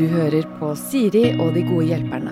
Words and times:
Du 0.00 0.06
hører 0.08 0.46
på 0.56 0.70
Siri 0.80 1.26
og 1.36 1.52
de 1.52 1.60
gode 1.66 1.90
hjelperne. 1.90 2.30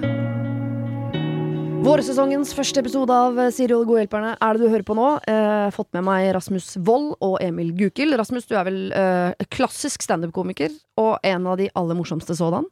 Vårsesongens 1.85 2.51
første 2.57 2.81
episode 2.81 3.13
av 3.13 3.37
Siri 3.55 3.75
og 3.77 3.83
de 3.85 3.89
gode 3.91 4.01
hjelperne 4.03 4.31
er 4.35 4.57
det 4.57 4.65
du 4.65 4.73
hører 4.73 4.87
på 4.89 4.97
nå. 4.97 5.11
Eh, 5.29 5.69
fått 5.77 5.91
med 5.97 6.07
meg 6.09 6.31
Rasmus 6.37 6.73
Wold 6.85 7.13
og 7.25 7.37
Emil 7.45 7.75
Gukild. 7.77 8.17
Rasmus, 8.19 8.49
du 8.49 8.57
er 8.57 8.65
vel 8.67 8.81
eh, 8.97 9.47
klassisk 9.53 10.03
standup-komiker 10.07 10.73
og 11.01 11.19
en 11.29 11.47
av 11.49 11.61
de 11.61 11.69
aller 11.79 11.99
morsomste 11.99 12.37
sådan. 12.39 12.67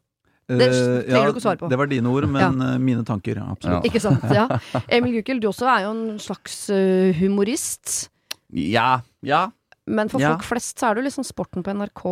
Det 0.46 0.58
trenger 0.62 1.06
trenger 1.10 1.28
du 1.28 1.34
ikke 1.34 1.42
å 1.42 1.44
svare 1.44 1.60
på. 1.60 1.70
Det 1.70 1.78
var 1.80 1.90
dine 1.90 2.10
ord, 2.12 2.28
men 2.30 2.60
ja. 2.62 2.72
mine 2.78 3.04
tanker. 3.06 3.40
Ja. 3.66 3.80
Ikke 3.84 4.02
sant? 4.02 4.22
Ja. 4.30 4.46
Emil 4.96 5.16
Gukild, 5.18 5.42
du 5.42 5.50
også 5.50 5.66
er 5.74 5.86
jo 5.88 5.94
en 5.94 6.20
slags 6.22 6.58
eh, 6.72 7.12
humorist. 7.18 8.06
Ja, 8.54 9.00
ja. 9.26 9.48
Men 9.86 10.08
for 10.10 10.20
Ja. 10.20 10.34
folk 10.34 10.44
flest 10.48 10.78
så 10.80 10.90
er 10.90 10.94
du 10.98 11.02
liksom 11.06 11.24
sporten 11.24 11.62
på 11.62 11.72
NRK. 11.74 12.02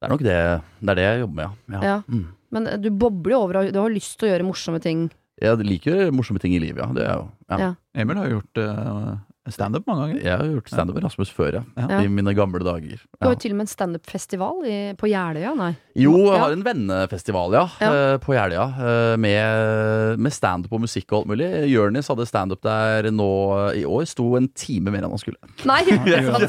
Det 0.00 0.08
er 0.08 0.12
nok 0.12 0.22
det 0.24 0.36
det 0.82 0.90
er 0.90 0.94
det 0.98 1.04
jeg 1.04 1.20
jobber 1.22 1.34
med, 1.34 1.50
ja. 1.70 1.82
Ja. 1.82 1.96
Mm. 2.08 2.26
Men 2.52 2.66
eh, 2.66 2.78
du 2.78 2.90
bobler 2.90 3.36
jo 3.36 3.42
over, 3.44 3.56
av 3.60 3.72
du 3.72 3.78
har 3.80 3.92
lyst 3.92 4.18
til 4.18 4.28
å 4.28 4.32
gjøre 4.32 4.46
morsomme 4.48 4.80
ting. 4.82 5.10
Jeg 5.42 5.58
liker 5.58 6.10
morsomme 6.14 6.40
ting 6.40 6.54
i 6.54 6.60
livet, 6.62 6.82
ja. 6.82 6.92
Det 6.92 7.04
er 7.06 7.14
jo, 7.20 7.28
ja. 7.50 7.58
Ja. 7.58 7.74
Emil 7.94 8.16
har 8.16 8.28
jo 8.28 8.40
gjort 8.40 8.62
uh, 8.62 9.16
standup 9.50 9.86
mange 9.90 10.04
ganger. 10.06 10.22
Jeg 10.22 10.38
har 10.38 10.46
gjort 10.54 10.68
standup 10.70 10.94
med 10.94 11.04
Rasmus 11.04 11.30
før, 11.34 11.56
ja. 11.58 11.62
Ja. 11.90 11.96
I 12.04 12.06
mine 12.08 12.30
gamle 12.38 12.60
dager. 12.62 13.00
Du 13.18 13.26
har 13.26 13.32
jo 13.34 13.38
til 13.42 13.50
og 13.50 13.56
med 13.58 13.64
en 13.66 13.72
standup-festival 13.72 14.60
på 15.00 15.08
Jeløya, 15.10 15.50
nei? 15.58 15.72
Jo, 15.98 16.12
jeg 16.30 16.38
har 16.44 16.52
en 16.54 16.62
vennefestival, 16.62 17.52
ja. 17.58 17.64
Ja. 17.82 17.90
eh, 18.12 18.18
På 18.22 18.36
Jeløya. 18.36 18.66
eh, 18.78 19.16
Med, 19.18 20.18
med 20.22 20.32
standup 20.32 20.72
og 20.72 20.84
musikk 20.84 21.10
og 21.12 21.18
alt 21.24 21.32
mulig. 21.34 21.50
Jonis 21.72 22.06
hadde 22.08 22.26
standup 22.30 22.62
der 22.62 23.10
nå 23.10 23.28
i 23.74 23.82
år. 23.84 24.06
Sto 24.06 24.36
en 24.38 24.46
time 24.54 24.90
mer 24.94 25.02
enn 25.02 25.10
han 25.10 25.18
skulle. 25.18 25.36
Nei, 25.66 25.82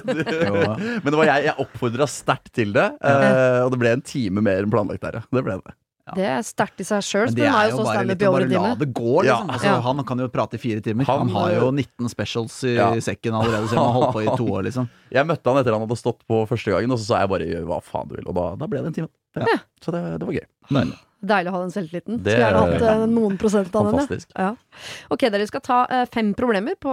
Men 0.08 1.10
det 1.10 1.18
var 1.18 1.26
jeg, 1.32 1.48
jeg 1.50 1.56
oppfordra 1.66 2.08
sterkt 2.10 2.54
til 2.56 2.74
det, 2.76 2.88
eh, 3.04 3.62
og 3.66 3.72
det 3.74 3.80
ble 3.82 3.96
en 3.98 4.06
time 4.06 4.44
mer 4.46 4.62
enn 4.64 4.72
planlagt 4.74 5.02
der, 5.04 5.20
ja. 5.22 5.26
Det 5.34 5.44
ble 5.46 5.58
det. 5.64 5.74
Det 6.04 6.26
er 6.28 6.42
sterkt 6.44 6.82
i 6.84 6.86
seg 6.88 7.04
sjøl. 7.06 7.30
Men 7.32 7.38
det 7.38 7.46
er 7.48 7.70
jo 7.72 7.84
bare 7.86 8.04
litt 8.10 8.24
å 8.28 8.32
bare 8.34 8.48
la 8.52 8.74
det 8.76 8.90
gå, 8.92 9.14
liksom. 9.24 9.28
Ja. 9.30 9.38
Altså, 9.56 9.70
Ja. 9.70 9.80
Han 9.86 10.04
kan 10.04 10.20
jo 10.20 10.28
prate 10.28 10.60
i 10.60 10.60
fire 10.60 10.84
timer. 10.84 11.08
Han, 11.08 11.30
Han, 11.30 11.30
har 11.38 11.54
jo 11.56 11.72
19 11.72 12.10
specials 12.12 12.58
i 12.68 12.76
Ja. 12.76 12.90
sekken 13.00 13.32
allerede, 13.34 13.70
selv 13.70 13.80
om 13.80 13.86
han 13.86 13.94
har 13.94 14.02
holdt 14.02 14.16
på 14.18 14.24
i 14.24 14.38
to 14.38 14.48
år, 14.52 14.64
liksom. 14.68 14.90
Jeg 15.16 15.26
møtte 15.26 15.48
han 15.48 15.62
etter 15.62 15.72
han 15.72 15.86
hadde 15.88 15.98
stått 15.98 16.28
på 16.28 16.44
første 16.50 16.76
gangen, 16.76 16.92
og 16.92 17.00
så 17.00 17.06
sa 17.06 17.20
jeg 17.24 17.30
bare 17.30 17.48
'gjør 17.48 17.66
hva 17.70 17.80
faen 17.82 18.08
du 18.10 18.16
vil', 18.16 18.28
og 18.28 18.36
da, 18.36 18.56
da 18.56 18.68
ble 18.68 18.82
det 18.84 18.88
en 18.88 18.94
time. 18.94 19.10
Ja. 19.36 19.58
Så 19.82 19.92
det, 19.92 20.20
det 20.20 20.28
var 20.28 20.34
gøy. 20.34 20.48
Deilig. 20.70 20.98
Deilig 21.24 21.50
å 21.50 21.56
ha 21.56 21.60
den 21.64 21.72
selvtilliten. 21.72 22.18
Det 22.24 22.34
Skulle 22.36 22.44
gjerne 22.44 22.64
er 22.68 22.74
hatt 22.74 23.04
eh, 23.04 23.06
noen 23.08 23.38
prosent 23.40 23.76
av 23.80 23.92
den. 23.94 24.24
ja. 24.36 24.56
Ok, 25.10 25.24
dere 25.32 25.48
skal 25.48 25.62
ta 25.64 25.86
eh, 25.88 26.06
fem 26.12 26.34
problemer 26.36 26.76
på 26.76 26.92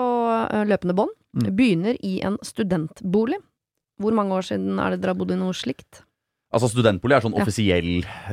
eh, 0.53 0.63
løpende 0.71 0.95
bånd. 0.95 1.11
Mm. 1.35 1.57
Begynner 1.59 1.97
i 2.07 2.21
en 2.23 2.39
studentbolig. 2.47 3.41
Hvor 4.01 4.15
mange 4.17 4.33
år 4.39 4.47
siden 4.47 4.79
er 4.79 4.95
det 4.95 5.03
dere 5.03 5.13
har 5.15 5.19
bodd 5.19 5.35
i 5.35 5.41
noe 5.41 5.53
slikt? 5.53 6.05
Altså 6.51 6.67
Studentbolig 6.67 7.15
er 7.15 7.23
sånn 7.23 7.37
Ja. 7.37 7.45
offisiell 7.45 7.91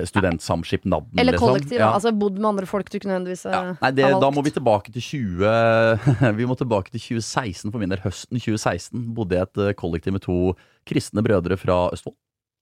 studentsamskipnad. 0.09 1.05
Eller 1.17 1.33
liksom. 1.35 1.49
kollektiv, 1.51 1.77
Ja. 1.77 1.91
altså 1.93 2.11
bodd 2.17 2.33
med 2.39 2.45
andre 2.49 2.65
folk 2.65 2.89
du 2.89 2.97
ikke 2.97 3.09
nødvendigvis 3.11 3.45
eh, 3.45 3.51
Ja. 3.53 3.77
Nei, 3.81 3.91
det, 3.91 4.03
har 4.05 4.19
da 4.19 4.31
må 4.31 4.43
vi 4.43 4.49
tilbake 4.51 4.91
til 4.91 5.01
20 5.01 6.33
Vi 6.39 6.45
må 6.49 6.57
tilbake 6.57 6.89
til 6.89 6.99
2016 7.21 7.71
for 7.71 7.77
min 7.79 7.89
del. 7.89 7.99
Høsten 8.01 8.39
2016 8.41 9.13
bodde 9.13 9.37
jeg 9.37 9.45
i 9.45 9.49
et 9.51 9.57
eh, 9.69 9.73
kollektiv 9.77 10.13
med 10.13 10.21
to 10.25 10.55
kristne 10.87 11.21
brødre 11.21 11.57
fra 11.61 11.91
Østfold. 11.93 12.15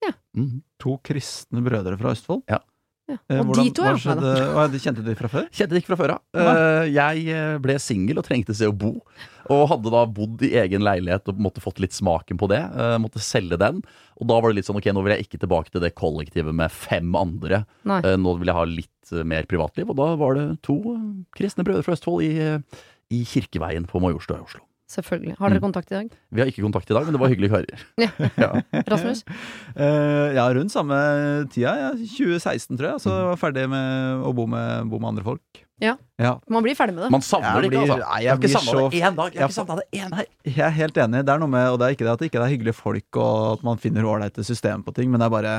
Ja. 0.03 0.11
Mhm. 0.36 0.61
To 0.83 0.98
kristne 1.03 1.64
brødre 1.64 1.98
fra 1.98 2.11
Østfold. 2.11 2.44
Ja. 2.52 2.59
Ja. 3.08 3.17
Eh, 3.30 3.39
Og 3.39 3.45
hvordan- 3.45 3.66
de 3.67 3.72
to, 3.78 3.84
ja. 3.86 3.94
skjedde? 4.02 4.30
Å, 4.56 4.72
de 4.72 4.80
kjente 4.81 5.03
de 5.06 5.14
fra 5.16 5.28
før? 5.30 5.44
Kjente 5.53 5.70
de 5.75 5.81
ikke 5.81 5.92
fra 5.94 5.98
før 6.00 6.14
ja. 6.16 6.20
Eh, 6.34 6.86
Jeg 6.89 7.28
eh, 7.30 7.58
ble 7.61 7.75
singel 7.78 8.17
og 8.17 8.25
trengte 8.25 8.56
seg 8.58 8.72
å 8.72 8.78
bo. 8.78 9.02
Og 9.53 9.67
hadde 9.70 9.92
da 9.94 10.06
bodd 10.09 10.42
i 10.42 10.56
egen 10.58 10.81
leilighet 10.81 11.28
og 11.30 11.38
måtte 11.38 11.61
fått 11.61 11.78
litt 11.80 11.94
smaken 11.94 12.36
på 12.42 12.50
det. 12.50 12.64
Måtte 12.98 13.22
selge 13.22 13.59
den. 13.61 13.83
Og 14.17 14.26
da 14.28 14.39
var 14.42 14.50
det 14.50 14.56
litt 14.58 14.66
sånn 14.66 14.80
ok, 14.80 14.89
nå 14.89 15.03
vil 15.06 15.14
jeg 15.14 15.28
ikke 15.28 15.39
tilbake 15.44 15.70
til 15.70 15.81
det 15.81 15.94
kollektivet 15.94 16.52
med 16.56 16.72
fem 16.73 17.14
andre. 17.16 17.66
Nei. 17.86 18.02
Nå 18.17 18.39
vil 18.39 18.48
jeg 18.50 18.56
ha 18.58 18.64
litt 18.66 19.11
mer 19.23 19.44
privatliv. 19.45 19.88
Og 19.94 19.95
da 20.02 20.16
var 20.17 20.33
det 20.33 20.48
to 20.66 20.80
kristne 21.38 21.64
brødre 21.64 21.86
fra 21.86 21.94
Østfold 21.94 22.26
i, 22.26 22.58
i 23.14 23.21
Kirkeveien 23.23 23.86
på 23.86 24.02
Majorstua 24.02 24.39
i 24.42 24.48
Oslo. 24.48 24.65
Selvfølgelig. 24.85 25.33
Har 25.39 25.49
dere 25.49 25.61
kontakt 25.63 25.89
i 25.89 25.95
dag? 25.95 26.09
Vi 26.29 26.41
har 26.43 26.49
ikke 26.51 26.61
kontakt 26.61 26.89
i 26.91 26.93
dag, 26.93 27.07
men 27.07 27.15
det 27.15 27.21
var 27.21 27.31
hyggelige 27.31 27.53
karer. 27.55 27.85
Ja. 28.45 28.51
Rasmus? 28.91 29.23
Uh, 29.73 30.29
ja, 30.37 30.45
rundt 30.53 30.73
samme 30.73 30.97
tida. 31.53 31.73
Ja, 31.81 31.91
2016, 31.97 32.77
tror 32.77 32.91
jeg. 32.91 33.01
Så 33.01 33.13
jeg 33.13 33.29
var 33.31 33.39
ferdig 33.41 33.65
med 33.71 34.25
å 34.25 34.33
bo 34.37 34.45
med, 34.49 34.91
bo 34.91 35.01
med 35.01 35.15
andre 35.15 35.25
folk. 35.25 35.63
Ja. 35.81 35.95
ja. 36.21 36.35
Man 36.47 36.63
blir 36.63 36.77
ferdig 36.77 36.95
med 36.95 37.07
det. 37.07 37.11
Man 37.11 37.25
savner 37.25 37.65
det 37.65 37.71
ikke, 37.71 37.81
altså. 37.83 37.97
nei, 37.99 38.19
jeg 38.21 38.25
jeg 38.25 38.31
har 38.31 38.37
ikke 38.39 38.53
savna 38.53 38.71
så- 38.71 38.83
det 38.91 39.01
én 39.01 39.17
dag. 39.17 39.33
Jeg 39.33 39.41
har 39.41 39.49
ikke 39.49 39.57
savna 39.57 39.75
det 39.81 39.87
én 39.99 40.13
dag. 40.13 40.29
Jeg 40.45 40.65
er 40.67 40.75
helt 40.77 41.02
enig. 41.03 41.23
Det 41.25 41.33
er 41.33 41.41
noe 41.41 41.52
med, 41.52 41.65
og 41.73 41.79
det 41.81 41.87
er 41.87 41.97
ikke 41.97 42.05
det 42.05 42.13
at 42.13 42.21
det 42.21 42.29
ikke 42.31 42.43
er 42.45 42.53
hyggelige 42.53 42.77
folk 42.77 43.19
og 43.25 43.33
at 43.57 43.65
man 43.67 43.81
finner 43.81 44.07
ålreite 44.07 44.45
system 44.45 44.85
på 44.85 44.93
ting, 44.95 45.11
men 45.11 45.19
det 45.19 45.27
er 45.27 45.35
bare 45.35 45.55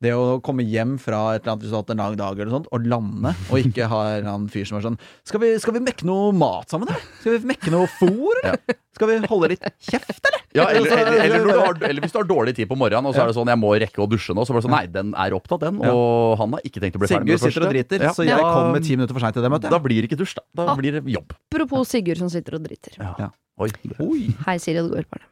det 0.00 0.14
å 0.16 0.40
komme 0.40 0.64
hjem 0.64 0.94
fra 0.98 1.34
et 1.36 1.42
eller 1.44 1.52
annet 1.52 1.64
hvis 1.66 1.70
du 1.70 1.76
har 1.76 1.82
hatt 1.82 1.90
en 1.92 2.00
lang 2.00 2.14
dag 2.16 2.38
eller 2.40 2.50
sånt, 2.54 2.68
og 2.72 2.86
lande, 2.88 3.34
og 3.50 3.58
ikke 3.60 3.84
ha 3.90 3.98
en 4.16 4.46
fyr 4.48 4.64
som 4.64 4.78
er 4.78 4.84
sånn 4.86 4.96
Skal 5.28 5.40
vi, 5.42 5.50
skal 5.60 5.74
vi 5.76 5.82
mekke 5.84 6.06
noe 6.08 6.30
mat 6.32 6.72
sammen, 6.72 6.88
eller? 6.88 7.02
Skal 7.20 7.36
vi 7.36 7.50
mekke 7.52 7.70
noe 7.74 7.86
fôr, 7.98 8.40
eller? 8.42 8.78
Skal 8.96 9.10
vi 9.12 9.18
holde 9.28 9.50
litt 9.52 9.66
kjeft, 9.86 10.22
eller? 10.24 10.40
Ja, 10.56 10.64
eller, 10.72 10.90
eller, 10.90 11.20
eller, 11.24 11.44
når 11.44 11.52
du 11.52 11.60
har, 11.60 11.76
eller 11.90 12.00
hvis 12.02 12.12
du 12.12 12.18
har 12.18 12.26
dårlig 12.26 12.56
tid 12.56 12.66
på 12.72 12.78
morgenen, 12.80 13.06
og 13.06 13.14
så 13.14 13.22
er 13.22 13.28
det 13.30 13.36
sånn 13.36 13.46
'jeg 13.52 13.60
må 13.60 13.70
rekke 13.78 14.00
å 14.02 14.08
dusje 14.10 14.34
nå', 14.34 14.42
så 14.48 14.56
bare 14.56 14.64
sånn 14.66 14.74
'nei, 14.74 14.86
den 14.90 15.12
er 15.14 15.36
opptatt, 15.36 15.60
den', 15.62 15.78
og 15.84 16.38
han 16.40 16.56
har 16.56 16.60
ikke 16.64 16.80
tenkt 16.82 16.96
å 16.96 17.02
bli 17.04 17.06
ferdig 17.12 17.28
med 17.30 17.38
Sigurd 17.38 17.52
sitter 17.52 17.66
og 17.68 17.72
driter, 17.76 18.00
Ja. 18.02 18.12
så 18.16 18.24
jeg 18.26 18.40
kom 18.40 18.50
kommer 18.72 18.80
ti 18.82 18.96
minutter 18.96 19.14
for 19.14 19.20
seint 19.20 19.34
til 19.36 19.42
det 19.44 19.50
møtet. 19.52 19.70
Da 19.70 19.78
blir 19.78 20.00
det 20.02 20.08
ikke 20.10 20.18
dusj, 20.18 20.34
da. 20.40 20.42
Da 20.56 20.72
Ah. 20.72 20.76
blir 20.76 20.92
det 20.96 21.04
jobb. 21.06 21.32
Apropos 21.52 21.86
Sigurd 21.88 22.18
som 22.18 22.28
sitter 22.28 22.54
og 22.58 22.64
driter. 22.64 22.96
Ja. 22.98 23.30
Oi. 23.60 23.68
Oi. 24.00 24.34
Hei, 24.48 24.56
Siri 24.58 24.78
og 24.80 24.90
det 24.90 25.04
går 25.04 25.10
bare. 25.12 25.26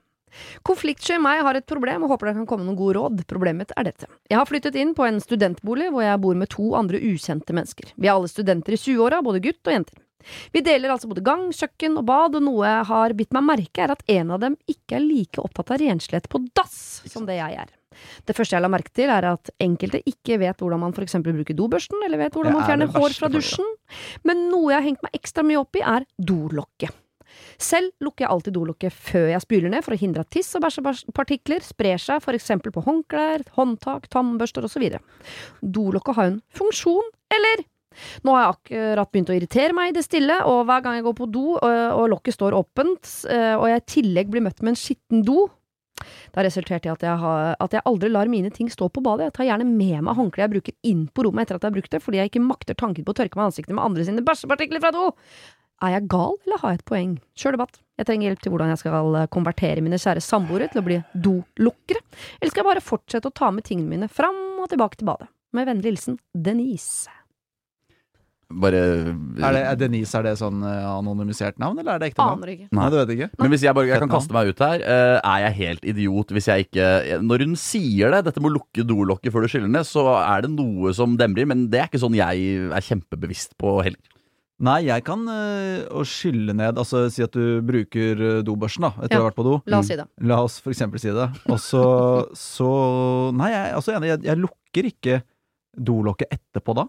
Konfliktsky 0.66 1.18
meg 1.22 1.42
har 1.46 1.58
et 1.58 1.68
problem, 1.68 2.04
og 2.04 2.14
håper 2.14 2.30
dere 2.30 2.40
kan 2.40 2.48
komme 2.50 2.64
med 2.64 2.72
noen 2.72 2.80
gode 2.80 2.98
råd. 2.98 3.22
Problemet 3.30 3.72
er 3.76 3.88
dette. 3.90 4.10
Jeg 4.30 4.40
har 4.40 4.48
flyttet 4.48 4.78
inn 4.78 4.94
på 4.98 5.06
en 5.06 5.22
studentbolig 5.22 5.90
hvor 5.94 6.04
jeg 6.06 6.22
bor 6.24 6.36
med 6.38 6.52
to 6.52 6.72
andre 6.78 7.00
ukjente 7.10 7.56
mennesker. 7.56 7.94
Vi 7.96 8.10
er 8.10 8.16
alle 8.16 8.30
studenter 8.30 8.76
i 8.76 8.80
20-åra, 8.80 9.22
både 9.24 9.42
gutt 9.44 9.62
og 9.64 9.76
jenter. 9.76 10.04
Vi 10.52 10.60
deler 10.66 10.92
altså 10.92 11.08
både 11.08 11.22
gang, 11.24 11.48
kjøkken 11.54 11.98
og 12.00 12.06
bad, 12.08 12.36
og 12.36 12.44
noe 12.44 12.66
jeg 12.66 12.86
har 12.90 13.14
bitt 13.16 13.34
meg 13.36 13.46
merke, 13.48 13.84
er 13.84 13.94
at 13.94 14.04
en 14.10 14.32
av 14.34 14.42
dem 14.42 14.56
ikke 14.68 14.98
er 14.98 15.04
like 15.04 15.42
opptatt 15.42 15.72
av 15.74 15.82
renslighet 15.82 16.28
på 16.28 16.42
dass 16.58 16.78
som 17.08 17.28
det 17.28 17.38
jeg 17.38 17.60
er. 17.64 17.74
Det 18.28 18.34
første 18.36 18.54
jeg 18.54 18.62
la 18.62 18.70
merke 18.70 18.92
til, 18.94 19.10
er 19.10 19.26
at 19.32 19.50
enkelte 19.62 20.00
ikke 20.06 20.38
vet 20.42 20.60
hvordan 20.62 20.82
man 20.84 20.94
eksempel 21.02 21.34
bruker 21.34 21.56
dobørsten, 21.58 21.98
eller 22.06 22.20
vet 22.20 22.36
hvordan 22.36 22.54
man 22.54 22.62
er 22.62 22.70
fjerner 22.70 22.92
hår 22.94 23.16
fra 23.16 23.30
dusjen. 23.32 23.66
Men 24.28 24.48
noe 24.52 24.72
jeg 24.72 24.78
har 24.78 24.86
hengt 24.86 25.06
meg 25.06 25.18
ekstra 25.18 25.46
mye 25.46 25.62
opp 25.62 25.78
i, 25.78 25.82
er 25.82 26.06
dolokket. 26.18 26.94
Selv 27.58 27.90
lukker 28.04 28.24
jeg 28.24 28.32
alltid 28.32 28.56
dolokket 28.56 28.94
før 28.94 29.30
jeg 29.32 29.44
spyler 29.44 29.72
ned, 29.72 29.84
for 29.86 29.96
å 29.96 30.00
hindre 30.00 30.24
at 30.24 30.30
tiss 30.34 30.52
og 30.58 30.64
bæsjepartikler 30.64 31.64
sprer 31.66 32.02
seg 32.02 32.22
for 32.24 32.38
eksempel 32.38 32.74
på 32.74 32.84
håndklær, 32.86 33.46
håndtak, 33.58 34.06
tannbørster 34.12 34.68
osv. 34.68 34.86
Dolokket 35.62 36.18
har 36.18 36.32
en 36.32 36.40
funksjon, 36.54 37.12
eller? 37.34 37.66
Nå 38.22 38.34
har 38.34 38.44
jeg 38.44 38.54
akkurat 38.54 39.10
begynt 39.10 39.30
å 39.32 39.34
irritere 39.34 39.74
meg 39.74 39.90
i 39.90 39.94
det 39.96 40.04
stille, 40.06 40.38
og 40.46 40.66
hver 40.68 40.84
gang 40.84 40.98
jeg 40.98 41.06
går 41.08 41.16
på 41.18 41.30
do 41.34 41.46
og, 41.56 41.64
og 41.66 42.10
lokket 42.14 42.36
står 42.36 42.56
åpent, 42.58 43.14
eh, 43.32 43.54
og 43.58 43.66
jeg 43.72 43.82
i 43.82 43.88
tillegg 43.96 44.30
blir 44.30 44.44
møtt 44.44 44.62
med 44.62 44.76
en 44.76 44.78
skitten 44.78 45.24
do, 45.26 45.48
det 45.98 46.38
har 46.38 46.46
resultert 46.46 46.86
i 46.86 46.92
at 46.92 47.04
jeg, 47.04 47.20
har, 47.22 47.54
at 47.58 47.74
jeg 47.74 47.84
aldri 47.88 48.10
lar 48.12 48.30
mine 48.30 48.50
ting 48.54 48.68
stå 48.70 48.86
på 48.92 49.02
badet. 49.04 49.28
Jeg 49.28 49.36
tar 49.38 49.48
gjerne 49.48 49.66
med 49.68 50.04
meg 50.06 50.18
håndkleet 50.18 50.46
jeg 50.46 50.54
bruker 50.54 50.76
inn 50.86 51.06
på 51.10 51.24
rommet 51.26 51.46
etter 51.46 51.58
at 51.58 51.64
jeg 51.64 51.72
har 51.72 51.78
brukt 51.78 51.94
det, 51.94 52.02
fordi 52.04 52.20
jeg 52.20 52.32
ikke 52.32 52.44
makter 52.44 52.78
tanken 52.78 53.06
på 53.06 53.14
å 53.14 53.18
tørke 53.18 53.38
meg 53.38 53.48
i 53.48 53.50
ansiktet 53.50 53.74
med 53.74 53.84
andre 53.84 54.06
sine 54.06 54.24
bæsjepartikler 54.26 54.84
fra 54.84 54.92
do. 54.94 55.08
Er 55.78 55.92
jeg 55.94 56.08
gal, 56.10 56.34
eller 56.46 56.58
har 56.62 56.72
jeg 56.74 56.80
et 56.80 56.88
poeng? 56.90 57.12
Kjør 57.38 57.54
debatt. 57.54 57.76
Jeg 57.98 58.06
trenger 58.08 58.28
hjelp 58.28 58.40
til 58.42 58.54
hvordan 58.54 58.72
jeg 58.72 58.80
skal 58.80 59.18
eh, 59.20 59.28
konvertere 59.34 59.82
mine 59.84 59.98
kjære 59.98 60.22
samboere 60.22 60.66
til 60.72 60.80
å 60.82 60.86
bli 60.86 60.96
dolukkere. 61.14 62.02
Eller 62.38 62.50
skal 62.50 62.64
jeg 62.64 62.70
bare 62.72 62.82
fortsette 62.82 63.30
å 63.30 63.34
ta 63.34 63.52
med 63.54 63.66
tingene 63.66 63.90
mine 63.92 64.10
fram 64.10 64.58
og 64.58 64.66
tilbake 64.72 64.98
til 64.98 65.10
badet? 65.10 65.30
Med 65.54 65.70
vennlig 65.70 65.92
hilsen 65.92 66.18
Denise. 66.34 67.14
Bare 68.48 68.80
Er, 68.80 69.52
det, 69.52 69.60
er 69.60 69.76
Denise 69.76 70.18
er 70.18 70.24
det 70.24 70.34
sånn 70.40 70.62
eh, 70.64 70.84
anonymisert 70.88 71.58
navn, 71.60 71.78
eller 71.78 71.94
er 71.94 72.02
det 72.02 72.10
ekte 72.10 72.24
navn? 72.24 72.42
Aner 72.42 72.52
ikke. 72.54 72.68
Nei, 72.74 72.86
du 72.90 72.96
vet 72.96 73.14
ikke? 73.14 73.30
Men 73.38 73.52
hvis 73.52 73.64
jeg 73.68 73.76
bare 73.76 73.90
jeg 73.90 74.02
kan 74.02 74.12
kaste 74.16 74.34
meg 74.34 74.50
ut 74.50 74.62
her, 74.64 74.82
eh, 74.82 75.16
er 75.20 75.42
jeg 75.46 75.58
helt 75.60 75.88
idiot 75.94 76.32
hvis 76.34 76.48
jeg 76.48 76.68
ikke 76.68 76.86
Når 77.22 77.44
hun 77.44 77.58
sier 77.60 78.14
det, 78.16 78.24
dette 78.30 78.42
med 78.42 78.50
å 78.50 78.56
lukke 78.56 78.86
dolokket 78.88 79.34
før 79.34 79.44
du 79.44 79.52
skyller 79.52 79.70
ned, 79.78 79.86
så 79.86 80.08
er 80.24 80.46
det 80.46 80.54
noe 80.54 80.94
som 80.96 81.14
demrer, 81.20 81.46
men 81.50 81.68
det 81.70 81.84
er 81.84 81.90
ikke 81.92 82.02
sånn 82.02 82.16
jeg 82.18 82.70
er 82.72 82.88
kjempebevisst 82.90 83.54
på 83.60 83.78
heller. 83.84 84.17
Nei, 84.60 84.80
jeg 84.88 85.04
kan 85.06 85.20
øh, 85.30 86.00
skylle 86.02 86.50
ned 86.58 86.80
Altså 86.82 87.04
si 87.14 87.22
at 87.22 87.30
du 87.30 87.60
bruker 87.62 88.18
øh, 88.18 88.40
dobørsten 88.42 88.82
da 88.88 88.90
etter 89.04 89.14
Ja. 89.14 89.20
å 89.20 89.22
ha 89.22 89.30
vært 89.30 89.38
på 89.38 89.44
do. 89.46 89.56
La 89.70 89.78
oss 89.78 89.86
si 89.86 89.94
det. 90.00 90.06
La 90.26 90.40
oss 90.42 90.58
for 90.64 90.74
eksempel 90.74 90.98
si 90.98 91.12
det. 91.14 91.28
Og 91.46 91.60
så, 91.62 91.82
så 92.34 92.70
Nei, 93.38 93.52
jeg 93.54 93.74
altså. 93.78 93.94
Jeg, 94.02 94.22
jeg 94.26 94.36
lukker 94.42 94.90
ikke 94.90 95.20
dolokket 95.78 96.32
etterpå 96.40 96.74
da. 96.74 96.88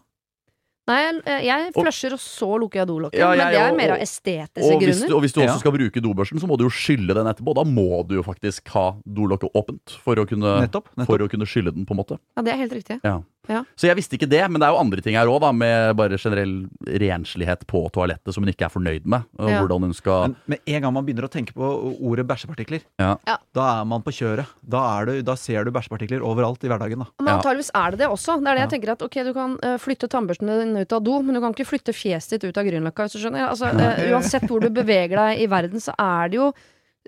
Nei, 0.90 0.98
jeg, 1.22 1.44
jeg 1.46 1.74
flusher, 1.76 2.14
og 2.16 2.22
så 2.24 2.48
lukker 2.64 2.80
jeg 2.82 2.88
dolokket. 2.90 3.20
Ja, 3.22 3.28
men 3.38 3.52
det 3.54 3.60
er 3.62 3.76
mer 3.78 3.92
av 3.94 4.00
og- 4.00 4.02
estetiske 4.08 4.66
Og 4.74 4.82
hvis, 4.82 4.98
du, 4.98 5.06
grunner. 5.06 5.16
og 5.16 5.22
hvis 5.22 5.36
du 5.36 5.40
også 5.44 5.52
Ja. 5.54 5.58
skal 5.62 5.76
bruke 5.76 6.02
dobørsten, 6.02 6.42
så 6.42 6.48
må 6.50 6.58
du 6.58 6.64
jo 6.66 6.72
skylle 6.74 7.14
den 7.14 7.30
etterpå. 7.30 7.54
Da 7.54 7.62
må 7.70 8.02
du 8.10 8.16
jo 8.18 8.24
faktisk 8.26 8.68
ha 8.74 8.88
dolokket 9.06 9.54
åpent 9.54 9.94
for 10.02 10.16
å 10.18 10.26
kunne, 10.26 10.56
Nettopp. 10.66 10.90
nettopp. 10.98 11.06
for 11.06 11.22
å 11.22 11.30
kunne 11.30 11.46
skylle 11.46 11.76
den, 11.76 11.86
på 11.86 11.94
en 11.94 12.02
måte. 12.02 12.18
Ja, 12.34 12.42
det 12.42 12.56
er 12.56 12.58
helt 12.66 12.74
riktig. 12.74 12.98
Ja. 13.06 13.20
Ja. 13.48 13.64
Så 13.80 13.88
jeg 13.88 13.96
visste 13.98 14.18
ikke 14.18 14.28
det, 14.30 14.42
men 14.52 14.60
det 14.62 14.68
er 14.68 14.74
jo 14.76 14.80
andre 14.82 15.02
ting 15.02 15.16
her 15.16 15.26
òg, 15.32 15.42
med 15.56 15.96
bare 15.98 16.18
generell 16.22 16.68
renslighet 16.86 17.64
på 17.70 17.86
toalettet 17.96 18.34
som 18.36 18.44
hun 18.44 18.52
ikke 18.52 18.66
er 18.68 18.74
fornøyd 18.74 19.06
med. 19.10 19.24
Og 19.40 19.50
Ja. 19.50 19.60
hvordan 19.62 19.82
hun 19.88 19.94
skal 19.94 20.22
Men 20.28 20.36
med 20.46 20.60
en 20.68 20.82
gang 20.82 20.94
man 20.94 21.06
begynner 21.06 21.26
å 21.26 21.32
tenke 21.32 21.54
på 21.54 21.98
ordet 22.02 22.28
bæsjepartikler, 22.28 22.82
Ja. 23.00 23.16
Ja. 23.26 23.38
da 23.54 23.82
er 23.82 23.86
man 23.86 24.02
på 24.04 24.12
kjøret. 24.12 24.46
Da, 24.68 25.00
er 25.02 25.06
du, 25.06 25.22
da 25.24 25.36
ser 25.36 25.64
du 25.64 25.72
bæsjepartikler 25.72 26.22
overalt 26.22 26.64
i 26.64 26.68
hverdagen. 26.68 27.00
Da. 27.00 27.06
Men 27.24 27.40
antageligvis 27.40 27.72
er 27.74 27.92
det 27.92 28.00
det 28.00 28.08
også. 28.10 28.38
Det 28.44 28.48
er 28.48 28.56
det 28.56 28.70
jeg 28.70 28.82
tenker 28.82 28.92
at 28.92 29.02
Ok, 29.02 29.16
du 29.24 29.34
kan 29.34 29.58
eh, 29.64 29.78
flytte 29.78 30.08
tannbørsten 30.10 30.48
din 30.48 30.78
ut 30.78 30.94
av 30.94 31.04
do, 31.04 31.22
men 31.22 31.34
du 31.36 31.42
kan 31.42 31.54
ikke 31.54 31.66
flytte 31.66 31.94
fjeset 31.96 32.40
ditt 32.40 32.44
ut 32.52 32.58
av 32.58 32.66
Grünerløkka. 32.66 33.08
hvis 33.08 33.14
du 33.14 33.20
skjønner. 33.20 33.50
Altså, 33.50 33.72
eh, 33.74 34.12
uansett 34.14 34.44
hvor 34.48 34.60
du 34.62 34.70
beveger 34.70 35.16
deg 35.16 35.40
i 35.42 35.48
verden, 35.48 35.80
så 35.80 35.94
er 35.98 36.30
det 36.30 36.36
jo 36.38 36.54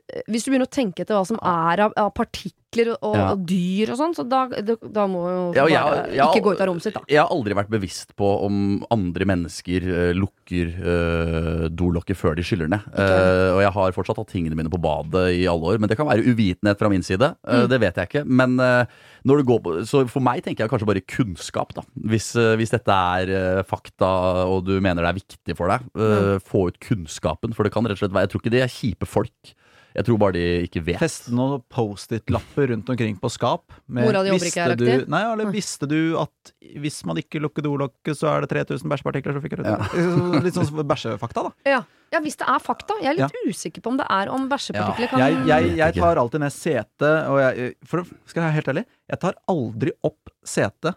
eh, 0.10 0.22
Hvis 0.30 0.44
du 0.45 0.51
begynner 0.51 0.68
å 0.68 0.72
tenke 0.72 1.01
etter 1.01 1.13
hva 1.16 1.25
som 1.28 1.38
er 1.44 1.80
av, 1.86 1.94
av 1.95 2.13
partikler 2.13 2.57
og, 2.71 3.15
Ja. 3.15 3.31
og 3.33 3.45
dyr 3.45 3.89
og 3.91 3.97
sånn, 4.00 4.13
så 4.15 4.23
da, 4.27 4.45
da, 4.47 5.03
må 5.07 5.21
jo 5.27 5.53
Ja, 5.53 5.63
bare 5.63 6.07
jeg- 6.07 6.15
jeg- 6.15 6.27
ikke 6.27 6.44
gå 6.44 6.51
ut 6.56 6.62
av 6.62 6.68
rommet 6.68 6.81
sitt, 6.81 6.94
da. 6.94 7.01
Jeg 7.09 7.19
har 7.19 7.27
aldri 7.27 7.53
vært 7.53 7.69
bevisst 7.69 8.15
på 8.15 8.45
om 8.45 8.85
andre 8.89 9.25
mennesker 9.25 9.81
uh, 9.83 10.13
lukker 10.15 10.71
uh, 10.79 11.68
dolokket 11.68 12.15
før 12.15 12.35
de 12.35 12.41
skyller 12.44 12.69
ned. 12.69 12.79
Uh, 12.95 13.56
og 13.57 13.62
jeg 13.62 13.71
har 13.73 13.91
fortsatt 13.91 14.15
hatt 14.18 14.27
tingene 14.31 14.56
mine 14.56 14.69
på 14.71 14.79
badet 14.79 15.35
i 15.35 15.45
alle 15.47 15.68
år, 15.68 15.79
men 15.79 15.89
det 15.89 15.97
kan 15.97 16.07
være 16.07 16.23
uvitenhet 16.23 16.77
fra 16.79 16.89
min 16.89 17.03
side. 17.03 17.35
Eh, 17.45 17.62
Mm. 17.62 17.68
Det 17.69 17.79
vet 17.79 17.95
jeg 17.95 18.07
ikke. 18.09 18.25
Men 18.25 18.59
eh, 18.59 18.85
når 19.27 19.38
det 19.38 19.45
går 19.45 19.59
på, 19.62 19.71
så 19.85 20.07
for 20.09 20.21
meg 20.21 20.41
tenker 20.44 20.63
jeg 20.63 20.69
kanskje 20.71 20.88
bare 20.88 21.01
kunnskap, 21.06 21.73
da. 21.75 21.81
Hvis, 22.07 22.35
eh, 22.35 22.56
hvis 22.56 22.71
dette 22.71 22.88
er 22.89 23.29
eh, 23.59 23.63
fakta, 23.63 24.47
og 24.47 24.65
du 24.65 24.79
mener 24.81 25.03
det 25.03 25.09
er 25.12 25.19
viktig 25.19 25.57
for 25.57 25.68
deg, 25.68 25.81
mm. 25.94 26.39
få 26.41 26.68
ut 26.69 26.79
kunnskapen. 26.79 27.53
For 27.53 27.63
det 27.63 27.71
kan 27.73 27.83
rett 27.83 28.00
og 28.01 28.07
slett 28.07 28.13
være 28.15 28.21
Jeg 28.27 28.29
tror 28.29 28.41
ikke 28.41 28.51
de 28.56 28.62
er 28.62 28.68
kjipe 28.71 29.06
folk. 29.06 29.53
Jeg 29.95 30.05
tror 30.07 30.17
bare 30.21 30.33
de 30.38 30.41
ikke 30.65 30.81
vet. 30.88 30.99
Feste 31.01 31.33
noen 31.35 31.61
Post-It-lapper 31.71 32.69
rundt 32.71 32.89
omkring 32.93 33.17
på 33.19 33.29
skap. 33.33 33.63
med- 33.88 34.05
Mora 34.07 34.21
di 34.23 34.29
jobber 34.31 34.47
ikke 34.47 34.61
her, 34.63 34.69
lagt 34.75 34.79
du, 34.79 35.05
nei, 35.11 35.21
eller 35.33 35.51
visste 35.51 35.88
du 35.89 35.97
at 36.21 36.51
hvis 36.79 37.01
man 37.05 37.17
ikke 37.19 37.41
lukker 37.43 37.61
dolokket, 37.65 38.15
så 38.15 38.29
er 38.31 38.45
det 38.45 38.49
3000 38.53 38.88
bæsjepartikler 38.88 39.33
som 39.35 39.41
fyker 39.43 39.59
ut? 39.61 39.97
Litt 40.45 40.55
sånn 40.55 40.69
som 40.69 40.79
bæsjefakta, 40.88 41.43
da. 41.49 41.51
Ja. 41.67 41.81
ja, 42.15 42.21
hvis 42.23 42.38
det 42.39 42.47
er 42.47 42.59
fakta. 42.63 42.95
Jeg 43.03 43.17
er 43.17 43.19
litt 43.27 43.51
usikker 43.51 43.81
på 43.83 43.91
om 43.91 43.97
det 43.99 44.07
er 44.09 44.31
om 44.31 44.47
bæsjepartikler 44.51 45.11
kan 45.11 45.19
Jeg, 45.25 45.41
jeg, 45.51 45.75
jeg 45.81 45.99
tar 45.99 46.15
alltid 46.23 46.39
ned 46.45 46.55
setet, 46.55 47.27
og 47.27 47.39
jeg, 47.44 47.75
for 47.83 48.03
skal 48.25 48.41
jeg 48.41 48.47
være 48.47 48.57
helt 48.61 48.71
ærlig, 48.75 48.85
jeg 49.11 49.19
tar 49.27 49.35
aldri 49.51 49.91
opp 50.07 50.31
setet 50.47 50.95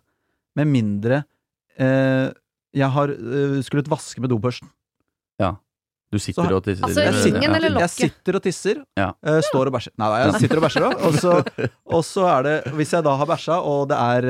med 0.55 0.71
mindre 0.71 1.25
eh, 1.79 2.31
jeg 2.75 2.91
har 2.91 3.11
eh, 3.11 3.59
skullet 3.67 3.91
vaske 3.91 4.23
med 4.23 4.31
dobørsten. 4.31 4.71
Du 6.15 6.19
sitter 6.23 6.47
Så- 6.47 6.57
og 6.61 6.63
tisser. 6.69 6.85
Altså, 6.87 7.01
Jeg 7.03 7.13
ringen 7.15 7.43
sitter- 7.43 7.57
eller 7.59 7.73
lokket? 7.75 7.99
Jeg 7.99 8.11
sitter 8.11 8.37
og 8.39 8.43
tisser, 8.45 8.83
Ja. 8.97 9.09
Uh, 9.27 9.41
står 9.43 9.67
og 9.67 9.73
bæsjer. 9.75 9.93
Nei 9.99 10.09
nei, 10.13 10.21
jeg 10.31 10.41
sitter 10.45 10.61
og 10.61 10.65
bæsjer 10.69 10.85
òg. 10.87 10.95
Og, 11.09 11.15
så- 11.19 11.69
og 11.99 12.05
så 12.07 12.27
er 12.39 12.43
det 12.47 12.55
Hvis 12.79 12.93
jeg 12.95 13.03
da 13.05 13.17
har 13.19 13.27
bæsja, 13.27 13.57
og 13.59 13.89
det 13.91 13.99
er 13.99 14.29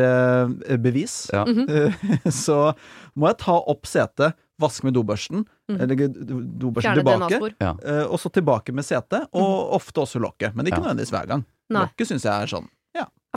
uh, 0.48 0.76
bevis, 0.80 1.18
Ja. 1.32 1.44
Mhm. 1.44 1.68
eh, 1.68 2.30
så 2.44 2.72
må 3.16 3.28
jeg 3.28 3.38
ta 3.44 3.52
opp 3.60 3.84
setet, 3.86 4.32
vaske 4.60 4.84
med 4.86 4.94
dobørsten, 4.94 5.44
mm. 5.68 5.80
eller 5.82 5.96
dobørsten 5.98 6.94
Fjerne 7.02 7.28
tilbake, 7.28 7.64
eh, 7.84 8.04
og 8.06 8.18
så 8.22 8.30
tilbake 8.32 8.72
med 8.72 8.84
setet, 8.86 9.26
og 9.34 9.74
ofte 9.74 10.00
også 10.00 10.20
lokket. 10.22 10.54
Men 10.54 10.66
ikke 10.66 10.78
Ja. 10.80 10.86
nødvendigvis 10.94 11.10
hver 11.10 11.26
gang. 11.26 11.44
Nei. 11.70 11.80
Lokket 11.86 12.06
syns 12.10 12.22
jeg 12.22 12.32
er 12.42 12.46
sånn. 12.46 12.68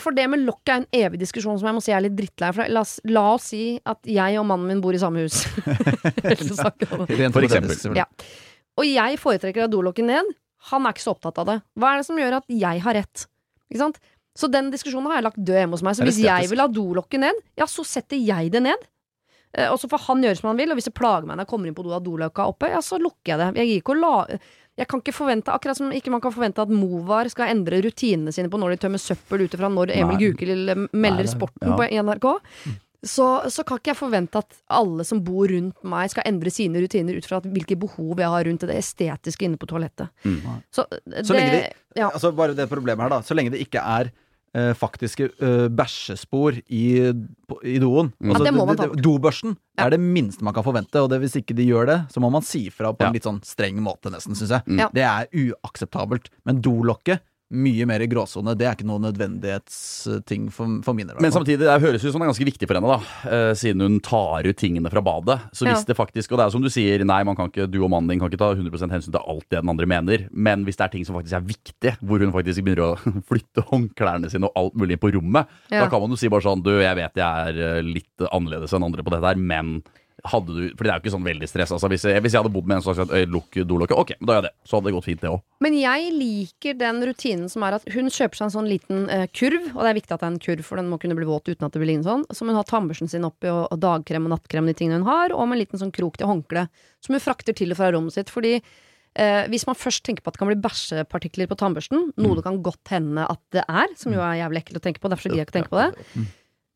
For 0.03 0.13
det 0.13 0.27
med 0.29 0.44
lokk 0.45 0.69
er 0.69 0.81
en 0.83 0.88
evig 0.94 1.19
diskusjon 1.23 1.57
som 1.57 1.67
jeg 1.71 1.75
må 1.77 1.81
si 1.81 1.94
er 1.95 2.03
litt 2.05 2.15
drittlei. 2.17 2.51
For 2.53 2.69
la 2.69 2.83
oss, 2.85 2.97
la 3.09 3.23
oss 3.33 3.47
si 3.53 3.61
at 3.89 4.05
jeg 4.05 4.38
og 4.41 4.45
mannen 4.49 4.67
min 4.69 4.81
bor 4.83 4.94
i 4.94 4.99
samme 5.01 5.23
hus. 5.25 5.39
For 7.33 7.47
eksempel. 7.47 7.97
Ja. 7.97 8.05
Og 8.77 8.85
jeg 8.85 9.17
foretrekker 9.21 9.63
å 9.63 9.67
ha 9.67 9.71
dolokket 9.73 10.05
ned. 10.05 10.29
Han 10.71 10.85
er 10.85 10.94
ikke 10.94 11.05
så 11.05 11.15
opptatt 11.15 11.39
av 11.41 11.47
det. 11.49 11.57
Hva 11.79 11.94
er 11.95 12.01
det 12.01 12.07
som 12.09 12.19
gjør 12.19 12.38
at 12.41 12.47
jeg 12.51 12.83
har 12.83 12.97
rett? 12.97 13.25
Ikke 13.71 13.81
sant? 13.81 13.97
Så 14.38 14.49
den 14.53 14.69
diskusjonen 14.73 15.09
har 15.09 15.17
jeg 15.17 15.25
lagt 15.31 15.39
død 15.41 15.57
hjemme 15.63 15.77
hos 15.79 15.83
meg. 15.85 15.97
Så 15.97 16.05
hvis 16.05 16.19
jeg 16.21 16.51
vil 16.51 16.61
ha 16.61 16.67
dolokket 16.69 17.23
ned, 17.23 17.41
ja, 17.57 17.65
så 17.69 17.85
setter 17.88 18.19
jeg 18.21 18.51
det 18.53 18.61
ned. 18.67 18.85
Eh, 19.57 19.71
Og 19.73 19.79
så 19.81 19.89
får 19.89 20.03
han 20.11 20.21
gjøre 20.27 20.38
som 20.38 20.51
han 20.51 20.59
vil, 20.61 20.69
og 20.73 20.77
hvis 20.77 20.89
det 20.91 20.94
plager 20.97 21.25
meg 21.25 21.39
når 21.39 21.47
jeg 21.47 21.51
kommer 21.55 21.71
inn 21.71 21.77
på 21.77 21.85
do 21.88 21.89
og 21.89 21.97
har 21.97 22.05
dolokka 22.05 22.45
oppe, 22.51 22.69
ja, 22.69 22.83
så 22.85 22.99
lukker 23.01 23.33
jeg 23.33 23.41
det. 23.41 23.49
Jeg 23.63 23.71
gir 23.71 23.81
ikke 23.81 23.95
å 23.95 24.01
la 24.03 24.13
jeg 24.77 24.85
kan 24.89 25.01
ikke 25.01 25.15
forvente, 25.15 25.53
akkurat 25.53 25.79
som 25.79 25.94
ikke 25.94 26.12
man 26.13 26.21
kan 26.21 26.33
forvente 26.33 26.62
at 26.62 26.69
Movar 26.69 27.29
skal 27.33 27.50
endre 27.50 27.79
rutinene 27.81 28.33
sine 28.35 28.50
på 28.53 28.59
når 28.62 28.75
de 28.75 28.81
tømmer 28.83 29.01
søppel 29.01 29.47
ut 29.47 29.56
ifra 29.57 29.71
når 29.74 29.94
Emil. 29.95 30.19
Gukild 30.21 30.69
melder 30.94 31.25
Nei, 31.25 31.31
sporten 31.31 31.71
ja. 31.74 31.77
på 31.79 31.88
NRK. 32.06 32.27
Så, 33.07 33.25
så 33.53 33.63
kan 33.65 33.79
ikke 33.79 33.91
jeg 33.94 34.00
forvente 34.00 34.41
at 34.41 34.56
alle 34.74 35.06
som 35.07 35.21
bor 35.25 35.50
rundt 35.50 35.81
meg, 35.88 36.12
skal 36.12 36.25
endre 36.29 36.51
sine 36.53 36.81
rutiner 36.81 37.18
ut 37.18 37.25
fra 37.29 37.39
hvilke 37.45 37.77
behov 37.79 38.21
jeg 38.21 38.29
har 38.33 38.47
rundt 38.50 38.65
det 38.69 38.77
estetiske 38.77 39.47
inne 39.47 39.59
på 39.62 39.69
toalettet. 39.69 40.09
Mm. 40.25 40.62
Så, 40.74 40.85
det, 41.06 41.25
Så 41.25 41.38
lenge 41.38 41.51
det, 41.56 41.65
ja. 41.97 42.09
Altså 42.12 42.33
bare 42.38 42.57
det 42.57 42.69
problemet 42.69 43.06
her, 43.06 43.13
da. 43.18 43.21
Så 43.25 43.38
lenge 43.38 43.53
det 43.53 43.62
ikke 43.65 43.81
er 43.81 44.12
eh, 44.55 44.73
faktiske 44.73 45.29
eh, 45.41 45.67
bæsjespor 45.69 46.59
i, 46.69 46.83
på, 47.47 47.59
i 47.63 47.77
doen. 47.79 48.13
Mm. 48.19 48.29
Altså, 48.31 48.45
Ja, 48.45 48.51
det 48.51 48.55
må 48.57 48.65
man 48.67 48.77
ta 48.77 48.88
Dobørsten 48.88 49.57
Ja. 49.77 49.85
er 49.85 49.89
det 49.91 49.99
minste 49.99 50.44
man 50.44 50.53
kan 50.53 50.63
forvente, 50.63 50.95
og 51.01 51.09
det, 51.09 51.19
hvis 51.21 51.35
ikke 51.41 51.55
de 51.55 51.65
gjør 51.67 51.85
det, 51.88 51.97
så 52.13 52.19
må 52.19 52.31
man 52.31 52.41
si 52.41 52.69
fra 52.69 52.91
på 52.94 53.01
Ja. 53.03 53.07
en 53.07 53.13
litt 53.13 53.23
sånn 53.27 53.41
streng 53.44 53.77
måte, 53.81 54.09
nesten, 54.11 54.33
syns 54.35 54.49
jeg. 54.49 54.63
Mm. 54.67 54.79
Ja. 54.79 54.89
Det 54.94 55.03
er 55.03 55.27
uakseptabelt. 55.33 56.29
Men 56.45 56.61
dolokket, 56.61 57.21
mye 57.53 57.85
mer 57.88 58.03
i 58.03 58.07
gråsone. 58.11 58.51
Det 58.59 58.65
er 58.67 58.75
ikke 58.75 58.88
noen 58.89 59.05
nødvendighetsting 59.07 60.49
for, 60.51 60.67
for 60.83 60.94
min 60.97 61.07
del. 61.07 61.19
Men 61.23 61.31
samtidig, 61.31 61.63
det 61.63 61.77
høres 61.83 62.03
ut 62.03 62.11
som 62.11 62.19
det 62.19 62.27
er 62.27 62.31
ganske 62.33 62.47
viktig 62.49 62.67
for 62.67 62.75
henne, 62.79 62.91
da. 62.97 63.29
eh, 63.31 63.51
siden 63.55 63.83
hun 63.85 63.95
tar 64.03 64.47
ut 64.49 64.57
tingene 64.59 64.91
fra 64.91 65.03
badet. 65.05 65.38
Så 65.55 65.63
hvis 65.67 65.79
Ja. 65.83 65.88
det 65.88 65.95
faktisk 65.97 66.31
Og 66.33 66.39
det 66.41 66.45
er 66.47 66.51
som 66.51 66.61
du 66.61 66.69
sier, 66.69 67.03
nei, 67.07 67.21
man 67.23 67.35
kan 67.39 67.47
ikke, 67.49 67.69
du 67.71 67.79
og 67.83 67.89
mannen 67.94 68.09
din 68.11 68.19
kan 68.19 68.29
ikke 68.29 68.41
ta 68.41 68.51
100 68.53 68.91
hensyn 68.91 69.11
til 69.15 69.21
alt 69.23 69.45
det 69.49 69.61
den 69.61 69.69
andre 69.71 69.85
mener. 69.88 70.27
Men 70.31 70.65
hvis 70.65 70.75
det 70.77 70.85
er 70.85 70.94
ting 70.97 71.05
som 71.07 71.15
faktisk 71.15 71.33
er 71.39 71.47
viktig, 71.47 71.95
hvor 72.03 72.19
hun 72.19 72.33
faktisk 72.35 72.63
begynner 72.67 72.83
å 72.97 73.21
flytte 73.29 73.63
håndklærne 73.71 74.29
sine 74.29 74.49
og 74.49 74.57
alt 74.59 74.75
mulig 74.75 74.99
på 74.99 75.13
rommet, 75.15 75.47
Ja. 75.71 75.85
da 75.85 75.89
kan 75.89 76.01
man 76.01 76.09
jo 76.11 76.17
si 76.19 76.27
bare 76.27 76.41
sånn 76.44 76.63
Du, 76.63 76.71
jeg 76.81 76.95
vet 76.95 77.15
jeg 77.15 77.23
er 77.23 77.77
eh, 77.77 77.81
litt 77.81 78.27
annerledes 78.31 78.73
enn 78.73 78.83
andre 78.83 79.03
på 79.03 79.11
dette 79.15 79.23
her, 79.25 79.35
men 79.39 79.81
hadde 80.25 80.54
du 80.54 80.62
For 80.74 80.86
det 80.86 80.92
er 80.92 80.98
jo 80.98 81.04
ikke 81.04 81.14
sånn 81.14 81.28
veldig 81.28 81.48
stress. 81.50 81.72
Altså, 81.75 81.90
hvis, 81.92 82.06
jeg, 82.10 82.22
hvis 82.25 82.34
jeg 82.34 82.42
hadde 82.42 82.54
bodd 82.54 82.69
med 82.69 82.78
en 82.78 82.84
som 82.84 82.92
hadde 82.92 83.06
sagt 83.06 83.14
«Øy, 83.14 83.28
lukk 83.30 83.60
dolokket, 83.69 84.00
ok, 84.02 84.14
men 84.18 84.30
da 84.30 84.38
gjør 84.38 84.42
jeg 84.42 84.48
det. 84.48 84.69
Så 84.69 84.78
hadde 84.78 84.90
det 84.90 84.94
gått 84.96 85.08
fint, 85.08 85.22
det 85.22 85.30
òg. 85.30 85.44
Men 85.66 85.78
jeg 85.78 86.08
liker 86.16 86.80
den 86.80 87.04
rutinen 87.10 87.52
som 87.54 87.66
er 87.68 87.78
at 87.78 87.86
hun 87.94 88.10
kjøper 88.14 88.40
seg 88.40 88.48
en 88.48 88.56
sånn 88.56 88.69
liten 88.72 89.06
eh, 89.14 89.28
kurv, 89.30 89.69
og 89.75 89.84
det 89.84 89.92
er 89.92 90.00
viktig 90.00 90.16
at 90.16 90.24
det 90.24 90.28
er 90.28 90.34
en 90.34 90.42
kurv, 90.48 90.66
for 90.66 90.81
den 90.81 90.90
må 90.90 91.00
kunne 91.02 91.19
bli 91.19 91.30
våt 91.30 91.52
uten 91.52 91.68
at 91.68 91.75
det 91.75 91.84
blir 91.84 91.92
liggende 91.92 92.10
sånn, 92.10 92.25
som 92.34 92.50
hun 92.50 92.58
har 92.58 92.68
tannbørsten 92.69 93.14
sin 93.14 93.28
oppi, 93.28 93.52
og, 93.54 93.68
og 93.69 93.81
dagkrem 93.84 94.25
og 94.30 94.34
nattkrem, 94.34 94.69
de 94.69 94.75
tingene 94.78 95.04
hun 95.04 95.10
har, 95.12 95.36
og 95.36 95.46
med 95.46 95.60
en 95.60 95.64
liten 95.66 95.84
sånn 95.84 95.94
krok 95.94 96.18
til 96.18 96.31
håndkle, 96.31 96.66
som 97.06 97.18
hun 97.18 97.24
frakter 97.24 97.58
til 97.58 97.75
og 97.75 97.80
fra 97.80 97.92
rommet 97.94 98.18
sitt. 98.18 98.34
Fordi 98.34 98.56
eh, 98.58 99.44
hvis 99.54 99.68
man 99.69 99.78
først 99.78 100.06
tenker 100.08 100.25
på 100.25 100.34
at 100.34 100.40
det 100.40 100.42
kan 100.42 100.50
bli 100.50 100.60
bæsjepartikler 100.66 101.52
på 101.52 101.60
tannbørsten, 101.62 102.10
noe 102.18 102.40
det 102.40 102.48
kan 102.48 102.58
godt 102.66 102.96
hende 102.96 103.30
at 103.30 103.44
det 103.54 103.68
er, 103.69 103.94
som 104.02 104.18
jo 104.18 104.25
er 104.25 104.42
jævlig 104.42 104.66
ekkelt 104.66 104.81
å 104.81 104.86
tenke 104.90 105.04
på, 105.04 105.14
derfor 105.14 105.30
gidder 105.30 105.44
jeg 105.46 105.50
ikke 105.52 105.60
tenke 105.60 105.74
på 105.75 105.84
det, 105.84 106.28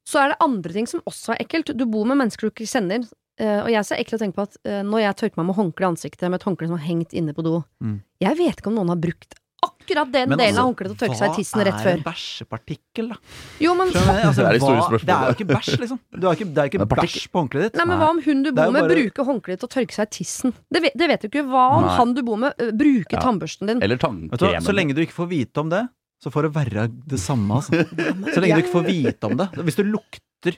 så 0.07 0.23
er 0.23 0.31
det 0.31 0.41
andre 0.43 0.73
ting 0.75 0.87
som 0.89 1.03
også 1.07 1.35
er 1.35 1.43
ekkelt. 1.43 1.73
Du 1.77 1.85
bor 1.89 2.07
med 2.09 2.17
mennesker 2.19 2.47
du 2.47 2.51
ikke 2.51 2.69
kjenner. 2.69 3.05
Eh, 3.41 3.59
og 3.65 3.69
jeg 3.73 3.81
er 3.81 3.89
så 3.89 3.97
ekkel 3.99 4.19
å 4.19 4.21
tenke 4.21 4.37
på 4.37 4.45
at 4.47 4.57
uh, 4.69 4.79
når 4.85 5.05
jeg 5.07 5.19
tørker 5.25 5.41
meg 5.41 5.49
med 5.51 5.57
håndkle 5.59 5.87
i 5.87 5.91
ansiktet, 5.91 6.29
med 6.29 6.39
et 6.41 6.47
håndkle 6.47 6.69
som 6.71 6.77
har 6.79 6.85
hengt 6.87 7.13
inne 7.17 7.33
på 7.37 7.43
do 7.45 7.59
Mm. 7.81 7.99
Jeg 8.21 8.37
vet 8.37 8.59
ikke 8.61 8.69
om 8.69 8.77
noen 8.77 8.93
har 8.93 8.99
brukt 9.01 9.33
akkurat 9.61 10.09
den 10.09 10.29
Men 10.31 10.39
delen 10.39 10.55
altså, 10.57 10.61
av 10.61 10.67
håndkleet 10.71 10.89
til 10.89 10.95
å 10.97 11.01
tørke 11.03 11.17
seg 11.19 11.29
i 11.29 11.35
tissen 11.37 11.61
rett 11.61 11.75
før. 11.77 11.83
Hva 11.85 11.91
er 11.91 11.99
en 11.99 12.05
bæsjepartikkel, 12.07 13.09
da? 13.11 13.17
Jo, 13.61 13.73
men, 13.77 13.91
jeg? 13.93 14.01
Altså, 14.01 14.41
Det 14.41 14.49
er 14.49 14.61
store 14.63 14.81
hva- 14.81 14.99
Det 15.05 15.13
er 15.13 15.25
jo 15.27 15.35
ikke 15.35 15.47
bæsj, 15.51 15.75
liksom. 15.83 15.99
Du 16.17 16.25
har 16.27 16.33
ikke, 16.39 16.47
det 16.49 16.61
er 16.63 16.69
ikke 16.71 16.79
Men 16.81 16.89
bæsj 16.93 17.17
på 17.29 17.41
håndkleet 17.43 17.63
ditt. 17.67 17.75
nei, 17.77 17.85
men 17.91 17.97
hva 18.01 18.07
om 18.09 18.21
hun 18.25 18.41
du 18.41 18.49
bor 18.51 18.57
bare... 18.57 18.71
med, 18.73 18.89
bruker 18.95 19.27
håndkleet 19.29 19.61
til 19.61 19.69
å 19.69 19.73
tørke 19.75 19.93
seg 19.93 20.07
i 20.09 20.11
tissen? 20.17 20.53
Det 20.73 20.81
vet, 20.81 20.97
det 20.97 21.07
vet 21.13 21.21
du 21.21 21.27
ikke. 21.29 21.43
Hva 21.51 21.65
om 21.77 21.85
Nei. 21.85 21.93
han 21.99 22.13
du 22.17 22.21
bor 22.25 22.37
med, 22.41 22.53
ø, 22.57 22.71
bruker 22.81 23.17
Ja. 23.19 23.21
tannbørsten 23.21 23.67
din? 23.69 23.83
Eller 23.85 23.97
Vet 23.97 24.01
du 24.01 24.07
hva? 24.07 24.29
tannkremen. 24.41 24.65
Så 24.65 24.73
lenge 24.73 24.95
du 24.97 25.01
ikke 25.05 25.17
får 25.21 25.29
vite 25.29 25.57
om 25.61 25.69
det, 25.69 25.83
så 26.25 26.31
får 26.33 26.41
det 26.49 26.53
være 26.57 26.87
det 27.13 27.19
samme. 27.21 27.61
Altså. 27.61 27.85
Så 28.33 28.41
lenge 28.41 28.57
du 28.57 28.63
ikke 28.65 28.77
får 28.81 28.89
vite 28.89 29.23
om 29.29 29.37
det. 29.37 29.49
Hvis 29.61 29.77
du 29.77 29.83
lukter 29.85 30.57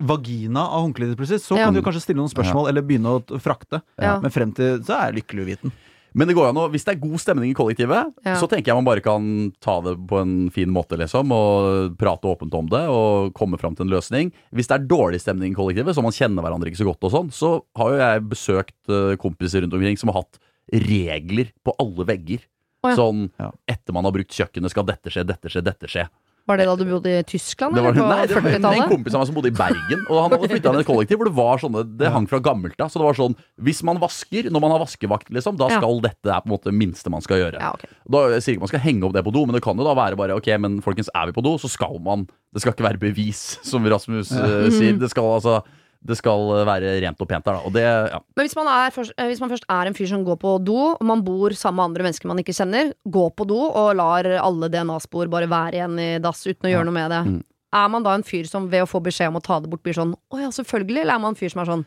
vagina 0.00 0.62
av 0.68 0.84
håndkleet 0.86 1.10
ditt 1.12 1.18
plutselig, 1.18 1.42
så 1.42 1.56
Ja. 1.58 1.64
kan 1.66 1.74
du 1.74 1.82
kanskje 1.82 2.02
stille 2.04 2.18
noen 2.22 2.30
spørsmål 2.32 2.68
eller 2.68 2.82
begynne 2.82 3.18
å 3.18 3.40
frakte. 3.42 3.82
Ja. 4.00 4.20
Men 4.20 4.30
frem 4.30 4.52
til 4.54 4.78
så 4.80 4.94
er 4.98 5.12
jeg 5.12 5.22
lykkelig 5.24 5.44
uviten. 5.46 5.72
Men 6.14 6.26
det 6.26 6.34
går 6.36 6.48
an 6.48 6.56
å, 6.56 6.70
hvis 6.72 6.84
det 6.86 6.94
er 6.96 7.00
god 7.06 7.18
stemning 7.20 7.50
i 7.50 7.54
kollektivet, 7.54 8.14
Ja. 8.24 8.34
så 8.40 8.48
tenker 8.48 8.68
jeg 8.72 8.74
man 8.76 8.84
bare 8.84 9.02
kan 9.02 9.52
ta 9.60 9.80
det 9.82 9.98
på 10.08 10.20
en 10.22 10.48
fin 10.50 10.68
måte, 10.70 10.96
liksom, 10.96 11.30
og 11.30 11.96
prate 11.98 12.22
åpent 12.24 12.54
om 12.54 12.66
det, 12.66 12.88
og 12.88 13.34
komme 13.34 13.58
fram 13.58 13.76
til 13.76 13.84
en 13.86 13.92
løsning. 13.92 14.32
Hvis 14.52 14.66
det 14.68 14.80
er 14.80 14.86
dårlig 14.88 15.20
stemning 15.20 15.52
i 15.52 15.54
kollektivet, 15.54 15.94
så 15.94 16.02
man 16.02 16.10
kjenner 16.12 16.42
hverandre 16.42 16.66
ikke 16.72 16.80
så 16.82 16.88
godt 16.88 17.04
og 17.04 17.12
sånn, 17.12 17.30
så 17.30 17.62
har 17.76 17.90
jo 17.90 17.98
jeg 17.98 18.28
besøkt 18.30 18.88
eh, 18.88 19.16
kompiser 19.16 19.60
rundt 19.62 19.74
omkring 19.74 19.98
som 19.98 20.08
har 20.10 20.22
hatt 20.24 20.38
regler 20.72 21.52
på 21.64 21.74
alle 21.78 22.04
vegger. 22.08 22.40
Oh, 22.84 22.90
ja. 22.90 22.96
Sånn 22.96 23.30
etter 23.68 23.92
man 23.92 24.04
har 24.04 24.12
brukt 24.14 24.30
kjøkkenet, 24.30 24.70
skal 24.70 24.84
dette 24.86 25.10
skje, 25.10 25.26
dette 25.26 25.50
skje, 25.50 25.62
dette 25.64 25.86
skje. 25.90 26.08
Var 26.48 26.56
det 26.56 26.64
da 26.68 26.74
du 26.80 26.84
bodde 26.88 27.12
i 27.12 27.22
Tyskland, 27.28 27.74
Det 27.76 27.82
var, 27.84 27.92
eller 27.92 28.08
nei, 28.08 28.26
det 28.26 28.34
var 28.34 28.40
en, 28.40 28.46
en 28.48 28.62
40-tallet? 28.62 28.88
kompis 28.88 29.14
av 29.14 29.20
meg 29.20 29.28
som 29.28 29.36
bodde 29.36 29.50
i 29.52 29.56
Bergen, 29.58 30.04
og 30.08 30.20
han 30.24 30.32
hadde 30.32 30.48
flytta 30.54 30.70
inn 30.72 30.78
i 30.78 30.82
et 30.82 30.88
kollektiv 30.88 31.20
hvor 31.20 31.28
det 31.28 31.34
var 31.36 31.60
sånne 31.60 31.82
Det 32.00 32.12
hang 32.14 32.26
fra 32.30 32.40
gammelt 32.40 32.80
av. 32.80 32.88
Så 32.88 33.02
det 33.02 33.04
var 33.06 33.18
sånn 33.18 33.36
Hvis 33.68 33.82
man 33.84 34.00
vasker 34.00 34.48
når 34.48 34.64
man 34.64 34.72
har 34.74 34.80
vaskevakt, 34.82 35.28
liksom, 35.34 35.58
da 35.60 35.68
Ja. 35.68 35.78
skal 35.82 36.00
dette 36.08 36.32
er 36.32 36.40
på 36.40 36.48
en 36.48 36.54
måte 36.56 36.70
det 36.72 36.76
minste 36.80 37.12
man 37.12 37.20
skal 37.20 37.42
gjøre. 37.44 37.60
Ja, 37.60 37.74
okay. 37.76 37.90
Da 38.08 38.24
jeg 38.32 38.42
sier 38.46 38.56
ikke 38.56 38.64
man 38.64 38.72
skal 38.72 38.80
henge 38.86 39.04
opp 39.04 39.12
det 39.18 39.24
på 39.28 39.32
do, 39.36 39.44
men 39.46 39.54
det 39.58 39.62
kan 39.62 39.76
jo 39.76 39.84
da 39.84 39.92
være 39.98 40.16
bare 40.16 40.36
Ok, 40.40 40.48
men 40.58 40.80
folkens, 40.80 41.10
er 41.14 41.26
vi 41.28 41.36
på 41.36 41.44
do, 41.44 41.58
så 41.60 41.68
skal 41.68 42.00
man 42.00 42.24
Det 42.54 42.62
skal 42.64 42.72
ikke 42.72 42.88
være 42.88 42.98
bevis, 43.02 43.58
som 43.62 43.84
Rasmus 43.84 44.32
uh, 44.32 44.70
sier. 44.72 44.96
Det 44.98 45.10
skal 45.12 45.34
altså 45.36 45.58
Det 45.98 46.14
skal 46.14 46.44
være 46.68 46.92
rent 47.02 47.20
og 47.20 47.28
pent 47.28 47.44
der, 47.44 47.58
da. 47.58 47.66
Og 47.66 47.74
det 47.74 47.82
Ja. 47.82 48.20
Men 48.36 48.46
hvis 48.46 48.56
man, 48.56 48.68
er 48.70 48.94
først, 48.94 49.12
eh, 49.18 49.26
hvis 49.26 49.40
man 49.42 49.50
først 49.50 49.66
er 49.68 49.86
en 49.86 49.94
fyr 49.94 50.06
som 50.06 50.24
går 50.24 50.38
på 50.38 50.64
do, 50.64 50.94
og 50.94 51.04
man 51.04 51.24
bor 51.24 51.50
sammen 51.50 51.76
med 51.76 51.84
andre 51.90 52.06
mennesker 52.06 52.30
man 52.30 52.38
ikke 52.38 52.54
kjenner, 52.54 52.92
gå 53.04 53.24
på 53.34 53.46
do 53.48 53.58
og 53.58 53.96
lar 53.98 54.24
alle 54.38 54.70
DNA-spor 54.70 55.28
bare 55.28 55.50
være 55.50 55.80
igjen 55.80 55.98
i 55.98 56.08
dass 56.22 56.46
uten 56.46 56.70
å 56.70 56.72
gjøre 56.72 56.86
noe 56.86 56.94
med 56.94 57.10
det. 57.10 57.22
Mm. 57.26 57.42
Er 57.74 57.88
man 57.92 58.06
da 58.06 58.14
en 58.14 58.24
fyr 58.24 58.46
som 58.48 58.70
ved 58.70 58.86
å 58.86 58.88
få 58.88 59.02
beskjed 59.04 59.28
om 59.28 59.40
å 59.40 59.44
ta 59.44 59.58
det 59.60 59.68
bort, 59.68 59.82
blir 59.82 59.96
sånn 59.96 60.14
å 60.14 60.40
ja, 60.40 60.48
selvfølgelig, 60.54 61.02
eller 61.02 61.18
er 61.18 61.24
man 61.24 61.34
en 61.34 61.40
fyr 61.40 61.52
som 61.52 61.64
er 61.64 61.72
sånn 61.72 61.86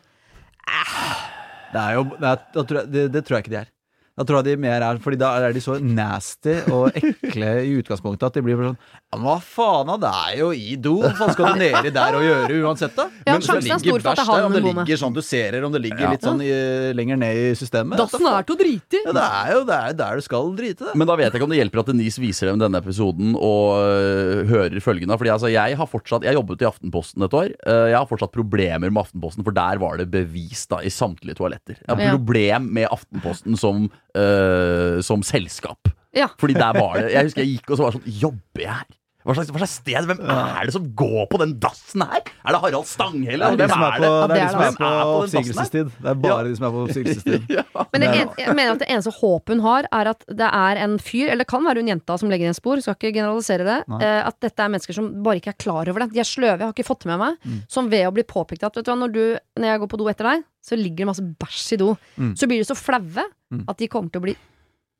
Det 1.72 1.80
er 1.80 1.94
jo 1.96 2.04
det, 2.12 2.28
er, 2.28 2.42
da 2.54 2.62
tror 2.68 2.78
jeg, 2.82 2.92
det, 2.92 3.06
det 3.16 3.24
tror 3.24 3.38
jeg 3.38 3.46
ikke 3.46 3.54
de 3.56 3.62
er. 3.64 3.71
Da 4.12 4.26
tror 4.28 4.42
jeg 4.42 4.52
de 4.52 4.60
mer 4.60 4.82
er 4.84 4.98
Fordi 5.00 5.16
da 5.16 5.30
er 5.40 5.54
de 5.56 5.60
så 5.64 5.78
nasty 5.80 6.52
og 6.68 6.92
ekle 6.98 7.52
i 7.64 7.70
utgangspunktet 7.80 8.26
at 8.28 8.34
de 8.36 8.42
blir 8.44 8.58
sånn 8.60 8.76
Ja, 8.76 9.16
men 9.16 9.24
hva 9.24 9.36
faen, 9.40 9.88
da? 9.88 9.96
Det 10.02 10.10
er 10.12 10.34
jo 10.42 10.50
i 10.52 10.74
do. 10.80 10.92
Hva 11.00 11.28
skal 11.32 11.54
du 11.54 11.60
nedi 11.62 11.92
der 11.94 12.16
og 12.18 12.24
gjøre 12.26 12.58
uansett, 12.66 12.92
da? 12.96 13.06
Ja, 13.24 13.34
Men 13.38 13.44
sjansen 13.46 13.72
er 13.72 13.80
stor 13.80 14.04
for 14.04 14.12
at 14.12 14.20
det 14.20 14.36
er 14.36 14.46
Om 14.48 14.56
det 14.56 14.62
ligger 14.66 15.00
sånn 15.00 15.16
du 15.16 15.22
ser, 15.24 15.56
her 15.56 15.64
om 15.68 15.72
det 15.72 15.82
ligger 15.86 16.04
Ja. 16.04 16.10
litt 16.12 16.26
sånn 16.26 16.40
i, 16.44 16.50
lenger 16.96 17.20
ned 17.22 17.40
i 17.40 17.46
systemet. 17.56 17.96
Dassen 18.00 18.28
er 18.28 18.44
til 18.48 18.56
å 18.56 18.60
drite 18.60 19.00
i! 19.00 19.02
Ja, 19.06 19.14
det 19.16 19.24
er 19.40 19.50
jo 19.56 19.64
det 19.68 19.78
er 19.78 19.96
der 20.02 20.20
du 20.20 20.24
skal 20.28 20.52
drite, 20.60 20.88
det. 20.90 20.94
Men 20.98 21.08
da 21.08 21.16
vet 21.20 21.28
jeg 21.30 21.40
ikke 21.40 21.48
om 21.48 21.52
det 21.54 21.60
hjelper 21.62 21.82
at 21.84 21.90
Denise 21.92 22.20
viser 22.22 22.50
dem 22.52 22.60
denne 22.62 22.80
episoden 22.84 23.32
og 23.38 23.80
øh, 23.80 24.42
hører 24.52 24.78
følgende. 24.84 25.16
Fordi 25.20 25.32
altså, 25.34 25.50
jeg 25.52 25.76
har 25.80 25.88
fortsatt 25.92 26.24
Jeg 26.28 26.36
jobbet 26.36 26.64
i 26.64 26.68
Aftenposten 26.68 27.24
et 27.28 27.36
år. 27.40 27.52
Øh, 27.64 27.88
jeg 27.92 27.98
har 27.98 28.08
fortsatt 28.12 28.32
problemer 28.36 28.88
med 28.92 29.02
Aftenposten, 29.06 29.44
for 29.46 29.56
der 29.56 29.80
var 29.82 30.00
det 30.00 30.08
bevis 30.12 30.64
da 30.72 30.80
i 30.84 30.92
samtlige 30.92 31.36
toaletter. 31.40 31.80
Jeg 31.80 31.96
har 31.96 32.16
problem 32.16 32.68
med 32.76 32.88
Aftenposten 32.92 33.56
som, 33.60 33.86
øh, 34.16 35.02
som 35.02 35.22
selskap. 35.22 35.88
Ja. 36.16 36.26
Fordi 36.38 36.54
der 36.54 36.72
var 36.76 36.98
det 37.00 37.12
Jeg 37.12 37.22
husker 37.24 37.42
jeg 37.42 37.52
gikk 37.56 37.70
og 37.70 37.76
så 37.78 37.82
var 37.86 37.94
det 37.94 38.00
sånn 38.00 38.18
Jobber 38.22 38.64
jeg 38.66 38.74
her? 38.74 38.90
Hva 39.22 39.34
slags, 39.36 39.50
hva 39.54 39.60
slags 39.62 39.74
sted? 39.80 40.06
Hvem 40.08 40.20
er 40.34 40.66
det 40.66 40.72
som 40.74 40.86
går 40.98 41.26
på 41.30 41.38
den 41.42 41.52
dassen 41.62 42.02
her? 42.02 42.22
Er 42.42 42.56
det 42.56 42.60
Harald 42.64 42.88
Stanghelle? 42.90 43.50
Det 43.56 43.66
er 43.66 43.68
de 43.68 43.68
som 43.72 43.84
er 43.86 43.96
på, 43.96 44.02
det? 44.02 44.10
Det 44.32 44.38
er 44.38 44.42
er 44.42 44.46
de 44.46 44.52
som 44.52 44.62
er 44.66 44.78
på 44.78 44.90
oppsigelsestid. 45.22 45.92
Det 46.02 46.10
er 46.12 46.18
bare 46.24 46.44
de 46.48 46.56
som 46.58 46.66
er 46.66 46.74
på 46.74 46.82
oppsigelsestid. 46.86 47.52
Ja. 47.56 47.64
Men 47.92 48.04
det 48.04 48.08
en, 48.12 48.32
jeg 48.42 48.56
mener 48.58 48.72
at 48.74 48.82
det 48.82 48.88
eneste 48.90 49.12
håpet 49.20 49.54
hun 49.54 49.62
har, 49.66 49.88
er 49.92 50.10
at 50.12 50.24
det 50.42 50.48
er 50.48 50.82
en 50.84 50.98
fyr, 51.02 51.28
eller 51.30 51.44
det 51.44 51.50
kan 51.52 51.64
være 51.66 51.82
hun 51.84 51.92
jenta 51.92 52.18
som 52.18 52.32
legger 52.32 52.48
igjen 52.48 52.58
spor, 52.58 52.80
skal 52.82 52.96
ikke 52.98 53.12
generalisere 53.18 53.66
det, 53.68 53.78
Nei. 53.92 54.00
eh, 54.06 54.20
at 54.26 54.38
dette 54.42 54.64
er 54.66 54.72
mennesker 54.74 54.98
som 54.98 55.10
bare 55.22 55.38
ikke 55.42 55.52
er 55.54 55.60
klar 55.62 55.90
over 55.92 56.04
det. 56.06 56.10
De 56.16 56.22
er 56.24 56.28
sløve, 56.28 56.58
jeg 56.58 56.66
har 56.66 56.74
ikke 56.74 56.88
fått 56.90 57.04
det 57.06 57.12
med 57.12 57.22
meg. 57.22 57.38
Mm. 57.46 57.60
Som 57.70 57.90
ved 57.92 58.08
å 58.08 58.14
bli 58.16 58.26
påpekt 58.26 58.66
at 58.66 58.76
vet 58.80 58.86
du 58.88 58.92
hva, 58.92 58.98
når, 59.04 59.14
du, 59.14 59.22
når 59.62 59.72
jeg 59.74 59.82
går 59.84 59.92
på 59.94 60.00
do 60.02 60.08
etter 60.12 60.30
deg, 60.32 60.46
så 60.62 60.78
ligger 60.78 61.02
det 61.04 61.10
masse 61.12 61.24
bæsj 61.42 61.72
i 61.74 61.80
do. 61.80 61.92
Mm. 62.18 62.32
Så 62.38 62.48
blir 62.50 62.62
de 62.62 62.68
så 62.72 62.78
flaue 62.78 63.28
Mm. 63.52 63.66
at 63.68 63.76
de 63.76 63.84
kommer 63.92 64.08
til 64.08 64.16
å 64.16 64.24
bli 64.24 64.32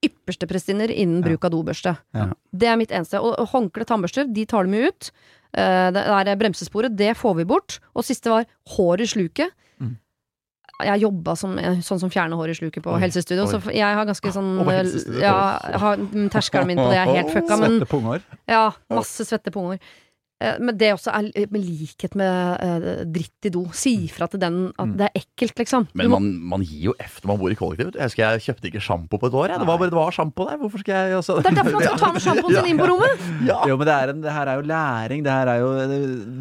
ypperste 0.02 0.46
prestinner 0.50 0.90
innen 0.90 1.22
Ja. 1.22 1.28
bruk 1.30 1.44
av 1.44 1.50
dobørste. 1.54 1.96
Ja. 2.14 2.26
Det 2.52 2.68
er 2.68 2.76
mitt 2.76 2.90
eneste. 2.90 3.20
Og 3.22 3.36
håndkle, 3.52 3.84
tannbørster, 3.86 4.26
de 4.32 4.44
tar 4.46 4.64
de 4.66 4.80
jo 4.82 4.88
ut. 4.88 5.10
Eh, 5.54 5.90
Det 5.92 6.04
der 6.26 6.36
bremsesporet, 6.36 6.96
det 6.96 7.16
får 7.16 7.36
vi 7.36 7.44
bort. 7.44 7.78
Og 7.94 8.04
siste 8.04 8.30
var 8.30 8.44
hår 8.76 9.00
i 9.00 9.06
sluket. 9.06 9.50
Mm. 9.80 9.96
Jeg 10.82 11.00
jobba 11.02 11.36
som, 11.36 11.56
sånn 11.56 12.00
som 12.00 12.10
fjerner 12.10 12.34
hår 12.36 12.50
i 12.50 12.54
sluket 12.58 12.82
på 12.82 12.90
Oi, 12.94 13.00
helsestudio, 13.00 13.44
oi. 13.44 13.52
så 13.52 13.60
jeg 13.72 13.94
har 13.94 14.04
ganske 14.04 14.32
sånn 14.32 14.58
oh. 14.58 15.20
Ja, 15.20 15.96
terskelen 16.32 16.66
min 16.66 16.78
på 16.78 16.88
det 16.90 16.98
er 16.98 17.06
helt 17.14 17.30
fucka, 17.30 17.56
men 17.60 17.78
Svette 17.80 17.90
punghår. 17.92 18.22
ja, 18.48 18.72
masse 18.90 19.24
svette 19.28 19.52
punger. 19.52 19.78
Eh, 20.42 20.56
Men 20.58 20.76
det 20.78 20.88
også 20.96 21.12
er 21.14 21.46
med 21.52 21.62
likhet 21.62 22.16
med 22.18 22.62
eh, 22.66 23.04
dritt 23.14 23.46
i 23.48 23.52
do. 23.54 23.62
Si 23.76 23.92
ifra 24.08 24.26
til 24.32 24.40
den 24.42 24.56
at 24.74 24.86
Mm. 24.88 24.96
det 24.98 25.06
er 25.08 25.20
ekkelt, 25.22 25.54
liksom. 25.62 25.86
Men 25.94 26.10
man, 26.10 26.24
man 26.54 26.62
gir 26.66 26.88
jo 26.90 26.94
F 27.00 27.20
når 27.22 27.28
man 27.32 27.38
bor 27.38 27.52
i 27.52 27.54
kollektiv. 27.58 27.92
Jeg 27.94 28.08
husker 28.10 28.22
jeg 28.32 28.40
kjøpte 28.48 28.66
ikke 28.72 28.82
sjampo 28.82 29.18
på 29.22 29.28
et 29.30 29.34
år. 29.38 29.48
Jeg. 29.52 29.58
Det 29.62 29.66
var 29.68 29.78
bare 29.78 29.90
det 29.92 29.98
var 30.00 30.10
sjampo 30.16 30.46
der. 30.48 30.58
Hvorfor 30.58 30.82
skal 30.82 30.94
jeg 31.10 31.16
også 31.20 31.36
det 31.42 31.46
er 31.52 31.56
derfor 31.60 31.72
man 31.78 31.82
skal 31.86 31.98
ta 32.02 32.10
med 32.12 32.22
sjampoen 32.26 32.56
sin 32.58 32.70
inn 32.72 32.80
på 32.82 32.88
rommet! 32.90 33.28
Ja. 33.52 33.56
Jo, 33.66 33.76
men 33.76 33.86
det, 33.88 33.94
er 33.94 34.10
en, 34.12 34.20
det 34.22 34.32
her 34.32 34.46
er 34.46 34.54
jo 34.60 34.62
læring. 34.70 35.22
Det 35.24 35.32
her 35.32 35.48
er 35.50 35.58
jo 35.62 35.70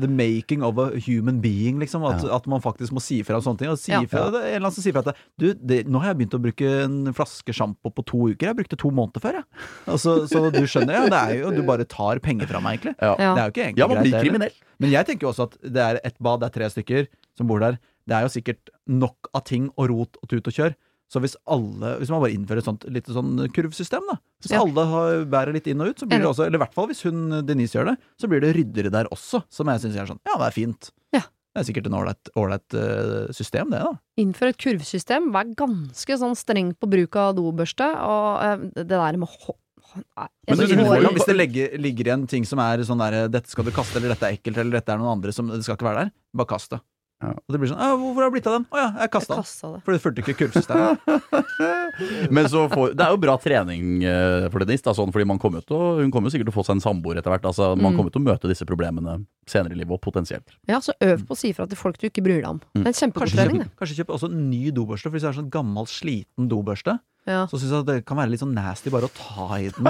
the 0.02 0.08
making 0.08 0.64
of 0.64 0.78
a 0.78 0.90
human 1.06 1.40
being, 1.42 1.80
liksom. 1.82 2.04
At, 2.06 2.24
at 2.26 2.48
man 2.48 2.62
faktisk 2.62 2.94
må 2.94 3.02
si 3.02 3.22
ifra 3.22 3.38
om 3.40 3.46
sånne 3.46 3.58
ting. 3.62 3.70
Og 3.72 3.80
si 3.82 3.92
Ja. 3.92 4.02
det 4.02 4.14
er 4.14 4.28
en 4.28 4.36
eller 4.36 4.68
annen 4.68 4.76
som 4.76 4.84
sier 4.84 4.94
ifra 4.94 5.04
at 5.12 5.18
du, 5.40 5.54
det, 5.54 5.84
nå 5.90 6.00
har 6.02 6.12
jeg 6.14 6.20
begynt 6.22 6.38
å 6.38 6.42
bruke 6.42 6.70
en 6.86 7.14
flaske 7.18 7.54
sjampo 7.56 7.90
på 7.94 8.06
to 8.06 8.22
uker. 8.32 8.52
Jeg 8.52 8.58
brukte 8.62 8.78
to 8.80 8.92
måneder 8.94 9.22
før, 9.24 9.40
jeg. 9.42 9.46
Altså, 9.88 10.16
så 10.30 10.44
du 10.54 10.62
skjønner, 10.70 10.94
ja. 10.94 11.06
Det 11.12 11.22
er 11.22 11.40
jo 11.42 11.52
Du 11.52 11.62
bare 11.68 11.86
tar 11.86 12.20
penger 12.24 12.48
fra 12.50 12.62
meg, 12.64 12.80
egentlig. 12.80 12.96
Ja. 13.02 13.16
Ja. 13.20 13.34
Det 13.36 13.42
er 13.42 13.46
jo 13.50 13.54
ikke 13.56 13.66
egentlig 13.68 13.82
man 13.96 14.10
greit, 14.10 14.24
kriminell. 14.26 14.54
Men 14.80 14.94
jeg 14.94 15.06
tenker 15.10 15.28
jo 15.28 15.32
også 15.34 15.48
at 15.50 15.58
det 15.62 15.82
er 15.88 16.00
et 16.04 16.18
bad, 16.20 16.40
det 16.42 16.50
er 16.50 16.56
tre 16.60 16.70
stykker 16.74 17.08
som 17.38 17.48
bor 17.52 17.60
der. 17.64 17.78
Det 18.08 18.16
er 18.18 18.26
jo 18.26 18.32
sikkert 18.34 18.72
nok 18.90 19.30
av 19.38 19.44
ting 19.48 19.70
og 19.78 19.90
rot 19.92 20.18
og 20.22 20.30
tut 20.32 20.48
og 20.48 20.54
kjør. 20.56 20.74
Så 21.12 21.20
hvis 21.20 21.36
alle, 21.52 21.98
hvis 22.00 22.10
man 22.10 22.22
bare 22.24 22.32
innfører 22.32 22.62
et 22.62 22.68
sånt 22.70 22.86
lite 22.88 23.12
sånn 23.12 23.34
kurvsystem, 23.52 24.06
da. 24.08 24.16
Hvis 24.42 24.54
Ja. 24.56 24.62
alle 24.64 24.86
har, 24.88 25.26
bærer 25.28 25.54
litt 25.54 25.68
inn 25.68 25.82
og 25.84 25.92
ut, 25.92 26.00
så 26.00 26.08
blir 26.08 26.20
det 26.24 26.30
også 26.30 26.46
Eller 26.48 26.56
i 26.56 26.64
hvert 26.64 26.74
fall 26.74 26.88
hvis 26.88 27.04
hun 27.04 27.46
Denise 27.46 27.76
gjør 27.76 27.92
det, 27.92 27.98
så 28.18 28.30
blir 28.32 28.40
det 28.40 28.56
ryddere 28.56 28.90
der 28.90 29.10
også. 29.12 29.44
Som 29.52 29.68
jeg 29.68 29.82
syns 29.84 29.98
er 30.00 30.08
sånn 30.08 30.22
Ja, 30.26 30.38
det 30.40 30.48
er 30.48 30.56
fint. 30.56 30.92
Ja. 31.12 31.22
Det 31.52 31.60
er 31.60 31.68
sikkert 31.68 31.88
en 31.88 31.98
ålreit 32.00 32.74
eh, 32.80 33.32
system, 33.36 33.72
det, 33.72 33.82
da. 33.84 33.92
Innfør 34.18 34.54
et 34.54 34.58
kurvsystem. 34.58 35.34
Vær 35.36 35.52
ganske 35.60 36.16
sånn 36.18 36.36
streng 36.40 36.72
på 36.80 36.88
bruk 36.88 37.16
av 37.20 37.36
dobørste. 37.36 37.84
Og 37.92 38.44
eh, 38.46 38.58
det 38.80 38.88
der 38.88 39.18
med 39.20 39.28
jeg 39.28 39.56
Men 39.96 40.58
du 40.58 40.66
hår- 40.86 41.12
hvis 41.16 41.26
det 41.28 41.36
legger, 41.36 41.78
ligger 41.78 42.06
igjen 42.12 42.28
ting 42.30 42.46
som 42.48 42.60
er 42.60 42.78
sånn 42.88 42.98
der 43.02 43.28
'Dette 43.30 43.48
skal 43.52 43.66
du 43.66 43.72
kaste', 43.72 43.98
eller 43.98 44.10
'Dette 44.16 44.24
er 44.30 44.38
ekkelt', 44.38 44.58
eller 44.58 44.80
'Dette 44.80 44.90
er 44.94 44.98
noen 44.98 45.18
andre 45.18 45.32
som 45.34 45.48
Det 45.48 45.64
skal 45.64 45.76
ikke 45.76 45.90
være 45.90 46.06
der', 46.06 46.12
bare 46.36 46.48
kast 46.48 46.70
det. 46.72 46.80
Ja. 47.22 47.36
Og 47.38 47.52
det 47.54 47.60
blir 47.62 47.70
sånn 47.70 47.78
'Hvorfor 47.78 48.22
har 48.24 48.30
det 48.32 48.34
blitt 48.34 48.48
av 48.48 48.54
den?' 48.58 48.66
'Å 48.72 48.78
ja, 48.78 48.90
jeg 49.02 49.12
kasta 49.12 49.36
den'. 49.36 49.82
For 49.84 49.92
det 49.92 50.02
fulgte 50.02 50.24
ikke 50.24 50.38
kurvsystemet. 50.40 50.98
Men 52.32 52.46
så 52.50 52.68
får, 52.72 52.96
det 52.96 53.04
er 53.06 53.12
jo 53.14 53.18
bra 53.22 53.36
trening 53.38 54.04
eh, 54.04 54.48
for 54.50 54.64
Denise, 54.64 54.82
da, 54.82 54.94
sånn, 54.96 55.12
fordi 55.14 55.28
man 55.28 55.38
kommer 55.38 55.62
til 55.66 55.76
å, 55.78 56.00
hun 56.00 56.10
kommer 56.10 56.30
jo 56.32 56.34
sikkert 56.38 56.50
til 56.50 56.56
å 56.56 56.60
få 56.62 56.66
seg 56.66 56.78
en 56.80 56.84
samboer 56.86 57.20
etter 57.20 57.30
hvert. 57.34 57.44
Altså, 57.46 57.76
Man 57.78 57.94
Mm. 57.94 57.98
kommer 58.00 58.12
til 58.12 58.22
å 58.22 58.26
møte 58.26 58.48
disse 58.50 58.66
problemene 58.66 59.26
senere 59.46 59.74
i 59.74 59.78
livet, 59.78 59.92
og 59.92 60.02
potensielt. 60.02 60.48
Ja, 60.68 60.80
så 60.80 60.94
øv 61.02 61.26
på 61.28 61.36
å 61.36 61.38
si 61.38 61.52
ifra 61.52 61.68
til 61.68 61.76
folk 61.78 61.98
du 62.00 62.08
ikke 62.10 62.24
bryr 62.24 62.42
deg 62.42 62.48
om. 62.48 62.62
Mm. 62.76 62.84
Det 62.84 62.88
er 62.88 62.94
en 62.96 63.12
kjempegod 63.12 63.28
Kanskje 63.28 63.38
trening, 63.38 63.58
det. 63.60 63.76
kanskje 63.78 63.98
kjøp 64.00 64.14
også 64.16 64.30
en 64.32 64.50
ny 64.50 64.72
dobørste, 64.72 65.04
for 65.04 65.12
hvis 65.12 65.22
det 65.22 65.30
er 65.30 65.42
sånn 65.42 65.50
gammel, 65.52 65.86
sliten 65.86 66.48
dobørste, 66.50 67.00
Ja. 67.30 67.44
så 67.46 67.60
syns 67.60 67.70
jeg 67.70 67.84
at 67.84 67.90
det 67.90 67.98
kan 68.10 68.18
være 68.18 68.32
litt 68.34 68.42
sånn 68.42 68.56
nasty 68.56 68.90
bare 68.94 69.06
å 69.06 69.14
ta 69.14 69.60
i 69.62 69.68
den. 69.70 69.90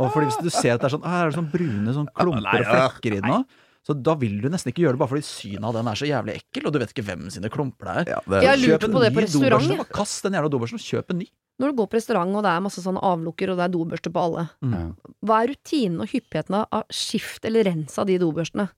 Og 0.00 0.12
fordi 0.14 0.30
hvis 0.30 0.38
du 0.40 0.48
ser 0.48 0.76
at 0.76 0.80
det 0.80 0.88
er 0.88 0.94
sånn, 0.94 1.04
«Ah, 1.04 1.18
her 1.18 1.26
er 1.26 1.34
det 1.34 1.36
sånn 1.36 1.50
brune 1.52 1.96
sånn 1.96 2.08
klumper 2.16 2.62
og 2.62 2.70
flekker 2.70 3.16
i 3.16 3.20
den 3.20 3.34
òg, 3.34 3.58
så 3.84 3.96
da 3.96 4.14
vil 4.20 4.40
du 4.42 4.48
nesten 4.52 4.72
ikke 4.72 4.84
gjøre 4.84 4.96
det 4.96 5.00
bare 5.00 5.12
fordi 5.14 5.26
synet 5.26 5.66
av 5.70 5.76
den 5.78 5.88
er 5.88 5.98
så 5.98 6.08
jævlig 6.08 6.34
ekkel, 6.40 6.66
og 6.68 6.72
du 6.74 6.78
vet 6.82 6.90
ikke 6.92 7.04
hvem 7.06 7.28
sine 7.32 7.50
klumper 7.52 7.88
det 7.88 8.14
er. 8.14 8.24
det, 8.28 8.42
Jeg 8.44 8.60
lurer 8.60 8.74
Kjøp 8.74 8.88
en 8.88 8.96
på 8.96 9.04
det 9.04 9.10
ny 9.10 9.16
på 9.16 9.24
restaurant, 9.24 9.68
dobørste, 9.68 9.76
jeg. 9.78 9.94
Kast 10.00 10.26
den 10.26 10.36
jævla 10.36 10.52
dobørsten 10.52 10.80
og 10.80 10.84
kjøp 10.84 11.14
en 11.14 11.20
ny. 11.22 11.28
Når 11.60 11.72
du 11.72 11.76
går 11.80 11.88
på 11.92 11.98
restaurant 11.98 12.36
og 12.40 12.44
det 12.44 12.50
er 12.52 12.64
masse 12.64 12.84
sånn 12.84 13.00
avlukker 13.04 13.52
og 13.52 13.60
det 13.60 13.64
er 13.66 13.72
dobørster 13.72 14.12
på 14.14 14.22
alle, 14.24 14.46
mm. 14.64 14.84
hva 15.28 15.40
er 15.42 15.52
rutinen 15.52 16.04
og 16.04 16.12
hyppigheten 16.12 16.56
av 16.60 16.84
skift 16.92 17.48
eller 17.48 17.68
rens 17.68 17.98
av 18.00 18.08
de 18.08 18.16
dobørstene? 18.20 18.68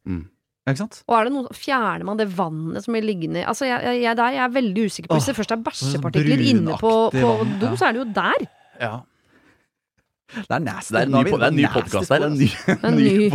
Ikke 0.63 0.79
sant? 0.79 1.01
Og 1.11 1.17
er 1.19 1.27
det 1.27 1.33
noe, 1.35 1.55
fjerner 1.59 2.07
man 2.07 2.21
det 2.21 2.29
vannet 2.31 2.85
som 2.85 2.95
blir 2.95 3.03
liggende 3.03 3.41
Altså, 3.43 3.67
jeg, 3.67 3.83
jeg, 3.83 4.03
jeg, 4.05 4.19
der, 4.19 4.35
jeg 4.37 4.43
er 4.45 4.53
veldig 4.55 4.85
usikker 4.87 5.11
på 5.11 5.17
Hvis 5.19 5.31
det 5.31 5.35
først 5.35 5.55
er 5.57 5.65
bæsjepartikler 5.67 6.37
sånn 6.39 6.51
inne 6.53 6.77
på, 6.79 6.93
på 7.17 7.33
vann, 7.33 7.57
do, 7.59 7.73
ja. 7.73 7.79
så 7.81 7.89
er 7.89 7.97
det 7.97 8.03
jo 8.05 8.11
der! 8.21 8.47
ja. 8.83 8.93
Det 10.33 10.55
er 10.57 10.63
nasty. 10.65 10.95
Det 10.95 11.01
er 11.03 11.11
en 11.11 11.13
ny, 11.13 11.25
vi 11.27 11.33
det 11.33 11.43
er 11.43 11.51
en 11.51 11.59
ny 11.59 11.67
podkast 11.69 12.13
her. 12.15 12.23
En 12.25 12.37
ny, 12.39 12.47
En 12.89 12.95
ny 12.97 13.09
ny 13.11 13.27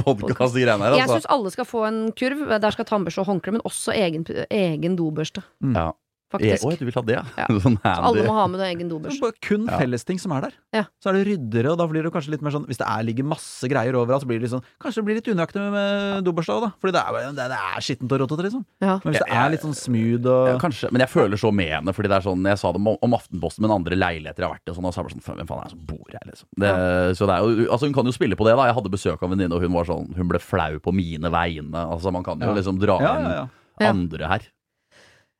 greiene 0.66 0.82
her, 0.82 0.96
Jeg 0.98 1.04
altså. 1.04 1.20
syns 1.20 1.28
alle 1.36 1.52
skal 1.54 1.68
få 1.70 1.84
en 1.86 2.00
kurv. 2.18 2.40
Der 2.64 2.74
skal 2.74 2.88
tannbørste 2.90 3.22
og 3.22 3.30
håndkle, 3.30 3.54
men 3.54 3.64
også 3.70 3.94
egen, 3.94 4.26
egen 4.50 4.98
dobørste. 4.98 5.44
Ja. 5.76 5.92
Faktisk. 6.28 6.66
oi, 6.68 6.76
du 6.76 6.84
vil 6.84 6.94
ha 6.98 7.02
det, 7.08 7.14
ja? 7.16 7.24
Ja. 7.38 7.46
Sånn 7.64 7.78
Alle 7.88 8.24
må 8.28 8.34
ha 8.36 8.48
med 8.52 8.60
det 8.60 8.68
egen 8.76 8.90
bare 8.92 9.32
kun 9.40 9.66
Ja. 9.70 9.78
fellesting 9.80 10.20
som 10.20 10.34
er 10.36 10.42
der. 10.48 10.54
Ja. 10.76 10.84
Så 11.00 11.10
er 11.10 11.14
det 11.20 11.28
ryddere, 11.30 11.72
og 11.72 11.78
da 11.80 11.88
blir 11.88 12.04
det 12.04 12.12
kanskje 12.12 12.34
litt 12.36 12.42
mer 12.44 12.52
sånn 12.52 12.66
Hvis 12.68 12.78
det 12.82 12.88
er, 12.88 13.04
ligger 13.08 13.24
masse 13.24 13.64
greier 13.72 13.96
overalt, 13.96 14.26
så 14.26 14.28
blir 14.28 14.42
det 14.42 14.48
litt 14.50 14.52
sånn 14.52 14.66
Kanskje 14.84 15.00
det 15.00 15.06
blir 15.08 15.16
litt 15.22 15.30
unøyaktig 15.32 15.62
med, 15.64 15.72
med 15.78 16.26
dobørsta 16.28 16.58
òg, 16.58 16.66
da. 16.68 16.72
Fordi 16.84 16.94
det 16.98 17.04
er, 17.04 17.32
det, 17.38 17.48
det 17.54 17.60
er 17.62 17.86
skittent 17.88 18.12
og 18.12 18.20
rotete, 18.26 18.44
liksom. 18.50 18.66
Ja. 18.84 18.98
Men 19.06 19.14
hvis 19.16 19.24
det 19.24 19.38
er 19.40 19.54
litt 19.56 19.64
sånn 19.64 19.78
smooth 19.80 20.28
og 20.34 20.50
Ja, 20.52 20.58
kanskje, 20.60 20.92
men 20.92 21.06
jeg 21.06 21.12
føler 21.14 21.40
så 21.40 21.54
med 21.56 21.72
henne. 21.78 21.96
Fordi 21.96 22.12
det 22.12 22.18
er 22.20 22.28
sånn, 22.28 22.44
Jeg 22.52 22.60
sa 22.60 22.74
det 22.76 22.82
om, 22.84 22.92
om 23.08 23.16
Aftenposten, 23.18 23.64
men 23.64 23.76
andre 23.78 23.96
leiligheter 23.96 24.44
jeg 24.44 24.50
har 24.50 24.56
vært 24.58 24.68
i. 24.68 24.74
Og 24.74 24.80
sånn, 24.82 24.90
og 24.92 24.94
så 24.98 25.00
er 25.00 25.08
det 25.08 25.16
sånn, 25.16 25.38
Hvem 25.40 25.48
faen 25.48 25.64
er 25.64 25.70
det 25.72 25.76
som 25.78 25.86
bor 25.88 26.12
her, 26.12 26.28
liksom? 26.28 26.48
Det, 26.60 26.74
Så 27.22 27.30
det 27.32 27.38
er 27.38 27.48
jo, 27.48 27.72
altså 27.72 27.88
Hun 27.88 27.96
kan 28.02 28.06
jo 28.12 28.16
spille 28.20 28.36
på 28.40 28.46
det. 28.48 28.58
da 28.60 28.68
Jeg 28.68 28.76
hadde 28.82 28.92
besøk 28.98 29.24
av 29.24 29.30
en 29.32 29.38
venninne, 29.38 29.56
og 29.56 29.64
hun 29.64 29.72
var 29.80 29.88
sånn 29.88 30.12
Hun 30.18 30.28
ble 30.28 30.40
flau 30.44 30.76
på 30.84 30.92
mine 30.94 31.32
vegne. 31.32 31.88
Altså 31.88 32.12
Man 32.12 32.24
kan 32.28 32.40
jo 32.44 32.52
Ja. 32.52 32.58
liksom 32.60 32.80
dra 32.84 32.98
inn 33.00 33.08
ja, 33.08 33.34
ja. 33.40 33.48
Ja. 33.80 33.90
andre 33.94 34.28
her. 34.28 34.42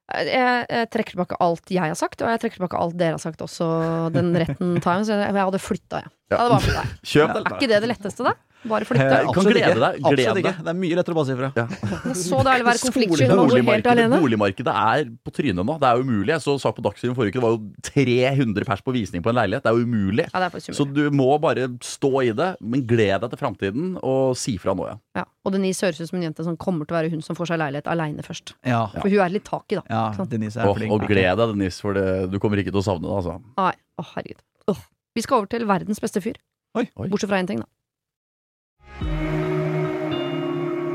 Jeg, 0.08 0.68
jeg 0.72 0.88
trekker 0.94 1.18
tilbake 1.18 1.38
alt 1.44 1.72
jeg 1.74 1.84
har 1.84 1.98
sagt, 2.00 2.22
og 2.24 2.30
jeg 2.32 2.40
trekker 2.44 2.62
tilbake 2.62 2.80
alt 2.80 2.96
dere 3.00 3.18
har 3.18 3.24
sagt 3.24 3.42
også 3.44 3.68
den 4.16 4.32
retten 4.40 4.78
tar 4.84 5.02
jeg. 5.02 5.10
Så 5.10 5.18
jeg, 5.20 5.34
jeg 5.36 5.50
hadde 5.50 5.64
flytta, 5.64 6.04
jeg. 6.06 6.14
Jeg 6.28 6.38
det 6.38 6.52
bare 6.52 6.60
flyttet, 6.60 6.84
jeg. 6.84 7.08
Kjøp 7.14 7.36
Er 7.38 7.50
ikke 7.56 7.72
det 7.72 7.82
det 7.84 7.90
letteste, 7.94 8.24
da? 8.28 8.34
Bare 8.68 8.88
flytte? 8.90 9.04
Eh, 9.06 9.28
kan 9.32 9.46
glede 9.46 9.70
ikke. 9.70 9.80
deg, 9.80 10.00
glede 10.18 10.42
deg. 10.42 10.58
Det 10.66 10.72
er 10.72 10.78
mye 10.82 10.96
lettere 10.98 11.14
å 11.14 11.18
bare 11.20 11.28
si 11.28 11.34
ifra. 11.38 11.50
Ja. 11.56 11.66
Det 11.70 12.12
er 12.12 12.18
så 12.20 12.40
deilig 12.44 12.66
å 12.66 12.68
være 12.68 12.82
konfliktsky 12.88 13.28
når 13.30 13.38
man 13.38 13.52
bor 13.52 13.70
helt 13.70 13.90
alene. 13.92 14.20
boligmarkedet 14.24 14.74
er 14.82 15.12
på 15.24 15.34
trynet 15.38 15.68
nå. 15.70 15.76
Det 15.84 15.88
er 15.92 16.02
umulig. 16.04 16.32
Jeg 16.34 16.44
så 16.44 16.56
sak 16.64 16.76
på 16.76 16.84
Dagsrevyen 16.88 17.16
forrige 17.16 17.36
uke, 17.36 17.40
det 17.40 17.46
var 17.46 17.54
jo 17.54 17.62
300 17.88 18.68
pers 18.72 18.84
på 18.84 18.96
visning 18.98 19.24
på 19.24 19.32
en 19.32 19.38
leilighet. 19.40 19.64
Det 19.64 19.72
er 19.72 19.78
jo 19.78 19.88
umulig. 19.88 20.26
Ja, 20.34 20.42
det 20.44 20.50
er 20.50 20.78
Så 20.82 20.88
du 20.90 21.04
må 21.16 21.30
bare 21.44 21.70
stå 21.86 22.12
i 22.26 22.34
det, 22.42 22.50
men 22.60 22.84
gled 22.90 23.24
deg 23.24 23.30
til 23.36 23.42
framtiden, 23.46 23.94
og 24.02 24.36
si 24.42 24.58
fra 24.60 24.76
nå, 24.76 24.90
ja. 24.90 24.98
Ja. 25.22 25.26
Og 25.48 25.56
Denise 25.56 25.88
høres 25.88 26.02
ut 26.02 26.10
som 26.12 26.20
en 26.20 26.28
jente 26.28 26.44
som 26.44 26.58
kommer 26.60 26.90
til 26.90 26.98
å 26.98 27.00
være 27.00 27.14
hun 27.14 27.24
som 27.24 27.38
får 27.40 27.54
seg 27.54 27.62
leilighet 27.62 27.88
aleine 27.94 28.26
først. 28.26 28.58
Ja. 28.68 28.84
For 28.98 29.08
hun 29.08 29.24
er 29.24 29.32
litt 29.38 29.48
tak 29.48 29.70
i, 29.72 29.80
da. 29.80 29.86
ja 29.88 30.28
Denise 30.28 30.60
er 30.60 30.68
Og, 30.68 30.76
flink. 30.82 30.92
og 30.92 31.08
gled 31.08 31.40
deg, 31.40 31.56
Denise, 31.56 31.80
for 31.86 31.96
det, 31.96 32.08
du 32.34 32.42
kommer 32.44 32.60
ikke 32.60 32.74
til 32.74 32.82
å 32.84 32.88
savne 32.90 33.08
det, 33.08 33.16
altså. 33.22 33.38
Nei, 33.62 33.74
å 34.02 34.10
herregud. 34.12 34.44
Åh. 34.74 34.86
Vi 35.18 35.24
skal 35.26 35.42
over 35.42 35.50
til 35.50 35.66
verdens 35.66 35.98
beste 36.04 36.22
fyr. 36.22 36.38
Oi. 36.78 36.84
Oi. 36.94 37.08
Bortsett 37.10 37.32
fra 37.32 37.40
én 37.42 37.48
ting, 37.50 37.64
da. 37.64 37.66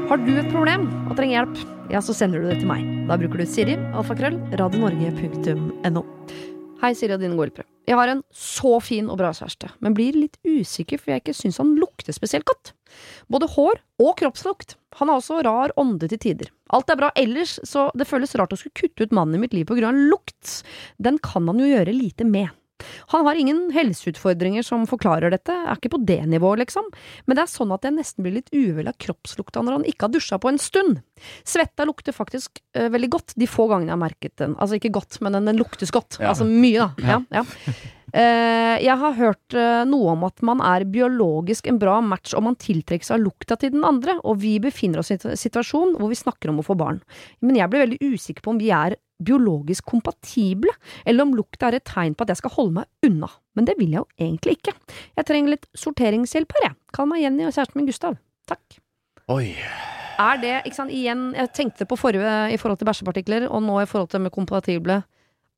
Har 0.07 0.21
du 0.23 0.31
et 0.37 0.51
problem 0.53 0.85
og 1.09 1.17
trenger 1.19 1.41
hjelp, 1.41 1.59
ja, 1.91 1.99
så 2.05 2.15
sender 2.15 2.43
du 2.43 2.47
det 2.47 2.61
til 2.61 2.71
meg. 2.71 2.85
Da 3.09 3.17
bruker 3.19 3.43
du 3.43 3.49
Siri, 3.51 3.75
alfakrøll, 3.97 4.37
radionorge.no. 4.61 6.05
Hei, 6.83 6.93
Siri 6.99 7.17
og 7.17 7.25
din 7.25 7.35
godhjelpere. 7.35 7.67
Jeg 7.91 7.99
har 7.99 8.13
en 8.13 8.23
så 8.31 8.77
fin 8.85 9.11
og 9.11 9.19
bra 9.19 9.33
kjæreste, 9.35 9.73
men 9.83 9.99
blir 9.99 10.15
litt 10.15 10.39
usikker 10.47 11.03
for 11.03 11.17
jeg 11.17 11.25
ikke 11.25 11.35
syns 11.35 11.59
han 11.59 11.75
lukter 11.81 12.15
spesielt 12.15 12.47
godt. 12.47 12.77
Både 13.27 13.51
hår 13.57 13.83
og 14.05 14.15
kroppslukt. 14.23 14.77
Han 15.01 15.11
har 15.11 15.19
også 15.19 15.43
rar 15.43 15.75
ånde 15.81 16.07
til 16.13 16.23
tider. 16.23 16.55
Alt 16.71 16.95
er 16.95 17.01
bra 17.01 17.11
ellers, 17.19 17.59
så 17.67 17.89
det 17.99 18.07
føles 18.07 18.39
rart 18.39 18.55
å 18.55 18.61
skulle 18.61 18.79
kutte 18.85 19.03
ut 19.03 19.17
mannen 19.19 19.41
i 19.41 19.43
mitt 19.49 19.57
liv 19.57 19.67
på 19.67 19.81
grunn 19.81 19.91
av 19.91 20.11
lukt. 20.15 20.61
Den 21.03 21.19
kan 21.19 21.51
han 21.51 21.59
jo 21.59 21.73
gjøre 21.73 21.97
lite 21.97 22.29
med. 22.29 22.55
Han 23.13 23.29
har 23.29 23.39
ingen 23.39 23.63
helseutfordringer 23.75 24.65
som 24.67 24.87
forklarer 24.89 25.33
dette, 25.35 25.55
er 25.55 25.79
ikke 25.79 25.93
på 25.95 26.03
det 26.09 26.21
nivået, 26.33 26.65
liksom, 26.65 26.89
men 27.27 27.39
det 27.39 27.45
er 27.45 27.53
sånn 27.53 27.73
at 27.75 27.87
jeg 27.87 27.97
nesten 27.97 28.25
blir 28.25 28.39
litt 28.39 28.53
uvel 28.55 28.91
av 28.91 28.99
kroppslukta 29.03 29.63
når 29.63 29.79
han 29.79 29.89
ikke 29.89 30.09
har 30.09 30.15
dusja 30.15 30.39
på 30.43 30.53
en 30.53 30.61
stund. 30.63 31.01
Svetta 31.47 31.87
lukter 31.89 32.17
faktisk 32.17 32.63
uh, 32.79 32.89
veldig 32.93 33.11
godt 33.13 33.35
de 33.39 33.49
få 33.51 33.69
gangene 33.71 33.93
jeg 33.93 33.99
har 33.99 34.05
merket 34.05 34.37
den. 34.41 34.57
Altså 34.59 34.79
ikke 34.79 34.95
godt, 34.97 35.21
men 35.23 35.37
den, 35.37 35.51
den 35.51 35.61
luktes 35.61 35.93
godt. 35.95 36.19
Ja. 36.19 36.33
Altså 36.33 36.49
mye, 36.49 36.89
da. 36.89 37.13
Ja, 37.13 37.43
ja. 37.43 37.77
Uh, 38.13 38.77
jeg 38.83 38.97
har 39.01 39.15
hørt 39.17 39.55
uh, 39.57 39.85
noe 39.89 40.13
om 40.13 40.27
at 40.29 40.43
man 40.45 40.61
er 40.65 40.85
biologisk 40.85 41.71
en 41.71 41.79
bra 41.81 41.95
match 42.05 42.35
om 42.37 42.45
man 42.45 42.59
tiltrekkes 42.61 43.13
av 43.15 43.23
lukta 43.23 43.57
til 43.57 43.73
den 43.73 43.87
andre, 43.89 44.19
og 44.21 44.43
vi 44.43 44.59
befinner 44.61 45.01
oss 45.01 45.15
i 45.15 45.17
en 45.17 45.39
situasjon 45.39 45.97
hvor 45.97 46.13
vi 46.13 46.19
snakker 46.21 46.53
om 46.53 46.61
å 46.61 46.67
få 46.67 46.77
barn. 46.77 47.01
Men 47.41 47.57
jeg 47.61 47.73
blir 47.73 47.87
veldig 47.87 48.13
usikker 48.13 48.45
på 48.45 48.53
om 48.53 48.61
vi 48.61 48.69
er 48.75 48.99
biologisk 49.25 49.87
kompatible, 49.89 50.73
eller 51.07 51.27
om 51.27 51.35
lukta 51.37 51.71
er 51.71 51.79
et 51.79 51.89
tegn 51.89 52.17
på 52.17 52.27
at 52.27 52.35
jeg 52.35 52.43
skal 52.43 52.55
holde 52.57 52.77
meg 52.81 53.09
unna. 53.09 53.31
Men 53.57 53.69
det 53.69 53.77
vil 53.79 53.95
jeg 53.95 54.03
jo 54.03 54.27
egentlig 54.27 54.59
ikke. 54.59 54.77
Jeg 55.19 55.29
trenger 55.29 55.55
litt 55.55 55.67
sorteringshjelp 55.79 56.59
her, 56.59 56.69
jeg. 56.71 56.79
Kall 56.97 57.11
meg 57.11 57.25
Jenny 57.25 57.47
og 57.49 57.55
kjæresten 57.55 57.81
min 57.81 57.89
Gustav. 57.91 58.19
Takk. 58.51 58.79
Oi. 59.33 59.55
Er 60.23 60.39
det, 60.43 60.57
ikke 60.67 60.77
sant, 60.77 60.93
igjen, 60.95 61.31
jeg 61.37 61.51
tenkte 61.57 61.87
på 61.89 61.97
forrige 61.99 62.33
i 62.53 62.59
forhold 62.61 62.81
til 62.81 62.89
bæsjepartikler, 62.89 63.49
og 63.49 63.63
nå 63.65 63.81
i 63.83 63.89
forhold 63.89 64.11
til 64.13 64.23
med 64.25 64.35
kompatible. 64.35 65.01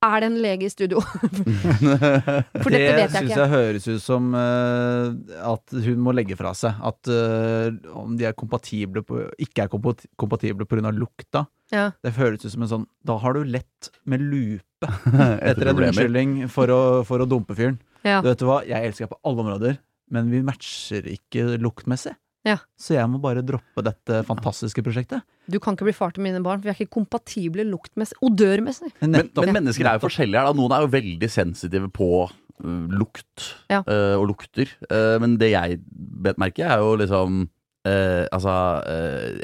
Er 0.04 0.20
det 0.20 0.28
en 0.28 0.36
lege 0.42 0.66
i 0.66 0.72
studio? 0.72 1.00
For 2.62 2.68
det 2.72 2.80
dette 2.80 2.96
vet 2.98 3.00
jeg 3.00 3.10
syns 3.14 3.22
ikke. 3.22 3.38
jeg 3.38 3.50
høres 3.52 3.86
ut 3.88 4.02
som 4.04 4.34
uh, 4.36 5.14
at 5.54 5.76
hun 5.86 6.02
må 6.04 6.14
legge 6.16 6.36
fra 6.38 6.52
seg. 6.58 6.76
At 6.84 7.10
uh, 7.10 7.72
om 7.96 8.18
de 8.20 8.28
er 8.28 8.36
kompatible 8.36 9.04
på, 9.06 9.22
ikke 9.40 9.64
er 9.64 9.72
kompat 9.72 10.04
kompatible 10.20 10.68
pga. 10.68 10.92
lukta. 10.92 11.46
Ja. 11.72 11.88
Det 12.04 12.14
høres 12.18 12.44
ut 12.44 12.52
som 12.52 12.66
en 12.66 12.70
sånn 12.70 12.82
Da 13.08 13.16
har 13.22 13.32
du 13.34 13.46
lett 13.48 13.88
med 14.04 14.20
lupe 14.20 14.90
Etter 15.48 15.70
en 15.70 15.78
unnskyldning 15.80 16.34
for 16.52 16.68
for 17.08 17.24
å 17.24 17.28
dumpe 17.28 17.56
fyren. 17.56 17.80
Ja. 18.04 18.20
Du 18.20 18.28
vet 18.28 18.42
du 18.42 18.44
hva, 18.48 18.60
jeg 18.68 18.90
elsker 18.90 19.06
deg 19.06 19.14
på 19.14 19.22
alle 19.24 19.44
områder, 19.46 19.78
men 20.12 20.28
vi 20.28 20.42
matcher 20.44 21.08
ikke 21.08 21.54
luktmessig. 21.56 22.12
Ja. 22.44 22.58
Så 22.76 22.98
jeg 22.98 23.08
må 23.08 23.18
bare 23.22 23.44
droppe 23.46 23.84
dette 23.86 24.20
fantastiske 24.28 24.84
prosjektet. 24.84 25.24
Du 25.50 25.58
kan 25.60 25.76
ikke 25.76 25.88
bli 25.88 25.96
far 25.96 26.14
til 26.14 26.24
mine 26.24 26.40
barn, 26.44 26.60
for 26.60 26.68
vi 26.68 26.72
er 26.72 26.78
ikke 26.78 26.96
kompatible 26.96 27.66
luktmessig. 27.68 28.16
Odørmessig. 28.24 28.92
Men, 29.02 29.28
men 29.36 29.52
mennesker 29.58 29.88
er 29.88 29.98
jo 29.98 30.04
forskjellige 30.06 30.40
her. 30.40 30.48
Da. 30.48 30.56
Noen 30.56 30.72
er 30.76 30.86
jo 30.86 30.92
veldig 30.94 31.28
sensitive 31.32 31.90
på 31.94 32.08
uh, 32.24 32.86
lukt 32.94 33.50
Ja. 33.72 33.82
uh, 33.84 34.16
og 34.20 34.30
lukter. 34.32 34.72
Uh, 34.88 35.18
men 35.22 35.36
det 35.40 35.52
jeg 35.52 35.82
bet 36.24 36.40
merke, 36.40 36.64
er 36.64 36.80
jo 36.80 36.94
liksom 37.00 37.44
eh, 37.84 38.24
Altså, 38.32 38.54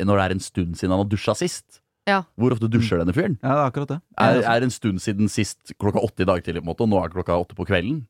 når 0.01 0.17
det 0.17 0.25
er 0.25 0.35
en 0.35 0.41
stund 0.41 0.79
siden 0.81 0.95
han 0.95 1.03
har 1.03 1.11
dusja 1.11 1.35
sist. 1.37 1.83
Ja. 2.09 2.23
Hvor 2.41 2.55
ofte 2.55 2.71
dusjer 2.73 3.03
denne 3.03 3.13
fyren? 3.15 3.37
Ja, 3.43 3.53
det 3.53 3.61
er 3.61 3.67
akkurat 3.69 3.93
det. 3.93 3.99
Er, 4.17 4.41
er 4.49 4.65
en 4.65 4.73
stund 4.73 5.03
siden 5.05 5.29
sist 5.31 5.75
klokka 5.77 6.01
åtte 6.01 6.25
i 6.25 6.29
dag 6.29 6.41
tidlig, 6.47 6.65
og 6.65 6.89
nå 6.89 6.97
er 6.97 7.11
det 7.11 7.19
klokka 7.19 7.37
åtte 7.37 7.59
på 7.59 7.69
kvelden? 7.69 8.01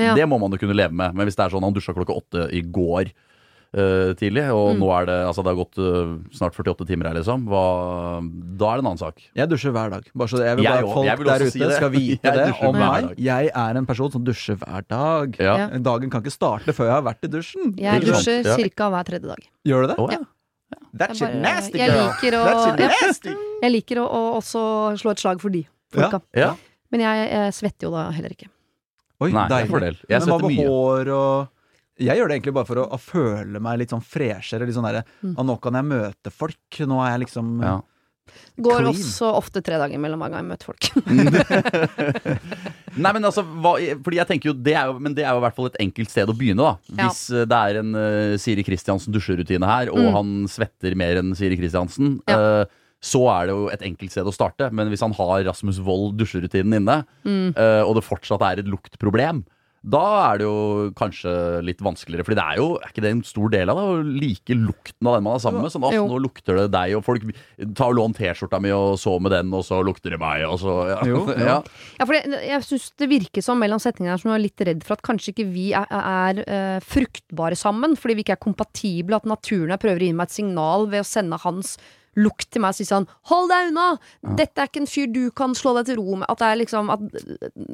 Ja. 0.00 0.14
Det 0.16 0.24
må 0.26 0.40
man 0.42 0.50
jo 0.50 0.58
kunne 0.58 0.74
leve 0.74 0.96
med. 0.96 1.14
Men 1.14 1.28
hvis 1.28 1.36
det 1.38 1.44
er 1.44 1.52
sånn 1.52 1.62
han 1.66 1.76
dusja 1.76 1.94
klokka 1.94 2.16
åtte 2.16 2.48
i 2.56 2.64
går 2.64 3.12
tidlig, 3.74 4.44
og 4.54 4.74
Mm. 4.76 4.78
nå 4.80 4.88
er 4.94 5.06
det 5.06 5.16
altså 5.26 5.42
det 5.42 5.50
har 5.50 5.58
gått 5.58 5.78
eh, 5.82 6.12
snart 6.36 6.54
48 6.54 6.86
timer 6.86 7.08
her, 7.10 7.14
liksom, 7.18 7.46
hva, 7.50 7.62
da 8.56 8.68
er 8.70 8.76
det 8.78 8.84
en 8.84 8.90
annen 8.92 9.00
sak. 9.02 9.18
Jeg 9.34 9.48
dusjer 9.50 9.72
hver 9.74 9.90
dag. 9.90 10.04
Bare 10.14 10.28
så 10.30 10.38
det, 10.38 10.46
jeg 10.46 10.56
vil 10.60 10.64
Jeg 10.64 10.72
bare 10.84 10.92
folk 10.94 11.06
Jeg 11.08 11.18
vil 11.18 11.26
der 11.26 11.44
ute 11.44 11.50
si 11.50 11.58
skal 11.74 11.90
vite 11.90 12.34
det 12.38 12.46
om 12.62 12.74
meg. 12.78 13.14
Jeg 13.18 13.50
er 13.54 13.76
en 13.80 13.86
person 13.86 14.12
som 14.14 14.24
dusjer 14.24 14.56
hver 14.62 14.86
dag. 14.88 15.36
Ja. 15.40 15.56
Ja. 15.58 15.66
Dagen 15.90 16.10
kan 16.10 16.22
ikke 16.22 16.32
starte 16.36 16.70
før 16.76 16.86
jeg 16.90 16.94
har 16.94 17.02
vært 17.08 17.24
i 17.26 17.32
dusjen. 17.34 17.74
Jeg 17.78 18.02
dusjer 18.06 18.44
Ja. 18.46 18.56
ca. 18.76 18.90
hver 18.94 19.04
tredje 19.10 19.26
dag. 19.28 19.42
Gjør 19.66 19.82
du 19.82 19.88
det? 19.88 19.98
Oh, 19.98 20.10
ja. 20.12 20.22
That's 20.94 21.20
your 21.20 21.34
nasty 21.34 21.78
girl. 21.78 21.90
liker 22.06 22.38
å- 22.38 22.44
That's 22.46 22.66
your 22.66 22.76
nasty. 22.78 23.34
Jeg 23.62 23.72
liker 23.72 23.96
å, 23.98 24.06
å 24.06 24.22
også 24.38 24.62
slå 25.00 25.10
et 25.10 25.18
slag 25.18 25.40
for 25.40 25.50
de 25.50 25.66
folka. 25.92 26.20
Ja. 26.34 26.54
Men 26.90 27.00
jeg, 27.00 27.30
jeg, 27.30 27.52
svetter 27.54 27.88
jo 27.88 27.90
da 27.90 28.10
heller 28.14 28.30
ikke. 28.30 28.46
Oi, 29.20 29.30
Nei, 29.32 29.48
det 29.48 29.56
er 29.56 29.66
deilig. 29.66 29.98
Men 30.08 30.20
hva 30.28 30.38
med 30.42 30.66
hår 30.66 31.10
og 31.14 31.48
Jeg 32.00 32.16
gjør 32.18 32.26
det 32.28 32.34
egentlig 32.40 32.54
bare 32.56 32.66
for 32.66 32.74
å, 32.82 32.88
å 32.90 32.98
føle 32.98 33.60
meg 33.62 33.78
litt 33.78 33.90
sånn 33.94 34.02
freshere. 34.02 34.66
Litt 34.66 34.74
sånn 34.74 34.82
derre 34.88 35.04
Mm. 35.22 35.36
«Å, 35.38 35.44
Nå 35.46 35.54
kan 35.62 35.74
jeg 35.78 35.84
møte 35.86 36.30
folk. 36.34 36.58
Nå 36.90 36.98
er 37.06 37.12
jeg 37.18 37.28
liksom 37.28 37.60
Ja. 37.62 37.76
Går 38.58 38.78
Clean. 38.80 38.88
også 38.88 39.28
ofte 39.36 39.60
tre 39.62 39.76
dager 39.76 39.98
mellom 40.00 40.16
hver 40.18 40.30
gang 40.32 40.40
jeg 40.40 40.48
møter 40.48 40.64
folk. 40.64 40.80
Nei, 42.94 43.10
men 43.12 43.26
altså, 43.26 43.42
hva, 43.44 43.74
fordi 44.04 44.18
jeg 44.20 44.28
tenker 44.30 44.50
jo 44.50 44.54
det 44.56 44.74
er 44.78 44.86
jo, 44.90 44.94
Men 45.02 45.14
det 45.16 45.24
er 45.26 45.32
jo 45.34 45.40
i 45.40 45.44
hvert 45.44 45.56
fall 45.58 45.68
et 45.70 45.78
enkelt 45.82 46.10
sted 46.12 46.30
å 46.30 46.36
begynne, 46.38 46.62
da. 46.62 46.76
Ja. 46.94 47.08
Hvis 47.10 47.24
eh, 47.34 47.44
det 47.50 47.58
er 47.58 47.80
en 47.82 47.90
uh, 47.98 48.36
Siri 48.40 48.64
Kristiansen 48.66 49.14
dusjerutine 49.14 49.66
her, 49.68 49.90
og 49.92 49.98
Mm. 50.04 50.12
han 50.16 50.32
svetter 50.50 50.94
mer 50.98 51.16
enn 51.20 51.34
Siri 51.36 51.56
Kristiansen, 51.60 52.18
Ja. 52.30 52.38
uh, 52.64 52.80
så 53.04 53.20
er 53.28 53.46
det 53.50 53.54
jo 53.58 53.66
et 53.68 53.82
enkelt 53.84 54.10
sted 54.14 54.24
å 54.24 54.32
starte. 54.32 54.70
Men 54.72 54.88
hvis 54.88 55.02
han 55.04 55.12
har 55.12 55.42
Rasmus 55.44 55.76
Wold 55.84 56.16
dusjerutinen 56.16 56.72
inne, 56.80 57.02
Mm. 57.28 57.52
uh, 57.56 57.82
og 57.84 57.96
det 57.98 58.04
fortsatt 58.08 58.40
er 58.40 58.58
et 58.62 58.66
luktproblem, 58.70 59.44
da 59.84 60.02
er 60.30 60.40
det 60.40 60.48
jo 60.48 60.90
kanskje 60.96 61.32
litt 61.66 61.82
vanskeligere. 61.84 62.26
Fordi 62.26 62.38
det 62.38 62.44
er 62.44 62.60
jo 62.60 62.68
er 62.78 62.92
ikke 62.92 63.04
det 63.04 63.12
en 63.12 63.24
stor 63.26 63.52
del 63.52 63.72
av 63.72 63.80
det 63.80 63.84
å 63.84 63.98
like 64.24 64.56
lukten 64.56 65.10
av 65.10 65.18
den 65.18 65.26
man 65.26 65.36
er 65.36 65.44
sammen 65.44 65.64
med. 65.64 65.74
Sånn, 65.74 65.86
at, 65.88 65.98
nå 65.98 66.20
lukter 66.24 66.60
det 66.62 66.68
deg, 66.74 66.96
og 66.98 67.04
folk 67.06 67.26
tar 67.76 67.92
og 67.92 67.98
låner 68.00 68.18
T-skjorta 68.18 68.60
mi 68.64 68.72
og 68.74 68.98
så 69.00 69.16
med 69.22 69.34
den, 69.36 69.52
og 69.54 69.64
så 69.66 69.82
lukter 69.84 70.16
det 70.16 70.20
meg, 70.22 70.46
og 70.48 70.58
så 70.62 70.78
ja. 70.92 71.00
Jo, 71.08 71.24
ja. 71.34 71.48
ja. 71.54 71.58
Ja, 72.00 72.08
for 72.08 72.16
det, 72.16 72.40
jeg 72.48 72.64
syns 72.66 72.90
det 73.00 73.10
virker 73.12 73.44
som 73.44 73.60
mellom 73.60 73.82
setningene 73.82 74.16
her 74.16 74.22
som 74.22 74.32
du 74.32 74.36
er 74.38 74.44
litt 74.46 74.66
redd 74.66 74.84
for 74.86 74.96
at 74.96 75.04
kanskje 75.04 75.34
ikke 75.34 75.48
vi 75.52 75.70
er, 75.76 75.88
er 75.90 76.34
er, 76.44 76.80
fruktbare 76.84 77.58
sammen, 77.58 77.96
fordi 77.98 78.18
vi 78.18 78.24
ikke 78.26 78.38
er 78.38 78.44
kompatible, 78.44 79.18
at 79.18 79.28
naturen 79.28 79.74
her 79.74 79.82
prøver 79.82 80.02
å 80.02 80.08
gi 80.08 80.16
meg 80.16 80.30
et 80.30 80.38
signal 80.38 80.88
ved 80.90 81.04
å 81.04 81.08
sende 81.08 81.40
hans 81.44 81.76
lukt 82.16 82.48
til 82.50 82.62
meg 82.62 82.74
og 82.74 82.78
si 82.78 82.84
sånn 82.86 83.06
'hold 83.28 83.48
deg 83.50 83.70
unna', 83.72 83.98
dette 84.36 84.58
er 84.62 84.68
ikke 84.68 84.82
en 84.82 84.90
fyr 84.90 85.12
du 85.12 85.30
kan 85.30 85.54
slå 85.54 85.74
deg 85.78 85.86
til 85.86 85.96
ro 85.98 86.16
med. 86.16 86.26
At 86.28 86.38
det 86.38 86.46
er 86.48 86.58
liksom 86.62 86.90
at 86.90 87.00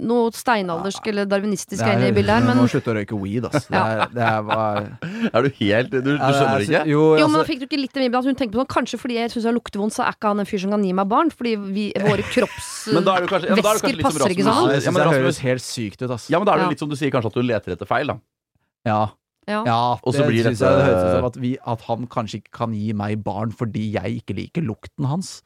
noe 0.00 0.30
steinaldersk 0.32 1.06
eller 1.12 1.26
darwinistisk 1.26 1.82
er 1.82 1.98
inne 1.98 2.08
i 2.08 2.16
bildet 2.16 2.34
her, 2.34 2.40
Du 2.40 2.46
men 2.48 2.56
må 2.58 2.68
slutte 2.68 2.92
å 2.92 2.96
røyke 2.96 3.16
weed, 3.20 3.44
ass. 3.44 3.66
Det 3.66 3.76
er, 3.76 4.06
det 4.14 4.24
er 4.24 4.42
bare 4.42 4.98
Er 5.34 5.42
du 5.42 5.50
helt 5.60 5.90
Du, 5.90 6.00
du 6.00 6.10
Ja, 6.16 6.18
det 6.18 6.34
er- 6.34 6.38
skjønner 6.40 6.60
ikke? 6.64 6.84
Jo, 6.88 7.02
jo, 7.18 7.26
men 7.28 7.40
altså, 7.40 7.46
Fikk 7.50 7.60
du 7.60 7.66
ikke 7.66 7.80
litt 7.80 7.92
vibben 7.94 8.18
at 8.18 8.24
hun 8.24 8.34
tenker 8.34 8.54
på 8.56 8.62
sånn 8.64 8.74
Kanskje 8.76 8.98
fordi 9.00 9.14
jeg 9.20 9.30
syns 9.30 9.44
jeg 9.44 9.54
lukter 9.54 9.80
vondt, 9.80 9.94
så 9.96 10.04
er 10.06 10.14
ikke 10.16 10.28
han 10.32 10.40
en 10.40 10.46
fyr 10.48 10.60
som 10.60 10.70
kan 10.70 10.84
gi 10.84 10.92
meg 10.96 11.08
barn? 11.10 11.30
Fordi 11.30 11.54
vi, 11.56 11.92
våre 11.96 12.20
er 12.24 12.24
ja, 12.24 13.20
er 13.20 13.26
kroppsvæsker 13.30 14.00
som 14.00 14.04
passer 14.06 14.34
ikke 14.34 14.46
sånn 14.46 14.56
sammen. 14.56 14.80
Ja, 14.80 14.90
men 14.90 15.00
det 15.10 15.20
høres 15.20 15.40
helt 15.44 15.64
sykt 15.64 16.02
ut, 16.02 16.10
ass. 16.10 16.28
Ja, 16.30 16.38
men 16.38 16.46
da 16.46 16.54
er 16.56 16.64
det 16.64 16.74
litt 16.76 16.82
som 16.82 16.88
du 16.90 16.96
sier, 16.96 17.10
kanskje 17.12 17.32
at 17.32 17.38
du 17.38 17.42
leter 17.42 17.74
etter 17.76 17.88
feil, 17.88 18.06
da. 18.12 18.18
Ja. 18.88 19.00
Ja. 19.50 19.60
Ja, 19.66 19.80
Og 20.02 20.14
så 20.14 20.24
blir 20.28 20.44
dette- 20.46 20.62
jeg 20.62 20.78
det 20.78 20.86
høres 20.86 21.04
ut 21.04 21.16
som 21.18 21.24
at, 21.28 21.36
vi, 21.42 21.52
at 21.66 21.80
han 21.90 22.06
kanskje 22.06 22.40
ikke 22.40 22.52
kan 22.60 22.72
gi 22.76 22.92
meg 22.94 23.24
barn 23.26 23.50
fordi 23.52 23.88
jeg 23.96 24.22
ikke 24.22 24.36
liker 24.38 24.62
lukten 24.62 25.08
hans. 25.10 25.42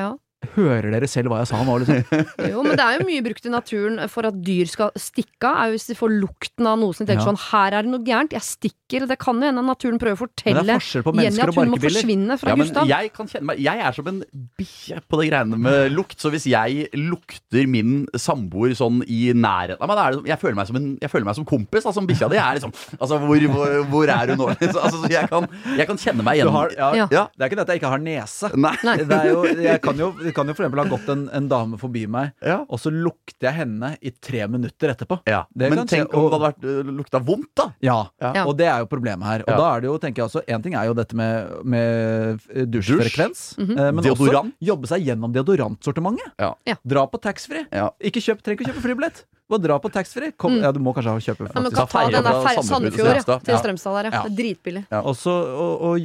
Ja. 0.00 0.14
Hører 0.54 0.90
dere 0.94 1.08
selv 1.10 1.32
hva 1.32 1.40
jeg 1.42 1.48
sa 1.50 1.62
nå, 1.64 1.74
liksom? 1.82 2.24
Jo, 2.52 2.62
men 2.66 2.76
det 2.78 2.84
er 2.84 2.98
jo 3.00 3.06
mye 3.08 3.24
brukt 3.24 3.46
i 3.48 3.52
naturen 3.52 3.98
for 4.12 4.28
at 4.28 4.36
dyr 4.44 4.68
skal 4.70 4.90
stikke 5.00 5.48
av, 5.50 5.64
er 5.66 5.74
hvis 5.74 5.86
de 5.90 5.96
får 5.98 6.12
lukten 6.20 6.66
av 6.70 6.78
noe 6.80 6.92
som 6.94 7.04
de 7.06 7.12
tenker 7.12 7.24
Ja. 7.24 7.30
sånn 7.32 7.40
Her 7.50 7.78
er 7.78 7.82
det 7.86 7.90
noe 7.94 8.04
gærent, 8.06 8.32
jeg 8.36 8.44
stikker. 8.46 9.06
Det 9.08 9.18
kan 9.18 9.40
jo 9.40 9.48
hende 9.48 9.62
at 9.64 9.68
naturen 9.72 9.98
prøver 9.98 10.16
å 10.18 10.22
fortelle 10.24 10.62
det 10.64 10.74
er 10.76 10.78
forskjell 10.80 11.04
på 11.06 11.12
Jenny 11.14 11.24
mennesker 11.24 11.42
at 11.42 11.48
og 11.48 11.54
hun 11.58 11.70
må 11.72 11.78
barkebiller. 11.78 12.00
forsvinne 12.04 12.38
fra 12.40 12.48
Ja, 12.50 12.56
men 12.56 12.66
Gustav. 12.68 12.88
jeg 12.92 13.12
kan 13.16 13.26
kjenne 13.32 13.48
meg 13.50 13.58
Jeg 13.64 13.80
er 13.88 13.92
som 13.96 14.06
en 14.12 14.20
bikkje 14.60 15.00
på 15.10 15.20
det 15.20 15.26
greiene 15.30 15.58
med 15.58 15.92
lukt. 15.94 16.16
Så 16.20 16.30
hvis 16.34 16.46
jeg 16.50 16.88
lukter 16.94 17.66
min 17.70 18.06
samboer 18.16 18.74
sånn 18.78 19.02
i 19.08 19.32
nærheten 19.34 19.80
av 19.80 19.88
meg, 19.90 19.96
da 19.98 20.04
er 20.06 20.10
det, 20.12 20.18
som- 20.20 20.26
jeg, 20.30 20.38
føler 20.40 20.54
meg 20.60 20.66
som 20.68 20.76
en, 20.76 20.88
jeg 21.02 21.10
føler 21.10 21.24
meg 21.24 21.34
som 21.40 21.44
kompis. 21.44 21.82
Da, 21.84 21.92
som 21.92 22.06
bikkja 22.06 22.28
di. 22.30 22.36
Jeg 22.36 22.44
er 22.44 22.60
liksom 22.60 22.72
Altså, 23.00 23.18
hvor, 23.18 23.36
hvor, 23.54 23.74
hvor 23.90 24.08
er 24.08 24.26
hun 24.34 24.38
nå? 24.38 24.48
Altså, 24.74 25.02
så 25.04 25.10
jeg, 25.10 25.28
kan, 25.30 25.48
jeg 25.78 25.86
kan 25.86 25.96
kjenne 25.98 26.22
meg 26.24 26.38
Du 26.38 26.44
igjen. 26.44 26.52
har, 26.54 26.70
ja, 26.76 26.88
Ja. 26.94 27.08
Ja. 27.10 27.24
Det 27.36 27.42
er 27.44 27.48
ikke 27.50 27.56
det 27.56 27.64
at 27.64 27.72
jeg 27.74 27.80
ikke 27.82 27.90
har 27.94 27.98
nese. 28.04 28.50
Nei. 28.56 28.74
Nei. 28.84 28.96
Det, 29.04 29.16
er 29.18 29.28
jo, 29.30 29.42
jeg 29.64 29.80
kan 29.82 29.96
jo, 29.98 30.12
det 30.34 30.38
kan 30.40 30.50
jo 30.50 30.54
for 30.58 30.64
eksempel 30.66 30.82
ha 30.82 30.90
gått 30.90 31.08
en, 31.14 31.24
en 31.38 31.48
dame 31.48 31.78
forbi 31.78 32.04
meg, 32.10 32.32
Ja. 32.42 32.58
og 32.66 32.80
så 32.82 32.90
lukter 32.90 33.46
jeg 33.46 33.54
henne 33.62 33.92
i 34.02 34.10
tre 34.10 34.44
minutter 34.50 34.90
etterpå. 34.90 35.20
Ja. 35.30 35.44
Det 35.54 35.70
Men 35.70 35.86
tenk 35.86 36.10
om 36.12 36.26
det 36.26 36.32
hadde 36.34 36.46
vært 36.48 36.66
øh, 36.66 36.90
lukta 36.98 37.20
vondt, 37.22 37.52
da. 37.54 37.68
Ja, 37.80 38.00
Ja. 38.20 38.44
og 38.44 38.56
det 38.58 38.66
er 38.66 38.82
jo 38.82 38.86
problemet 38.90 39.22
her. 39.30 39.44
Og 39.46 39.54
Ja. 39.54 39.56
da 39.62 39.68
er 39.76 39.80
det 39.80 39.88
jo, 39.92 39.98
tenker 40.02 40.22
jeg 40.24 40.28
også, 40.30 40.42
En 40.48 40.62
ting 40.62 40.74
er 40.74 40.84
jo 40.90 40.94
dette 40.94 41.14
med, 41.14 41.64
med 41.64 42.40
dusjfrekvens, 42.70 43.56
Mhm. 43.58 43.78
eh, 43.78 43.92
men 43.92 44.02
Deodorant. 44.04 44.52
også 44.52 44.66
jobbe 44.66 44.86
seg 44.90 45.04
gjennom 45.06 45.32
deodorantsortimentet. 45.32 46.32
Ja. 46.38 46.54
Ja. 46.66 46.74
Dra 46.86 47.06
på 47.06 47.20
taxfree. 47.20 47.66
Ja. 47.72 47.90
Ikke 48.00 48.20
kjøp, 48.20 48.42
trenger 48.42 48.60
ikke 48.60 48.72
kjøpe 48.74 48.82
flybillett. 48.82 49.24
Bare 49.48 49.60
dra 49.60 49.78
på 49.78 49.90
taxfree. 49.92 50.32
Kom, 50.36 50.52
Mm. 50.54 50.62
Ja, 50.62 50.72
du 50.72 50.80
må 50.80 50.94
kanskje 50.94 51.20
kjøpe 51.20 51.46
Ja, 51.46 51.52
kan 51.52 51.86
ta 51.86 52.10
den 52.10 52.22
der 52.24 52.62
Sandefjord 52.62 53.42
til 53.44 53.52
ja, 53.52 53.58
Strømstad. 53.60 53.92
Der, 54.02 54.10
ja. 54.10 54.10
Ja. 54.10 54.22
Det 54.22 54.32
er 54.32 54.36
dritbillig. 54.42 54.86
Ja. 54.90 55.02
Også, 55.02 55.28
og, 55.30 55.82
og 55.82 55.98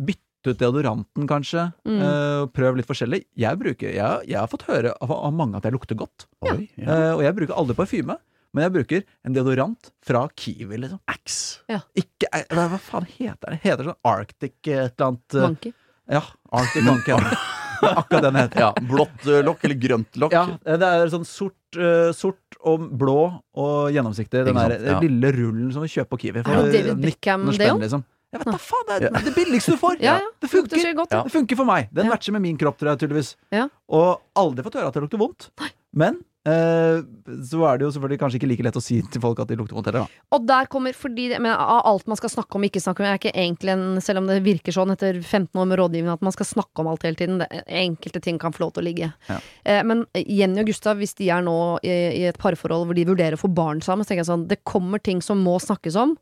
bytte 0.00 0.22
ut 0.46 0.60
deodoranten, 0.60 1.26
kanskje. 1.28 1.68
Mm. 1.88 1.98
Uh, 1.98 2.44
prøv 2.54 2.78
litt 2.78 2.88
forskjellig. 2.88 3.24
Jeg, 3.38 3.58
bruker, 3.60 3.90
jeg, 3.90 4.28
jeg 4.30 4.38
har 4.38 4.50
fått 4.50 4.68
høre 4.68 4.94
av, 5.02 5.12
av 5.16 5.34
mange 5.34 5.58
at 5.58 5.66
jeg 5.66 5.74
lukter 5.74 5.98
godt. 5.98 6.28
Oi, 6.46 6.68
ja. 6.78 6.86
uh, 6.86 7.12
og 7.18 7.24
jeg 7.26 7.36
bruker 7.40 7.58
aldri 7.58 7.78
parfyme. 7.78 8.18
Men 8.56 8.64
jeg 8.64 8.74
bruker 8.78 9.02
en 9.28 9.34
deodorant 9.36 9.90
fra 10.06 10.22
Kiwi, 10.32 10.78
liksom. 10.80 11.00
Axe. 11.12 11.60
Ikke 11.98 12.30
eh, 12.32 12.46
Hva 12.56 12.64
hva 12.72 12.78
faen 12.80 13.04
heter 13.10 13.52
det? 13.52 13.58
Heter 13.60 13.82
det 13.82 13.90
sånn 13.90 14.08
Arctic 14.08 14.56
et 14.64 14.70
eller 14.72 15.10
annet 15.10 15.36
Monkey. 15.42 15.74
Ja, 16.08 16.22
Arctic 16.56 16.86
Monkey. 16.86 17.12
ja. 17.12 17.38
Akkurat 18.00 18.22
den 18.22 18.38
heter. 18.40 18.60
Ja, 18.64 18.70
blått 18.88 19.26
lokk 19.46 19.64
eller 19.68 19.78
grønt 19.78 20.16
lokk. 20.18 20.34
Ja, 20.34 20.76
det 20.80 20.88
er 20.88 21.12
sånn 21.12 21.26
sort, 21.28 21.60
uh, 21.78 22.10
sort 22.16 22.56
og 22.66 22.88
blå 22.98 23.20
og 23.54 23.92
gjennomsiktig. 23.94 24.42
Den 24.48 24.58
der 24.58 24.74
ja. 24.80 24.96
lille 25.04 25.30
rullen 25.36 25.68
som 25.74 25.84
du 25.84 25.92
kjøper 25.92 26.16
på 26.16 26.22
Kiwi. 26.24 26.42
For 26.46 26.56
ja, 26.56 26.64
David 26.72 27.04
Beckham, 27.04 27.46
spenn, 27.52 27.60
det 27.60 27.74
òg? 27.76 27.84
liksom. 27.84 28.06
Jeg 28.32 28.42
vet 28.42 28.50
da 28.52 28.58
faen, 28.60 28.88
det 28.90 29.08
er 29.08 29.24
det 29.24 29.34
billigste 29.36 29.72
du 29.72 29.80
får! 29.80 29.98
Ja, 30.04 30.18
ja. 30.20 30.30
Det 30.42 30.50
funker! 30.52 30.80
så 30.82 30.94
godt. 30.98 31.12
Ja. 31.16 31.22
Det 31.24 31.32
funker 31.32 31.56
for 31.62 31.68
meg. 31.68 31.88
Den 31.96 32.06
Ja. 32.10 32.12
matcher 32.12 32.32
med 32.36 32.44
min 32.44 32.58
kropp, 32.60 32.76
tror 32.78 32.92
jeg, 32.92 33.04
tydeligvis. 33.06 33.36
Ja. 33.54 33.68
Og 33.88 34.20
aldri 34.36 34.64
fått 34.66 34.76
høre 34.76 34.90
at 34.92 34.98
det 34.98 35.02
lukter 35.06 35.20
vondt. 35.22 35.48
Men 35.96 36.18
eh, 36.44 37.00
så 37.48 37.62
er 37.64 37.78
det 37.80 37.86
jo 37.86 37.90
selvfølgelig 37.94 38.18
kanskje 38.20 38.36
ikke 38.38 38.48
like 38.50 38.66
lett 38.66 38.76
å 38.76 38.82
si 38.84 38.98
til 39.02 39.22
folk 39.24 39.40
at 39.40 39.48
de 39.48 39.56
lukter 39.56 39.74
vondt 39.78 39.88
heller, 39.88 40.04
da. 40.04 40.22
Og 40.36 40.44
der 40.46 40.68
kommer, 40.68 40.92
fordi 40.96 41.30
men 41.40 41.50
Av 41.56 41.80
alt 41.88 42.06
man 42.06 42.20
skal 42.20 42.30
snakke 42.34 42.60
om, 42.60 42.66
ikke 42.68 42.82
snakke 42.84 43.00
om, 43.00 43.08
jeg 43.08 43.16
er 43.16 43.22
ikke 43.22 43.32
egentlig 43.34 43.72
en 43.72 43.86
Selv 44.04 44.20
om 44.20 44.28
det 44.28 44.38
virker 44.44 44.76
sånn 44.76 44.92
etter 44.92 45.18
15 45.24 45.48
år 45.56 45.66
med 45.72 45.80
rådgivning 45.80 46.12
at 46.12 46.22
man 46.28 46.36
skal 46.36 46.46
snakke 46.52 46.84
om 46.84 46.92
alt 46.92 47.08
hele 47.08 47.16
tiden. 47.16 47.40
Det, 47.40 47.48
enkelte 47.66 48.20
ting 48.28 48.38
kan 48.38 48.52
få 48.52 48.66
lov 48.66 48.76
til 48.76 48.84
å 48.84 48.88
ligge. 48.90 49.10
Ja. 49.32 49.40
Eh, 49.64 49.82
men 49.88 50.04
Jenny 50.14 50.60
og 50.62 50.68
Gustav, 50.68 51.00
hvis 51.00 51.16
de 51.16 51.32
er 51.32 51.40
nå 51.48 51.58
i, 51.80 51.96
i 52.20 52.24
et 52.28 52.38
parforhold 52.38 52.86
hvor 52.92 52.94
de 53.00 53.08
vurderer 53.08 53.40
å 53.40 53.40
få 53.40 53.48
barn 53.48 53.80
sammen, 53.80 54.04
så 54.04 54.12
tenker 54.12 54.26
jeg 54.26 54.32
sånn 54.34 54.48
Det 54.52 54.60
kommer 54.68 55.00
ting 55.00 55.24
som 55.24 55.40
må 55.40 55.56
snakkes 55.64 55.96
om. 55.96 56.18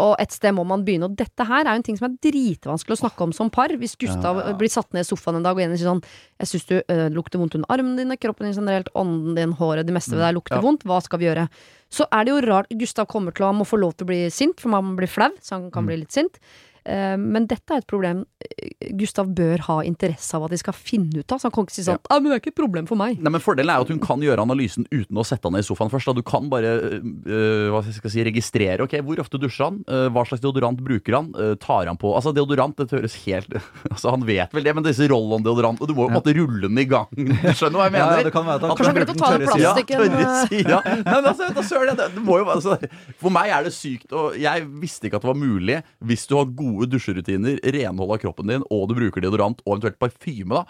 Og 0.00 0.14
et 0.22 0.32
sted 0.32 0.54
må 0.56 0.62
man 0.64 0.86
begynne. 0.86 1.04
Og 1.10 1.16
dette 1.20 1.44
her 1.44 1.66
er 1.66 1.74
jo 1.76 1.80
en 1.82 1.84
ting 1.84 1.98
som 1.98 2.06
er 2.08 2.14
dritvanskelig 2.24 2.94
å 2.96 3.00
snakke 3.02 3.26
om 3.26 3.32
som 3.36 3.50
par. 3.52 3.68
Hvis 3.76 3.92
Gustav 4.00 4.38
Ja, 4.40 4.46
ja. 4.48 4.54
blir 4.56 4.70
satt 4.72 4.88
ned 4.96 5.04
i 5.04 5.08
sofaen 5.08 5.36
en 5.36 5.44
dag 5.44 5.52
og 5.52 5.60
Jenny 5.60 5.76
sier 5.76 5.90
sånn 5.90 6.00
Jeg 6.40 6.48
syns 6.48 6.64
du 6.70 6.74
øh, 6.80 7.10
lukter 7.12 7.38
vondt 7.42 7.58
under 7.58 7.68
armene 7.68 8.00
dine, 8.00 8.16
kroppen 8.16 8.48
din 8.48 8.56
generelt, 8.56 8.88
ånden 8.96 9.36
din, 9.36 9.52
håret, 9.52 9.84
det 9.84 9.92
meste 9.92 10.16
ved 10.16 10.24
deg 10.24 10.34
lukter 10.38 10.56
Ja. 10.56 10.62
vondt. 10.64 10.86
Hva 10.88 11.02
skal 11.04 11.20
vi 11.20 11.28
gjøre? 11.28 11.48
Så 11.92 12.06
er 12.10 12.24
det 12.24 12.32
jo 12.32 12.40
rart 12.48 12.72
Gustav 12.72 13.06
kommer 13.06 13.32
til 13.36 13.44
å 13.44 13.52
Han 13.52 13.60
må 13.60 13.66
få 13.68 13.76
lov 13.78 13.92
til 13.96 14.06
å 14.06 14.10
bli 14.14 14.30
sint, 14.32 14.58
for 14.58 14.72
man 14.72 14.96
blir 14.96 15.08
flau, 15.12 15.28
så 15.44 15.58
han 15.60 15.70
kan 15.70 15.84
bli 15.86 15.98
litt 16.00 16.10
sint. 16.12 16.40
Eh, 16.86 17.16
men 17.18 17.48
dette 17.50 17.74
er 17.74 17.82
et 17.82 17.88
problem 17.90 18.22
eh, 18.46 18.92
Gustav 18.94 19.30
bør 19.34 19.64
ha 19.66 19.76
interesse 19.86 20.36
av 20.38 20.44
at 20.46 20.54
de 20.54 20.58
skal 20.60 20.76
finne 20.76 21.18
ut 21.18 21.32
av. 21.34 21.40
Så 21.40 21.48
han 21.48 21.54
kan 21.54 21.66
ikke 21.66 21.74
si 21.74 21.86
sånn 21.86 21.98
ja. 21.98 22.18
'Men 22.20 22.30
det 22.30 22.36
er 22.36 22.42
ikke 22.44 22.52
et 22.54 22.60
problem 22.60 22.86
for 22.86 23.00
meg'. 23.00 23.18
Nei, 23.18 23.32
men 23.34 23.42
Fordelen 23.42 23.72
er 23.72 23.80
jo 23.80 23.86
at 23.88 23.92
hun 23.94 24.02
kan 24.02 24.22
gjøre 24.22 24.44
analysen 24.46 24.86
uten 24.92 25.18
å 25.18 25.24
sette 25.26 25.48
han 25.48 25.56
ned 25.56 25.64
i 25.64 25.66
sofaen 25.66 25.90
først. 25.90 26.06
Da. 26.06 26.14
Du 26.16 26.22
kan 26.26 26.48
bare 26.52 26.72
øh, 27.02 27.66
hva 27.74 27.82
skal 27.82 28.06
jeg 28.06 28.14
si, 28.14 28.26
registrere 28.28 28.86
ok, 28.86 28.98
hvor 29.06 29.22
ofte 29.22 29.40
dusjer 29.42 29.66
han, 29.66 29.80
øh, 29.90 30.06
hva 30.14 30.24
slags 30.28 30.44
deodorant 30.44 30.80
bruker 30.86 31.18
han, 31.18 31.32
øh, 31.34 31.56
tar 31.58 31.90
han 31.90 31.98
på 31.98 32.12
Altså 32.16 32.32
Deodorant 32.36 32.76
det 32.78 32.88
høres 32.92 33.16
helt 33.26 33.50
altså 33.92 34.12
Han 34.14 34.24
vet 34.28 34.54
vel 34.54 34.64
det, 34.66 34.74
men 34.76 34.86
disse 34.86 35.08
roll-on-deodorant 35.10 35.82
Du 35.82 35.94
må 35.94 36.06
jo 36.06 36.10
på 36.10 36.14
en 36.14 36.18
måte 36.20 36.34
rulle 36.36 36.68
den 36.68 36.78
i 36.78 36.86
gang. 36.88 37.10
Du 37.16 37.52
skjønner 37.56 37.80
hva 37.80 37.88
jeg 37.88 37.96
mener? 37.96 38.06
Ja, 38.06 38.20
ja, 38.20 38.26
det 38.28 38.34
kan 38.34 38.46
være 38.46 38.60
at 38.60 38.66
han 38.66 38.76
Kanskje 38.76 38.92
han 38.92 38.98
glemte 39.00 39.16
å 39.16 39.20
ta 39.20 39.32
den 39.32 39.46
plastikken. 39.46 39.96
Ja, 39.96 40.06
tørre 40.06 40.46
sida. 40.50 40.80
Nei, 40.86 41.16
men 41.16 41.28
altså, 41.32 41.66
søren, 41.66 41.98
det, 41.98 42.08
det 42.14 42.22
må 42.24 42.38
jo, 42.40 42.46
altså, 42.52 42.76
for 43.20 43.34
meg 43.34 43.52
er 43.56 43.66
det 43.66 43.72
sykt. 43.74 44.12
Og 44.16 44.36
jeg 44.40 44.66
visste 44.82 45.08
ikke 45.08 45.20
at 45.20 45.26
det 45.26 45.30
var 45.30 45.38
mulig 45.40 45.78
hvis 46.06 46.26
du 46.30 46.36
har 46.38 46.48
gode 46.58 46.75
dusjerutiner, 46.84 47.56
renhold 47.64 48.12
av 48.12 48.18
kroppen 48.20 48.46
din, 48.52 48.62
og 48.70 48.88
du 48.88 48.94
bruker 48.94 49.20
deodorant 49.24 49.62
og 49.64 49.78
eventuelt 49.78 49.98
parfyme. 49.98 50.48
da 50.48 50.64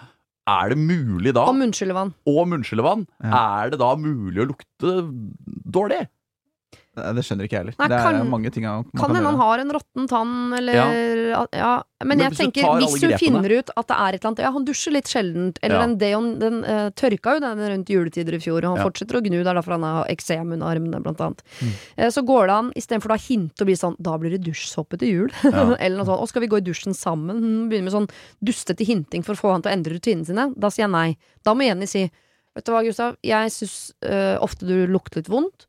Er 0.46 0.68
det 0.70 0.78
mulig 0.78 1.34
da, 1.34 1.42
Og 1.50 1.56
munnskyllevann. 1.56 2.14
og 2.24 2.46
munnskyllevann, 2.46 3.06
Ja. 3.24 3.64
er 3.64 3.70
det 3.70 3.80
da 3.80 3.96
mulig 3.96 4.38
å 4.38 4.46
lukte 4.46 5.10
dårlig? 5.68 6.06
Det 6.96 7.22
skjønner 7.26 7.44
ikke 7.44 7.56
jeg 7.58 7.60
heller. 7.60 7.74
Det 7.76 7.92
er 7.92 8.04
kan- 8.16 8.30
mange 8.30 8.50
ting 8.50 8.64
man 8.64 8.84
Kan 8.96 9.14
hende 9.14 9.28
han 9.28 9.36
har 9.36 9.58
en 9.60 9.70
råtten 9.76 10.08
tann, 10.08 10.52
eller 10.56 10.72
ja. 11.52 11.82
Men, 12.00 12.08
Men 12.08 12.18
jeg 12.18 12.30
hvis 12.32 12.38
tenker, 12.38 12.64
hvis 12.80 13.02
hun 13.04 13.12
finner 13.20 13.52
ut 13.58 13.70
at 13.76 13.86
det 13.88 13.96
er 13.96 14.14
et 14.16 14.20
eller 14.20 14.30
annet 14.30 14.40
Ja, 14.44 14.50
han 14.52 14.64
dusjer 14.64 14.92
litt 14.92 15.08
sjeldent, 15.08 15.58
eller 15.62 15.76
Ja. 15.76 15.86
den 15.86 15.98
deon 15.98 16.38
Den 16.38 16.64
uh, 16.64 16.90
tørka 16.90 17.36
jo 17.36 17.40
den 17.40 17.58
rundt 17.58 17.88
juletider 17.88 18.34
i 18.36 18.40
fjor, 18.40 18.58
og 18.64 18.76
han 18.76 18.80
Ja. 18.80 18.84
fortsetter 18.88 19.16
å 19.16 19.22
gnu. 19.24 19.38
Det 19.44 19.46
er 19.46 19.54
derfor 19.54 19.72
han 19.76 19.82
har 19.82 20.04
eksem 20.12 20.52
under 20.52 20.66
armene, 20.66 21.02
blant 21.02 21.20
annet. 21.20 21.42
Mm. 21.60 21.72
Uh, 21.98 22.10
så 22.12 22.24
går 22.24 22.46
det 22.46 22.54
an, 22.56 22.72
istedenfor 22.76 23.08
da 23.08 23.16
hinte 23.16 23.60
og 23.60 23.66
bli 23.66 23.76
sånn 23.76 23.96
Da 24.00 24.16
blir 24.18 24.30
det 24.30 24.42
dusjsoppe 24.44 24.98
til 24.98 25.08
jul. 25.08 25.30
Ja. 25.44 25.76
eller 25.80 25.96
noe 25.96 26.06
sånt. 26.06 26.20
Og 26.20 26.28
skal 26.28 26.40
vi 26.42 26.48
gå 26.48 26.58
i 26.58 26.66
dusjen 26.68 26.94
sammen? 26.96 27.40
Hun 27.40 27.68
Begynne 27.70 27.88
med 27.88 27.92
sånn 27.96 28.10
dustete 28.44 28.84
hinting 28.84 29.24
for 29.24 29.32
å 29.34 29.40
få 29.40 29.52
han 29.52 29.62
til 29.62 29.72
å 29.72 29.76
endre 29.76 29.96
rutinene 29.96 30.26
sine. 30.26 30.52
Da 30.56 30.68
sier 30.68 30.84
jeg 30.86 30.92
nei. 30.92 31.16
Da 31.44 31.54
må 31.54 31.64
Jenny 31.64 31.86
si 31.86 32.10
Vet 32.56 32.64
du 32.64 32.72
hva, 32.72 32.80
Gustav, 32.82 33.16
jeg 33.22 33.50
syns 33.52 33.92
uh, 34.08 34.38
ofte 34.40 34.64
du 34.64 34.86
lukter 34.88 35.20
litt 35.20 35.28
vondt. 35.28 35.66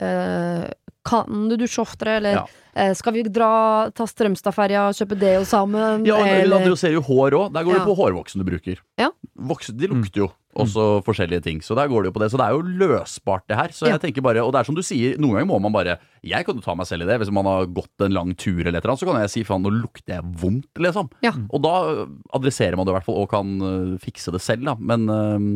Eh, 0.00 0.70
kan 1.04 1.48
du 1.48 1.56
dusje 1.56 1.80
oftere, 1.80 2.18
eller 2.20 2.34
Ja. 2.34 2.46
eh, 2.76 2.92
skal 2.94 3.12
vi 3.14 3.22
dra 3.24 3.90
ta 3.90 4.04
Strømstadferja 4.04 4.88
og 4.90 4.94
kjøpe 4.94 5.18
deo 5.18 5.44
sammen? 5.48 6.04
Ja, 6.06 6.16
og 6.16 6.26
Hun 6.26 6.28
eller 6.28 6.60
adresserer 6.60 6.92
jo 6.98 7.00
hår 7.02 7.30
òg. 7.32 7.52
Der 7.54 7.64
går 7.64 7.72
Ja. 7.72 7.78
det 7.78 7.88
på 7.88 7.96
hårvoksen 7.96 8.44
du 8.44 8.44
bruker. 8.44 8.76
Ja. 8.98 9.08
Voksen, 9.38 9.76
de 9.78 9.86
lukter 9.88 10.20
jo 10.26 10.32
også 10.54 11.02
forskjellige 11.02 11.42
ting, 11.42 11.60
så 11.62 11.74
der 11.74 11.88
går 11.88 12.02
det 12.02 12.12
jo 12.12 12.12
på 12.12 12.20
det. 12.20 12.30
Så 12.32 12.36
det 12.36 12.44
er 12.44 12.52
jo 12.52 12.62
løsbart, 12.62 13.42
det 13.48 13.56
her. 13.56 13.68
Så 13.68 13.86
Ja. 13.86 13.96
jeg 13.96 14.00
tenker 14.12 14.20
bare, 14.22 14.44
Og 14.44 14.52
det 14.52 14.60
er 14.60 14.64
som 14.64 14.74
du 14.74 14.82
sier, 14.82 15.16
noen 15.16 15.32
ganger 15.40 15.46
må 15.48 15.60
man 15.60 15.72
bare 15.72 15.98
Jeg 16.22 16.44
kan 16.44 16.54
jo 16.54 16.60
ta 16.60 16.74
meg 16.74 16.86
selv 16.86 17.02
i 17.02 17.06
det. 17.06 17.18
Hvis 17.20 17.32
man 17.32 17.46
har 17.46 17.64
gått 17.66 17.88
en 18.00 18.12
lang 18.12 18.34
tur, 18.36 18.60
eller 18.60 18.76
et 18.76 18.84
eller 18.84 18.92
annet, 18.92 19.00
så 19.00 19.06
kan 19.10 19.20
jeg 19.22 19.30
si 19.30 19.42
faen, 19.42 19.62
nå 19.62 19.70
lukter 19.72 20.20
jeg 20.20 20.22
vondt, 20.36 20.74
liksom. 20.76 21.10
Ja. 21.22 21.30
Og 21.50 21.62
da 21.62 22.04
adresserer 22.34 22.76
man 22.76 22.84
det 22.84 22.92
i 22.92 22.98
hvert 22.98 23.04
fall, 23.04 23.14
og 23.22 23.30
kan 23.30 23.58
øh, 23.62 23.98
fikse 23.98 24.30
det 24.30 24.42
selv, 24.42 24.64
da. 24.66 24.74
Men 24.78 25.06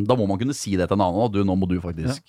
da 0.07 0.15
må 0.17 0.27
man 0.27 0.39
kunne 0.39 0.55
si 0.55 0.75
det 0.77 0.89
til 0.89 0.97
en 0.97 1.03
annen. 1.03 1.21
Og 1.21 1.33
du, 1.33 1.45
nå 1.45 1.55
må 1.55 1.69
du 1.69 1.79
faktisk 1.81 2.23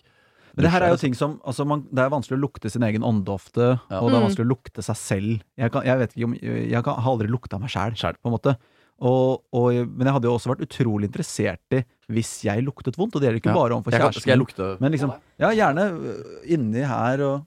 Men 0.55 0.63
det 0.63 0.71
her 0.71 0.81
er 0.87 0.89
jo 0.93 0.97
ting 1.01 1.13
som 1.17 1.39
altså 1.45 1.65
man, 1.67 1.81
Det 1.91 1.99
er 1.99 2.09
vanskelig 2.09 2.37
å 2.37 2.41
lukte 2.45 2.69
sin 2.71 2.81
egen 2.87 3.03
ånde 3.03 3.27
ofte, 3.33 3.79
Ja. 3.91 3.99
og 3.99 4.09
det 4.09 4.15
er 4.15 4.21
Mm. 4.21 4.27
vanskelig 4.29 4.45
å 4.45 4.51
lukte 4.53 4.81
seg 4.83 4.95
selv. 4.95 5.41
Jeg, 5.57 5.71
kan, 5.71 5.83
jeg 5.83 5.97
vet 5.99 6.13
ikke 6.15 6.23
om 6.29 6.33
Jeg 6.39 6.83
kan, 6.83 6.95
har 6.95 7.11
aldri 7.11 7.27
lukta 7.27 7.59
meg 7.59 7.69
sjæl, 7.69 7.91
på 7.95 8.25
en 8.25 8.31
måte. 8.37 8.57
Og, 9.01 9.43
og, 9.51 9.73
men 9.91 10.07
jeg 10.07 10.13
hadde 10.15 10.23
jo 10.29 10.35
også 10.37 10.55
vært 10.55 10.63
utrolig 10.63 11.09
interessert 11.11 11.59
i 11.75 11.83
hvis 12.07 12.43
jeg 12.45 12.63
luktet 12.63 12.95
vondt, 12.95 13.15
og 13.15 13.21
det 13.21 13.27
gjelder 13.27 13.41
ikke 13.43 13.51
Ja. 13.51 13.59
bare 13.59 13.75
overfor 13.75 13.91
kjæresten. 13.91 14.21
skal 14.21 14.31
jeg 14.31 14.39
lukte 14.39 14.79
Men 14.79 14.91
liksom, 14.93 15.11
ja, 15.37 15.49
gjerne 15.51 15.83
øh, 15.91 16.47
inni 16.47 16.85
her 16.87 17.19
og 17.21 17.45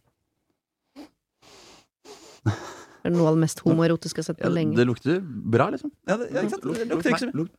Det 2.44 3.14
er 3.14 3.14
noe 3.14 3.29
av 3.31 3.37
det 3.38 3.42
mest 3.47 3.61
homoerotiske 3.64 4.18
jeg 4.21 4.27
har 4.27 4.35
sett 4.35 4.42
på 4.42 4.51
lenge. 4.53 4.77
Det 4.77 4.85
lukter 4.88 5.21
bra, 5.23 5.71
liksom. 5.71 5.90
Ja, 6.09 6.16
det, 6.18 6.31
ja 6.35 6.42
ikke 6.42 6.51
sant? 6.51 6.64
Det 6.75 6.88
lukter 6.90 7.11
ikke 7.14 7.21
så 7.23 7.33
Lukt- 7.33 7.55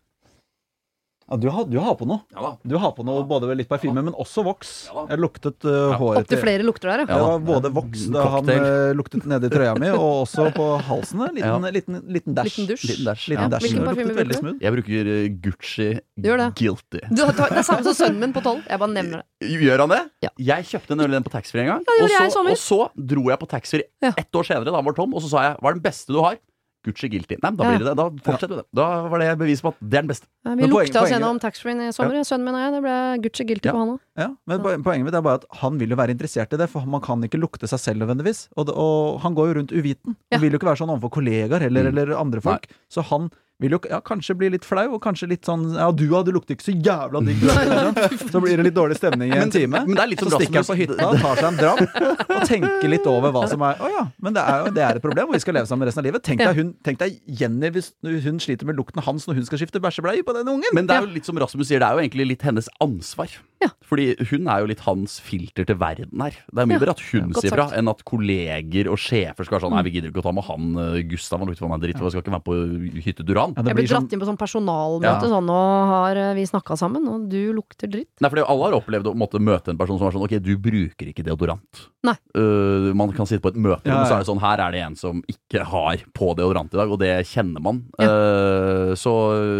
ja, 1.29 1.37
du, 1.37 1.47
har, 1.53 1.65
du 1.69 1.77
har 1.79 1.95
på 1.99 2.05
noe. 2.09 2.23
Ja. 2.33 2.51
Du 2.65 2.75
har 2.81 2.91
på 2.97 3.03
noe 3.05 3.21
både 3.29 3.53
litt 3.55 3.69
parfyme, 3.69 4.01
men 4.01 4.15
også 4.17 4.43
voks. 4.47 4.71
Ja. 4.89 5.03
Jeg 5.11 5.21
luktet 5.21 5.65
uh, 5.67 5.93
håret 5.99 6.23
Opptil 6.23 6.41
flere 6.41 6.65
lukter 6.65 6.89
der, 6.91 7.03
ja. 7.03 7.09
Det 7.09 7.17
Ja 7.19 7.27
var 7.29 7.43
både 7.45 7.71
voks 7.75 8.07
da 8.13 8.23
han 8.35 8.49
uh, 8.49 8.91
luktet 8.97 9.27
nedi 9.29 9.49
trøya 9.53 9.75
mi, 9.79 9.91
og 9.99 10.23
også 10.25 10.49
på 10.55 10.67
halsen. 10.89 11.21
Liten, 11.35 11.45
Ja. 11.67 11.71
liten, 11.75 11.99
liten 12.09 12.35
dash. 12.37 12.57
Liten 12.57 12.69
dusj. 12.73 12.87
Liten 12.89 13.05
dash. 13.11 13.27
Liten 13.29 13.45
Ja. 13.45 13.51
dash. 13.55 13.67
Hvilken 13.67 13.85
parfyme 13.87 14.13
bruker 14.15 14.31
du? 14.31 14.37
smooth. 14.39 14.59
Jeg 14.65 14.75
bruker 14.77 15.11
eh, 15.15 15.29
Gucci 15.45 15.89
Gjør 16.19 16.41
det. 16.43 16.49
Guilty. 16.59 16.99
Du, 17.13 17.21
det 17.23 17.47
er 17.51 17.63
samme 17.63 17.85
som 17.87 17.95
sønnen 17.95 18.19
min 18.25 18.33
på 18.35 18.41
tolv. 18.43 18.65
Jeg 18.67 18.79
bare 18.81 18.91
nevner 18.97 19.21
det. 19.23 19.49
Gjør 19.63 19.85
han 19.85 19.93
det? 19.93 20.01
Ja. 20.25 20.33
Jeg 20.49 20.67
kjøpte 20.73 20.97
en 20.97 21.05
øl 21.05 21.15
den 21.19 21.23
på 21.27 21.31
taxfree 21.33 21.63
en 21.67 21.73
gang. 21.75 21.85
Ja, 22.01 22.25
og, 22.25 22.31
så, 22.33 22.43
og 22.43 22.59
så 22.59 22.79
dro 23.13 23.29
jeg 23.31 23.39
på 23.39 23.47
taxfree 23.53 23.85
Ja. 24.03 24.11
ett 24.17 24.35
år 24.35 24.47
senere, 24.49 24.67
da 24.71 24.75
han 24.81 24.87
var 24.89 24.97
tom, 24.97 25.13
og 25.15 25.23
så 25.23 25.29
sa 25.31 25.45
jeg 25.49 25.59
hva 25.61 25.71
er 25.71 25.77
den 25.79 25.83
beste 25.85 26.11
du 26.15 26.19
har? 26.25 26.39
Gucci 26.85 27.09
Guilty. 27.11 27.35
Nei, 27.43 27.51
da 27.59 27.63
blir 27.67 27.79
det 27.81 27.87
det. 27.89 27.95
Da 27.99 28.05
fortsetter 28.23 28.53
vi 28.55 28.61
det. 28.61 28.67
Da 28.79 28.85
var 29.11 29.19
det 29.19 29.33
bevis 29.41 29.61
på 29.61 29.73
at 29.73 29.79
det 29.81 29.97
er 29.97 30.01
den 30.05 30.11
beste. 30.13 30.27
Ja, 30.45 30.53
vi 30.55 30.61
Men 30.63 30.69
lukta 30.71 31.01
oss 31.03 31.11
gjennom 31.11 31.39
taxfree-en 31.43 31.81
i 31.83 31.91
sommer, 31.91 32.21
sønnen 32.23 32.45
min 32.47 32.55
og 32.55 32.61
jeg. 32.63 32.71
Det 32.77 32.81
ble 32.85 32.95
Gucci 33.25 33.45
guilty 33.49 33.67
Ja. 33.67 33.73
på 33.75 33.79
han 33.83 33.89
òg. 33.95 33.99
Ja, 34.17 34.27
men 34.47 34.59
po- 34.63 34.77
Poenget 34.83 35.05
mitt 35.09 35.13
er 35.19 35.21
bare 35.21 35.41
at 35.41 35.45
han 35.59 35.77
vil 35.77 35.89
jo 35.89 35.95
være 35.99 36.15
interessert 36.15 36.53
i 36.53 36.57
det, 36.57 36.69
for 36.69 36.85
man 36.85 37.01
kan 37.01 37.21
ikke 37.27 37.39
lukte 37.41 37.67
seg 37.67 37.79
selv 37.79 37.99
nødvendigvis. 38.05 38.47
Og, 38.55 38.69
og 38.71 39.19
han 39.21 39.35
går 39.35 39.47
jo 39.51 39.53
rundt 39.59 39.71
uviten. 39.75 40.15
Ja. 40.31 40.37
Han 40.37 40.41
vil 40.47 40.51
jo 40.55 40.57
ikke 40.61 40.71
være 40.71 40.79
sånn 40.83 40.93
overfor 40.95 41.11
kollegaer 41.19 41.59
heller, 41.67 41.83
Mm. 41.83 41.97
eller 41.97 42.15
andre 42.17 42.41
folk. 42.41 42.67
Så 42.89 43.03
han 43.11 43.29
vil 43.59 43.75
jo 43.75 43.79
ja, 43.89 43.99
kanskje 44.05 44.35
bli 44.39 44.49
litt 44.53 44.65
flau, 44.67 44.85
og 44.95 45.01
kanskje 45.03 45.27
litt 45.33 45.47
sånn 45.47 45.65
Ja, 45.75 45.89
du, 45.91 46.05
ja, 46.07 46.21
du 46.23 46.31
lukter 46.35 46.55
ikke 46.55 46.65
så 46.69 46.75
jævla 46.75 47.21
digg. 47.27 47.41
Så 48.33 48.41
blir 48.43 48.59
det 48.59 48.69
litt 48.69 48.77
dårlig 48.77 48.95
stemning 48.99 49.33
i 49.33 49.39
en 49.39 49.51
time. 49.51 49.81
men 49.85 49.97
det 49.97 50.03
er 50.03 50.11
litt 50.13 50.23
så 50.23 50.29
som 50.29 50.39
stikker 50.39 50.61
han 50.61 50.67
på 50.69 50.77
hytta, 50.79 51.09
tar 51.19 51.41
seg 51.41 51.47
en 51.49 51.59
dram 51.59 51.81
og 52.37 52.47
tenker 52.47 52.91
litt 52.91 53.07
over 53.09 53.33
hva 53.35 53.43
som 53.51 53.63
er 53.67 53.81
Å 53.83 53.91
ja, 53.91 54.05
men 54.23 54.37
det 54.37 54.45
er 54.45 54.63
jo 54.63 54.73
det 54.79 54.85
er 54.85 54.99
et 55.01 55.03
problem, 55.03 55.31
og 55.31 55.37
vi 55.37 55.43
skal 55.43 55.59
leve 55.59 55.69
sammen 55.69 55.89
resten 55.89 56.03
av 56.03 56.07
livet. 56.07 56.23
Tenk 56.25 56.43
deg, 56.43 56.55
hun, 56.59 56.71
tenk 56.85 57.01
deg 57.01 57.19
Jenny 57.41 57.71
hvis 57.75 57.91
hun 58.25 58.39
sliter 58.43 58.69
med 58.69 58.79
lukten 58.79 59.03
hans 59.03 59.27
når 59.27 59.41
hun 59.41 59.49
skal 59.49 59.63
skifte 59.63 59.83
bæsjebleie 59.83 60.23
på 60.25 60.35
den 60.37 60.51
ungen. 60.55 60.75
Men 60.75 60.87
det 60.89 60.95
er 60.95 61.07
jo 61.07 61.13
litt 61.17 61.27
som 61.27 61.39
Rasmus 61.39 61.67
sier, 61.71 61.83
det 61.83 61.89
er 61.89 61.99
jo 61.99 62.05
egentlig 62.05 62.31
litt 62.35 62.47
hennes 62.47 62.71
ansvar. 62.83 63.33
Ja. 63.59 63.67
Fordi 63.83 64.13
hun 64.29 64.47
er 64.47 64.61
jo 64.63 64.67
litt 64.69 64.81
hans 64.85 65.17
filter 65.19 65.65
til 65.67 65.75
verden 65.81 66.21
her. 66.23 66.35
Det 66.47 66.61
er 66.63 66.67
mye 66.69 66.77
Ja, 66.77 66.79
bedre 66.79 66.93
at 66.95 67.01
hun 67.09 67.33
sier 67.35 67.51
fra, 67.51 67.65
enn 67.75 67.89
at 67.91 68.03
kolleger 68.07 68.87
og 68.87 68.99
sjefer 69.01 69.43
skal 69.43 69.57
være 69.57 69.65
sånn 69.65 69.75
Nei, 69.75 69.83
vi 69.83 69.91
gidder 69.97 70.13
ikke 70.13 70.21
å 70.21 70.27
ta 70.29 70.31
med 70.35 70.45
han 70.47 70.69
eh, 70.79 71.01
Gustav, 71.09 71.41
han 71.41 71.49
lukter 71.51 71.65
for 71.65 71.73
meg 71.73 71.81
dritt, 71.83 71.99
og 71.99 72.07
jeg 72.07 72.13
skal 72.15 72.23
ikke 72.23 72.31
være 72.31 72.39
med 72.39 72.47
på 72.47 73.01
hytte 73.03 73.25
Duran. 73.27 73.55
Ja, 73.57 73.65
Jeg 73.67 73.75
blir 73.75 73.83
blir 73.83 73.91
sånn 73.91 74.05
dratt 74.07 74.15
inn 74.15 74.21
på 74.23 74.29
sånn 74.29 74.39
personalmøte, 74.39 75.09
Ja. 75.09 75.31
sånn 75.33 75.49
nå 75.49 75.59
har 75.91 76.21
eh, 76.23 76.33
vi 76.39 76.45
snakka 76.47 76.77
sammen, 76.79 77.07
og 77.11 77.27
du 77.31 77.39
lukter 77.57 77.91
dritt. 77.91 78.09
Nei, 78.23 78.29
for 78.31 78.43
alle 78.45 78.69
har 78.69 78.77
opplevd 78.79 79.11
å 79.11 79.15
måtte 79.19 79.41
møte 79.43 79.73
en 79.73 79.81
person 79.81 79.99
som 79.99 80.07
er 80.07 80.15
sånn 80.15 80.23
Ok, 80.29 80.37
du 80.43 80.53
bruker 80.61 81.11
ikke 81.11 81.23
deodorant. 81.27 81.83
Nei. 82.07 82.15
Uh, 82.37 82.93
man 82.95 83.11
kan 83.11 83.27
sitte 83.27 83.43
på 83.43 83.51
et 83.51 83.59
møte, 83.59 83.83
Ja, 83.89 83.99
og 84.01 84.07
så 84.07 84.15
er 84.15 84.23
det 84.23 84.29
sånn 84.29 84.39
Her 84.39 84.61
er 84.63 84.71
det 84.71 84.81
en 84.85 84.95
som 84.95 85.19
ikke 85.27 85.65
har 85.67 85.97
på 86.15 86.31
deodorant 86.37 86.71
i 86.73 86.79
dag, 86.79 86.91
og 86.91 86.99
det 87.01 87.11
kjenner 87.27 87.59
man. 87.63 87.83
Ja. 87.99 88.07
Øh, 88.07 88.93
så 88.95 89.11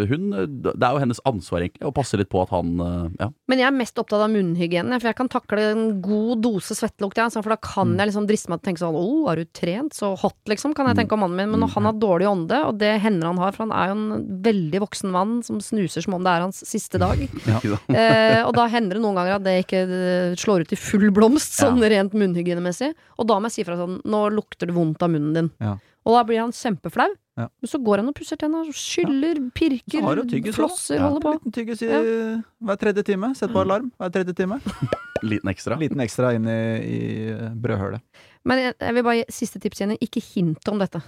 hun 0.08 0.30
Det 0.64 0.76
er 0.80 0.94
jo 0.96 1.02
hennes 1.04 1.20
ansvar, 1.28 1.66
egentlig, 1.66 1.84
å 1.90 1.94
passe 1.96 2.16
litt 2.20 2.30
på 2.32 2.42
at 2.46 2.54
han 2.56 2.80
uh, 2.80 3.10
Ja. 3.20 3.30
Men 3.50 3.60
jeg 3.60 3.68
er 3.68 3.76
mest 3.76 3.89
opptatt 3.98 4.22
av 4.22 4.30
munnhygiene, 4.30 5.00
for 5.00 5.10
jeg 5.10 5.18
kan 5.18 5.32
takle 5.32 5.64
en 5.72 5.84
god 6.04 6.44
dose 6.46 6.78
svettelukt. 6.78 7.18
Ja, 7.18 7.26
for 7.34 7.50
da 7.50 7.58
kan 7.64 7.96
jeg 7.98 8.12
liksom 8.12 8.28
driste 8.30 8.52
meg 8.52 8.60
til 8.60 8.68
å 8.68 8.68
tenke 8.70 8.84
sånn 8.84 9.00
Å, 9.00 9.06
har 9.26 9.42
du 9.42 9.50
trent? 9.56 9.96
Så 9.98 10.12
hot, 10.22 10.38
liksom, 10.52 10.76
kan 10.78 10.92
jeg 10.92 11.00
tenke 11.02 11.18
om 11.18 11.24
mannen 11.26 11.40
min. 11.40 11.54
Men 11.56 11.64
når 11.66 11.74
han 11.74 11.90
har 11.90 11.98
dårlig 11.98 12.30
ånde, 12.30 12.62
og 12.70 12.78
det 12.82 12.94
hender 13.02 13.32
han 13.32 13.42
har, 13.42 13.56
for 13.56 13.66
han 13.66 13.74
er 13.74 13.90
jo 13.90 13.98
en 13.98 14.24
veldig 14.46 14.84
voksen 14.86 15.14
mann 15.16 15.36
som 15.48 15.58
snuser 15.64 16.06
som 16.06 16.20
om 16.20 16.26
det 16.26 16.36
er 16.36 16.46
hans 16.46 16.62
siste 16.68 17.02
dag. 17.02 17.26
eh, 18.04 18.42
og 18.44 18.54
da 18.58 18.70
hender 18.70 19.00
det 19.00 19.04
noen 19.06 19.20
ganger 19.20 19.40
at 19.40 19.48
det 19.48 19.58
ikke 19.66 19.84
eh, 19.88 20.38
slår 20.40 20.68
ut 20.68 20.76
i 20.76 20.80
full 20.80 21.10
blomst, 21.16 21.58
sånn 21.58 21.82
rent 21.82 22.14
munnhygienemessig. 22.18 22.94
Og 23.18 23.30
da 23.30 23.40
må 23.40 23.50
jeg 23.50 23.60
si 23.60 23.68
fra 23.68 23.80
sånn 23.80 24.00
Nå 24.10 24.20
lukter 24.34 24.70
det 24.70 24.76
vondt 24.76 25.02
av 25.04 25.12
munnen 25.12 25.36
din. 25.36 25.50
Ja. 25.62 25.76
Og 26.08 26.16
da 26.16 26.24
blir 26.28 26.40
han 26.42 26.54
kjempeflau. 26.56 27.10
Ja. 27.40 27.48
Men 27.62 27.70
så 27.72 27.80
går 27.84 28.02
han 28.02 28.10
og 28.12 28.16
pusser 28.18 28.40
tenna, 28.40 28.66
skyller, 28.76 29.38
pirker, 29.56 30.00
Så 30.00 30.04
har 30.04 30.16
du 30.20 30.52
flosser, 30.52 30.96
Ja. 31.00 31.08
holder 31.08 31.24
på. 31.24 31.34
Liten 31.38 31.56
tyggis 31.56 31.82
i 31.84 31.92
hver 32.68 32.80
tredje 32.82 33.04
time. 33.08 33.34
Sett 33.36 33.52
på 33.54 33.62
alarm 33.62 33.92
hver 34.00 34.12
tredje 34.12 34.36
time. 34.36 34.60
Liten 35.24 35.50
ekstra. 35.52 35.78
Liten 35.80 36.00
ekstra 36.04 36.34
inn 36.36 36.48
i, 36.48 36.60
i 36.84 37.00
brødhølet. 37.56 38.02
Men 38.48 38.60
jeg, 38.64 38.76
jeg 38.80 38.96
vil 38.96 39.04
bare 39.04 39.18
gi 39.22 39.26
siste 39.42 39.60
tips, 39.60 39.82
Jenny. 39.82 39.98
Ikke 40.04 40.24
hint 40.24 40.68
om 40.72 40.80
dette. 40.80 41.02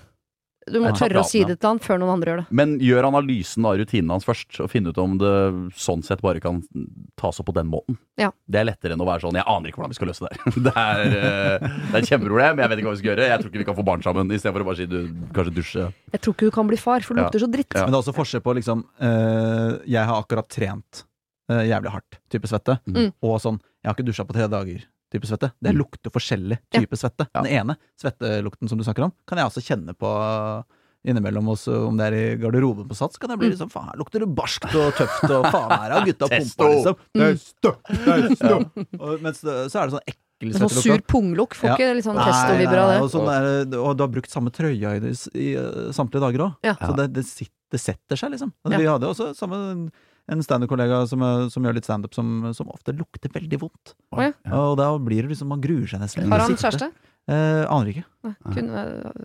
Du 0.69 0.77
må 0.79 0.91
tørre 0.93 1.23
å 1.23 1.25
si 1.25 1.39
det 1.47 1.55
til 1.59 1.71
han 1.71 1.79
før 1.81 1.97
noen 1.97 2.11
andre 2.13 2.31
gjør 2.31 2.39
det. 2.43 2.45
Men 2.53 2.75
gjør 2.83 3.07
analysen 3.07 3.65
av 3.65 3.79
rutinene 3.79 4.13
hans 4.13 4.27
først, 4.27 4.59
og 4.61 4.69
finne 4.69 4.91
ut 4.93 4.99
om 5.01 5.15
det 5.17 5.31
sånn 5.73 6.03
sett 6.05 6.21
bare 6.21 6.39
kan 6.43 6.59
tas 7.17 7.41
opp 7.41 7.47
på 7.49 7.55
den 7.57 7.65
måten. 7.71 7.97
Ja. 8.21 8.29
Det 8.45 8.59
er 8.61 8.67
lettere 8.69 8.93
enn 8.93 9.01
å 9.01 9.07
være 9.07 9.25
sånn 9.25 9.33
'jeg 9.39 9.47
aner 9.47 9.71
ikke 9.71 9.81
hvordan 9.81 9.89
vi 9.89 9.97
skal 9.97 10.07
løse 10.11 10.21
det 10.21 10.31
her'. 10.37 10.61
Det 10.67 10.73
er, 10.77 10.99
eh, 11.01 11.57
det 11.65 11.95
er 11.95 12.01
et 12.03 12.09
kjempeproblem, 12.11 12.61
jeg 12.61 12.69
vet 12.69 12.77
ikke 12.77 12.89
hva 12.91 12.95
vi 12.95 13.01
skal 13.01 13.11
gjøre. 13.11 13.27
Jeg 13.31 13.39
tror 13.41 13.49
ikke 13.49 13.63
vi 13.63 13.69
kan 13.71 13.79
få 13.81 13.85
barn 13.89 14.01
sammen, 14.05 14.31
istedenfor 14.31 14.61
å 14.61 14.69
bare 14.69 14.77
si 14.77 14.85
du 14.85 14.99
kanskje 15.33 15.55
dusje. 15.55 15.93
Jeg 16.13 16.21
tror 16.21 16.33
ikke 16.37 16.49
du 16.51 16.51
kan 16.51 16.67
bli 16.67 16.77
far, 16.77 16.99
for 17.01 17.13
det 17.15 17.21
Ja. 17.21 17.25
lukter 17.29 17.39
så 17.41 17.51
dritt. 17.51 17.73
Ja. 17.73 17.85
Men 17.85 17.91
det 17.91 17.97
er 17.97 18.03
også 18.05 18.15
forskjell 18.21 18.41
på 18.45 18.53
liksom 18.55 18.85
øh, 19.01 19.81
Jeg 19.87 20.05
har 20.05 20.21
akkurat 20.21 20.47
trent 20.47 21.03
øh, 21.49 21.65
jævlig 21.65 21.89
hardt, 21.91 22.19
type 22.29 22.45
svette. 22.47 22.79
Mm. 22.85 23.11
Og 23.23 23.41
sånn 23.41 23.57
Jeg 23.81 23.89
har 23.89 23.95
ikke 23.97 24.05
dusja 24.13 24.25
på 24.29 24.33
tre 24.37 24.45
dager, 24.47 24.85
type 25.11 25.27
svette. 25.27 25.51
Det 25.61 25.71
Mm. 25.73 25.77
lukter 25.83 26.09
forskjellig 26.11 26.57
Ja. 26.73 26.79
type 26.79 26.95
svette. 26.97 27.27
Ja. 27.33 27.41
Den 27.41 27.51
ene 27.51 27.75
svettelukten 27.99 28.69
som 28.69 28.77
du 28.77 28.83
snakker 28.83 29.03
om, 29.03 29.13
kan 29.27 29.37
jeg 29.37 29.45
også 29.47 29.61
kjenne 29.63 29.93
på 29.93 30.11
innimellom 31.03 31.47
også, 31.49 31.87
om 31.87 31.97
det 31.97 32.05
er 32.11 32.15
i 32.15 32.35
garderoben 32.37 32.87
på 32.87 32.95
Sats, 32.95 33.17
kan 33.17 33.29
jeg 33.31 33.39
bli 33.39 33.47
Mm. 33.49 33.53
liksom 33.57 33.69
faen, 33.71 33.87
her 33.89 33.97
lukter 33.97 34.19
det 34.21 34.35
barskt 34.35 34.69
og 34.75 34.93
tøft, 34.93 35.23
og 35.33 35.45
faen 35.51 35.71
her 35.71 35.91
har 35.97 36.05
gutta 36.05 36.27
Testo. 36.29 36.61
pumpa, 36.61 36.69
liksom. 36.75 36.95
Mm. 37.15 37.19
det 37.19 37.27
er 37.31 37.37
stø. 37.37 37.71
Og, 38.99 39.19
så 39.33 39.81
er 39.81 39.89
det 39.89 39.93
sånn 39.95 40.07
ekkel 40.07 40.53
Sånn 40.57 40.69
svettelukt. 40.69 40.81
sur 40.83 41.01
punglukk. 41.05 41.53
Får 41.53 41.67
Ja. 41.69 41.75
ikke 41.75 41.95
litt 41.95 42.05
sånn 42.05 42.17
testo-vibra 42.17 42.81
av 42.81 42.89
det. 42.89 43.01
Og, 43.01 43.09
sånn 43.11 43.27
der, 43.29 43.77
og 43.79 43.97
du 43.97 44.03
har 44.03 44.07
brukt 44.09 44.29
samme 44.29 44.49
trøya 44.49 44.95
i, 44.97 45.11
i, 45.37 45.53
i 45.53 45.91
samtlige 45.93 46.21
dager 46.21 46.39
òg. 46.47 46.55
Ja. 46.63 46.73
Så 46.81 46.95
det, 46.97 47.13
det, 47.13 47.25
sitter, 47.25 47.53
det 47.71 47.79
setter 47.79 48.15
seg, 48.17 48.31
liksom. 48.31 48.51
Men 48.65 48.71
Ja. 48.73 48.77
Vi 48.77 48.85
hadde 48.85 49.05
også 49.09 49.35
samme 49.37 49.91
en 50.31 50.43
standup-kollega 50.45 51.03
som, 51.11 51.23
uh, 51.25 51.45
som 51.51 51.65
gjør 51.67 51.77
litt 51.77 51.87
standup, 51.87 52.15
som, 52.17 52.51
som 52.57 52.69
ofte 52.73 52.95
lukter 52.95 53.31
veldig 53.33 53.61
vondt. 53.61 53.95
Oh, 54.15 54.23
ja. 54.23 54.33
Og 54.57 54.77
da 54.79 54.91
blir 55.01 55.25
det 55.25 55.33
liksom 55.35 55.51
Man 55.51 55.63
gruer 55.63 55.87
seg 55.89 56.03
nesten. 56.03 56.29
Har 56.31 56.45
han 56.45 56.57
kjæreste? 56.59 56.91
Eh, 57.29 57.63
aner 57.69 57.91
ikke. 57.91 58.01
Nei, 58.25 58.31
kun 58.55 58.71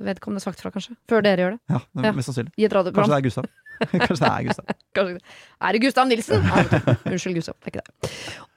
vedkommende 0.04 0.42
sagt 0.44 0.60
fra, 0.60 0.70
kanskje? 0.74 0.92
Før 1.08 1.24
dere 1.24 1.46
gjør 1.46 1.54
det? 1.56 1.60
Ja, 1.72 1.80
Ja. 2.04 2.12
Mest 2.12 2.28
sannsynlig. 2.28 2.52
Kanskje 2.68 3.08
det 3.08 3.16
er 3.16 3.24
Gustav. 3.24 3.48
Kanskje 3.92 4.18
det 4.20 4.28
er 4.28 4.44
Gustav. 4.50 4.68
Kanskje 4.98 5.16
det. 5.16 5.22
Er 5.64 5.72
det 5.76 5.80
Gustav 5.86 6.10
Nilsen? 6.10 6.44
Nei. 6.44 6.64
Unnskyld, 7.12 7.38
Gustav. 7.40 7.56
Det 7.64 7.72
er 7.72 7.74
ikke 7.74 7.86
det. 7.86 8.12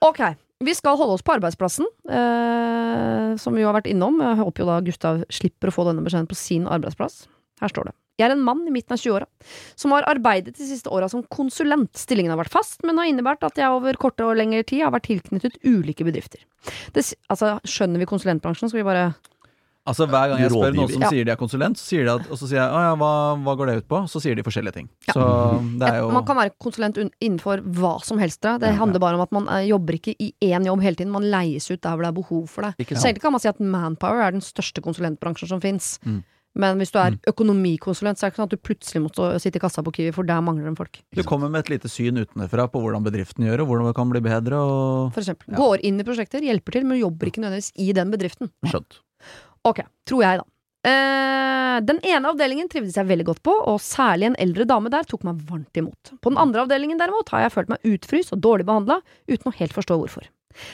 Ok, 0.05 0.21
vi 0.67 0.75
skal 0.75 0.99
holde 0.99 1.15
oss 1.15 1.23
på 1.25 1.37
arbeidsplassen, 1.37 1.87
eh, 2.11 3.31
som 3.39 3.55
vi 3.55 3.63
jo 3.63 3.71
har 3.71 3.79
vært 3.79 3.89
innom. 3.91 4.19
Jeg 4.23 4.41
håper 4.43 4.65
jo 4.65 4.69
da 4.69 4.77
Gustav 4.85 5.23
slipper 5.31 5.71
å 5.71 5.75
få 5.75 5.87
denne 5.87 6.03
beskjeden 6.05 6.29
på 6.29 6.37
sin 6.39 6.67
arbeidsplass. 6.67 7.23
Her 7.63 7.71
står 7.71 7.89
det. 7.89 7.95
Jeg 8.19 8.27
er 8.27 8.35
en 8.35 8.43
mann 8.43 8.65
i 8.67 8.73
midten 8.75 8.95
av 8.95 8.99
20-åra 8.99 9.25
som 9.79 9.95
har 9.95 10.07
arbeidet 10.11 10.57
de 10.57 10.67
siste 10.67 10.91
åra 10.91 11.07
som 11.11 11.23
konsulent. 11.31 11.93
Stillingen 11.97 12.33
har 12.35 12.41
vært 12.41 12.53
fast, 12.53 12.83
men 12.83 12.99
har 12.99 13.07
innebært 13.09 13.45
at 13.47 13.57
jeg 13.59 13.71
over 13.71 13.97
kortere 13.99 14.33
og 14.33 14.39
lengre 14.39 14.65
tid 14.67 14.83
har 14.83 14.93
vært 14.95 15.07
tilknyttet 15.07 15.59
ulike 15.63 16.03
bedrifter. 16.07 16.43
Det, 16.93 17.05
altså, 17.31 17.55
skjønner 17.63 18.03
vi 18.03 18.09
konsulentbransjen, 18.09 18.71
skal 18.71 18.83
vi 18.83 18.87
bare 18.91 19.09
Altså 19.89 20.05
Hver 20.05 20.27
gang 20.29 20.41
jeg 20.43 20.51
spør 20.53 20.75
noen 20.75 20.91
som 20.91 21.01
Ja. 21.01 21.09
sier 21.09 21.25
de 21.25 21.31
er 21.31 21.39
konsulent, 21.39 21.79
så 21.79 21.85
sier 21.87 22.03
de 22.05 22.11
at, 22.11 22.25
og 22.29 22.37
så 22.37 22.45
sier 22.49 22.59
jeg 22.59 22.69
å 22.69 22.81
ja, 22.83 22.91
hva, 22.99 23.11
hva 23.41 23.53
går 23.57 23.69
det 23.71 23.75
ut 23.79 23.87
på? 23.89 24.01
Så 24.11 24.21
sier 24.21 24.35
de 24.37 24.43
forskjellige 24.45 24.75
ting. 24.75 24.89
Ja. 25.07 25.15
Så 25.15 25.23
det 25.79 25.87
er 25.87 25.97
jo 26.03 26.11
Man 26.13 26.25
kan 26.27 26.37
være 26.37 26.53
konsulent 26.61 26.99
innenfor 26.99 27.63
hva 27.63 27.95
som 28.05 28.19
helst. 28.21 28.41
Det, 28.43 28.59
det 28.61 28.75
handler 28.77 29.01
bare 29.01 29.17
om 29.17 29.23
at 29.25 29.31
man 29.33 29.47
eh, 29.47 29.65
jobber 29.71 29.97
ikke 29.97 30.13
i 30.19 30.33
én 30.45 30.67
jobb 30.67 30.83
hele 30.85 30.99
tiden. 30.99 31.11
Man 31.15 31.25
leies 31.31 31.71
ut 31.71 31.81
der 31.81 31.95
hvor 31.95 32.05
det 32.05 32.11
er 32.11 32.19
behov 32.19 32.45
for 32.51 32.67
det. 32.67 32.75
Så 32.91 33.07
egentlig 33.07 33.23
kan 33.23 33.33
man 33.33 33.41
si 33.41 33.49
at 33.49 33.59
Manpower 33.63 34.21
er 34.27 34.35
den 34.35 34.45
største 34.45 34.83
konsulentbransjen 34.85 35.49
som 35.49 35.63
fins. 35.63 35.95
Mm. 36.05 36.21
Men 36.55 36.77
hvis 36.81 36.91
du 36.91 36.97
er 36.99 37.11
Mm. 37.11 37.19
økonomikonsulent, 37.29 38.17
så 38.17 38.25
er 38.25 38.29
det 38.29 38.33
ikke 38.33 38.41
sånn 38.41 38.49
at 38.49 38.55
du 38.55 38.57
plutselig 38.57 39.01
må 39.03 39.39
sitte 39.39 39.55
i 39.55 39.59
kassa 39.59 39.83
på 39.83 39.93
Kiwi, 39.93 40.11
for 40.13 40.23
der 40.23 40.41
mangler 40.41 40.69
de 40.69 40.75
folk. 40.75 40.99
Du 41.13 41.21
kommer 41.23 41.49
med 41.49 41.59
et 41.65 41.69
lite 41.69 41.87
syn 41.89 42.17
utenfra 42.17 42.67
på 42.67 42.81
hvordan 42.81 43.03
bedriften 43.05 43.45
gjør, 43.45 43.61
og 43.61 43.67
hvordan 43.69 43.85
det 43.87 43.95
kan 43.95 44.09
bli 44.09 44.19
bedre. 44.21 44.53
Og 44.57 45.13
For 45.13 45.21
eksempel. 45.21 45.53
Ja. 45.53 45.57
Går 45.57 45.79
inn 45.83 45.99
i 45.99 46.03
prosjekter, 46.03 46.41
hjelper 46.41 46.71
til, 46.71 46.85
men 46.85 46.99
jobber 46.99 47.27
ikke 47.29 47.41
nødvendigvis 47.43 47.71
i 47.77 47.93
den 47.93 48.09
bedriften. 48.11 48.49
Skjønt. 48.65 48.99
Ok, 49.63 49.83
tror 50.09 50.21
jeg, 50.23 50.39
da. 50.39 50.45
Eh, 50.89 51.79
den 51.85 51.99
ene 52.07 52.25
avdelingen 52.31 52.69
trivdes 52.71 52.95
jeg 52.95 53.05
veldig 53.07 53.25
godt 53.25 53.43
på, 53.43 53.51
og 53.67 53.79
særlig 53.83 54.29
en 54.31 54.35
eldre 54.39 54.65
dame 54.65 54.89
der 54.89 55.03
tok 55.03 55.23
meg 55.27 55.37
varmt 55.47 55.75
imot. 55.75 56.13
På 56.21 56.31
den 56.31 56.39
andre 56.39 56.65
avdelingen 56.65 56.97
derimot 56.97 57.29
har 57.29 57.41
jeg 57.45 57.51
følt 57.51 57.69
meg 57.69 57.79
utfryst 57.83 58.33
og 58.33 58.41
dårlig 58.41 58.65
behandla, 58.65 59.01
uten 59.29 59.51
å 59.51 59.55
helt 59.59 59.75
forstå 59.75 59.99
hvorfor. 59.99 60.27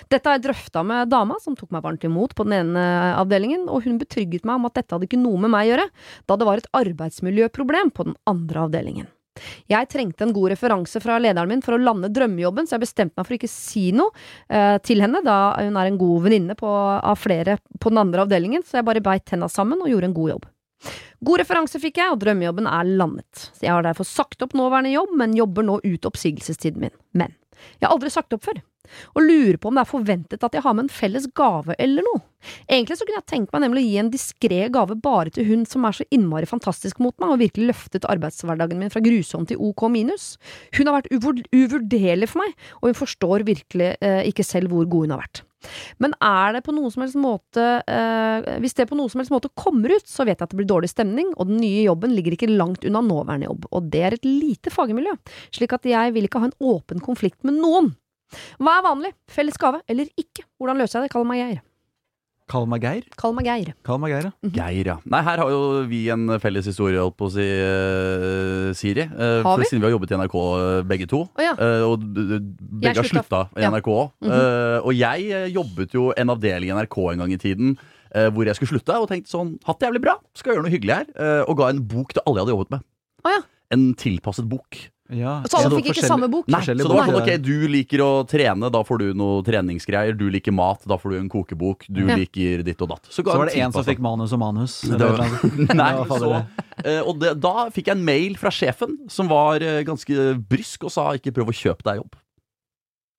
Dette 0.09 0.29
har 0.29 0.37
jeg 0.37 0.45
drøfta 0.47 0.83
med 0.87 1.09
dama, 1.11 1.37
som 1.43 1.57
tok 1.57 1.73
meg 1.75 1.83
varmt 1.85 2.05
imot 2.07 2.35
på 2.37 2.45
den 2.47 2.55
ene 2.61 2.85
avdelingen, 3.19 3.67
og 3.69 3.85
hun 3.85 3.99
betrygget 4.01 4.47
meg 4.47 4.59
om 4.59 4.69
at 4.69 4.77
dette 4.79 4.95
hadde 4.95 5.09
ikke 5.09 5.21
noe 5.21 5.41
med 5.43 5.53
meg 5.53 5.67
å 5.67 5.71
gjøre, 5.73 5.89
da 6.25 6.39
det 6.39 6.47
var 6.47 6.61
et 6.61 6.71
arbeidsmiljøproblem 6.79 7.91
på 7.95 8.07
den 8.09 8.17
andre 8.29 8.65
avdelingen. 8.67 9.11
Jeg 9.67 9.89
trengte 9.91 10.23
en 10.23 10.33
god 10.35 10.53
referanse 10.53 10.99
fra 11.03 11.17
lederen 11.19 11.51
min 11.51 11.63
for 11.63 11.75
å 11.75 11.81
lande 11.81 12.07
drømmejobben, 12.15 12.67
så 12.67 12.77
jeg 12.77 12.85
bestemte 12.85 13.19
meg 13.19 13.27
for 13.27 13.35
ikke 13.35 13.51
si 13.51 13.89
noe 13.95 14.13
eh, 14.47 14.77
til 14.85 15.03
henne, 15.03 15.19
da 15.25 15.55
hun 15.59 15.75
er 15.75 15.89
en 15.89 15.99
god 15.99 16.27
venninne 16.27 16.55
av 16.55 17.19
flere 17.19 17.57
på 17.81 17.91
den 17.91 17.99
andre 17.99 18.23
avdelingen, 18.23 18.63
så 18.63 18.79
jeg 18.79 18.87
bare 18.87 19.03
beit 19.03 19.25
tenna 19.27 19.49
sammen 19.51 19.83
og 19.83 19.91
gjorde 19.91 20.11
en 20.11 20.15
god 20.15 20.35
jobb. 20.35 20.51
God 21.25 21.41
referanse 21.41 21.81
fikk 21.81 21.99
jeg, 21.99 22.13
og 22.13 22.21
drømmejobben 22.21 22.69
er 22.69 22.93
landet. 22.99 23.47
Så 23.55 23.65
jeg 23.65 23.73
har 23.73 23.83
derfor 23.83 24.07
sagt 24.07 24.43
opp 24.45 24.55
nåværende 24.57 24.93
jobb, 24.93 25.15
men 25.19 25.35
jobber 25.35 25.65
nå 25.65 25.79
ut 25.83 26.07
oppsigelsestiden 26.07 26.85
min. 26.85 26.95
Men 27.17 27.35
jeg 27.79 27.87
har 27.87 27.95
aldri 27.95 28.11
sagt 28.13 28.35
opp 28.35 28.45
før, 28.45 28.59
og 29.13 29.25
lurer 29.25 29.59
på 29.59 29.71
om 29.71 29.77
det 29.77 29.85
er 29.85 29.91
forventet 29.91 30.45
at 30.45 30.57
jeg 30.57 30.65
har 30.65 30.77
med 30.77 30.87
en 30.87 30.95
felles 30.95 31.27
gave 31.37 31.77
eller 31.79 32.05
noe. 32.05 32.23
Egentlig 32.69 32.97
så 32.99 33.07
kunne 33.07 33.21
jeg 33.21 33.29
tenkt 33.31 33.55
meg 33.55 33.63
nemlig 33.63 33.81
å 33.81 33.87
gi 33.87 33.97
en 34.01 34.11
diskré 34.13 34.59
gave 34.73 34.97
bare 35.01 35.33
til 35.33 35.47
hun 35.49 35.65
som 35.69 35.87
er 35.87 35.97
så 35.97 36.05
innmari 36.13 36.49
fantastisk 36.49 37.01
mot 37.03 37.15
meg, 37.21 37.33
og 37.33 37.41
virkelig 37.41 37.71
løftet 37.71 38.07
arbeidshverdagen 38.11 38.79
min 38.81 38.93
fra 38.93 39.03
grusom 39.05 39.47
til 39.49 39.61
ok 39.61 39.87
minus. 39.93 40.35
Hun 40.77 40.89
har 40.89 40.99
vært 40.99 41.11
uvurderlig 41.15 42.29
for 42.31 42.43
meg, 42.43 42.55
og 42.81 42.91
hun 42.91 43.01
forstår 43.01 43.47
virkelig 43.47 43.95
eh, 43.99 44.23
ikke 44.29 44.45
selv 44.45 44.73
hvor 44.73 44.87
god 44.89 45.07
hun 45.07 45.17
har 45.17 45.25
vært. 45.25 45.45
Men 45.97 46.13
er 46.21 46.55
det 46.55 46.63
på 46.65 46.73
noen 46.75 46.93
som 46.93 47.01
helst 47.01 47.17
måte 47.17 47.63
eh, 47.89 48.47
Hvis 48.61 48.75
det 48.77 48.85
på 48.89 48.97
noen 48.97 49.09
som 49.11 49.21
helst 49.21 49.33
måte 49.33 49.49
kommer 49.57 49.95
ut, 49.95 50.07
så 50.09 50.25
vet 50.27 50.37
jeg 50.37 50.45
at 50.45 50.53
det 50.53 50.59
blir 50.59 50.69
dårlig 50.69 50.91
stemning, 50.91 51.31
og 51.35 51.49
den 51.49 51.61
nye 51.63 51.85
jobben 51.87 52.13
ligger 52.15 52.35
ikke 52.35 52.51
langt 52.51 52.85
unna 52.87 53.01
nåværende 53.05 53.49
jobb, 53.49 53.69
og 53.71 53.91
det 53.93 54.03
er 54.05 54.17
et 54.17 54.27
lite 54.27 54.73
fagmiljø, 54.73 55.15
slik 55.55 55.75
at 55.75 55.87
jeg 55.89 56.15
vil 56.15 56.27
ikke 56.27 56.43
ha 56.43 56.51
en 56.51 56.59
åpen 56.73 57.01
konflikt 57.03 57.41
med 57.47 57.57
noen. 57.61 57.95
Hva 58.59 58.79
er 58.79 58.83
vanlig? 58.89 59.13
Felles 59.31 59.57
gave 59.61 59.81
eller 59.89 60.09
ikke? 60.19 60.43
Hvordan 60.59 60.77
løser 60.81 60.99
jeg 61.01 61.07
det? 61.09 61.13
Kall 61.15 61.25
meg 61.29 61.39
Geir. 61.43 61.61
Kall 62.45 62.67
meg 62.69 62.83
Geir. 62.85 63.05
Kall 63.17 63.31
meg 63.33 63.47
Geir. 63.47 63.69
Kall 63.87 63.97
meg 63.97 64.11
Geir, 64.13 64.27
ja. 64.29 64.49
Geir, 64.53 64.85
ja. 64.91 64.95
Nei, 65.09 65.21
her 65.25 65.39
har 65.41 65.49
jo 65.49 65.61
vi 65.89 66.03
en 66.13 66.27
felles 66.43 66.67
historie, 66.69 66.99
holdt 67.01 67.15
på 67.17 67.25
å 67.25 67.33
si, 67.33 67.41
uh, 67.45 68.69
Siri. 68.77 69.05
Uh, 69.09 69.41
Har 69.41 69.47
for 69.47 69.63
vi? 69.63 69.69
Siden 69.71 69.81
vi 69.81 69.87
har 69.89 69.95
jobbet 69.95 70.13
i 70.13 70.19
NRK 70.19 70.35
eh, 70.43 70.81
begge 70.91 71.07
to. 71.09 71.23
Oh, 71.25 71.41
ja. 71.41 71.55
uh, 71.57 71.87
og 71.89 72.05
begge 72.05 72.93
har 73.01 73.09
slutta. 73.09 73.41
i 73.57 73.65
Ja. 73.65 73.71
NRK 73.73 73.89
òg. 73.95 74.29
og 74.85 74.93
jeg 74.93 75.51
jobbet 75.55 75.97
jo 75.97 76.11
en 76.15 76.33
avdeling 76.35 76.69
i 76.69 76.75
NRK 76.77 76.97
en 77.15 77.23
gang 77.25 77.33
i 77.33 77.41
tiden. 77.41 77.77
eh, 78.15 78.29
hvor 78.31 78.45
jeg 78.47 78.55
skulle 78.55 78.71
slutte, 78.77 78.93
og 79.01 79.09
tenkte 79.09 79.27
sånn 79.33 79.57
Hatt 79.65 79.79
det 79.81 79.89
jævlig 79.89 80.01
bra, 80.05 80.13
skal 80.37 80.51
jeg 80.53 80.55
gjøre 80.59 80.67
noe 80.69 80.75
hyggelig 80.77 80.95
her. 80.95 81.45
og 81.49 81.57
ga 81.57 81.69
en 81.73 81.81
bok 81.83 82.13
til 82.13 82.21
alle 82.25 82.37
jeg 82.39 82.45
hadde 82.45 82.53
jobbet 82.55 82.71
med. 82.77 82.85
Oh, 83.25 83.31
ja. 83.33 83.41
En 83.73 83.93
tilpasset 83.97 84.45
bok. 84.47 84.77
Ja. 85.09 85.43
Så 85.45 85.59
alle 85.59 85.77
fikk 85.77 85.91
ikke 85.93 86.07
samme 86.07 86.27
bok? 86.31 86.47
Nei, 86.49 86.61
så 86.65 86.73
det 86.73 86.85
var 86.89 87.05
sånn, 87.05 87.19
ok, 87.21 87.29
du 87.45 87.67
liker 87.69 88.01
å 88.01 88.09
trene, 88.27 88.71
da 88.73 88.81
får 88.83 88.97
du 89.03 89.07
noe 89.13 89.43
treningsgreier. 89.45 90.17
Du 90.17 90.25
liker 90.33 90.51
mat, 90.55 90.81
da 90.89 90.97
får 90.97 91.11
du 91.13 91.17
en 91.19 91.29
kokebok. 91.29 91.85
Du 91.89 92.01
Ja. 92.07 92.15
liker 92.17 92.63
ditt 92.65 92.81
og 92.81 92.89
datt. 92.89 93.05
Så, 93.11 93.21
Så 93.21 93.37
var 93.37 93.45
det 93.45 93.55
en 93.61 93.71
som 93.71 93.83
fikk 93.85 93.99
manus 93.99 94.33
og 94.33 94.39
manus. 94.39 94.81
Det 94.81 94.97
var-. 94.99 95.39
Nei, 95.75 95.93
så, 96.09 96.45
eh, 96.83 97.01
og 97.05 97.19
det, 97.21 97.35
da 97.39 97.69
fikk 97.69 97.87
jeg 97.93 97.97
en 97.99 98.05
mail 98.05 98.35
fra 98.41 98.49
sjefen 98.49 98.97
som 99.07 99.27
var 99.29 99.61
eh, 99.61 99.83
ganske 99.83 100.39
brysk 100.49 100.83
og 100.89 100.91
sa 100.91 101.11
ikke 101.13 101.31
prøv 101.35 101.53
å 101.53 101.55
kjøpe 101.55 101.83
deg 101.85 102.01
jobb. 102.01 102.15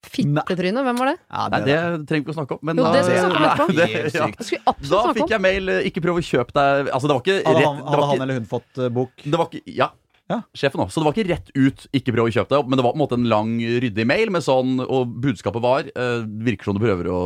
Fittetryne, 0.06 0.82
hvem 0.86 0.98
var 1.00 1.08
det? 1.10 1.16
Ja, 1.34 1.48
Nei, 1.50 1.58
det 1.66 1.76
trenger 2.06 2.22
vi 2.22 2.22
ikke 2.22 2.34
å 2.34 2.36
snakke 2.36 2.54
om. 2.54 2.60
Men 2.68 2.78
Jo, 2.78 2.84
da, 2.84 2.92
det 2.94 3.04
skal 3.06 3.14
vi 3.16 3.22
snakke 3.26 3.64
om. 3.64 3.70
Nei, 3.74 3.86
det- 3.86 4.14
ja. 4.14 4.26
Det 4.30 4.46
vi 4.46 4.58
Da 4.62 4.70
absolutt 4.70 5.02
snakke 5.02 5.14
fikk 5.18 5.32
jeg 5.34 5.42
mail 5.46 5.68
eh, 5.72 5.80
ikke 5.90 6.02
prøv 6.04 6.20
å 6.20 6.22
kjøpe 6.22 6.54
deg 6.54 6.90
Altså, 6.94 7.06
det 7.10 7.14
var 7.16 7.22
ikke 7.24 7.38
Hadde 7.48 7.64
han, 7.66 7.76
det 7.80 7.96
var 7.96 8.06
han 8.06 8.14
ikke, 8.14 8.22
eller 8.26 8.34
hun 8.38 8.46
fått 8.52 8.82
bok? 8.94 9.24
det 9.24 9.40
var 9.40 9.48
ikke, 9.50 9.62
Ja. 9.80 9.88
Ja. 10.28 10.40
Sjefen 10.58 10.80
òg. 10.82 10.90
Så 10.90 10.98
det 10.98 11.06
var 11.06 11.14
ikke 11.14 11.28
rett 11.30 11.50
ut 11.54 11.86
'ikke 11.94 12.12
prøv 12.16 12.26
å 12.26 12.32
kjøpe 12.34 12.48
deg 12.50 12.68
men 12.68 12.76
det 12.78 12.82
var 12.84 12.92
på 12.92 12.98
en 12.98 13.04
måte 13.06 13.14
en 13.14 13.28
lang, 13.30 13.58
ryddig 13.60 14.06
mail 14.06 14.30
med 14.34 14.42
sånn 14.42 14.80
Og 14.82 15.06
budskapet 15.22 15.62
var 15.62 15.86
eh, 15.94 16.24
Virker 16.26 16.64
som 16.64 16.74
du 16.74 16.80
prøver 16.82 17.06
å 17.06 17.20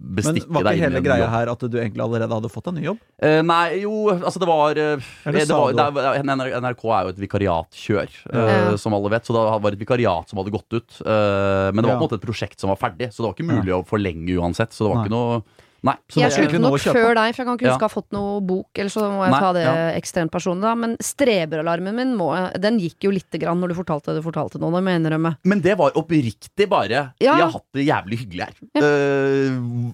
bestikke 0.00 0.48
var 0.48 0.64
deg 0.64 0.64
Men 0.64 0.72
inn 0.72 0.80
i 0.80 0.86
hele 0.88 1.02
greia 1.04 1.28
her 1.28 1.50
at 1.52 1.60
du 1.60 1.76
egentlig 1.78 2.00
allerede 2.02 2.32
hadde 2.32 2.48
fått 2.50 2.68
en 2.68 2.74
ny 2.74 2.84
jobb? 2.86 2.98
Eh, 3.22 3.42
nei, 3.42 3.80
jo, 3.82 4.08
altså 4.10 4.40
det 4.40 4.48
var, 4.48 4.70
eh, 4.80 4.96
det 5.30 5.46
sa 5.46 5.58
var 5.60 5.72
du 5.72 5.76
det 5.76 6.04
er, 6.04 6.60
NRK 6.60 6.84
er 6.90 7.02
jo 7.04 7.08
et 7.12 7.20
vikariatkjør, 7.22 8.08
eh, 8.32 8.70
Ja. 8.72 8.76
som 8.76 8.94
alle 8.94 9.10
vet. 9.10 9.24
Så 9.24 9.32
det 9.32 9.62
var 9.62 9.70
et 9.72 9.78
vikariat 9.78 10.28
som 10.28 10.38
hadde 10.38 10.50
gått 10.52 10.72
ut. 10.72 10.90
eh, 11.06 11.70
men 11.72 11.76
det 11.76 11.86
var 11.86 11.96
på 11.96 11.96
en 11.96 12.00
Ja. 12.02 12.06
måte 12.08 12.14
et 12.18 12.26
prosjekt 12.28 12.58
som 12.60 12.68
var 12.68 12.76
ferdig, 12.76 13.08
så 13.12 13.22
det 13.22 13.28
var 13.28 13.34
ikke 13.34 13.52
mulig 13.52 13.72
å 13.72 13.86
forlenge 13.86 14.36
uansett. 14.40 14.72
Så 14.72 14.84
det 14.84 14.88
var 14.90 14.96
Nei. 14.96 15.04
ikke 15.06 15.10
noe 15.16 15.42
Nei. 15.82 15.96
Så 16.08 16.20
Jeg 16.22 16.30
sluttet 16.30 16.60
nok 16.62 16.76
kjøpe. 16.78 16.94
før 16.94 17.14
deg, 17.18 17.34
for 17.34 17.42
jeg 17.42 17.46
kan 17.46 17.56
ikke 17.58 17.66
Ja. 17.66 17.72
huske 17.74 17.82
å 17.82 17.88
ha 17.90 17.94
fått 18.00 18.12
noe 18.12 18.40
bok, 18.40 18.68
eller 18.78 18.90
så 18.90 19.00
må 19.10 19.24
jeg 19.26 19.32
Nei, 19.32 19.40
ta 19.40 19.52
det 19.52 19.62
ja. 19.64 19.72
ekstremt 19.98 20.30
personlig, 20.30 20.62
da. 20.62 20.74
Men 20.78 20.96
streberalarmen 21.02 21.94
min 21.94 22.14
må, 22.16 22.28
den 22.60 22.78
gikk 22.78 23.02
jo 23.02 23.10
lite 23.10 23.38
grann 23.42 23.58
når 23.60 23.68
du 23.72 23.74
fortalte 23.74 24.14
det 24.14 24.22
du 24.22 24.26
fortalte 24.30 24.60
nå, 24.62 24.70
det 24.70 24.82
må 24.84 24.92
jeg 24.92 25.00
innrømme. 25.02 25.36
Men 25.44 25.60
det 25.60 25.76
var 25.78 25.90
oppriktig 25.98 26.68
bare 26.70 27.12
Ja. 27.18 27.34
Vi 27.34 27.40
har 27.42 27.50
hatt 27.50 27.66
det 27.74 27.86
jævlig 27.88 28.18
hyggelig 28.22 28.46
her. 28.46 28.54
Uh, 28.78 29.92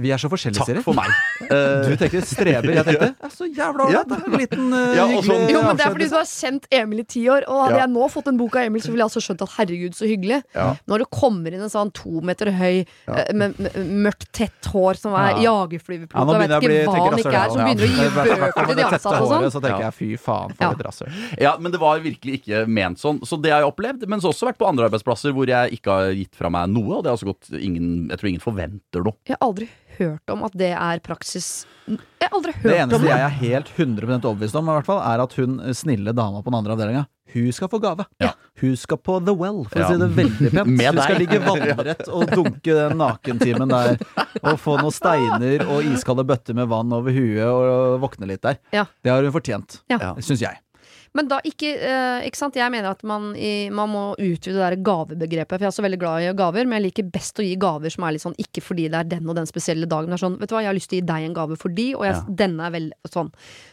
Vi 0.00 0.10
er 0.12 0.18
så 0.20 0.28
forskjellige, 0.30 0.64
Siri. 0.66 0.76
takk 0.80 0.84
for 0.84 0.94
meg. 0.98 1.08
Uh, 1.48 1.84
Du 1.90 1.96
tenker 1.96 2.20
streber, 2.26 2.72
jeg 2.76 2.84
tenkte 2.86 3.08
ja, 3.16 3.28
så 3.32 3.48
jævla 3.48 3.86
ålreit. 3.88 4.08
da. 4.12 4.18
En 4.26 4.38
liten 4.38 4.72
uh, 4.72 4.94
Ja, 4.96 5.04
og 5.08 5.24
sånn- 5.24 5.46
hyggelig 5.46 5.54
Jo, 5.56 5.62
men 5.66 5.76
det 5.80 5.86
er 5.86 5.94
fordi 5.94 6.08
du 6.10 6.16
har 6.16 6.28
kjent 6.28 6.68
Emil 6.80 7.00
i 7.00 7.06
ti 7.16 7.24
år, 7.32 7.46
og 7.48 7.64
hadde 7.66 7.78
Ja. 7.80 7.86
jeg 7.86 7.90
nå 7.94 8.08
fått 8.12 8.28
en 8.28 8.36
bok 8.40 8.56
av 8.56 8.62
Emil, 8.68 8.82
så 8.84 8.92
ville 8.92 9.02
jeg 9.04 9.10
altså 9.10 9.22
skjønt 9.24 9.42
at 9.46 9.54
herregud, 9.56 9.96
så 9.96 10.06
hyggelig. 10.10 10.42
Ja. 10.54 10.68
Når 10.88 10.98
det 11.04 11.10
kommer 11.10 11.52
inn 11.54 11.62
en 11.64 11.72
sånn 11.72 11.92
to 11.96 12.20
meter 12.20 12.52
høy, 12.52 12.86
Ja. 13.08 13.14
eh, 13.14 13.32
med, 13.32 13.58
med 13.58 13.72
mørkt, 13.74 14.28
tett 14.32 14.68
hår, 14.72 14.96
som 15.00 15.14
er 15.14 15.29
er 15.30 15.40
Ja, 15.40 15.54
jagerflyverpilot, 15.64 16.26
nå 16.26 16.34
jeg 16.34 16.40
vet 16.42 16.54
ikke 16.56 16.90
hva 16.90 17.04
han 17.06 17.18
ikke 17.22 17.34
er, 17.40 17.50
som 17.50 17.60
ja. 17.60 17.66
begynner 17.68 17.86
å 17.86 17.90
gi 17.90 18.08
bøker 18.18 18.70
til 18.70 18.76
de 18.80 18.84
ansatte 18.86 19.20
og 19.20 19.28
sånn. 19.34 19.46
Så 19.54 19.62
tenker 19.64 19.84
jeg 19.86 19.96
fy 20.00 20.08
faen, 20.20 20.54
for 20.56 20.64
Ja. 20.66 20.70
et 20.76 20.84
rasshøl. 20.86 21.20
Ja, 21.40 21.52
men 21.58 21.72
det 21.74 21.80
var 21.82 22.00
virkelig 22.04 22.40
ikke 22.40 22.64
ment 22.68 22.98
sånn. 23.02 23.20
Så 23.26 23.40
det 23.40 23.52
har 23.54 23.64
jeg 23.64 23.72
opplevd. 23.72 24.06
Men 24.10 24.20
så 24.20 24.28
har 24.30 24.36
også 24.36 24.50
vært 24.50 24.58
på 24.60 24.68
andre 24.70 24.88
arbeidsplasser 24.90 25.32
hvor 25.36 25.46
jeg 25.50 25.78
ikke 25.80 25.90
har 26.00 26.10
gitt 26.18 26.34
fra 26.38 26.50
meg 26.52 26.68
noe. 26.74 26.98
Og 26.98 27.04
det 27.04 27.10
har 27.12 27.18
også 27.18 27.30
gått 27.32 27.50
ingen 27.60 28.08
Jeg 28.10 28.18
tror 28.20 28.28
ingen 28.32 28.44
forventer 28.44 29.04
noe. 29.06 29.16
Jeg 29.28 29.36
har 29.38 29.46
aldri 29.48 29.68
hørt 30.00 30.32
om 30.34 30.42
at 30.48 30.52
det 30.58 30.72
er 30.74 31.00
praksis 31.04 31.66
Jeg 31.86 31.98
har 32.26 32.34
aldri 32.36 32.52
Det 32.52 32.60
hørt 32.62 32.70
om 32.70 32.80
eneste 32.80 33.00
det! 33.04 33.10
jeg 33.12 33.24
er 33.26 33.38
helt 33.40 33.70
100 33.76 34.20
overbevist 34.24 34.58
om, 34.58 34.68
i 34.68 34.74
hvert 34.78 34.86
fall, 34.88 35.00
er 35.02 35.22
at 35.24 35.32
hun 35.40 35.56
snille 35.74 36.12
dama 36.14 36.42
på 36.42 36.50
den 36.52 36.58
andre 36.60 36.76
avdelinga, 36.76 37.04
hun 37.32 37.52
skal 37.54 37.68
få 37.70 37.78
gave. 37.82 38.04
Ja. 38.22 38.32
Hun 38.60 38.72
skal 38.76 38.98
på 38.98 39.18
The 39.24 39.32
Well, 39.34 39.60
for 39.70 39.78
Ja. 39.78 39.86
å 39.86 39.92
si 39.92 39.98
det 40.02 40.08
veldig 40.16 40.50
pent. 40.54 40.66
Med 40.80 40.86
hun 40.94 41.02
skal 41.02 41.14
deg. 41.14 41.20
ligge 41.22 41.40
vannrett 41.46 42.08
og 42.10 42.26
dunke 42.34 42.74
den 42.74 42.96
nakentimen 42.98 43.70
der, 43.70 44.00
og 44.42 44.58
få 44.58 44.78
noen 44.80 44.94
steiner 44.94 45.62
og 45.70 45.84
iskalde 45.86 46.24
bøtter 46.26 46.54
med 46.58 46.66
vann 46.70 46.92
over 46.92 47.14
huet 47.14 47.46
og 47.46 48.00
våkne 48.02 48.26
litt 48.30 48.42
der. 48.42 48.58
Ja. 48.74 48.86
Det 49.02 49.10
har 49.14 49.22
hun 49.22 49.32
fortjent, 49.34 49.80
Ja. 49.90 50.14
syns 50.18 50.42
jeg. 50.42 50.58
Men 51.18 51.26
da 51.26 51.40
ikke, 51.42 51.72
eh, 51.74 52.26
ikke 52.28 52.38
sant? 52.38 52.54
Jeg 52.54 52.70
mener 52.70 52.92
at 52.92 53.00
man, 53.02 53.32
i, 53.34 53.68
man 53.74 53.90
må 53.90 54.02
utvide 54.14 54.54
det 54.54 54.62
der 54.62 54.76
gavebegrepet. 54.86 55.56
For 55.56 55.64
jeg 55.66 55.72
er 55.72 55.74
så 55.74 55.82
veldig 55.82 55.98
glad 55.98 56.22
i 56.22 56.32
gaver, 56.38 56.68
men 56.70 56.78
jeg 56.78 56.84
liker 56.92 57.10
best 57.10 57.40
å 57.42 57.46
gi 57.46 57.56
gaver 57.58 57.90
som 57.90 58.04
er 58.06 58.14
litt 58.14 58.22
sånn 58.22 58.38
ikke 58.38 58.62
fordi 58.62 58.86
det 58.92 59.00
er 59.00 59.08
den 59.16 59.26
og 59.28 59.34
den 59.40 59.48
spesielle 59.50 59.88
dagen. 59.90 60.06
Det 60.12 60.20
er 60.20 60.24
sånn, 60.24 60.38
vet 60.38 60.48
du 60.52 60.54
hva, 60.54 60.62
jeg 60.62 60.70
har 60.70 60.78
lyst 60.78 60.90
til 60.92 61.00
å 61.00 61.02
gi 61.02 61.08
deg 61.10 61.26
en 61.26 61.34
gave 61.40 61.58
fordi, 61.58 61.88
og 61.98 62.04
jeg, 62.06 62.14
Ja. 62.14 62.22
denne 62.44 62.66
er 62.68 62.70
vel 62.70 62.92
sånn. 63.10 63.32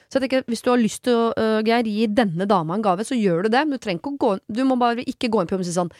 Så 0.10 0.17
jeg 0.17 0.30
tenker, 0.30 0.43
hvis 0.50 0.63
du 0.63 0.71
har 0.71 0.78
lyst 0.82 1.04
til 1.04 1.13
å, 1.13 1.34
uh, 1.38 1.62
Geir, 1.62 1.84
gi 1.86 2.08
denne 2.08 2.47
dama 2.47 2.73
en 2.73 2.82
gave, 2.82 3.06
så 3.06 3.13
gjør 3.13 3.43
du 3.43 3.50
det. 3.50 3.67
Men 3.67 3.78
du 3.78 3.78
trenger 3.78 4.00
ikke 4.02 4.15
å 4.15 4.17
gå 4.17 4.39
Du 4.50 4.63
må 4.65 4.78
bare 4.80 5.04
ikke 5.06 5.30
gå 5.30 5.41
inn 5.41 5.47
på 5.47 5.60
og 5.60 5.65
si 5.65 5.71
sånn 5.76 5.91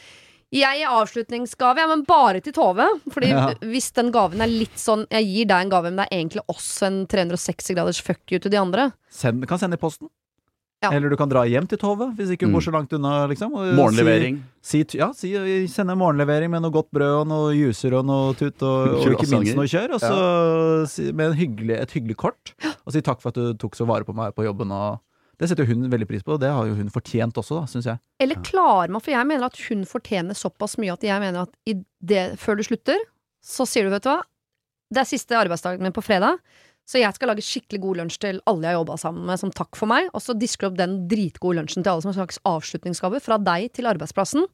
jeg 0.50 0.78
gir 0.80 0.88
avslutningsgave, 0.88 1.76
ja, 1.76 1.86
men 1.90 2.04
bare 2.08 2.40
til 2.40 2.54
Tove. 2.56 2.86
Fordi 3.12 3.28
Ja. 3.28 3.52
hvis 3.60 3.92
den 3.92 4.10
gaven 4.10 4.40
er 4.40 4.46
litt 4.48 4.76
sånn 4.80 5.06
Jeg 5.10 5.26
gir 5.26 5.44
deg 5.44 5.60
en 5.60 5.68
gave, 5.68 5.90
men 5.92 5.96
det 5.96 6.08
er 6.10 6.24
egentlig 6.24 6.40
også 6.48 6.86
en 6.86 7.06
360 7.06 7.74
graders 7.74 8.00
fuck 8.00 8.20
you 8.32 8.38
til 8.38 8.50
de 8.50 8.56
andre. 8.56 8.92
Send, 9.10 9.46
kan 9.46 9.58
sende 9.58 9.74
i 9.74 9.76
posten. 9.76 10.08
Ja. 10.82 10.92
Eller 10.94 11.10
du 11.10 11.16
kan 11.18 11.26
dra 11.30 11.40
hjem 11.42 11.66
til 11.66 11.78
Tove, 11.82 12.06
hvis 12.14 12.30
ikke 12.30 12.46
hun 12.46 12.52
Mm. 12.52 12.54
bor 12.54 12.62
så 12.62 12.70
langt 12.70 12.92
unna. 12.94 13.26
Liksom, 13.26 13.50
og 13.52 13.72
Morgenlevering. 13.74 14.36
Si, 14.62 14.84
si, 14.86 14.98
ja, 15.00 15.08
si, 15.12 15.32
sende 15.66 15.96
morgenlevering 15.98 16.50
med 16.52 16.62
noe 16.62 16.70
godt 16.70 16.90
brød 16.94 17.22
og 17.22 17.26
noe 17.26 17.48
juicer 17.56 17.96
og 17.98 18.04
noe 18.06 18.32
tut, 18.38 18.62
og, 18.62 18.94
og 19.00 19.10
ikke 19.16 19.26
minst 19.32 19.56
noe 19.58 19.66
kjør. 19.66 19.96
Og 19.96 20.00
så 20.04 20.86
si, 20.92 21.08
med 21.10 21.32
en 21.32 21.36
hyggelig, 21.40 21.80
et 21.82 21.90
hyggelig 21.96 22.16
kort, 22.16 22.54
og 22.86 22.94
si 22.94 23.02
takk 23.02 23.20
for 23.24 23.34
at 23.34 23.40
du 23.40 23.54
tok 23.58 23.74
så 23.74 23.86
vare 23.90 24.06
på 24.06 24.14
meg 24.14 24.36
på 24.38 24.46
jobben. 24.46 24.70
Og 24.70 25.00
det 25.38 25.48
setter 25.50 25.66
hun 25.66 25.88
veldig 25.90 26.06
pris 26.10 26.22
på, 26.22 26.36
og 26.36 26.40
det 26.42 26.50
har 26.54 26.66
jo 26.70 26.78
hun 26.78 26.88
fortjent 26.94 27.34
også, 27.42 27.64
syns 27.74 27.86
jeg. 27.90 27.98
Eller 28.22 28.38
klarer 28.46 28.90
man, 28.94 29.02
for 29.02 29.10
jeg 29.14 29.26
mener 29.26 29.50
at 29.50 29.58
hun 29.68 29.82
fortjener 29.86 30.38
såpass 30.38 30.78
mye 30.78 30.94
at 30.94 31.02
jeg 31.06 31.18
mener 31.22 31.42
at 31.46 31.52
i 31.66 31.74
det, 32.02 32.38
før 32.38 32.58
du 32.58 32.62
slutter, 32.66 33.02
så 33.42 33.66
sier 33.66 33.86
du, 33.86 33.90
vet 33.94 34.06
du 34.06 34.10
hva, 34.10 34.20
det 34.94 35.02
er 35.02 35.10
siste 35.10 35.36
arbeidsdagen 35.36 35.82
min 35.84 35.92
på 35.92 36.02
fredag, 36.06 36.38
så 36.88 37.02
jeg 37.02 37.12
skal 37.18 37.28
lage 37.34 37.44
skikkelig 37.44 37.80
god 37.82 37.98
lunsj 38.00 38.16
til 38.22 38.38
alle 38.48 38.64
jeg 38.64 38.72
har 38.72 38.78
jobba 38.80 38.94
sammen 39.00 39.26
med, 39.28 39.36
som 39.42 39.50
takk 39.52 39.76
for 39.76 39.90
meg, 39.90 40.06
og 40.16 40.22
så 40.24 40.32
disker 40.40 40.66
du 40.66 40.70
opp 40.72 40.78
den 40.80 40.94
dritgode 41.10 41.58
lunsjen 41.60 41.84
til 41.84 41.92
alle 41.92 42.04
som 42.06 42.14
en 42.14 42.16
slags 42.22 42.40
avslutningsgave 42.48 43.20
fra 43.20 43.36
deg 43.44 43.66
til 43.76 43.90
arbeidsplassen. 43.90 44.46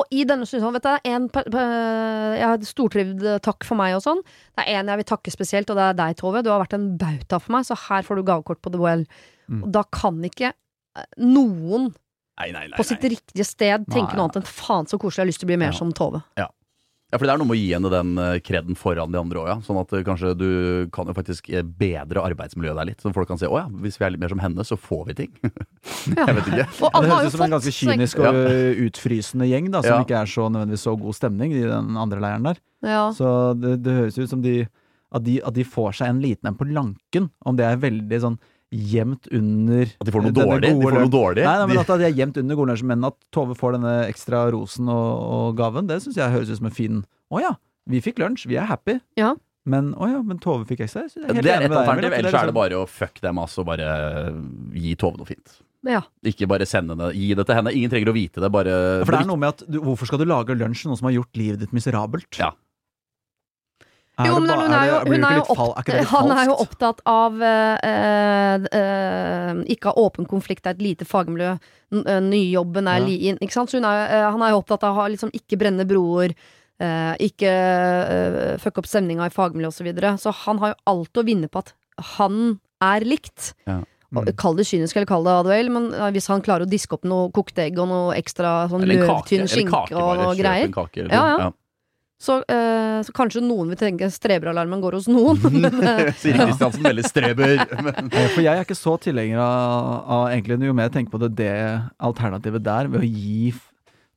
Og 0.00 0.06
i 0.14 0.22
denne 0.24 0.46
sånn, 0.46 0.62
vet 0.72 0.84
du, 0.86 1.10
en 1.10 1.24
Jeg 1.34 2.46
har 2.46 2.62
stortrivd 2.64 3.24
eh, 3.26 3.40
takk 3.42 3.66
for 3.66 3.76
meg 3.76 3.96
og 3.98 4.04
sånn. 4.04 4.20
Det 4.56 4.64
er 4.64 4.78
en 4.80 4.88
jeg 4.92 5.00
vil 5.02 5.08
takke 5.10 5.32
spesielt, 5.34 5.68
og 5.72 5.76
det 5.76 5.88
er 5.90 5.96
deg, 5.98 6.16
Tove. 6.20 6.40
Du 6.46 6.48
har 6.52 6.62
vært 6.62 6.76
en 6.78 6.86
bauta 6.96 7.40
for 7.42 7.56
meg, 7.56 7.66
så 7.68 7.76
her 7.88 8.06
får 8.06 8.20
du 8.20 8.22
gavekort 8.30 8.62
på 8.62 8.70
The 8.72 8.80
Well. 8.80 9.02
Mm. 9.50 9.64
Og 9.66 9.72
da 9.74 9.82
kan 9.92 10.22
ikke 10.30 10.52
eh, 10.54 11.08
noen 11.18 11.90
Nei, 12.40 12.52
nei, 12.54 12.62
nei. 12.70 12.76
på 12.78 12.86
sitt 12.88 13.02
riktige 13.04 13.44
sted 13.44 13.84
tenke 13.92 14.14
noe 14.16 14.30
annet 14.30 14.38
enn 14.40 14.46
faen 14.48 14.86
så 14.88 14.96
koselig, 14.96 15.18
jeg 15.18 15.26
har 15.26 15.30
lyst 15.34 15.42
til 15.42 15.48
å 15.50 15.52
bli 15.52 15.58
mer 15.60 15.74
Ja. 15.74 15.78
som 15.82 15.90
Tove. 15.92 16.22
Ja, 16.40 16.46
for 17.18 17.26
det 17.26 17.32
er 17.32 17.40
noe 17.40 17.48
med 17.48 17.56
å 17.56 17.58
gi 17.58 17.70
henne 17.74 17.90
den 17.90 18.10
eh, 18.22 18.36
kreden 18.46 18.76
foran 18.78 19.10
de 19.10 19.18
andre 19.18 19.40
òg, 19.42 19.48
ja. 19.50 19.56
Sånn 19.66 19.78
at 19.80 19.92
eh, 19.96 20.04
kanskje 20.06 20.32
du 20.38 20.48
kan 20.94 21.08
jo 21.10 21.14
faktisk 21.16 21.48
eh, 21.50 21.64
bedre 21.64 22.22
arbeidsmiljøet 22.28 22.78
der 22.78 22.88
litt. 22.92 23.00
Så 23.02 23.10
folk 23.16 23.26
kan 23.30 23.40
se 23.40 23.48
å 23.50 23.56
ja, 23.58 23.64
hvis 23.82 23.98
vi 23.98 24.06
er 24.06 24.12
litt 24.14 24.22
mer 24.22 24.30
som 24.30 24.42
henne, 24.44 24.66
så 24.66 24.78
får 24.78 25.02
vi 25.10 25.16
ting. 25.24 25.32
Jeg 26.20 26.36
vet 26.38 26.50
ikke. 26.52 26.60
Ja. 26.60 26.68
Det 26.94 27.10
høres 27.10 27.32
ut 27.32 27.36
som 27.38 27.46
en 27.48 27.56
ganske 27.56 27.74
kynisk 27.74 28.20
og 28.22 28.38
utfrysende 28.86 29.48
gjeng, 29.50 29.72
da, 29.74 29.82
som 29.82 29.96
Ja. 29.96 30.04
ikke 30.04 30.20
er 30.22 30.30
så 30.30 30.46
nødvendigvis 30.52 30.86
så 30.86 30.94
god 31.00 31.18
stemning 31.18 31.56
i 31.56 31.64
den 31.66 31.96
andre 31.98 32.22
leiren 32.22 32.46
der. 32.50 32.62
ja. 32.86 33.02
Så 33.16 33.34
det, 33.58 33.78
det 33.84 33.96
høres 33.96 34.18
ut 34.20 34.30
som 34.30 34.44
de 34.44 34.60
at, 35.10 35.24
de 35.26 35.40
at 35.42 35.54
de 35.56 35.64
får 35.66 35.96
seg 35.98 36.12
en 36.12 36.20
liten 36.22 36.46
en 36.52 36.56
på 36.58 36.68
lanken. 36.70 37.30
Om 37.42 37.56
det 37.58 37.66
er 37.66 37.80
veldig 37.82 38.20
sånn 38.22 38.38
jevnt 38.70 39.26
under 39.34 39.82
At 39.98 40.06
de 40.06 40.12
får 40.14 40.22
noe 40.22 40.34
dårlig. 40.34 40.68
De 40.70 40.82
får 40.84 40.94
noe 40.94 41.10
dårlig. 41.10 41.44
Nei, 41.44 41.54
nei, 41.58 41.66
men 41.72 41.80
at 41.82 41.90
de 41.90 42.06
er 42.06 42.14
gjemt 42.14 42.36
under 42.38 42.58
gode 42.58 42.70
lunsjer, 42.72 42.86
men 42.92 43.06
at 43.08 43.16
Tove 43.34 43.56
får 43.58 43.76
denne 43.78 43.94
ekstra 44.06 44.44
rosen 44.54 44.90
og, 44.92 45.22
og 45.36 45.56
gaven, 45.58 45.88
det 45.90 46.00
syns 46.04 46.18
jeg 46.20 46.34
høres 46.34 46.50
ut 46.52 46.60
som 46.60 46.70
en 46.70 46.76
fin 46.76 47.00
Å 47.34 47.42
ja, 47.42 47.54
vi 47.90 48.02
fikk 48.04 48.20
lunsj, 48.22 48.46
vi 48.50 48.58
er 48.60 48.68
happy. 48.70 49.00
Ja. 49.18 49.34
Men 49.70 49.90
å 49.98 50.06
ja, 50.08 50.20
men 50.24 50.38
Tove 50.42 50.64
fikk 50.68 50.84
ekstra. 50.86 51.04
Jeg 51.10 51.24
er 51.26 51.34
helt 51.34 51.44
det 51.46 51.52
er 51.52 51.66
et 51.66 51.74
alternativ. 51.74 52.14
Ellers 52.16 52.30
er 52.32 52.38
det 52.38 52.46
liksom- 52.46 52.54
bare 52.60 52.78
å 52.78 52.86
fuck 52.88 53.20
dem, 53.20 53.38
Og 53.38 53.66
Bare 53.66 53.88
gi 54.74 54.94
Tove 54.96 55.18
noe 55.18 55.26
fint. 55.26 55.58
ja. 55.84 56.02
Ikke 56.24 56.46
bare 56.48 56.66
sende 56.66 56.96
det, 56.96 57.14
Gi 57.16 57.34
det 57.34 57.46
til 57.46 57.54
henne. 57.54 57.74
Ingen 57.74 57.90
trenger 57.90 58.08
å 58.08 58.14
vite 58.14 58.40
det. 58.40 58.50
Bare 58.50 59.04
For 59.04 59.12
det 59.12 59.20
er 59.20 59.26
noe 59.26 59.36
med 59.36 59.48
at 59.48 59.62
du, 59.68 59.80
Hvorfor 59.80 60.06
skal 60.06 60.18
du 60.18 60.24
lage 60.24 60.54
lunsj 60.56 60.82
til 60.82 60.90
noen 60.90 60.98
som 60.98 61.06
har 61.10 61.18
gjort 61.18 61.34
livet 61.36 61.60
ditt 61.60 61.72
miserabelt? 61.72 62.38
Ja. 62.38 62.52
Jo, 64.26 64.38
men 64.40 64.50
hun 64.60 64.72
er 64.76 64.86
jo, 64.90 64.96
hun 65.06 65.24
er 65.24 65.34
jo 65.36 65.40
litt 65.40 65.58
fal- 65.58 65.74
ikke 65.80 65.92
det 65.94 66.00
opp, 66.00 66.00
litt 66.00 66.12
han 66.14 66.30
er 66.36 66.44
jo 66.50 66.54
opptatt 66.64 67.02
av 67.06 67.42
eh, 67.42 68.68
eh, 68.80 69.60
ikke 69.74 69.90
ha 69.92 69.94
åpen 70.04 70.26
konflikt, 70.30 70.64
det 70.64 70.72
er 70.72 70.78
et 70.78 70.84
lite 70.84 71.08
fagmiljø, 71.08 71.52
eh, 72.04 72.20
nyjobben 72.24 72.88
er 72.88 73.00
Ja. 73.04 73.34
ikke 73.40 73.52
sant? 73.52 73.70
Så 73.70 73.80
er, 73.82 74.30
han 74.30 74.42
er 74.42 74.50
jo 74.54 74.62
opptatt 74.62 74.84
av 74.84 74.96
å 74.96 75.08
liksom 75.10 75.30
ikke 75.32 75.58
brenne 75.58 75.86
broer, 75.88 76.34
eh, 76.80 77.14
ikke 77.30 78.58
fucke 78.60 78.78
opp 78.78 78.86
stemninga 78.90 79.26
i 79.26 79.34
fagmiljøet 79.34 79.72
osv. 79.72 79.80
Så, 79.80 79.84
videre. 79.84 80.14
så 80.18 80.32
han 80.44 80.58
har 80.58 80.74
jo 80.74 80.80
alt 80.86 81.12
å 81.14 81.24
vinne 81.24 81.48
på 81.48 81.58
at 81.58 81.72
han 82.16 82.60
er 82.82 83.00
likt. 83.04 83.54
Ja. 83.66 83.82
Mm. 84.10 84.26
Kall 84.34 84.56
det 84.58 84.66
kynisk 84.66 84.96
eller 84.96 85.06
kall 85.06 85.22
det 85.22 85.30
hva 85.46 85.70
men 85.70 85.92
hvis 86.10 86.26
han 86.26 86.42
klarer 86.42 86.66
å 86.66 86.70
diske 86.70 86.96
opp 86.96 87.04
noe 87.06 87.30
kokte 87.30 87.62
egg 87.62 87.78
og 87.78 87.86
noe 87.92 88.16
ekstra 88.18 88.66
sånn 88.68 88.82
løvtynn 88.82 89.46
skinke 89.46 89.94
og 89.94 90.16
noe 90.18 90.34
greier, 90.34 90.66
kake, 90.74 91.06
Ja, 91.12 91.38
ja. 91.38 91.50
Så, 92.20 92.34
eh, 92.52 92.98
så 93.06 93.14
kanskje 93.16 93.40
noen 93.40 93.70
vil 93.72 93.78
tenke 93.80 94.10
streberalarmen 94.12 94.82
går 94.84 94.98
hos 94.98 95.06
noen. 95.08 95.40
eh, 95.64 96.10
Siri 96.20 96.36
Kristiansen 96.42 96.84
veldig 96.84 97.04
streber. 97.08 97.54
For 98.34 98.42
jeg 98.44 98.52
er 98.52 98.64
ikke 98.66 98.76
så 98.76 98.98
tilhenger 99.00 99.40
av, 99.40 99.88
av 100.04 100.24
egentlig, 100.34 100.58
jo 100.68 100.74
mer 100.76 100.90
jeg 100.90 100.98
tenker 100.98 101.14
på 101.16 101.22
det, 101.24 101.30
det 101.40 101.54
alternativet 102.10 102.64
der, 102.66 102.90
ved 102.92 103.06
å 103.06 103.08
gi 103.08 103.54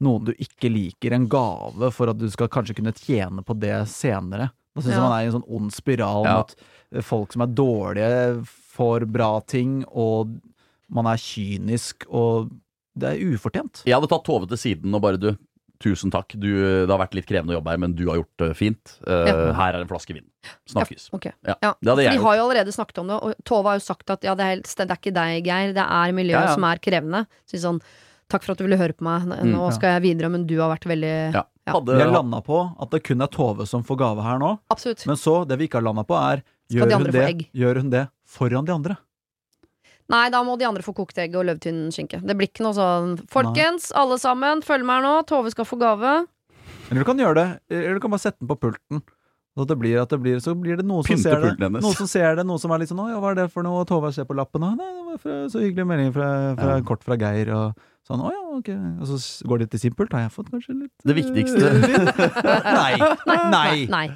noen 0.03 0.25
du 0.27 0.33
ikke 0.35 0.67
liker 0.73 1.15
en 1.15 1.29
gave 1.31 1.89
for 1.95 2.11
at 2.11 2.19
du 2.19 2.25
skal 2.33 2.49
kanskje 2.51 2.75
kunne 2.81 2.91
tjene 2.97 3.43
på 3.47 3.55
det 3.61 3.77
senere. 3.87 4.49
Da 4.75 4.81
syns 4.83 4.95
jeg 4.95 4.99
Ja. 4.99 5.05
man 5.07 5.15
er 5.15 5.23
i 5.23 5.29
en 5.29 5.35
sånn 5.37 5.47
ond 5.55 5.71
spiral 5.71 6.25
Ja. 6.27 6.35
mot 6.41 6.55
eh, 6.91 7.01
folk 7.05 7.31
som 7.31 7.45
er 7.45 7.53
dårlige, 7.55 8.43
får 8.73 9.05
bra 9.15 9.31
ting, 9.47 9.83
og 9.95 10.33
man 10.91 11.07
er 11.07 11.21
kynisk, 11.21 12.03
og 12.11 12.51
det 12.99 13.13
er 13.15 13.23
ufortjent. 13.31 13.83
jeg 13.87 13.95
hadde 13.95 14.09
tatt 14.11 14.25
Tove 14.27 14.49
til 14.49 14.57
siden 14.59 14.93
og 14.93 15.01
bare 15.05 15.17
du. 15.21 15.31
Tusen 15.83 16.11
takk. 16.13 16.31
Du, 16.39 16.47
det 16.47 16.87
har 16.87 16.99
vært 17.01 17.17
litt 17.17 17.27
krevende 17.27 17.51
å 17.51 17.57
jobbe 17.59 17.73
her, 17.73 17.79
men 17.83 17.93
du 17.99 18.05
har 18.07 18.21
gjort 18.21 18.37
det 18.39 18.51
fint. 18.55 18.93
Uh, 19.03 19.25
Ja. 19.27 19.35
Her 19.57 19.75
er 19.75 19.81
en 19.83 19.89
flaske 19.89 20.15
vin. 20.15 20.23
Snakkes. 20.71 21.09
Ja. 21.11 21.55
Ja, 21.61 21.73
Det 21.81 21.89
hadde 21.91 22.03
jeg 22.05 22.11
de 22.13 22.17
gjort. 22.17 22.23
har 22.29 22.37
jo 22.39 22.45
allerede 22.47 22.71
snakket 22.75 22.97
om 23.03 23.07
det, 23.11 23.17
og 23.19 23.35
Tove 23.47 23.67
har 23.73 23.79
jo 23.81 23.83
sagt 23.83 24.09
at 24.15 24.23
ja, 24.23 24.33
det 24.39 24.43
er, 24.47 24.55
helt, 24.55 24.71
det 24.79 24.87
er 24.89 24.95
ikke 25.01 25.13
deg, 25.19 25.43
Geir, 25.47 25.73
det 25.75 25.83
er 25.85 26.15
miljøet 26.15 26.39
Ja, 26.39 26.49
ja. 26.49 26.55
som 26.55 26.63
er 26.71 26.79
krevende. 26.83 27.25
Så 27.47 27.59
sånn, 27.63 27.81
takk 28.31 28.43
for 28.47 28.53
at 28.55 28.57
du 28.57 28.63
ville 28.65 28.79
høre 28.79 28.95
på 28.95 29.03
meg, 29.05 29.27
nå 29.27 29.37
Mm, 29.43 29.53
ja. 29.59 29.69
skal 29.75 29.95
jeg 29.99 30.01
videre, 30.07 30.29
men 30.31 30.47
du 30.47 30.55
har 30.59 30.71
vært 30.73 30.87
veldig 30.87 31.13
Ja. 31.35 31.43
Ja. 31.67 31.73
Hadde, 31.77 31.95
Vi 31.95 32.01
har 32.03 32.11
landa 32.11 32.41
på 32.43 32.57
at 32.81 32.89
det 32.91 33.03
kun 33.07 33.21
er 33.23 33.27
Tove 33.31 33.65
som 33.65 33.83
får 33.87 33.95
gave 33.97 34.21
her 34.23 34.37
nå, 34.39 34.59
Absolutt. 34.69 35.05
men 35.07 35.15
så, 35.15 35.47
det 35.47 35.57
vi 35.59 35.67
ikke 35.69 35.79
har 35.79 35.85
landa 35.87 36.03
på, 36.03 36.15
er 36.19 36.41
gjør 36.69 36.91
hun, 36.91 37.11
det, 37.11 37.47
gjør 37.55 37.75
hun 37.79 37.89
det 37.89 38.09
foran 38.27 38.65
de 38.67 38.73
andre? 38.73 38.97
Nei, 40.11 40.29
da 40.29 40.43
må 40.43 40.57
de 40.59 40.65
andre 40.67 40.83
få 40.83 40.93
kokt 40.95 41.17
egg 41.17 41.35
og 41.39 41.45
løvtynn 41.47 41.87
skinke. 41.95 42.19
Det 42.25 42.35
blir 42.35 42.49
ikke 42.51 42.65
noe 42.65 42.75
sånn 42.75 43.17
Folkens, 43.31 43.91
alle 43.95 44.17
sammen, 44.19 44.61
følg 44.65 44.83
med 44.85 44.99
her 44.99 45.05
nå, 45.07 45.13
Tove 45.29 45.51
skal 45.53 45.65
få 45.65 45.79
gave. 45.79 46.25
Eller 46.89 47.01
du 47.03 47.07
kan 47.07 47.17
gjøre 47.17 47.35
det, 47.39 47.49
eller 47.71 47.95
du 47.95 48.03
kan 48.03 48.11
bare 48.11 48.19
sette 48.25 48.39
den 48.43 48.49
på 48.51 48.59
pulten. 48.59 49.01
Så, 49.53 49.67
det 49.69 49.77
blir 49.77 49.99
at 50.01 50.09
det 50.09 50.17
blir, 50.17 50.39
så 50.41 50.55
blir 50.57 50.79
det 50.79 50.85
noen 50.89 51.05
som 51.05 51.19
ser 51.21 51.39
det. 51.45 51.69
Noen 51.69 51.93
som 51.93 52.07
ser 52.09 52.35
det, 52.39 52.43
noen 52.49 52.57
som 52.59 52.71
er 52.73 52.79
litt 52.81 52.89
sånn 52.89 52.97
'Å 53.03 53.09
ja, 53.11 53.19
hva 53.21 53.31
er 53.31 53.35
det 53.35 53.51
for 53.53 53.61
noe?' 53.61 53.85
Tove 53.85 54.09
ser 54.11 54.25
på 54.25 54.33
lappen, 54.33 54.63
og 54.65 54.77
'Nei, 54.77 54.89
det 54.97 55.03
var 55.05 55.17
fra, 55.21 55.35
så 55.53 55.61
hyggelig 55.61 55.85
melding 55.85 56.11
fra, 56.13 56.55
fra 56.57 56.77
Ja. 56.77 56.81
kort 56.81 57.03
fra 57.05 57.15
Geir', 57.15 57.53
og 57.53 57.77
sånn 58.09 58.17
'Å 58.19 58.31
ja, 58.33 58.41
ok'. 58.57 59.01
Og 59.01 59.05
så 59.07 59.45
går 59.45 59.59
de 59.59 59.65
til 59.67 59.79
sin 59.79 59.93
pult. 59.93 60.09
'Har 60.11 60.25
jeg 60.25 60.31
fått 60.33 60.49
kanskje 60.49 60.73
litt 60.81 60.91
Det 61.05 61.13
eh, 61.13 61.21
viktigste- 61.21 61.69
nei. 62.81 62.97
Nei. 63.27 63.49
Nei. 63.51 63.85
Nei. 63.85 64.07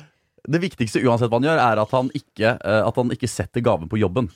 Det 0.50 0.62
viktigste 0.62 1.04
uansett 1.06 1.30
hva 1.30 1.38
han 1.38 1.44
gjør, 1.44 1.60
er 1.62 1.80
at 1.86 1.92
han 1.92 2.10
ikke, 2.18 2.58
eh, 2.58 2.82
at 2.88 2.96
han 2.96 3.10
ikke 3.12 3.30
setter 3.30 3.62
gaven 3.62 3.88
på 3.88 4.00
jobben. 4.02 4.32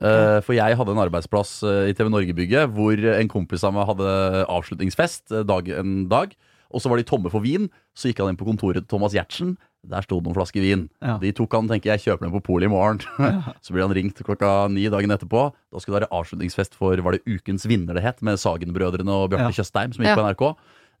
Eh, 0.00 0.38
For 0.46 0.56
jeg 0.56 0.78
hadde 0.78 0.94
en 0.94 1.02
arbeidsplass 1.04 1.58
eh, 1.68 1.90
i 1.90 1.96
TV 1.96 2.08
Norge-bygget 2.08 2.70
hvor 2.72 2.96
en 2.96 3.28
kompis 3.28 3.64
av 3.68 3.74
meg 3.76 3.84
hadde 3.90 4.14
avslutningsfest 4.48 5.34
eh, 5.36 5.44
dag, 5.48 5.68
en 5.68 6.06
dag. 6.08 6.32
Og 6.72 6.80
så 6.80 6.88
var 6.88 6.96
de 6.96 7.04
tomme 7.04 7.28
for 7.28 7.44
vin. 7.44 7.68
Så 7.92 8.08
gikk 8.08 8.22
han 8.24 8.32
inn 8.32 8.38
på 8.40 8.46
kontoret 8.48 8.80
til 8.86 8.88
Thomas 8.94 9.12
Giertsen. 9.12 9.58
Der 9.84 10.00
sto 10.06 10.16
det 10.20 10.24
noen 10.30 10.36
flasker 10.38 10.62
vin. 10.64 10.86
Ja. 11.02 11.18
De 11.20 11.32
tok 11.36 11.52
han, 11.58 11.66
tenker 11.68 11.90
jeg, 11.92 12.00
kjøper 12.06 12.24
dem 12.24 12.32
på 12.38 12.40
polet 12.46 12.70
i 12.70 12.72
morgen. 12.72 13.02
så 13.64 13.74
blir 13.74 13.84
han 13.84 13.92
ringt 13.92 14.22
klokka 14.24 14.70
ni 14.72 14.86
dagen 14.88 15.12
etterpå. 15.12 15.48
Da 15.74 15.82
skulle 15.82 15.98
det 15.98 16.06
være 16.06 16.16
avslutningsfest 16.22 16.78
for 16.78 16.96
var 17.04 17.18
det 17.18 17.24
Ukens 17.28 17.66
vinner 17.68 17.98
det 17.98 18.04
het, 18.06 18.22
med 18.24 18.40
Sagen-brødrene 18.40 19.12
og 19.12 19.32
Bjarte 19.34 19.50
Ja. 19.50 19.56
Tjøstheim, 19.58 19.92
som 19.92 20.06
gikk 20.06 20.14
Ja. 20.14 20.16
på 20.16 20.24
NRK. 20.30 20.46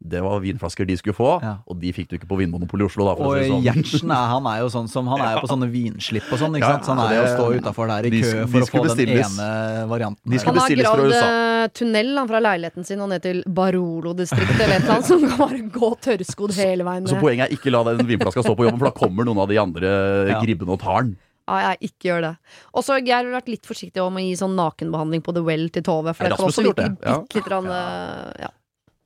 Det 0.04 0.20
var 0.22 0.40
vinflasker 0.42 0.86
de 0.86 0.96
skulle 0.98 1.14
få, 1.14 1.40
Ja. 1.42 1.56
og 1.66 1.78
de 1.80 1.92
fikk 1.92 2.08
du 2.08 2.16
ikke 2.18 2.26
på 2.28 2.36
Vinmonopolet 2.40 2.82
i 2.82 2.86
Oslo. 2.90 3.04
Da, 3.06 3.14
for 3.16 3.24
å 3.24 3.32
Og 3.32 3.42
si 3.42 3.50
sånn. 3.50 3.62
Gjertsen 3.62 4.10
er, 4.10 4.26
han 4.32 4.46
er 4.46 4.58
jo 4.62 4.68
sånn 4.74 4.88
som 4.90 5.06
Han 5.06 5.20
er 5.20 5.34
jo 5.36 5.40
på 5.46 5.50
sånne 5.54 5.68
vinslipp 5.70 6.28
og 6.32 6.38
sånn, 6.38 6.56
ikke 6.58 6.66
Ja, 6.66 6.72
sant? 6.78 6.84
Så 6.84 6.94
han 6.96 7.12
er 7.12 7.16
jo 7.20 7.26
stå 7.36 7.46
utafor 7.60 7.86
der 7.92 8.06
i 8.06 8.10
de 8.10 8.20
kø 8.22 8.32
de 8.32 8.46
for 8.52 8.60
å 8.60 8.70
få 8.72 8.82
bestilles. 8.88 9.36
den 9.36 9.46
ene 9.46 9.88
varianten. 9.88 10.22
De 10.30 10.38
Han 10.44 10.56
har 10.58 10.68
gravd 10.68 11.16
eh, 11.22 11.66
tunnel 11.78 12.16
han, 12.18 12.28
fra 12.28 12.40
leiligheten 12.42 12.84
sin 12.86 13.00
og 13.00 13.08
ned 13.10 13.22
til 13.22 13.42
Barolo-distriktet 13.46 14.60
eller 14.60 14.76
et 14.76 14.82
eller 14.82 14.94
annet, 14.98 15.06
som 15.06 15.20
kan 15.28 15.38
bare 15.38 15.60
gå 15.74 15.90
tørrskodd 16.02 16.54
hele 16.58 16.84
veien 16.86 17.06
Så 17.06 17.14
så 17.16 17.20
poenget 17.22 17.48
er 17.50 17.56
ikke 17.56 17.70
la 17.72 17.82
den 17.92 18.06
vinflaska 18.06 18.42
stå 18.42 18.54
på 18.58 18.66
jobben, 18.66 18.78
for 18.82 18.90
da 18.90 18.96
kommer 18.96 19.24
noen 19.28 19.38
av 19.38 19.48
de 19.48 19.58
andre 19.62 19.92
Ja. 20.32 20.40
gribbene 20.42 20.70
og 20.76 20.80
tar 20.80 21.02
den. 21.02 21.16
Ja, 21.48 21.74
jeg 21.74 21.90
ikke 21.90 22.06
gjør 22.08 22.20
det. 22.22 22.36
Og 22.72 22.84
så 22.86 22.96
Geir 23.04 23.24
har 23.26 23.40
vært 23.42 23.48
litt 23.50 23.66
forsiktig 23.66 23.98
om 24.00 24.14
å 24.14 24.20
gi 24.22 24.34
sånn 24.38 24.54
nakenbehandling 24.54 25.22
på 25.26 25.34
The 25.34 25.42
Well 25.42 25.68
til 25.74 25.82
Tove. 25.82 26.14
For 26.14 26.24
Ja, 26.24 26.30
det 26.30 26.38
kan 26.38 26.46
også 26.46 26.62
har 26.62 26.68
gjort 26.70 26.76
virke 26.78 26.98
det, 27.00 27.08
ja. 27.08 27.16
litt, 27.18 27.34
litt 27.34 27.44
grann, 27.44 27.66
eh, 27.66 28.32
ja. 28.46 28.48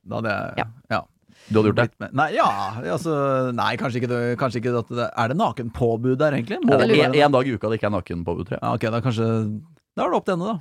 Da 0.07 0.21
hadde 0.21 0.33
jeg 0.33 0.63
Ja. 0.63 0.67
ja. 0.95 1.01
Du 1.47 1.59
hadde 1.61 1.69
gjort 1.71 1.79
det? 1.79 1.99
Med. 2.03 2.13
Nei, 2.17 2.27
ja, 2.35 2.47
altså 2.91 3.13
Nei, 3.55 3.71
kanskje 3.79 4.01
ikke, 4.01 4.09
det- 4.11 4.37
kanskje 4.41 4.59
ikke 4.59 4.73
at 4.81 4.89
det 4.91 5.07
Er 5.15 5.27
det 5.31 5.37
nakenpåbud 5.39 6.17
der, 6.19 6.35
egentlig? 6.35 6.59
Må 6.65 6.77
det 6.81 6.99
er 6.99 7.25
en 7.25 7.31
dag 7.31 7.47
i 7.47 7.55
uka 7.55 7.69
det 7.69 7.79
ikke 7.79 7.87
er 7.87 7.95
nakenpåbud, 7.95 8.47
tror 8.49 8.57
jeg. 8.57 8.63
Ja, 8.63 8.73
ok, 8.73 8.87
da 8.91 9.01
kanskje 9.01 9.27
Da 9.95 10.05
er 10.05 10.11
det 10.11 10.17
opp 10.17 10.25
til 10.27 10.35
henne, 10.35 10.47
da. 10.51 10.57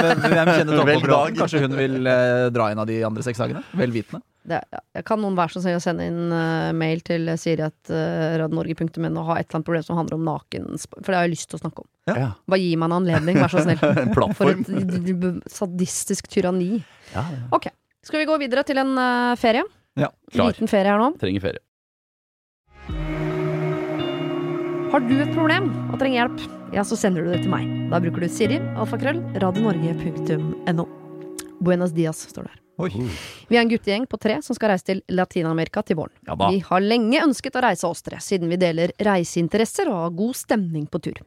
Hvem, 0.00 0.52
kjenner 0.58 0.84
Vel 0.90 1.36
Kanskje 1.38 1.60
hun 1.62 1.76
vil 1.78 2.06
eh, 2.06 2.48
dra 2.50 2.70
inn 2.72 2.82
av 2.82 2.86
de 2.90 3.02
andre 3.06 3.22
seks 3.22 3.38
dagene? 3.38 3.62
Vel 3.78 3.94
vitende. 3.94 4.24
Det, 4.44 4.58
ja. 4.74 5.02
Kan 5.08 5.22
noen 5.22 5.36
være 5.38 5.54
så 5.54 5.62
snill 5.64 5.78
å 5.78 5.80
sende 5.80 6.04
inn 6.04 6.28
uh, 6.28 6.68
mail 6.76 7.00
til 7.00 7.30
siri.radnorge.no 7.40 9.22
og 9.22 9.30
ha 9.30 9.38
et 9.40 9.46
eller 9.46 9.56
annet 9.56 9.68
problem 9.70 9.86
som 9.86 9.96
handler 9.96 10.18
om 10.18 10.26
naken 10.28 10.66
For 10.82 11.08
det 11.08 11.16
har 11.16 11.24
jeg 11.24 11.32
lyst 11.32 11.48
til 11.48 11.56
å 11.56 11.62
snakke 11.62 11.84
om. 11.84 11.88
Ja. 12.10 12.26
Bare 12.44 12.60
gi 12.60 12.74
meg 12.76 12.90
en 12.90 12.96
anledning, 12.98 13.38
vær 13.40 13.54
så 13.54 13.64
snill. 13.64 13.80
En 14.04 14.36
For 14.36 14.52
et 14.52 15.48
sadistisk 15.48 16.28
tyranni. 16.28 16.82
Ja, 17.14 17.24
Ok, 17.56 17.70
skal 18.06 18.22
vi 18.22 18.28
gå 18.28 18.38
videre 18.42 18.64
til 18.66 18.80
en 18.82 18.96
uh, 18.98 19.34
ferie? 19.40 19.64
Ja, 19.98 20.10
klar. 20.32 20.52
Liten 20.54 20.70
ferie 20.70 20.90
her 20.90 21.00
nå. 21.00 21.12
trenger 21.20 21.44
ferie. 21.44 21.62
Har 24.94 25.02
du 25.02 25.14
et 25.18 25.32
problem 25.34 25.72
og 25.90 25.96
trenger 25.98 26.20
hjelp, 26.20 26.42
ja, 26.76 26.84
så 26.86 26.98
sender 26.98 27.24
du 27.26 27.32
det 27.32 27.40
til 27.42 27.50
meg. 27.50 27.66
Da 27.90 27.98
bruker 28.02 28.22
du 28.22 28.28
Siri, 28.30 28.60
alfakrøll, 28.78 29.18
radionorge.no. 29.42 30.86
Buenos 31.64 31.96
dias, 31.96 32.28
står 32.30 32.46
det 32.46 32.54
her. 32.54 32.63
Oi. 32.82 32.90
Vi 33.46 33.54
er 33.54 33.60
en 33.62 33.70
guttegjeng 33.70 34.06
på 34.10 34.18
tre 34.18 34.40
som 34.42 34.56
skal 34.56 34.72
reise 34.72 34.88
til 34.88 35.00
Latin-Amerika 35.14 35.84
til 35.86 35.98
våren. 36.00 36.14
Ja 36.26 36.34
da. 36.38 36.48
Vi 36.50 36.58
har 36.66 36.82
lenge 36.82 37.20
ønsket 37.22 37.54
å 37.54 37.62
reise 37.62 37.86
oss 37.86 38.02
tre, 38.02 38.18
siden 38.22 38.50
vi 38.50 38.58
deler 38.58 38.90
reiseinteresser 38.98 39.90
og 39.92 40.00
har 40.00 40.16
god 40.18 40.38
stemning 40.38 40.88
på 40.90 40.98
tur. 41.04 41.20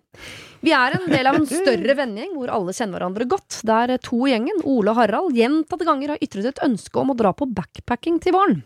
Vi 0.66 0.74
er 0.76 0.98
en 0.98 1.06
del 1.08 1.30
av 1.30 1.38
en 1.38 1.46
større 1.48 1.96
vennegjeng 1.96 2.34
hvor 2.36 2.52
alle 2.52 2.74
kjenner 2.76 2.98
hverandre 2.98 3.28
godt, 3.32 3.60
der 3.68 3.94
to 4.04 4.20
i 4.28 4.34
gjengen, 4.34 4.60
Ole 4.68 4.92
og 4.92 5.00
Harald, 5.00 5.38
gjentatte 5.38 5.88
ganger 5.88 6.16
har 6.16 6.26
ytret 6.26 6.50
et 6.52 6.64
ønske 6.66 7.00
om 7.00 7.14
å 7.14 7.18
dra 7.20 7.32
på 7.38 7.48
backpacking 7.48 8.20
til 8.24 8.36
våren. 8.36 8.64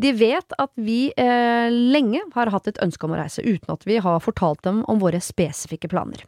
De 0.00 0.14
vet 0.16 0.56
at 0.56 0.72
vi 0.80 1.10
eh, 1.12 1.68
lenge 1.68 2.22
har 2.32 2.54
hatt 2.54 2.70
et 2.72 2.80
ønske 2.86 3.04
om 3.04 3.16
å 3.16 3.20
reise, 3.20 3.44
uten 3.44 3.76
at 3.76 3.84
vi 3.84 4.00
har 4.00 4.24
fortalt 4.24 4.62
dem 4.64 4.84
om 4.88 5.02
våre 5.02 5.20
spesifikke 5.20 5.90
planer. 5.92 6.24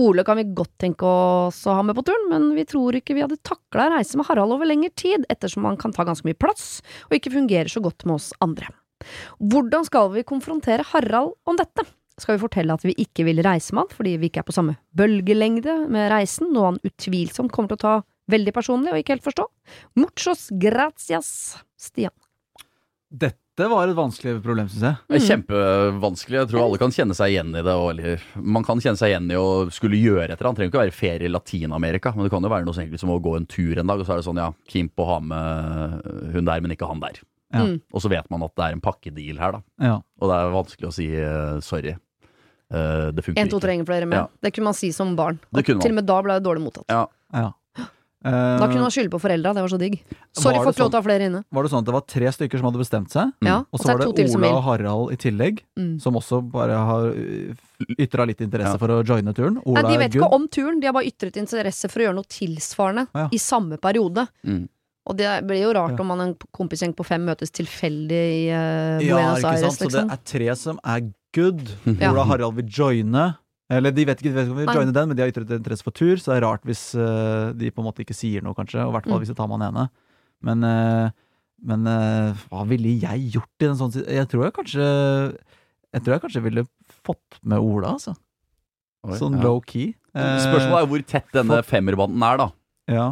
Ole 0.00 0.24
kan 0.26 0.38
vi 0.40 0.48
godt 0.56 0.74
tenke 0.82 1.06
oss 1.08 1.62
å 1.66 1.78
ha 1.78 1.86
med 1.86 1.96
på 1.98 2.04
turen, 2.08 2.28
men 2.32 2.50
vi 2.56 2.66
tror 2.68 2.98
ikke 2.98 3.16
vi 3.16 3.24
hadde 3.24 3.40
takla 3.46 3.88
å 3.88 3.96
reise 3.96 4.18
med 4.18 4.28
Harald 4.28 4.56
over 4.56 4.68
lengre 4.68 4.92
tid, 4.98 5.26
ettersom 5.32 5.66
han 5.68 5.78
kan 5.80 5.94
ta 5.94 6.06
ganske 6.08 6.26
mye 6.28 6.38
plass 6.38 6.80
og 7.08 7.18
ikke 7.18 7.34
fungerer 7.34 7.70
så 7.72 7.82
godt 7.84 8.06
med 8.06 8.18
oss 8.18 8.30
andre. 8.44 8.70
Hvordan 9.42 9.86
skal 9.88 10.12
vi 10.14 10.26
konfrontere 10.26 10.86
Harald 10.92 11.34
om 11.48 11.58
dette? 11.58 11.86
Skal 12.20 12.36
vi 12.36 12.42
fortelle 12.44 12.74
at 12.76 12.84
vi 12.84 12.94
ikke 13.02 13.24
vil 13.26 13.40
reise 13.44 13.74
med 13.74 13.86
han 13.86 13.96
fordi 13.96 14.16
vi 14.20 14.28
ikke 14.30 14.42
er 14.42 14.48
på 14.48 14.54
samme 14.54 14.76
bølgelengde 14.98 15.78
med 15.92 16.10
reisen, 16.12 16.52
noe 16.52 16.72
han 16.72 16.82
utvilsomt 16.86 17.52
kommer 17.54 17.72
til 17.72 17.80
å 17.80 17.84
ta 17.86 17.94
veldig 18.32 18.54
personlig 18.54 18.92
og 18.92 19.00
ikke 19.00 19.16
helt 19.16 19.26
forstå? 19.26 19.46
Muchos 19.98 20.48
gracias, 20.62 21.56
Stian. 21.80 22.14
Dette 23.10 23.41
var 23.58 23.90
et 23.90 23.96
vanskelig 23.96 24.38
problem, 24.40 24.68
syns 24.72 24.84
jeg. 24.86 24.98
Det 25.10 25.18
er 25.18 25.26
kjempevanskelig. 25.26 26.38
Jeg 26.38 26.48
tror 26.50 26.62
alle 26.62 26.78
kan 26.80 26.94
kjenne 26.94 27.16
seg 27.16 27.34
igjen 27.34 27.50
i 27.52 27.60
det. 27.60 27.74
Og, 27.74 27.90
eller, 27.92 28.22
man 28.56 28.64
kan 28.64 28.80
kjenne 28.80 28.96
seg 29.00 29.12
igjen 29.12 29.28
i 29.28 29.36
å 29.36 29.48
skulle 29.74 30.00
gjøre 30.00 30.30
et 30.30 30.38
eller 30.38 30.48
annet. 30.48 30.56
Det 30.56 30.62
trenger 30.62 30.72
ikke 30.72 30.80
å 30.80 30.84
være 30.86 30.96
ferie 30.96 31.28
i 31.28 31.32
Latin-Amerika, 31.32 32.14
men 32.16 32.26
det 32.26 32.32
kan 32.32 32.46
jo 32.48 32.52
være 32.52 32.66
noe 32.68 32.76
så 32.76 32.84
enkelt 32.86 33.02
som 33.02 33.12
å 33.12 33.20
gå 33.22 33.34
en 33.36 33.48
tur 33.50 33.82
en 33.82 33.92
dag, 33.92 34.00
og 34.00 34.08
så 34.08 34.16
er 34.16 34.22
det 34.22 34.28
sånn 34.30 34.40
ja, 34.40 34.48
keen 34.72 34.88
på 34.88 35.04
å 35.04 35.10
ha 35.10 35.18
med 35.32 36.08
hun 36.32 36.48
der, 36.48 36.64
men 36.64 36.72
ikke 36.72 36.88
han 36.88 37.04
der. 37.04 37.20
Ja. 37.52 37.66
Mm. 37.68 37.76
Og 37.92 38.00
så 38.00 38.08
vet 38.08 38.30
man 38.32 38.46
at 38.46 38.56
det 38.56 38.64
er 38.64 38.78
en 38.78 38.84
pakkedeal 38.84 39.42
her, 39.42 39.58
da. 39.58 39.62
Ja. 39.84 39.98
Og 40.22 40.32
det 40.32 40.38
er 40.38 40.56
vanskelig 40.56 40.88
å 40.88 40.96
si 40.96 41.10
uh, 41.12 41.58
sorry. 41.64 41.96
Uh, 42.72 43.12
det 43.12 43.26
funker 43.26 43.42
En, 43.42 43.50
to, 43.52 43.58
tre, 43.60 43.68
trenger 43.68 43.88
flere 43.90 44.08
med. 44.08 44.22
Ja. 44.22 44.28
Det 44.40 44.54
kunne 44.56 44.70
man 44.70 44.78
si 44.78 44.88
som 44.96 45.12
barn. 45.18 45.42
Og 45.52 45.66
til 45.66 45.76
og 45.76 45.98
med 45.98 46.08
da 46.08 46.22
ble 46.24 46.38
det 46.40 46.46
dårlig 46.46 46.64
mottatt. 46.64 46.88
Ja. 46.88 47.04
ja. 47.36 47.50
Da 48.22 48.30
Eh, 48.64 48.68
kunne 48.70 48.80
man 48.86 48.90
skylde 48.94 49.10
på 49.10 49.18
foreldra, 49.20 49.52
det 49.54 49.62
var 49.64 49.68
så 49.68 49.78
digg. 49.78 49.96
Sorry, 50.32 50.56
lov 50.56 50.66
sånn- 50.74 50.86
å 50.88 50.90
ta 50.92 51.00
flere 51.02 51.26
inne. 51.26 51.44
var 51.50 51.62
det 51.62 51.70
sånn 51.72 51.78
at 51.80 51.84
det 51.84 51.92
var 51.92 52.00
tre 52.06 52.26
stykker 52.30 52.58
som 52.58 52.66
hadde 52.70 52.78
bestemt 52.78 53.10
seg, 53.10 53.32
Ja, 53.42 53.64
og 53.72 53.80
så 53.80 53.88
er 53.88 53.92
var 53.92 53.98
det 53.98 54.06
to 54.06 54.12
til 54.12 54.28
som 54.30 54.42
Ola 54.44 54.54
og 54.56 54.62
Harald 54.64 55.12
i 55.12 55.16
tillegg, 55.16 55.60
Mm. 55.78 56.00
som 56.00 56.14
også 56.14 56.40
bare 56.50 56.70
har 56.76 57.14
ytra 57.98 58.26
litt 58.26 58.38
interesse 58.40 58.72
Ja. 58.74 58.78
for 58.78 58.88
å 58.88 59.02
joine 59.04 59.34
turen. 59.34 59.58
Nei, 59.66 59.82
de 59.82 59.98
vet 59.98 60.12
ikke 60.14 60.32
om 60.32 60.46
turen, 60.48 60.80
de 60.80 60.86
har 60.86 60.92
bare 60.92 61.04
ytret 61.10 61.36
interesse 61.36 61.90
for 61.90 61.98
å 62.00 62.06
gjøre 62.06 62.14
noe 62.14 62.24
tilsvarende 62.30 63.08
Ja. 63.14 63.28
i 63.32 63.36
samme 63.38 63.76
periode. 63.80 64.28
Mm. 64.46 64.68
Og 65.04 65.16
det 65.16 65.44
blir 65.44 65.62
jo 65.62 65.72
rart 65.72 65.90
Ja. 65.90 66.00
om 66.00 66.06
man 66.06 66.20
en 66.20 66.34
kompisgjeng 66.54 66.94
på 66.94 67.04
fem 67.04 67.26
møtes 67.26 67.50
tilfeldig 67.50 68.12
i 68.12 68.50
uh, 68.50 69.00
Ja, 69.02 69.16
Buenos 69.16 69.44
Aires, 69.44 69.60
sant? 69.60 69.72
Så 69.72 69.78
det 69.90 69.92
liksom. 69.92 70.12
er 70.12 70.18
tre 70.24 70.54
som 70.54 70.80
er 70.84 71.00
good. 71.34 71.68
Ola 71.86 72.20
og 72.20 72.26
Harald 72.28 72.54
vil 72.54 72.66
joine. 72.68 73.36
Eller 73.72 73.94
de 73.96 74.04
vet 74.04 74.20
ikke, 74.20 74.30
de 74.32 74.36
vet 74.36 74.46
ikke 74.48 74.52
om 74.52 74.58
vi 74.60 74.66
vil 74.66 74.76
joine 74.76 74.92
den, 74.96 75.08
men 75.08 75.16
de 75.16 75.22
har 75.24 75.30
ytret 75.32 75.52
interesse 75.56 75.84
for 75.86 75.94
tur, 75.96 76.16
så 76.20 76.32
det 76.32 76.38
er 76.40 76.44
rart 76.44 76.64
hvis 76.68 76.82
uh, 76.98 77.52
de 77.56 77.70
på 77.72 77.80
en 77.80 77.86
måte 77.88 78.02
ikke 78.04 78.16
sier 78.16 78.44
noe, 78.44 78.52
kanskje. 78.58 78.82
Og 78.84 78.92
i 78.92 78.96
hvert 78.98 79.06
fall 79.08 79.16
Mm. 79.18 79.22
hvis 79.24 79.32
de 79.32 79.36
tar 79.38 79.48
med 79.48 79.62
han 79.62 79.68
ene. 79.72 79.84
Men, 80.42 80.64
uh, 80.66 81.10
men 81.72 81.86
uh, 81.88 82.42
hva 82.50 82.66
ville 82.68 82.92
jeg 83.00 83.30
gjort 83.38 83.64
i 83.64 83.68
en 83.70 83.78
sånn 83.78 83.92
situasjon? 83.94 84.18
Jeg 84.18 84.28
tror 84.32 84.44
jeg 84.48 84.54
kanskje 84.58 84.86
Jeg 85.92 86.02
tror 86.02 86.14
jeg 86.16 86.22
kanskje 86.24 86.42
ville 86.44 86.64
fått 87.04 87.38
med 87.44 87.58
Ola, 87.60 87.94
altså. 87.96 88.14
Oi, 89.06 89.16
Sånn 89.18 89.34
ja. 89.38 89.42
low 89.44 89.60
key. 89.60 89.94
Spørsmålet 90.14 90.82
er 90.84 90.88
hvor 90.92 91.02
tett 91.08 91.32
denne 91.34 91.58
fått- 91.60 91.68
femmerbanden 91.72 92.22
er, 92.28 92.36
da. 92.38 92.46
Ja. 92.88 93.06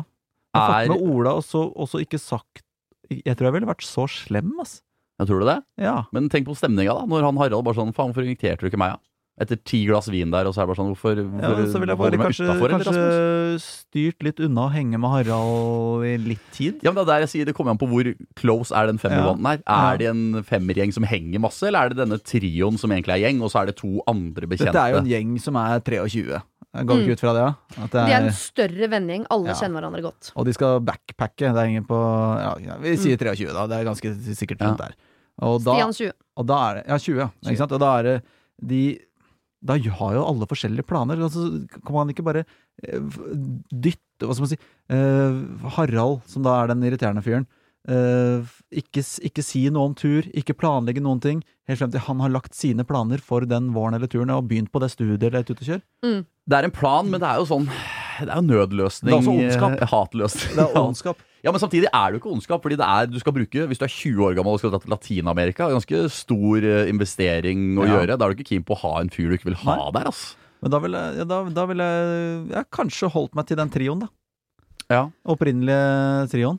Jeg 0.54 0.60
har 0.60 0.82
Er, 0.82 0.88
fått 0.88 1.00
med 1.00 1.10
Ola, 1.14 1.34
og 1.38 1.44
så 1.46 1.60
og 1.76 1.88
så 1.88 2.00
ikke 2.02 2.18
sagt 2.20 2.62
Jeg 3.10 3.36
tror 3.36 3.48
jeg 3.50 3.54
ville 3.58 3.68
vært 3.70 3.82
så 3.86 4.04
slem, 4.10 4.52
altså. 4.58 4.80
jeg 5.20 5.26
tror 5.28 5.40
du 5.40 5.46
det? 5.46 5.58
Ja. 5.78 5.96
Men 6.12 6.28
tenk 6.30 6.46
på 6.46 6.54
stemninga, 6.56 6.94
da. 7.00 7.06
Når 7.06 7.22
han 7.28 7.36
Harald 7.38 7.64
bare 7.66 7.74
sånn 7.78 7.92
Faen, 7.94 8.12
hvorfor 8.12 8.24
inviterte 8.26 8.60
du 8.64 8.70
ikke 8.70 8.78
meg, 8.80 8.96
da? 8.96 9.00
Etter 9.40 9.56
ti 9.64 9.86
glass 9.86 10.08
vin 10.12 10.30
der, 10.30 10.44
og 10.44 10.52
så 10.52 10.60
er 10.60 10.66
det 10.66 10.72
bare 10.74 10.80
sånn 10.82 10.90
Hvorfor, 10.90 11.16
ja 11.16 11.48
hvorfor 11.48 11.68
så 11.70 11.80
jeg 11.80 11.96
bare 11.96 12.10
du 12.10 12.16
meg 12.18 12.26
kanskje, 12.26 12.44
utenfor, 12.50 12.72
kanskje 12.74 13.04
styrt 13.64 14.22
litt 14.26 14.40
unna 14.44 14.66
å 14.66 14.72
henge 14.74 14.98
med 15.00 15.10
Harald 15.14 16.04
i 16.04 16.16
litt 16.20 16.42
tid. 16.52 16.82
Ja, 16.84 16.90
men 16.92 17.00
det 17.00 17.06
er 17.06 17.10
der 17.14 17.24
jeg 17.24 17.30
sier 17.32 17.48
Det 17.48 17.54
kommer 17.56 17.72
an 17.72 17.80
på 17.80 17.88
hvor 17.88 18.10
close 18.36 18.74
er 18.76 18.90
den 18.90 18.98
femmerbanden 19.00 19.46
her. 19.48 19.62
Ja. 19.64 19.78
Er 19.94 19.96
det 20.02 20.08
en 20.10 20.42
femmergjeng 20.44 20.92
som 20.92 21.06
henger 21.08 21.40
masse, 21.40 21.64
eller 21.70 21.86
er 21.86 21.94
det 21.94 22.02
denne 22.02 22.18
trioen 22.20 22.76
som 22.80 22.92
egentlig 22.92 23.16
er 23.16 23.22
gjeng, 23.28 23.40
og 23.40 23.52
så 23.54 23.62
er 23.62 23.70
det 23.72 23.76
to 23.80 23.92
andre 24.10 24.46
bekjente? 24.50 24.74
Dette 24.74 24.84
er 24.84 24.92
jo 24.96 25.02
en 25.04 25.10
gjeng 25.14 25.32
som 25.40 25.56
er 25.56 25.80
23. 25.88 26.40
Jeg 26.70 26.86
går 26.86 27.00
ikke 27.02 27.16
ut 27.16 27.22
fra 27.24 27.32
det, 27.34 27.40
ja? 27.42 27.82
At 27.82 27.90
det 27.96 28.02
De 28.06 28.12
er 28.14 28.26
en 28.28 28.34
større 28.36 28.88
vennegjeng, 28.92 29.24
alle 29.34 29.48
Ja. 29.50 29.54
kjenner 29.58 29.80
hverandre 29.80 30.02
godt. 30.04 30.32
og 30.36 30.44
de 30.46 30.52
skal 30.52 30.80
backpacke. 30.80 31.48
Det 31.48 31.56
er 31.56 31.66
ingen 31.72 31.84
på 31.88 31.96
ja, 31.96 32.52
ja, 32.62 32.76
Vi 32.78 32.96
sier 32.96 33.16
23, 33.16 33.52
da. 33.56 33.66
Det 33.66 33.80
er 33.80 33.88
ganske 33.88 34.12
sikkert 34.36 34.60
Ja. 34.60 34.66
rundt 34.68 34.78
der. 34.84 34.94
Og 35.40 35.64
da, 35.64 35.72
Stian 35.74 35.92
20. 35.96 36.12
og 36.36 36.46
da 36.46 36.58
er 36.70 36.74
det 36.74 36.84
Ja, 36.86 36.98
20, 36.98 37.16
ja. 37.18 37.28
Ikke 37.48 37.56
sant? 37.56 37.72
Og 37.72 37.80
da 37.80 37.98
er 37.98 38.02
det 38.02 38.22
de 38.60 38.98
Da 39.60 39.76
har 39.76 40.14
jo 40.16 40.24
alle 40.24 40.48
forskjellige 40.48 40.88
planer. 40.88 41.20
Altså, 41.20 41.46
kan 41.84 41.96
man 41.96 42.12
ikke 42.12 42.24
bare 42.24 42.44
eh, 42.82 43.00
dytte 43.70 44.24
Hva 44.24 44.36
skal 44.36 44.44
man 44.44 44.52
si 44.52 44.60
uh, 44.92 45.70
Harald, 45.76 46.20
som 46.28 46.44
da 46.44 46.58
er 46.60 46.72
den 46.72 46.84
irriterende 46.84 47.24
fyren. 47.24 47.46
uh, 47.88 48.44
ikke, 48.68 49.00
ikke 49.24 49.44
si 49.44 49.62
noe 49.72 49.88
om 49.88 49.94
tur, 49.96 50.26
ikke 50.36 50.56
planlegge 50.60 51.00
noen 51.00 51.22
ting. 51.24 51.40
Helt 51.68 51.80
frem 51.80 51.92
til 51.94 52.04
han 52.04 52.20
har 52.20 52.32
lagt 52.34 52.56
sine 52.56 52.84
planer 52.84 53.22
for 53.24 53.48
den 53.48 53.72
våren 53.76 53.96
eller 53.96 54.10
turen 54.12 54.32
og 54.34 54.48
begynt 54.50 54.72
på 54.72 54.82
det 54.82 54.90
studiet 54.92 55.30
eller 55.30 55.40
er 55.40 55.48
ute 55.48 55.56
og 55.56 55.70
kjør. 55.70 55.82
Mm. 56.04 56.20
Det 56.50 56.58
er 56.58 56.68
en 56.68 56.76
plan, 56.76 57.08
men 57.08 57.22
det 57.22 57.30
er 57.30 57.40
jo 57.40 57.48
sånn 57.48 57.68
Det 58.28 58.34
er 58.34 58.40
jo 58.40 58.46
nødløsning. 58.50 59.10
Det 59.10 59.16
er 59.16 59.20
også 59.22 59.34
ondskap. 59.38 59.76
eh, 59.80 59.90
Hatløsning. 59.94 60.54
Det 60.56 60.64
er 60.66 60.80
ondskap. 60.82 61.22
Ja, 61.44 61.50
men 61.54 61.60
samtidig 61.62 61.88
er 61.88 62.06
det 62.12 62.18
jo 62.18 62.20
ikke 62.20 62.32
ondskap, 62.34 62.60
fordi 62.62 62.76
det 62.76 62.84
er, 62.86 63.06
du 63.08 63.18
skal 63.22 63.32
bruke, 63.32 63.66
hvis 63.70 63.78
du 63.80 63.84
er 63.86 63.92
20 63.94 64.24
år 64.26 64.34
gammel 64.36 64.52
og 64.52 64.60
skal 64.60 64.70
dra 64.74 64.80
til 64.82 64.92
Latin-Amerika, 64.92 65.68
er 65.70 65.76
ganske 65.78 66.02
stor 66.12 66.66
eh, 66.68 66.90
investering 66.92 67.78
å 67.80 67.86
Ja. 67.88 67.94
gjøre. 67.96 68.18
Da 68.20 68.26
er 68.26 68.34
du 68.34 68.36
ikke 68.42 68.50
keen 68.52 68.64
på 68.68 68.76
å 68.76 68.80
ha 68.82 69.00
en 69.00 69.08
fyr 69.08 69.30
du 69.32 69.38
ikke 69.38 69.48
vil 69.48 69.56
ha 69.64 69.78
der, 69.96 70.08
ass. 70.12 70.34
Men 70.60 70.70
da 70.74 70.78
ville 70.84 70.98
jeg, 71.00 71.16
ja, 71.22 71.24
da, 71.24 71.38
da 71.48 71.64
ville 71.70 71.86
jeg 71.88 72.50
ja, 72.52 72.64
kanskje 72.70 73.08
holdt 73.14 73.34
meg 73.38 73.46
til 73.48 73.56
den 73.56 73.70
trioen, 73.72 74.00
da. 74.04 74.08
Ja. 74.90 75.06
Opprinnelige 75.24 76.28
trioen. 76.32 76.58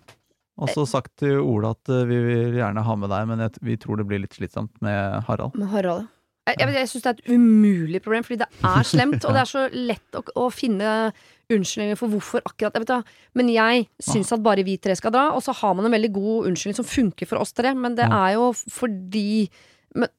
Og 0.61 0.69
så 0.69 0.83
sagt 0.85 1.13
til 1.21 1.39
Ola 1.41 1.71
at 1.73 1.89
eh, 1.89 2.03
vi 2.09 2.17
vil 2.21 2.57
gjerne 2.59 2.81
ha 2.85 2.95
med 2.99 3.09
deg, 3.09 3.27
men 3.29 3.39
jeg, 3.45 3.53
vi 3.65 3.77
tror 3.81 3.97
det 4.01 4.07
blir 4.09 4.19
litt 4.21 4.33
slitsomt 4.37 4.73
med 4.83 5.21
Harald. 5.29 5.55
Med 5.57 5.69
Harald. 5.71 6.09
Jeg, 6.49 6.57
jeg, 6.59 6.73
jeg 6.73 6.89
syns 6.89 7.03
det 7.05 7.11
er 7.11 7.19
et 7.21 7.31
umulig 7.37 8.01
problem, 8.01 8.23
fordi 8.25 8.39
det 8.41 8.47
er 8.65 8.83
slemt. 8.89 9.21
Og 9.29 9.33
det 9.37 9.41
er 9.43 9.49
så 9.49 9.63
lett 9.73 10.17
å, 10.17 10.23
å 10.41 10.47
finne 10.53 11.11
unnskyldninger 11.55 11.99
for 11.99 12.13
hvorfor 12.13 12.43
akkurat 12.47 12.77
jeg 12.77 12.87
da. 12.89 13.01
Men 13.37 13.51
jeg 13.51 13.85
syns 14.03 14.31
at 14.35 14.43
bare 14.45 14.65
vi 14.67 14.77
tre 14.81 14.95
skal 14.97 15.13
dra, 15.15 15.29
og 15.35 15.43
så 15.45 15.55
har 15.57 15.75
man 15.77 15.87
en 15.87 15.95
veldig 15.95 16.13
god 16.15 16.49
unnskyldning 16.51 16.79
som 16.79 16.87
funker 16.87 17.29
for 17.29 17.41
oss 17.41 17.55
tre. 17.57 17.73
Men 17.77 17.97
det 17.99 18.07
er 18.07 18.35
jo 18.37 18.51
fordi 18.55 19.49
men, 19.97 20.11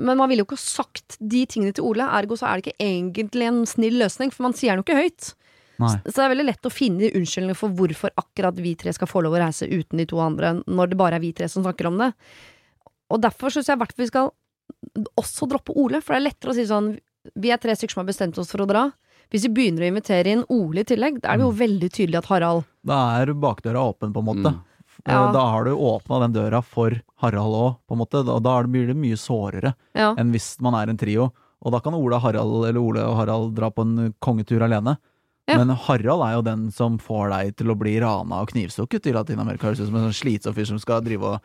men 0.00 0.16
man 0.16 0.30
ville 0.30 0.44
jo 0.44 0.48
ikke 0.48 0.60
sagt 0.60 1.18
de 1.20 1.44
tingene 1.50 1.76
til 1.76 1.86
Ole, 1.88 2.06
ergo 2.20 2.38
så 2.38 2.48
er 2.48 2.58
det 2.58 2.68
ikke 2.68 2.88
egentlig 2.88 3.50
en 3.50 3.62
snill 3.68 3.98
løsning, 4.00 4.32
for 4.34 4.48
man 4.48 4.56
sier 4.56 4.72
den 4.72 4.82
jo 4.82 4.88
ikke 4.88 5.02
høyt. 5.02 5.32
Nei. 5.78 5.92
Så 6.08 6.16
det 6.16 6.24
er 6.24 6.32
veldig 6.32 6.46
lett 6.48 6.66
å 6.66 6.74
finne 6.74 7.10
unnskyldninger 7.14 7.58
for 7.58 7.74
hvorfor 7.78 8.14
akkurat 8.18 8.56
vi 8.58 8.74
tre 8.78 8.92
skal 8.96 9.10
få 9.10 9.22
lov 9.22 9.36
å 9.36 9.42
reise 9.44 9.68
uten 9.70 10.00
de 10.00 10.08
to 10.10 10.18
andre, 10.22 10.56
når 10.66 10.90
det 10.90 10.98
bare 10.98 11.20
er 11.20 11.22
vi 11.22 11.34
tre 11.36 11.46
som 11.50 11.62
snakker 11.62 11.90
om 11.90 12.00
det. 12.00 12.10
Og 13.14 13.20
derfor 13.22 13.54
syns 13.54 13.70
jeg 13.70 13.78
i 13.78 13.82
hvert 13.82 13.94
fall 13.94 14.04
vi 14.04 14.10
skal 14.10 14.32
også 15.18 15.46
droppe 15.50 15.76
Ole, 15.78 16.00
for 16.02 16.14
det 16.14 16.18
er 16.18 16.26
lettere 16.26 16.52
å 16.52 16.56
si 16.56 16.66
sånn 16.68 16.96
Vi 17.38 17.50
er 17.52 17.60
tre 17.60 17.74
stykker 17.76 17.92
som 17.92 18.02
har 18.02 18.08
bestemt 18.08 18.38
oss 18.40 18.50
for 18.52 18.62
å 18.64 18.66
dra. 18.68 18.86
Hvis 19.30 19.44
vi 19.44 19.50
begynner 19.52 19.84
å 19.84 19.90
invitere 19.92 20.32
inn 20.32 20.44
Ole 20.48 20.80
i 20.80 20.88
tillegg, 20.88 21.20
da 21.20 21.32
er 21.34 21.40
det 21.40 21.44
jo 21.44 21.52
veldig 21.58 21.90
tydelig 21.92 22.18
at 22.22 22.30
Harald 22.30 22.64
Da 22.88 22.98
er 23.20 23.34
bakdøra 23.34 23.82
åpen, 23.90 24.12
på 24.14 24.22
en 24.24 24.28
måte. 24.30 24.54
Mm. 24.54 24.64
Eh, 25.06 25.12
Ja. 25.12 25.30
Da 25.32 25.44
har 25.52 25.64
du 25.64 25.70
åpna 25.76 26.18
den 26.24 26.32
døra 26.34 26.62
for 26.64 26.90
Harald 27.22 27.54
òg, 27.54 27.76
på 27.86 27.94
en 27.94 28.00
måte. 28.00 28.24
Da, 28.26 28.38
da 28.42 28.54
blir 28.66 28.88
det 28.88 28.96
mye 28.96 29.16
sårere 29.20 29.74
Ja. 29.94 30.14
enn 30.18 30.32
hvis 30.32 30.56
man 30.60 30.74
er 30.74 30.90
en 30.90 30.96
trio. 30.98 31.32
Og 31.62 31.72
da 31.72 31.78
kan 31.80 31.94
Ole, 31.94 32.18
Harald, 32.18 32.66
eller 32.66 32.80
Ole 32.80 33.00
og 33.04 33.16
Harald 33.16 33.54
dra 33.54 33.70
på 33.70 33.82
en 33.82 34.14
kongetur 34.20 34.62
alene. 34.62 34.96
Ja. 35.48 35.56
Men 35.58 35.70
Harald 35.76 36.22
er 36.26 36.34
jo 36.34 36.42
den 36.42 36.70
som 36.70 36.98
får 36.98 37.30
deg 37.30 37.56
til 37.56 37.70
å 37.70 37.78
bli 37.78 37.98
rana 38.00 38.42
og 38.42 38.50
knivstukket 38.50 39.06
i 39.06 39.12
Latin-Amerika. 39.16 39.68
Høres 39.68 39.80
ut 39.80 39.86
som 39.88 39.96
en 39.96 40.10
sånn 40.10 40.18
slitsom 40.18 40.54
fyr 40.54 40.66
som 40.66 40.78
skal 40.78 41.00
drive 41.00 41.22
og 41.22 41.40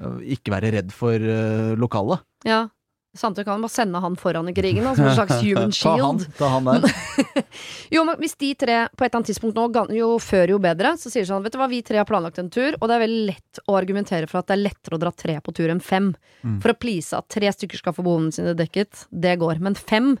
øh, 0.00 0.20
ikke 0.36 0.52
være 0.54 0.72
redd 0.76 0.92
for 0.92 1.14
uh, 1.16 1.74
lokale. 1.76 2.20
ja. 2.44 2.68
Samtidig 3.16 3.46
kan 3.48 3.56
man 3.56 3.64
bare 3.64 3.72
sende 3.72 4.00
han 4.04 4.16
foran 4.20 4.48
i 4.50 4.52
krigen, 4.54 4.84
da, 4.84 4.92
som 4.94 5.06
en 5.08 5.14
slags 5.16 5.40
human 5.46 5.72
Ta 5.72 5.94
han, 5.96 6.18
shield. 6.18 6.36
ta 6.38 6.48
han 6.52 6.68
der. 6.68 7.44
Jo, 7.94 8.04
men 8.04 8.18
hvis 8.20 8.36
de 8.38 8.50
tre 8.54 8.76
på 8.92 9.04
et 9.04 9.08
eller 9.08 9.18
annet 9.22 9.30
tidspunkt 9.32 9.56
nå, 9.56 9.86
jo 9.96 10.10
før 10.22 10.52
jo 10.52 10.58
bedre, 10.62 10.92
så 11.00 11.10
sier 11.10 11.24
de 11.24 11.30
sånn 11.30 11.42
Vet 11.46 11.56
du 11.56 11.58
hva, 11.58 11.70
vi 11.72 11.80
tre 11.82 11.98
har 12.02 12.06
planlagt 12.08 12.38
en 12.42 12.50
tur, 12.52 12.76
og 12.78 12.84
det 12.90 12.98
er 12.98 13.04
veldig 13.06 13.24
lett 13.30 13.62
å 13.66 13.78
argumentere 13.80 14.28
for 14.30 14.42
at 14.42 14.50
det 14.52 14.58
er 14.58 14.64
lettere 14.68 14.98
å 14.98 15.02
dra 15.02 15.12
tre 15.16 15.38
på 15.40 15.54
tur 15.56 15.72
enn 15.72 15.80
fem. 15.82 16.12
Mm. 16.44 16.58
For 16.62 16.74
å 16.74 16.78
please 16.78 17.16
at 17.16 17.30
tre 17.32 17.50
stykker 17.54 17.80
skal 17.80 17.96
få 17.96 18.04
behovene 18.06 18.34
sine 18.34 18.54
dekket, 18.58 19.06
det 19.10 19.38
går. 19.40 19.62
Men 19.64 19.78
fem 19.78 20.14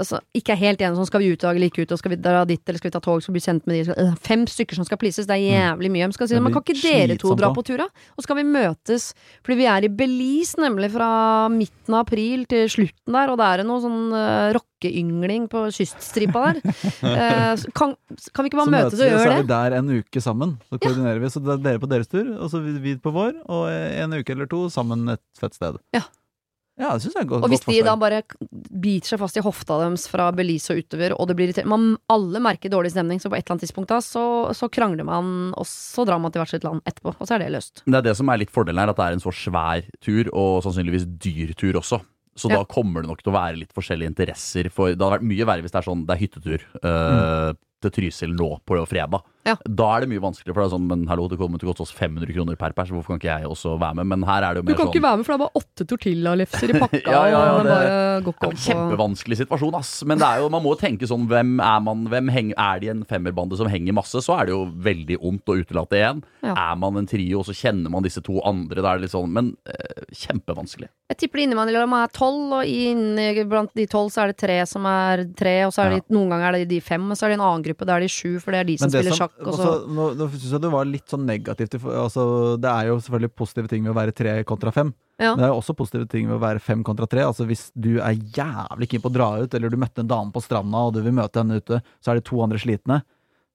Altså, 0.00 0.20
ikke 0.36 0.54
er 0.54 0.60
helt 0.60 0.82
enige 0.82 0.98
sånn 0.98 1.08
skal 1.08 1.22
vi 1.22 1.32
ut 1.32 1.44
og 1.48 1.60
like 1.60 1.82
ut, 1.82 1.92
og 1.94 2.00
skal 2.00 2.12
vi 2.12 2.18
dra 2.20 2.44
dit, 2.48 2.62
eller 2.62 2.80
skal 2.80 2.90
vi 2.90 2.94
ta 2.96 3.02
tog, 3.04 3.22
skal 3.24 3.34
vi 3.34 3.38
bli 3.38 3.44
kjent 3.46 3.66
med 3.68 3.78
de 3.78 3.84
skal, 3.88 3.98
øh, 4.02 4.16
Fem 4.26 4.44
stykker 4.50 4.78
som 4.78 4.86
skal 4.88 5.00
pleases, 5.00 5.28
det 5.28 5.36
er 5.36 5.44
jævlig 5.44 5.90
mye. 5.94 6.08
Men 6.10 6.16
si, 6.16 6.40
men 6.42 6.54
kan 6.54 6.64
ikke 6.64 6.78
dere 6.82 7.18
to 7.20 7.34
dra 7.38 7.52
på 7.56 7.64
tur, 7.66 7.80
da? 7.82 7.88
Og 8.14 8.22
så 8.22 8.28
skal 8.28 8.40
vi 8.40 8.46
møtes, 8.48 9.08
fordi 9.46 9.58
vi 9.62 9.68
er 9.72 9.86
i 9.86 9.92
Belize, 10.00 10.60
nemlig 10.62 10.90
fra 10.94 11.10
midten 11.52 11.96
av 11.96 12.06
april 12.06 12.44
til 12.50 12.68
slutten 12.72 13.18
der, 13.18 13.32
og 13.32 13.40
det 13.40 13.48
er 13.52 13.64
noe 13.68 13.84
sånn 13.84 14.02
uh, 14.14 14.52
rockeyngling 14.56 15.48
på 15.52 15.66
kyststripa 15.76 16.48
der. 16.50 16.62
Eh, 17.16 17.62
kan, 17.76 17.92
kan 18.34 18.44
vi 18.44 18.50
ikke 18.50 18.58
bare 18.58 18.66
Så 18.68 18.72
møtes 18.72 19.00
og 19.00 19.06
gjøre 19.06 19.18
det? 19.18 19.26
så 19.26 19.32
er 19.32 19.40
vi 19.40 19.48
der 19.50 19.74
en 19.78 19.90
uke 20.00 20.20
sammen. 20.22 20.52
Så 20.68 20.78
koordinerer 20.82 21.20
vi. 21.22 21.30
Så 21.32 21.40
det 21.42 21.54
er 21.54 21.62
dere 21.64 21.80
på 21.82 21.88
deres 21.90 22.10
tur, 22.10 22.28
og 22.34 22.50
så 22.52 22.60
vi 22.64 22.74
vi 22.82 22.94
på 23.00 23.12
vår, 23.14 23.32
og 23.52 23.70
en 23.70 24.16
uke 24.16 24.34
eller 24.34 24.48
to 24.50 24.66
sammen 24.72 25.06
et 25.14 25.22
fett 25.40 25.56
sted. 25.56 25.78
Ja. 25.96 26.04
Ja, 26.76 26.90
det 26.92 27.06
synes 27.06 27.14
jeg 27.16 27.24
er 27.24 27.28
godt, 27.30 27.44
Og 27.46 27.48
hvis 27.48 27.62
godt 27.64 27.72
de 27.72 27.82
da 27.86 27.94
bare 27.96 28.18
biter 28.84 29.08
seg 29.08 29.20
fast 29.22 29.38
i 29.40 29.42
hofta 29.44 29.78
deres 29.80 30.02
fra 30.12 30.26
Belize 30.36 30.74
og 30.74 30.82
utover, 30.82 31.14
og 31.16 31.30
det 31.30 31.36
blir 31.38 31.48
irriterende 31.48 31.72
man, 31.72 31.86
Alle 32.12 32.42
merker 32.44 32.68
dårlig 32.72 32.90
stemning, 32.92 33.22
så 33.22 33.30
på 33.32 33.38
et 33.38 33.46
eller 33.46 33.54
annet 33.56 33.64
tidspunkt 33.64 33.88
da, 33.94 34.00
så, 34.04 34.24
så 34.52 34.68
krangler 34.68 35.08
man, 35.08 35.54
og 35.56 35.64
så 35.70 36.04
drar 36.04 36.20
man 36.20 36.34
til 36.34 36.42
hvert 36.42 36.52
sitt 36.52 36.66
land 36.68 36.82
etterpå. 36.84 37.14
Og 37.16 37.24
så 37.24 37.36
er 37.38 37.46
det 37.46 37.54
løst. 37.54 37.80
Det 37.86 37.96
er 37.96 38.04
det 38.04 38.16
som 38.18 38.28
er 38.28 38.42
litt 38.42 38.52
fordelen 38.52 38.82
her, 38.82 38.92
at 38.92 39.00
det 39.00 39.06
er 39.06 39.16
en 39.16 39.24
så 39.24 39.32
svær 39.32 39.88
tur, 40.04 40.28
og 40.36 40.60
sannsynligvis 40.66 41.08
dyr 41.16 41.54
tur 41.56 41.80
også. 41.80 42.02
Så 42.36 42.50
Ja. 42.52 42.58
da 42.60 42.64
kommer 42.68 43.00
det 43.00 43.08
nok 43.08 43.22
til 43.24 43.32
å 43.32 43.36
være 43.38 43.56
litt 43.56 43.72
forskjellige 43.72 44.12
interesser. 44.12 44.68
For 44.68 44.92
det 44.92 45.00
hadde 45.00 45.16
vært 45.16 45.30
mye 45.32 45.46
verre 45.48 45.64
hvis 45.64 45.72
det 45.72 45.80
er 45.80 45.88
sånn, 45.88 46.04
det 46.04 46.12
er 46.12 46.20
hyttetur 46.20 46.60
eh, 46.84 47.54
til 47.80 47.90
Trysil 47.96 48.36
nå 48.36 48.50
på 48.68 48.76
fredag. 48.84 49.24
Ja. 49.46 49.54
Da 49.62 49.86
er 49.96 50.00
det 50.04 50.10
mye 50.10 50.22
vanskeligere, 50.24 50.54
for 50.56 50.64
det 50.64 50.68
er 50.68 50.74
sånn, 50.76 50.86
men 50.90 51.06
hallo, 51.06 51.28
det 51.30 51.38
kommer 51.38 51.60
til 51.62 51.68
å 51.68 51.72
koste 51.72 51.86
oss 51.86 51.94
500 51.94 52.34
kroner 52.34 52.56
per 52.58 52.74
pers, 52.74 52.90
hvorfor 52.90 53.14
kan 53.14 53.20
ikke 53.22 53.30
jeg 53.38 53.46
også 53.46 53.76
være 53.78 53.94
med? 54.00 54.06
Men 54.12 54.24
her 54.26 54.42
er 54.42 54.54
det 54.58 54.62
jo 54.64 54.66
Du 54.66 54.74
kan 54.74 54.86
sånn 54.86 54.92
ikke 54.94 55.04
være 55.06 55.16
med, 55.20 55.26
for 55.26 55.32
det 55.32 55.38
er 55.38 55.44
bare 55.46 55.62
åtte 55.62 55.86
tortillalefser 55.92 56.72
i 56.74 56.78
pakka. 56.84 57.02
Ja, 57.06 57.22
ja, 57.30 57.40
ja, 57.46 57.56
det 57.56 57.64
det- 57.64 57.76
bare 57.76 57.86
Det 58.26 58.48
er 58.48 58.50
en 58.50 58.62
kjempevanskelig 58.66 59.36
situasjon, 59.44 59.74
ass. 59.78 59.92
Men 60.04 60.18
det 60.18 60.26
er 60.26 60.40
jo, 60.42 60.48
man 60.50 60.62
må 60.64 60.74
jo 60.74 60.80
tenke 60.82 61.06
sånn 61.06 61.26
Hvem 61.30 61.60
er 61.62 61.80
man? 61.86 62.04
Hvem 62.10 62.30
henger, 62.32 62.54
er 62.58 62.80
de 62.80 62.88
en 62.92 63.04
femmerbande 63.04 63.56
som 63.60 63.68
henger 63.70 63.94
masse, 63.96 64.18
så 64.24 64.34
er 64.40 64.46
det 64.48 64.54
jo 64.56 64.64
veldig 64.66 65.18
ondt 65.22 65.46
å 65.52 65.56
utelate 65.62 66.00
én. 66.00 66.22
Ja. 66.42 66.54
Er 66.72 66.76
man 66.80 66.96
en 66.96 67.06
trio, 67.06 67.38
og 67.40 67.46
så 67.46 67.54
kjenner 67.54 67.90
man 67.92 68.02
disse 68.02 68.22
to 68.24 68.40
andre, 68.44 68.82
da 68.82 68.92
er 68.94 68.98
det 68.98 69.06
litt 69.06 69.14
sånn 69.14 69.30
Men 69.36 69.52
eh, 69.68 70.02
kjempevanskelig. 70.16 70.88
Jeg 71.12 71.18
tipper 71.20 71.38
det 71.38 71.44
innimellom 71.46 71.92
er 72.00 72.08
tolv, 72.14 72.52
og 72.58 72.66
inni 72.66 73.44
blant 73.46 73.70
de 73.78 73.84
tolv 73.90 74.10
så 74.10 74.24
er 74.24 74.32
det 74.32 74.38
tre 74.42 74.56
som 74.66 74.86
er 74.90 75.22
tre, 75.38 75.54
og 75.68 75.72
så 75.76 75.84
er 75.84 75.90
Ja. 75.92 76.00
det 76.00 76.08
noen 76.10 76.30
ganger 76.32 76.48
er 76.48 76.58
det 76.64 76.68
de 76.72 76.80
fem, 76.80 77.04
og 77.10 77.16
så 77.16 77.26
er 77.26 77.28
det 77.34 77.38
en 77.38 77.44
annen 77.46 77.62
gruppe, 77.62 77.86
da 77.86 77.96
er 77.96 78.00
de 78.00 78.08
sju, 78.10 78.40
for 78.42 78.50
det 78.50 78.60
er 78.60 78.64
de 78.64 78.76
som 78.80 78.90
spiller 78.90 79.14
sjakk, 79.14 79.35
også, 79.42 79.70
Nå, 79.92 80.10
nå 80.16 80.28
syns 80.32 80.52
jeg 80.54 80.62
det 80.64 80.70
var 80.72 80.88
litt 80.88 81.12
sånn 81.12 81.26
negativt. 81.28 81.76
Altså, 81.84 82.56
det 82.60 82.70
er 82.70 82.90
jo 82.90 83.00
selvfølgelig 83.02 83.34
positive 83.36 83.70
ting 83.72 83.82
med 83.84 83.92
å 83.92 83.98
være 83.98 84.14
tre 84.16 84.38
kontra 84.48 84.72
fem. 84.72 84.92
Ja. 85.20 85.32
Men 85.32 85.40
det 85.40 85.46
er 85.48 85.52
jo 85.54 85.60
også 85.60 85.76
positive 85.76 86.08
ting 86.12 86.28
ved 86.28 86.36
å 86.36 86.42
være 86.42 86.62
fem 86.62 86.82
kontra 86.84 87.08
tre. 87.08 87.24
Altså 87.24 87.46
Hvis 87.48 87.68
du 87.72 87.96
er 88.04 88.16
jævlig 88.36 88.90
keen 88.92 89.04
på 89.04 89.10
å 89.12 89.16
dra 89.16 89.28
ut, 89.42 89.56
eller 89.56 89.72
du 89.72 89.78
møtte 89.80 90.04
en 90.04 90.10
dame 90.10 90.32
på 90.32 90.42
stranda 90.44 90.86
og 90.88 90.96
du 90.96 91.02
vil 91.04 91.16
møte 91.16 91.40
henne 91.40 91.60
ute, 91.60 91.80
så 92.00 92.12
er 92.12 92.20
det 92.20 92.26
to 92.28 92.40
andre 92.44 92.60
slitne. 92.60 93.00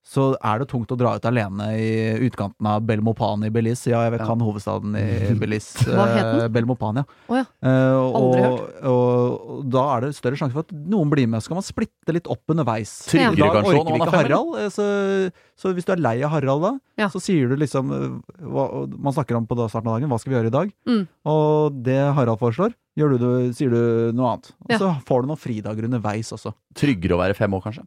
Så 0.04 0.32
er 0.42 0.58
det 0.60 0.66
tungt 0.72 0.90
å 0.90 0.98
dra 0.98 1.12
ut 1.16 1.26
alene 1.30 1.68
i 1.78 1.90
utkanten 2.26 2.66
av 2.66 2.82
Belmopan 2.82 3.44
i 3.46 3.52
Belize. 3.54 3.86
Ja, 3.92 4.00
jeg 4.10 4.18
Ja. 4.20 4.26
kan 4.26 4.40
hovedstaden 4.42 4.96
i 4.98 5.34
Belize. 5.42 5.86
Hva 5.86 6.08
het 6.10 6.26
den? 6.26 6.40
Eh, 6.42 6.48
Belmopan, 6.50 6.96
ja. 6.98 7.04
Oh, 7.30 7.36
ja. 7.38 7.46
Eh, 7.62 8.16
Aldri 8.18 8.42
og, 8.48 8.64
og, 8.82 9.46
og 9.60 9.70
da 9.70 9.84
er 9.98 10.02
det 10.08 10.16
større 10.18 10.40
sjanse 10.42 10.54
for 10.58 10.66
at 10.66 10.74
noen 10.74 11.12
blir 11.14 11.30
med. 11.30 11.44
Så 11.46 11.54
kan 11.54 11.60
man 11.62 11.68
splitte 11.68 12.16
litt 12.18 12.26
opp 12.34 12.42
underveis. 12.50 12.96
Tryggere 13.12 13.38
Da 13.38 13.52
kanskje 13.60 13.76
også 13.78 13.84
orker 13.84 13.94
vi 13.94 14.02
ikke 14.02 14.18
Harald. 14.18 14.58
eh, 14.64 14.70
Så, 14.74 14.88
så 15.62 15.74
hvis 15.78 15.86
du 15.86 15.94
er 15.94 16.02
lei 16.02 16.16
av 16.26 16.34
Harald 16.34 16.66
da, 16.66 16.74
Ja. 16.98 17.08
så 17.14 17.22
sier 17.22 17.48
du 17.48 17.56
liksom 17.62 17.94
hva, 18.42 18.68
Man 18.98 19.14
snakker 19.14 19.38
om 19.38 19.46
på 19.48 19.56
starten 19.70 19.88
av 19.88 20.00
dagen 20.02 20.10
hva 20.10 20.20
skal 20.20 20.34
vi 20.34 20.40
gjøre 20.40 20.50
i 20.52 20.58
dag? 20.58 20.74
Mm. 20.90 21.08
Og 21.30 21.78
det 21.86 22.00
Harald 22.18 22.42
foreslår, 22.42 22.74
gjør 22.98 23.18
du, 23.22 23.30
sier 23.54 23.70
du 23.70 24.12
noe 24.18 24.34
annet. 24.34 24.52
Og 24.66 24.72
Ja. 24.74 24.78
så 24.82 24.92
får 25.06 25.22
du 25.22 25.28
noen 25.30 25.38
fridager 25.46 25.86
underveis 25.88 26.34
også. 26.34 26.56
Tryggere 26.74 27.14
å 27.16 27.22
være 27.22 27.36
fem 27.38 27.54
år, 27.54 27.62
kanskje? 27.70 27.86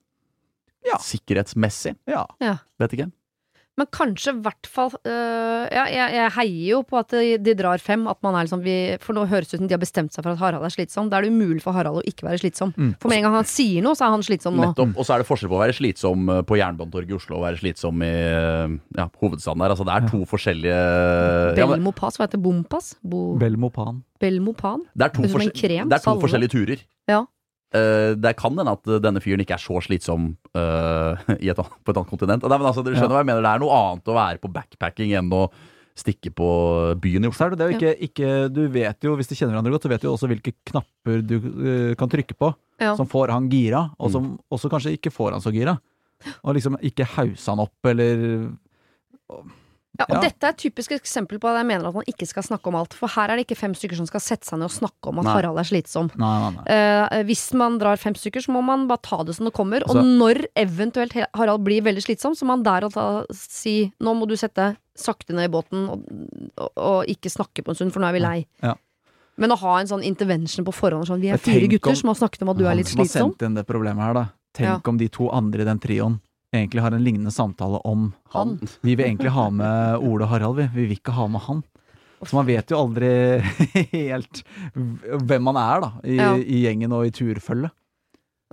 Ja. 0.94 1.02
Sikkerhetsmessig? 1.02 1.96
Ja. 2.10 2.24
Vet 2.80 2.96
ikke. 2.96 3.10
Men 3.74 3.88
kanskje 3.90 4.30
i 4.30 4.38
hvert 4.38 4.68
fall 4.70 4.92
øh, 5.02 5.64
Ja, 5.74 5.82
jeg, 5.90 6.12
jeg 6.14 6.30
heier 6.36 6.66
jo 6.76 6.82
på 6.86 6.94
at 7.00 7.10
de, 7.10 7.32
de 7.42 7.54
drar 7.58 7.80
fem. 7.82 8.04
At 8.06 8.20
man 8.22 8.36
er 8.38 8.44
liksom 8.46 8.60
vi, 8.62 8.74
For 9.02 9.16
nå 9.16 9.24
høres 9.26 9.48
det 9.50 9.56
ut 9.58 9.62
som 9.64 9.66
de 9.66 9.74
har 9.74 9.82
bestemt 9.82 10.14
seg 10.14 10.22
for 10.22 10.30
at 10.36 10.38
Harald 10.38 10.62
er 10.68 10.70
slitsom. 10.70 11.08
Da 11.10 11.18
er 11.18 11.26
det 11.26 11.32
umulig 11.34 11.58
for 11.64 11.74
Harald 11.74 11.98
å 11.98 12.04
ikke 12.06 12.22
være 12.28 12.38
slitsom. 12.44 12.70
Mm. 12.78 12.92
For 13.02 13.10
med 13.10 13.18
en 13.18 13.26
gang 13.26 13.34
han 13.40 13.48
sier 13.50 13.82
noe, 13.82 13.98
så 13.98 14.06
er 14.06 14.14
han 14.14 14.22
slitsom 14.22 14.54
nå. 14.60 14.68
Nettopp. 14.68 14.94
Og 14.94 15.08
så 15.08 15.16
er 15.16 15.24
det 15.24 15.28
forskjell 15.32 15.50
på 15.50 15.58
å 15.58 15.62
være 15.64 15.74
slitsom 15.80 16.30
eh, 16.36 16.42
på 16.46 16.60
Jernbanetorget 16.60 17.10
i 17.10 17.18
Oslo 17.18 17.40
og 17.40 17.46
være 17.48 17.62
slitsom 17.64 18.06
i 18.06 18.12
eh, 18.14 18.78
ja, 19.00 19.08
hovedstaden 19.24 19.66
der. 19.66 19.74
Altså, 19.74 19.88
det 19.90 19.96
er 19.98 20.08
to 20.14 20.22
forskjellige 20.36 20.78
ja, 21.58 21.68
Belmopas, 21.74 22.20
hva 22.20 22.28
heter 22.28 22.38
det? 22.38 22.44
Bompas? 22.46 22.92
Bo, 23.02 23.24
Belmopan. 23.42 24.04
Belmopan? 24.22 24.86
Det 24.94 25.08
er 25.10 25.16
to, 25.18 25.26
Det 25.26 25.32
er 25.32 25.34
forskjell- 25.34 25.58
krem, 25.64 25.90
det 25.90 25.98
er 25.98 26.06
to 26.06 26.14
forskjellige 26.22 26.54
turer. 26.54 26.86
Ja. 27.10 27.24
Eh, 27.74 28.12
det 28.14 28.36
kan 28.38 28.54
hende 28.54 28.70
at 28.76 28.86
denne 29.02 29.18
fyren 29.22 29.42
ikke 29.42 29.56
er 29.56 29.62
så 29.62 29.80
slitsom 29.82 30.28
uh, 30.54 31.18
i 31.42 31.48
et, 31.50 31.58
på 31.58 31.90
et 31.90 31.96
annet 31.98 32.10
kontinent. 32.12 32.44
Nei, 32.46 32.58
men 32.60 32.68
altså, 32.70 32.84
dere 32.86 32.94
skjønner 32.94 33.10
Ja. 33.10 33.16
hva 33.18 33.22
jeg 33.24 33.30
mener. 33.32 33.42
Det 33.46 33.52
er 33.54 33.62
noe 33.64 33.78
annet 33.80 34.10
å 34.12 34.18
være 34.18 34.42
på 34.44 34.50
backpacking 34.54 35.14
enn 35.18 35.32
å 35.34 35.48
stikke 35.98 36.30
på 36.34 36.46
byen 37.02 37.26
i 37.26 37.30
Oslo. 37.30 37.54
det 37.54 37.62
er 37.66 37.70
jo 37.72 37.78
ikke, 37.78 37.90
ikke 38.08 38.30
Du 38.50 38.62
vet 38.74 39.06
jo, 39.06 39.12
hvis 39.18 39.28
de 39.30 39.36
kjenner 39.38 39.54
hverandre 39.54 39.74
godt, 39.74 39.84
så 39.86 39.90
vet 39.92 40.02
du 40.02 40.08
også 40.10 40.30
hvilke 40.30 40.52
knapper 40.70 41.20
du 41.22 41.36
uh, 41.38 41.94
kan 41.98 42.10
trykke 42.10 42.34
på 42.38 42.52
Ja. 42.82 42.94
som 42.98 43.06
får 43.06 43.30
han 43.30 43.46
gira, 43.50 43.84
og 44.02 44.10
som 44.10 44.32
også 44.50 44.70
kanskje 44.70 44.94
ikke 44.96 45.12
får 45.14 45.36
han 45.36 45.42
så 45.44 45.52
gira. 45.54 45.76
Og 46.42 46.54
liksom 46.56 46.78
ikke 46.82 47.06
hausse 47.14 47.50
han 47.50 47.62
opp, 47.62 47.74
eller 47.86 48.24
Ja, 49.96 50.06
og 50.08 50.16
Ja. 50.16 50.20
dette 50.22 50.42
er 50.42 50.48
et 50.50 50.56
typisk 50.58 50.90
eksempel 50.90 51.38
på 51.38 51.46
at 51.48 51.58
jeg 51.60 51.66
mener 51.66 51.86
at 51.86 51.94
man 51.94 52.02
ikke 52.10 52.26
skal 52.26 52.42
snakke 52.42 52.66
om 52.66 52.74
alt. 52.74 52.92
For 52.94 53.06
her 53.06 53.30
er 53.30 53.36
det 53.36 53.46
ikke 53.46 53.56
fem 53.56 53.74
stykker 53.74 53.94
som 53.96 54.06
skal 54.06 54.18
sette 54.20 54.44
seg 54.44 54.58
ned 54.58 54.64
og 54.66 54.72
snakke 54.74 55.06
om 55.12 55.20
at 55.20 55.24
Nei. 55.24 55.32
Harald 55.36 55.58
er 55.58 55.62
slitsom. 55.68 56.10
Nei, 56.18 56.50
nei. 56.50 56.64
Eh, 56.66 57.22
hvis 57.22 57.54
man 57.54 57.78
drar 57.78 57.96
fem 57.96 58.14
stykker, 58.14 58.42
så 58.42 58.50
må 58.50 58.62
man 58.64 58.88
bare 58.88 58.98
ta 59.02 59.22
det 59.22 59.36
som 59.36 59.44
det 59.46 59.54
kommer. 59.54 59.82
Og 59.86 59.94
Altså- 59.94 60.18
når 60.18 60.46
eventuelt 60.56 61.12
Harald 61.34 61.62
blir 61.62 61.80
veldig 61.82 62.02
slitsom, 62.02 62.34
så 62.34 62.42
må 62.44 62.50
han 62.58 62.62
der 62.64 62.84
og 62.86 62.92
da 62.92 63.24
si 63.32 63.92
nå 64.00 64.16
må 64.18 64.26
du 64.26 64.34
sette 64.34 64.76
sakte 64.96 65.30
ned 65.32 65.48
i 65.48 65.52
båten 65.52 65.88
og, 65.90 66.02
og, 66.58 66.70
og 66.76 67.06
ikke 67.06 67.30
snakke 67.30 67.62
på 67.62 67.68
en 67.70 67.74
stund, 67.76 67.92
for 67.92 68.00
nå 68.00 68.08
er 68.08 68.12
vi 68.12 68.20
lei. 68.20 68.46
Ja. 68.62 68.74
Men 69.36 69.50
å 69.50 69.58
ha 69.58 69.78
en 69.78 69.86
sånn 69.86 70.02
intervention 70.04 70.64
på 70.64 70.74
forhånd 70.74 71.06
sånn, 71.06 71.20
Vi 71.20 71.28
er 71.28 71.36
fire 71.38 71.66
gutter 71.68 71.90
om- 71.90 71.96
som 71.96 72.08
har 72.08 72.14
snakket 72.16 72.42
om 72.42 72.48
at 72.50 72.56
du 72.58 72.66
er 72.66 72.74
litt 72.74 72.86
som 72.88 72.98
har 72.98 73.06
slitsom. 73.06 73.30
sendt 73.34 73.42
inn 73.42 73.54
det 73.54 73.66
problemet 73.66 73.98
her, 74.02 74.12
da. 74.14 74.26
Tenk 74.54 74.86
om 74.88 74.96
de 74.96 75.08
to 75.08 75.28
andre 75.30 75.62
i 75.62 75.64
den 75.64 75.78
trioen 75.80 76.20
egentlig 76.54 76.82
har 76.84 76.92
en 76.96 77.04
lignende 77.04 77.32
samtale 77.34 77.80
om 77.84 78.12
Han. 78.34 78.56
Vi 78.82 78.94
vil 78.96 79.06
egentlig 79.06 79.30
ha 79.34 79.48
med 79.50 79.98
Ole 80.02 80.24
og 80.24 80.30
Harald, 80.32 80.56
vi. 80.56 80.68
Vi 80.74 80.86
vil 80.88 80.96
ikke 80.98 81.12
ha 81.16 81.26
med 81.28 81.40
han. 81.46 81.62
Så 82.24 82.32
man 82.38 82.46
vet 82.48 82.70
jo 82.72 82.78
aldri 82.80 83.08
helt 83.92 84.42
hvem 84.74 85.42
man 85.44 85.56
er, 85.60 85.80
da, 85.84 85.90
i, 86.08 86.14
Ja. 86.16 86.34
i 86.40 86.62
gjengen 86.64 86.92
og 86.96 87.04
i 87.06 87.10
turfølget. 87.12 87.70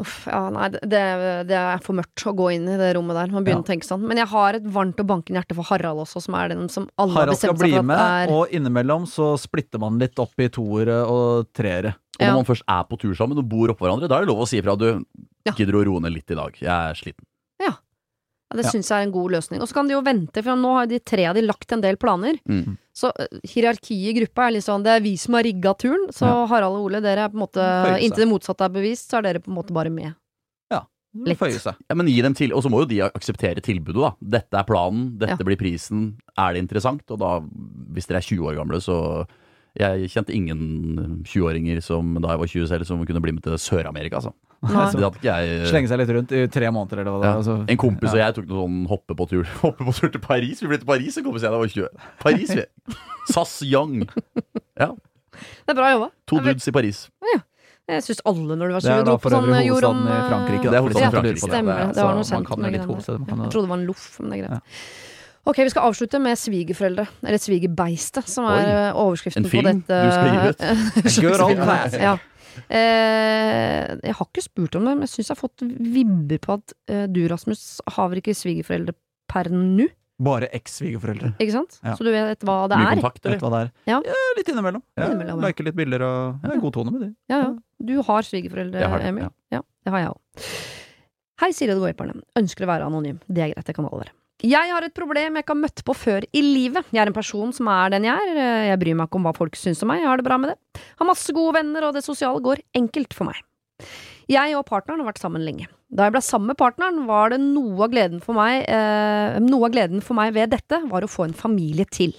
Uff, 0.02 0.24
ja, 0.26 0.48
nei, 0.50 0.68
det, 0.72 1.02
det 1.46 1.56
er 1.60 1.82
for 1.86 1.94
mørkt 1.94 2.24
å 2.26 2.34
gå 2.34 2.48
inn 2.56 2.64
i 2.72 2.78
det 2.80 2.88
rommet 2.98 3.14
der. 3.20 3.32
Man 3.36 3.44
begynner 3.46 3.62
å 3.62 3.68
tenke 3.68 3.86
sånn. 3.86 4.02
Men 4.08 4.18
jeg 4.18 4.28
har 4.32 4.58
et 4.58 4.66
varmt 4.74 4.98
og 5.04 5.08
bankende 5.12 5.38
hjerte 5.40 5.56
for 5.60 5.68
Harald 5.70 6.02
også, 6.04 6.24
som 6.26 6.38
er 6.40 6.50
den 6.56 6.68
som 6.74 6.88
alle 6.98 7.14
har 7.14 7.26
Harald 7.28 7.38
skal 7.38 7.54
bestemt 7.54 7.62
seg 7.62 7.68
bli 7.70 7.78
for 7.78 7.88
med, 7.92 8.02
at 8.02 8.30
er 8.32 8.34
og 8.34 8.56
innimellom 8.58 9.06
så 9.12 9.28
splitter 9.40 9.84
man 9.84 10.00
litt 10.02 10.18
opp 10.24 10.42
i 10.42 10.48
toere 10.50 11.02
og 11.06 11.52
treere. 11.54 11.94
Og 12.18 12.24
når 12.24 12.28
Ja. 12.32 12.36
man 12.40 12.48
først 12.50 12.66
er 12.68 12.84
på 12.90 12.98
tur 13.02 13.14
sammen 13.20 13.38
og 13.38 13.48
bor 13.52 13.70
oppå 13.76 13.86
hverandre, 13.86 14.10
da 14.10 14.18
er 14.18 14.26
det 14.26 14.32
lov 14.34 14.42
å 14.44 14.48
si 14.50 14.58
ifra. 14.60 14.76
Du 14.80 15.06
Ja. 15.46 15.54
gidder 15.54 15.78
å 15.80 15.86
roe 15.86 16.02
ned 16.02 16.14
litt 16.14 16.32
i 16.32 16.36
dag. 16.40 16.58
Jeg 16.60 16.70
er 16.72 16.94
sliten. 16.98 17.26
Ja, 18.52 18.58
det 18.60 18.66
Ja. 18.66 18.72
syns 18.74 18.90
jeg 18.92 19.00
er 19.00 19.08
en 19.08 19.12
god 19.16 19.32
løsning. 19.32 19.62
Og 19.64 19.68
så 19.70 19.74
kan 19.78 19.88
de 19.88 19.94
jo 19.96 20.02
vente, 20.04 20.44
for 20.44 20.56
nå 20.60 20.74
har 20.76 20.86
de 20.92 21.00
tre 21.00 21.26
av 21.26 21.36
de 21.36 21.42
lagt 21.42 21.72
en 21.72 21.82
del 21.82 21.96
planer. 21.96 22.36
Mm. 22.50 22.78
Så 22.94 23.08
uh, 23.16 23.28
hierarkiet 23.48 24.10
i 24.12 24.14
gruppa 24.20 24.48
er 24.50 24.52
litt 24.58 24.66
sånn 24.68 24.84
det 24.84 24.92
er 24.98 25.00
vi 25.06 25.16
som 25.16 25.34
har 25.40 25.44
rigga 25.48 25.72
turen, 25.80 26.10
så 26.12 26.28
Ja. 26.28 26.46
Harald 26.52 26.76
og 26.76 26.90
Ole, 26.90 27.00
dere 27.02 27.24
er 27.26 27.30
på 27.32 27.40
en 27.40 27.46
måte. 27.48 27.64
Inntil 28.04 28.26
det 28.26 28.32
motsatte 28.34 28.66
er 28.68 28.70
bevist, 28.76 29.10
så 29.10 29.20
er 29.20 29.22
dere 29.30 29.40
på 29.40 29.48
en 29.48 29.56
måte 29.56 29.72
bare 29.74 29.90
med. 29.90 30.14
Ja. 30.70 30.82
Litt. 31.16 31.38
føye 31.40 31.60
seg. 31.60 31.76
Ja, 31.90 31.96
men 31.96 32.08
gi 32.08 32.22
dem 32.22 32.34
til, 32.34 32.54
Og 32.54 32.64
så 32.64 32.70
må 32.72 32.80
jo 32.84 32.86
de 32.86 33.00
akseptere 33.02 33.62
tilbudet, 33.64 33.96
da. 34.00 34.12
Dette 34.40 34.54
er 34.60 34.64
planen, 34.64 35.18
dette 35.18 35.40
Ja. 35.40 35.44
blir 35.48 35.58
prisen. 35.58 36.18
Er 36.38 36.54
det 36.54 36.64
interessant? 36.68 37.02
Og 37.12 37.20
da, 37.20 37.40
hvis 37.94 38.08
dere 38.08 38.18
er 38.20 38.28
20 38.28 38.44
år 38.52 38.56
gamle, 38.60 38.80
så 38.82 39.28
Jeg 39.80 40.10
kjente 40.12 40.34
ingen 40.36 41.24
20-åringer 41.24 41.82
som 41.82 42.16
da 42.20 42.28
jeg 42.36 42.40
var 42.40 42.48
20 42.48 42.68
selv, 42.68 42.86
som 42.86 43.06
kunne 43.06 43.22
bli 43.22 43.32
med 43.32 43.44
til 43.44 43.54
Sør-Amerika, 43.54 44.20
altså. 44.20 44.34
Nei. 44.62 44.82
Det 44.94 45.02
hadde 45.02 45.18
ikke 45.18 45.26
jeg 45.34 45.70
Slenge 45.72 45.90
seg 45.90 45.98
litt 46.04 46.12
rundt 46.14 46.34
i 46.38 46.42
tre 46.54 46.68
måneder 46.70 47.00
eller 47.02 47.16
hva 47.16 47.20
det 47.24 47.30
ja. 47.32 47.38
Altså. 47.40 47.56
En 47.74 47.80
kompis 47.82 48.12
og 48.14 48.20
jeg 48.22 48.36
tok 48.38 48.46
noen 48.46 48.60
sånn 48.62 48.90
hoppe 48.92 49.16
på 49.18 49.26
tur 49.32 49.48
Hoppe 49.64 49.88
på 49.88 49.94
tur 49.98 50.12
til 50.14 50.22
Paris. 50.22 50.62
Vi 50.62 50.70
ble 50.70 50.78
til 50.78 50.90
Paris 50.92 51.18
en 51.18 51.26
kompis 51.26 51.46
jeg 51.48 51.56
da 51.56 51.62
var 51.64 51.72
20. 51.74 51.88
Paris, 52.22 52.52
vi. 52.60 52.66
SAS 53.34 53.56
Young. 53.66 54.04
Ja. 54.78 54.92
Det 55.66 55.74
er 55.74 55.80
bra 55.80 55.90
jobba. 55.96 56.12
To 56.30 56.38
Jeg 56.38 56.46
vet- 56.46 56.60
dudes 56.62 56.70
i 56.70 56.76
Paris. 56.78 57.02
Jeg 57.92 58.04
syns 58.06 58.22
alle 58.30 58.56
når 58.56 58.70
du 58.70 58.74
var 58.78 58.84
Det 58.86 58.92
er 58.92 59.02
20 59.02 59.04
da 59.04 59.10
dro 59.10 59.18
på 59.24 59.32
sånn 59.34 59.66
jord 59.66 59.88
om 59.90 60.04
i 60.06 60.18
Frankrike. 60.30 60.68
Det 60.70 60.78
er 60.78 60.84
hovedstaden 60.86 61.10
i 61.10 61.16
Frankrike. 61.16 61.48
Stemmer. 61.48 61.80
Det 61.98 62.04
var 62.06 62.20
noe 62.20 62.28
kjent 62.30 62.52
med 62.62 62.76
det 62.76 62.84
Jeg 62.84 63.50
trodde 63.50 63.66
det 63.66 63.72
var 63.74 63.80
en 63.82 63.88
loff, 63.90 64.06
men 64.22 64.30
det 64.30 64.38
er 64.38 64.46
greit. 64.46 64.78
Ok, 65.42 65.58
vi 65.66 65.72
skal 65.74 65.88
avslutte 65.90 66.20
med 66.22 66.38
svigerforeldre. 66.38 67.08
Eller 67.26 67.42
svigerbeistet, 67.42 68.28
som 68.30 68.46
er 68.46 68.62
Oi. 68.62 68.92
på 68.94 69.06
overskriften 69.08 69.42
En 69.42 69.50
film 69.50 69.66
på 69.66 69.74
dette. 69.74 70.02
du 70.06 70.12
skal 70.14 70.30
gi 70.30 70.52
ut. 70.54 71.16
Good 71.26 71.42
old 71.48 71.64
classic. 71.66 72.04
ja. 72.06 72.14
Eh, 72.70 73.96
jeg 74.04 74.16
har 74.18 74.28
ikke 74.28 74.44
spurt 74.46 74.76
om 74.80 74.86
det, 74.88 74.94
men 74.98 75.06
jeg 75.08 75.14
syns 75.16 75.30
jeg 75.32 75.36
har 75.38 75.42
fått 75.42 75.64
vibber 75.96 76.42
på 76.44 76.58
at 76.60 76.74
eh, 76.92 77.06
du, 77.12 77.22
Rasmus, 77.32 77.64
har 77.96 78.12
vel 78.12 78.22
ikke 78.22 78.36
svigerforeldre 78.38 78.96
per 79.32 79.50
nå? 79.54 79.88
Bare 80.22 80.52
eks-svigerforeldre. 80.54 81.32
Ikke 81.42 81.56
sant? 81.56 81.80
Ja. 81.82 81.96
Så 81.98 82.06
du 82.06 82.12
vet 82.14 82.44
hva 82.46 82.58
det 82.70 82.78
Mye 82.78 82.92
er? 82.92 83.00
kontakt, 83.02 83.24
Vet 83.26 83.42
hva 83.42 83.50
det 83.56 83.62
er? 83.64 83.72
Ja. 83.90 83.98
litt 84.38 84.52
innimellom. 84.54 84.84
Ja, 85.00 85.08
Innimellom, 85.10 85.42
ja. 85.42 85.48
Liker 85.50 85.66
litt 85.66 85.78
bilder 85.80 86.06
og 86.06 86.46
ja, 86.46 86.60
god 86.62 86.76
tone 86.78 86.94
med 86.94 87.02
de. 87.08 87.10
Ja, 87.32 87.40
ja. 87.48 87.52
Du 87.82 87.96
har 88.06 88.28
svigerforeldre, 88.28 88.84
Jeg 88.84 89.08
Emil? 89.10 89.24
ja. 89.26 89.32
Ja, 89.58 89.62
det 89.82 89.96
har 89.96 90.04
jeg 90.04 90.12
òg. 90.14 90.52
Hei, 91.42 91.50
Siri 91.58 91.74
og 91.74 91.82
Goiperne. 91.82 92.20
Ønsker 92.38 92.68
å 92.68 92.70
være 92.70 92.86
anonym. 92.86 93.18
Det 93.26 93.42
er 93.48 93.56
greit, 93.56 93.66
det 93.66 93.74
kan 93.74 93.88
alle 93.90 94.04
være. 94.04 94.14
Jeg 94.42 94.74
har 94.74 94.82
et 94.82 94.96
problem 94.98 95.36
jeg 95.38 95.46
ikke 95.46 95.54
har 95.54 95.62
møtt 95.62 95.84
på 95.86 95.94
før 95.94 96.26
i 96.34 96.42
livet. 96.42 96.88
Jeg 96.90 97.04
er 97.04 97.12
en 97.12 97.16
person 97.16 97.52
som 97.54 97.68
er 97.70 97.92
den 97.94 98.08
jeg 98.08 98.32
er. 98.34 98.40
Jeg 98.72 98.80
bryr 98.82 98.98
meg 98.98 99.10
ikke 99.10 99.20
om 99.20 99.28
hva 99.28 99.36
folk 99.38 99.58
syns 99.60 99.84
om 99.86 99.92
meg. 99.92 100.02
Jeg 100.02 100.10
har 100.10 100.18
det 100.18 100.26
bra 100.26 100.38
med 100.42 100.54
det. 100.54 100.82
Har 100.98 101.10
masse 101.10 101.36
gode 101.36 101.54
venner, 101.60 101.86
og 101.86 101.94
det 101.94 102.02
sosiale 102.06 102.42
går 102.42 102.64
enkelt 102.80 103.14
for 103.14 103.30
meg. 103.30 103.38
Jeg 104.32 104.56
og 104.58 104.66
partneren 104.66 105.04
har 105.04 105.12
vært 105.12 105.22
sammen 105.22 105.46
lenge. 105.46 105.68
Da 105.92 106.08
jeg 106.08 106.16
ble 106.16 106.24
sammen 106.26 106.54
med 106.54 106.60
partneren, 106.60 107.04
var 107.10 107.34
det 107.34 107.42
noe 107.44 107.86
av 107.86 107.94
gleden 107.94 108.22
for 108.24 108.38
meg 108.38 108.64
eh, 108.64 109.38
Noe 109.44 109.68
av 109.68 109.74
gleden 109.74 110.02
for 110.06 110.18
meg 110.18 110.32
ved 110.38 110.54
dette 110.54 110.80
var 110.90 111.04
å 111.04 111.12
få 111.12 111.28
en 111.28 111.38
familie 111.38 111.86
til. 111.92 112.16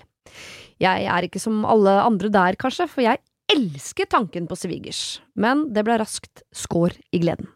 Jeg 0.82 1.08
er 1.08 1.26
ikke 1.26 1.40
som 1.42 1.64
alle 1.68 1.96
andre 2.04 2.30
der, 2.32 2.58
kanskje, 2.60 2.86
for 2.90 3.04
jeg 3.06 3.22
elsker 3.52 4.08
tanken 4.10 4.46
på 4.50 4.58
svigers, 4.58 5.20
men 5.34 5.66
det 5.74 5.84
ble 5.86 5.98
raskt 6.00 6.44
skår 6.56 6.94
i 7.14 7.22
gleden. 7.22 7.50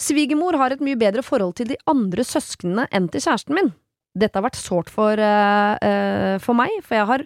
Svigermor 0.00 0.58
har 0.60 0.74
et 0.74 0.82
mye 0.84 0.98
bedre 1.00 1.24
forhold 1.24 1.56
til 1.60 1.70
de 1.70 1.78
andre 1.88 2.24
søsknene 2.26 2.86
enn 2.92 3.08
til 3.12 3.24
kjæresten 3.24 3.56
min. 3.56 3.72
Dette 4.14 4.38
har 4.38 4.46
vært 4.46 4.60
sårt 4.60 4.90
for, 4.94 5.18
uh, 5.18 6.36
for 6.42 6.58
meg, 6.58 6.76
for 6.86 6.98
jeg 6.98 7.08
har 7.10 7.24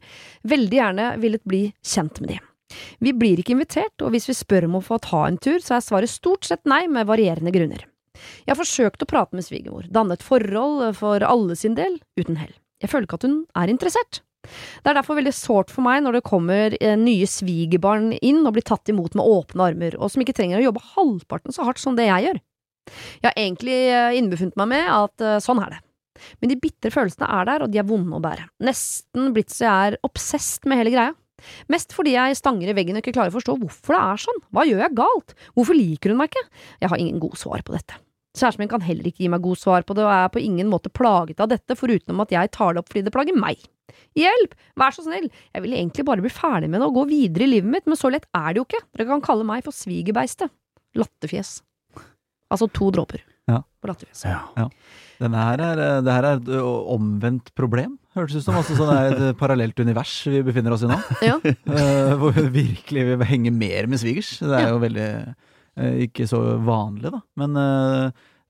veldig 0.48 0.78
gjerne 0.78 1.08
villet 1.20 1.44
bli 1.44 1.66
kjent 1.84 2.22
med 2.24 2.32
de. 2.32 2.38
Vi 3.04 3.12
blir 3.16 3.40
ikke 3.40 3.54
invitert, 3.56 3.96
og 4.04 4.12
hvis 4.12 4.28
vi 4.28 4.36
spør 4.36 4.68
om 4.68 4.78
å 4.78 4.84
få 4.84 4.98
ta 5.04 5.24
en 5.26 5.38
tur, 5.40 5.58
så 5.64 5.76
er 5.76 5.84
svaret 5.84 6.12
stort 6.12 6.48
sett 6.48 6.64
nei, 6.68 6.86
med 6.90 7.08
varierende 7.08 7.52
grunner. 7.54 7.84
Jeg 8.44 8.52
har 8.52 8.58
forsøkt 8.58 9.04
å 9.04 9.08
prate 9.08 9.36
med 9.36 9.46
svigermor, 9.46 9.86
danne 9.94 10.16
et 10.16 10.24
forhold 10.24 10.96
for 10.98 11.24
alle 11.24 11.56
sin 11.58 11.76
del, 11.78 12.00
uten 12.18 12.40
hell. 12.40 12.54
Jeg 12.82 12.92
føler 12.92 13.08
ikke 13.08 13.20
at 13.20 13.28
hun 13.28 13.38
er 13.58 13.72
interessert. 13.72 14.20
Det 14.48 14.90
er 14.90 14.96
derfor 14.96 15.18
veldig 15.18 15.34
sårt 15.34 15.72
for 15.72 15.84
meg 15.84 16.00
når 16.04 16.18
det 16.18 16.26
kommer 16.28 16.76
eh, 16.78 16.94
nye 16.96 17.26
svigerbarn 17.28 18.12
inn 18.22 18.44
og 18.46 18.54
blir 18.56 18.64
tatt 18.64 18.88
imot 18.88 19.16
med 19.18 19.26
åpne 19.28 19.66
armer, 19.72 19.98
og 19.98 20.12
som 20.12 20.22
ikke 20.24 20.36
trenger 20.38 20.60
å 20.60 20.68
jobbe 20.68 20.84
halvparten 20.94 21.54
så 21.54 21.66
hardt 21.68 21.82
som 21.82 21.98
det 21.98 22.08
jeg 22.08 22.28
gjør. 22.28 22.40
Jeg 23.20 23.26
har 23.26 23.36
egentlig 23.36 23.78
innbefunnet 24.16 24.56
meg 24.56 24.70
med 24.70 24.86
at 24.88 25.24
sånn 25.44 25.60
er 25.60 25.74
det. 25.74 25.80
Men 26.40 26.52
de 26.52 26.58
bitre 26.60 26.92
følelsene 26.94 27.28
er 27.38 27.48
der, 27.48 27.64
og 27.64 27.72
de 27.72 27.80
er 27.80 27.88
vonde 27.88 28.18
å 28.18 28.22
bære. 28.24 28.48
Nesten 28.66 29.32
blitt 29.36 29.54
så 29.54 29.66
jeg 29.66 29.92
er 29.92 29.98
obsesst 30.06 30.68
med 30.68 30.80
hele 30.82 30.94
greia. 30.94 31.14
Mest 31.70 31.94
fordi 31.94 32.16
jeg 32.16 32.38
stanger 32.38 32.72
i 32.72 32.74
veggen 32.74 32.98
og 32.98 33.04
ikke 33.04 33.14
klarer 33.14 33.32
å 33.32 33.38
forstå 33.38 33.56
hvorfor 33.60 33.94
det 33.94 34.02
er 34.02 34.22
sånn. 34.24 34.42
Hva 34.54 34.66
gjør 34.66 34.84
jeg 34.84 34.98
galt? 34.98 35.34
Hvorfor 35.54 35.78
liker 35.78 36.12
hun 36.12 36.20
meg 36.20 36.32
ikke? 36.32 36.44
Jeg 36.82 36.92
har 36.92 37.02
ingen 37.02 37.22
gode 37.22 37.38
svar 37.40 37.62
på 37.64 37.74
dette. 37.76 37.98
Kjæresten 38.38 38.62
min 38.62 38.70
kan 38.70 38.84
heller 38.84 39.08
ikke 39.08 39.24
gi 39.24 39.30
meg 39.32 39.42
gode 39.42 39.58
svar 39.58 39.86
på 39.86 39.96
det, 39.96 40.04
og 40.04 40.12
er 40.12 40.30
på 40.34 40.42
ingen 40.42 40.68
måte 40.70 40.92
plaget 40.94 41.40
av 41.42 41.50
dette, 41.50 41.74
foruten 41.78 42.22
at 42.22 42.34
jeg 42.34 42.52
tar 42.54 42.74
det 42.74 42.82
opp 42.82 42.90
fordi 42.92 43.04
det 43.06 43.14
plager 43.14 43.38
meg. 43.38 43.62
Hjelp! 44.18 44.54
Vær 44.78 44.94
så 44.94 45.04
snill! 45.06 45.30
Jeg 45.54 45.64
vil 45.64 45.74
egentlig 45.78 46.04
bare 46.06 46.22
bli 46.24 46.32
ferdig 46.32 46.68
med 46.70 46.82
det 46.82 46.90
og 46.90 47.00
gå 47.00 47.06
videre 47.10 47.46
i 47.46 47.52
livet 47.54 47.72
mitt, 47.72 47.88
men 47.88 47.98
så 47.98 48.12
lett 48.12 48.28
er 48.36 48.52
det 48.52 48.60
jo 48.62 48.68
ikke. 48.68 48.84
Dere 48.94 49.08
kan 49.10 49.24
kalle 49.24 49.48
meg 49.48 49.64
for 49.66 49.74
svigerbeistet. 49.74 50.52
Latterfjes. 50.98 51.58
Altså 52.52 52.68
to 52.72 52.92
dråper 52.94 53.24
Ja. 53.48 53.62
på 53.80 53.88
latterfjes. 53.90 54.24
Ja. 54.28 54.40
ja. 54.58 54.68
her 55.32 55.62
er, 55.64 55.82
eh, 55.84 55.98
det 56.04 56.14
her 56.14 56.28
er 56.28 56.40
et 56.40 56.50
omvendt 56.94 57.52
problem, 57.56 57.96
hørtes 58.16 58.36
det 58.36 58.42
ut 58.42 58.48
som. 58.48 58.58
Altså, 58.60 58.76
sånn 58.76 58.92
er 58.92 59.14
et 59.16 59.38
parallelt 59.40 59.80
univers 59.80 60.14
vi 60.28 60.42
befinner 60.46 60.76
oss 60.76 60.84
i 60.84 60.90
nå. 60.90 60.98
Ja. 61.30 61.38
eh, 61.48 62.14
hvor 62.20 62.36
vi 62.36 62.48
virkelig 62.60 63.06
vil 63.12 63.28
henge 63.30 63.54
mer 63.54 63.88
med 63.90 64.02
svigers. 64.02 64.36
Det 64.42 64.52
er 64.52 64.72
jo 64.72 64.82
veldig 64.84 65.12
ikke 66.08 66.24
så 66.26 66.40
vanlig, 66.66 67.12
da. 67.14 67.20
Men 67.38 67.54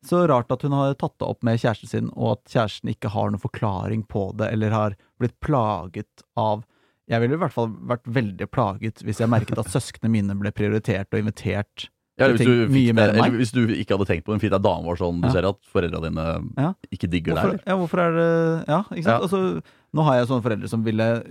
så 0.07 0.23
rart 0.31 0.53
at 0.55 0.63
hun 0.65 0.73
har 0.73 0.95
tatt 0.97 1.19
det 1.21 1.27
opp 1.27 1.43
med 1.45 1.59
kjæresten 1.61 1.91
sin, 1.91 2.09
og 2.17 2.39
at 2.39 2.55
kjæresten 2.55 2.93
ikke 2.95 3.11
har 3.13 3.29
noen 3.29 3.43
forklaring 3.43 4.07
på 4.09 4.31
det, 4.39 4.49
eller 4.55 4.73
har 4.73 4.97
blitt 5.21 5.37
plaget 5.45 6.25
av 6.39 6.65
Jeg 7.09 7.23
ville 7.23 7.39
i 7.39 7.41
hvert 7.41 7.55
fall 7.55 7.71
vært 7.89 8.05
veldig 8.05 8.47
plaget 8.53 9.01
hvis 9.05 9.21
jeg 9.23 9.33
merket 9.33 9.61
at 9.61 9.71
søsknene 9.73 10.13
mine 10.13 10.35
ble 10.41 10.53
prioritert 10.53 11.09
og 11.13 11.23
invitert. 11.23 11.87
Ja, 12.19 12.27
eller 12.27 12.37
hvis, 12.37 12.47
du 12.47 12.55
fikk 12.67 12.73
mye 12.75 12.87
det, 12.91 12.95
mer 12.99 13.11
enn 13.13 13.19
eller 13.23 13.39
hvis 13.39 13.53
du 13.55 13.61
ikke 13.75 13.95
hadde 13.97 14.07
tenkt 14.11 14.25
på 14.27 14.33
en 14.35 14.41
fint 14.43 14.53
at 14.57 14.63
dame 14.65 14.85
var 14.89 14.97
sånn, 14.99 15.21
du 15.23 15.29
Ja. 15.29 15.33
ser 15.37 15.47
at 15.49 15.59
foreldra 15.73 16.01
dine 16.03 16.25
Ja. 16.59 16.73
ikke 16.93 17.09
digger 17.11 17.35
deg. 17.35 17.45
Hvorfor, 17.45 17.53
eller? 17.55 17.63
ja, 17.67 17.77
hvorfor 17.79 17.99
er 18.03 18.13
det 18.19 18.69
Ja, 18.69 18.81
ikke 18.91 19.05
sant. 19.05 19.07
Ja. 19.07 19.19
Altså, 19.21 19.63
nå 19.95 20.05
har 20.05 20.15
jeg 20.19 20.27
sånne 20.29 20.43
foreldre 20.43 20.69
som 20.69 20.83
ville 20.85 21.25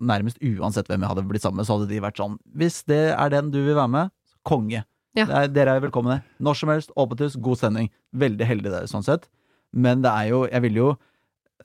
Nærmest 0.00 0.38
uansett 0.38 0.86
hvem 0.86 1.00
jeg 1.02 1.08
hadde 1.10 1.26
blitt 1.26 1.42
sammen 1.42 1.56
med, 1.58 1.66
så 1.66 1.74
hadde 1.78 1.88
de 1.90 1.98
vært 2.00 2.16
sånn 2.20 2.36
Hvis 2.54 2.84
det 2.86 3.14
er 3.18 3.28
den 3.30 3.50
du 3.50 3.58
vil 3.64 3.74
være 3.74 3.90
med, 3.90 4.10
konge. 4.46 4.84
Ja. 5.16 5.24
Det 5.26 5.34
er, 5.34 5.48
dere 5.48 5.74
er 5.76 5.80
velkomne. 5.90 6.22
Når 6.40 6.54
som 6.60 6.68
helst, 6.68 6.92
åpent 6.96 7.18
hus, 7.18 7.34
god 7.34 7.58
stemning. 7.58 7.88
Veldig 8.14 8.46
heldig 8.46 8.70
der, 8.70 8.86
sånn 8.86 9.02
sett. 9.02 9.26
Men 9.74 10.02
det 10.02 10.10
er 10.12 10.28
jo 10.30 10.44
Jeg 10.46 10.62
ville 10.62 10.76
jo 10.78 10.90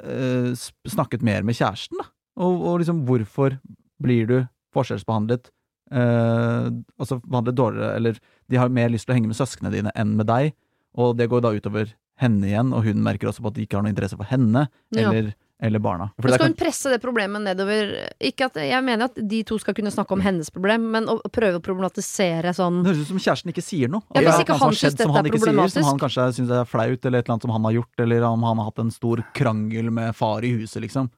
eh, 0.02 0.54
snakket 0.90 1.22
mer 1.22 1.44
med 1.44 1.54
kjæresten, 1.56 1.98
da. 2.02 2.06
Og, 2.42 2.62
og 2.66 2.80
liksom, 2.82 3.04
hvorfor 3.06 3.60
blir 4.02 4.26
du 4.28 4.48
forskjellsbehandlet? 4.74 5.52
eh, 5.94 6.70
altså 6.98 7.20
behandlet 7.22 7.56
dårligere, 7.56 7.96
eller 8.00 8.18
de 8.50 8.58
har 8.60 8.70
mer 8.70 8.90
lyst 8.90 9.06
til 9.08 9.14
å 9.16 9.18
henge 9.20 9.28
med 9.32 9.38
søsknene 9.40 9.72
dine 9.74 9.92
enn 9.96 10.16
med 10.20 10.28
deg, 10.28 10.54
og 10.98 11.16
det 11.18 11.30
går 11.32 11.42
da 11.42 11.54
utover 11.56 11.94
henne 12.22 12.46
igjen, 12.46 12.74
og 12.74 12.84
hun 12.86 13.02
merker 13.04 13.32
også 13.32 13.42
på 13.42 13.50
at 13.50 13.56
de 13.58 13.64
ikke 13.66 13.80
har 13.80 13.84
noe 13.86 13.94
interesse 13.94 14.18
for 14.20 14.30
henne, 14.30 14.68
Ja. 14.94 15.10
eller, 15.10 15.32
eller 15.64 15.80
barna. 15.82 16.12
For 16.22 16.28
Men 16.30 16.34
skal 16.36 16.44
kan, 16.46 16.52
hun 16.54 16.60
presse 16.60 16.92
det 16.92 17.00
problemet 17.02 17.42
nedover 17.42 18.10
Ikke 18.22 18.46
at, 18.46 18.56
Jeg 18.62 18.84
mener 18.84 19.06
at 19.06 19.16
de 19.16 19.40
to 19.44 19.58
skal 19.58 19.74
kunne 19.74 19.90
snakke 19.90 20.12
om 20.12 20.22
hennes 20.22 20.50
problem, 20.54 20.92
men 20.92 21.06
å 21.10 21.16
prøve 21.32 21.58
å 21.58 21.64
problematisere 21.64 22.54
sånn 22.54 22.84
Det 22.84 22.92
høres 22.94 23.02
ut 23.08 23.12
som 23.16 23.22
kjæresten 23.24 23.50
ikke 23.54 23.64
sier 23.66 23.90
noe. 23.90 24.04
Ja, 24.14 24.22
hvis 24.22 24.38
er 24.38 24.46
ikke 24.46 24.60
han 24.60 24.76
synes 24.76 24.98
dette 24.98 25.10
han 25.10 25.26
er 25.26 25.32
problematisk. 25.32 25.74
sier. 25.74 25.82
Som 25.82 25.90
han 25.90 26.04
kanskje 26.04 26.28
syns 26.38 26.52
er 26.52 26.66
flaut, 26.70 27.06
eller 27.06 27.18
et 27.20 27.26
eller 27.26 27.34
annet 27.34 27.42
som 27.48 27.56
han 27.56 27.64
har 27.64 27.72
gjort, 27.80 28.00
eller 28.06 28.24
om 28.30 28.44
han 28.44 28.58
har 28.62 28.66
hatt 28.70 28.80
en 28.84 28.92
stor 28.92 29.24
krangel 29.34 29.90
med 29.92 30.16
far 30.16 30.44
i 30.44 30.52
huset, 30.60 30.82
liksom. 30.84 31.10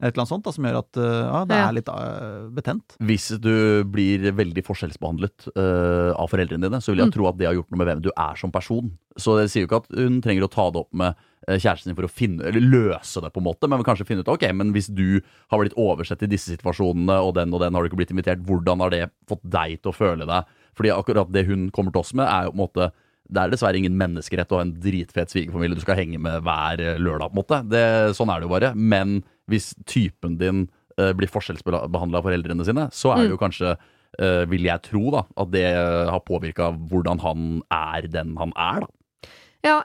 Et 0.00 0.08
eller 0.14 0.22
annet 0.22 0.30
sånt 0.32 0.44
da, 0.46 0.52
som 0.56 0.64
gjør 0.64 0.78
at 0.80 0.96
uh, 0.96 1.04
ja, 1.28 1.40
det 1.44 1.56
er 1.60 1.72
litt 1.76 1.88
uh, 1.92 2.48
betent. 2.56 2.94
hvis 3.04 3.26
du 3.38 3.84
blir 3.84 4.30
veldig 4.32 4.62
forskjellsbehandlet 4.64 5.50
uh, 5.54 6.12
av 6.16 6.30
foreldrene 6.32 6.64
dine, 6.64 6.80
så 6.80 6.94
vil 6.94 7.02
jeg 7.04 7.10
Mm. 7.10 7.14
tro 7.18 7.26
at 7.28 7.36
det 7.36 7.46
har 7.46 7.54
gjort 7.58 7.70
noe 7.70 7.78
med 7.82 7.88
hvem 7.90 8.02
du 8.04 8.10
er 8.16 8.36
som 8.40 8.50
person. 8.54 8.90
Så 9.18 9.36
det 9.36 9.50
sier 9.50 9.64
jo 9.64 9.68
ikke 9.68 9.82
at 9.84 9.90
hun 9.98 10.20
trenger 10.24 10.46
å 10.46 10.50
ta 10.52 10.70
det 10.70 10.80
opp 10.80 10.92
med 10.94 11.14
kjæresten 11.50 11.90
sin 11.90 11.96
for 11.96 12.06
å 12.06 12.12
finne, 12.12 12.44
eller 12.46 12.60
løse 12.60 13.20
det, 13.20 13.32
på 13.32 13.40
en 13.40 13.46
måte, 13.48 13.68
men 13.68 13.82
kanskje 13.82 14.06
finne 14.06 14.22
ut 14.22 14.28
ok, 14.28 14.44
men 14.54 14.72
hvis 14.72 14.88
du 14.94 15.20
har 15.50 15.58
blitt 15.58 15.74
oversett 15.80 16.22
i 16.22 16.28
disse 16.30 16.52
situasjonene, 16.52 17.16
og 17.24 17.34
den 17.34 17.52
og 17.56 17.60
den 17.64 17.74
har 17.74 17.82
du 17.82 17.88
ikke 17.90 18.00
blitt 18.02 18.12
invitert, 18.14 18.44
hvordan 18.46 18.80
har 18.84 18.90
det 18.92 19.04
fått 19.28 19.42
deg 19.42 19.80
til 19.82 19.90
å 19.90 19.96
føle 19.96 20.28
deg? 20.28 20.44
Fordi 20.78 20.92
akkurat 20.94 21.32
det 21.32 21.46
hun 21.48 21.70
kommer 21.74 21.92
til 21.92 22.04
oss 22.04 22.12
med, 22.14 22.28
er 22.28 22.46
jo 22.48 22.52
på 22.52 22.58
en 22.60 22.64
måte 22.64 22.90
det 23.30 23.38
er 23.44 23.50
dessverre 23.52 23.78
ingen 23.78 23.94
menneskerett 23.94 24.50
å 24.50 24.56
ha 24.58 24.62
en 24.64 24.72
dritfet 24.82 25.30
svigerfamilie 25.30 25.76
du 25.78 25.82
skal 25.84 25.94
henge 26.00 26.18
med 26.18 26.40
hver 26.42 26.80
lørdag. 26.98 27.30
på 27.30 27.36
en 27.36 27.38
måte. 27.38 27.58
Det, 27.70 27.82
sånn 28.18 28.30
er 28.32 28.40
det 28.40 28.48
jo 28.48 28.54
bare. 28.56 28.70
Men 28.74 29.20
hvis 29.50 29.72
typen 29.90 30.38
din 30.40 30.68
eh, 30.98 31.12
blir 31.16 31.30
forskjellsbehandla 31.32 32.20
av 32.20 32.26
foreldrene 32.28 32.64
sine, 32.66 32.88
så 32.94 33.12
er 33.14 33.24
det 33.26 33.34
jo 33.34 33.40
kanskje, 33.40 33.76
eh, 34.18 34.44
vil 34.50 34.64
jeg 34.68 34.82
tro, 34.88 35.10
da, 35.14 35.24
at 35.42 35.50
det 35.52 35.66
eh, 35.70 36.10
har 36.10 36.20
påvirka 36.26 36.70
hvordan 36.90 37.20
han 37.24 37.48
er 37.70 38.06
den 38.10 38.36
han 38.40 38.52
er. 38.56 38.86
da. 38.86 39.30
Ja, 39.66 39.78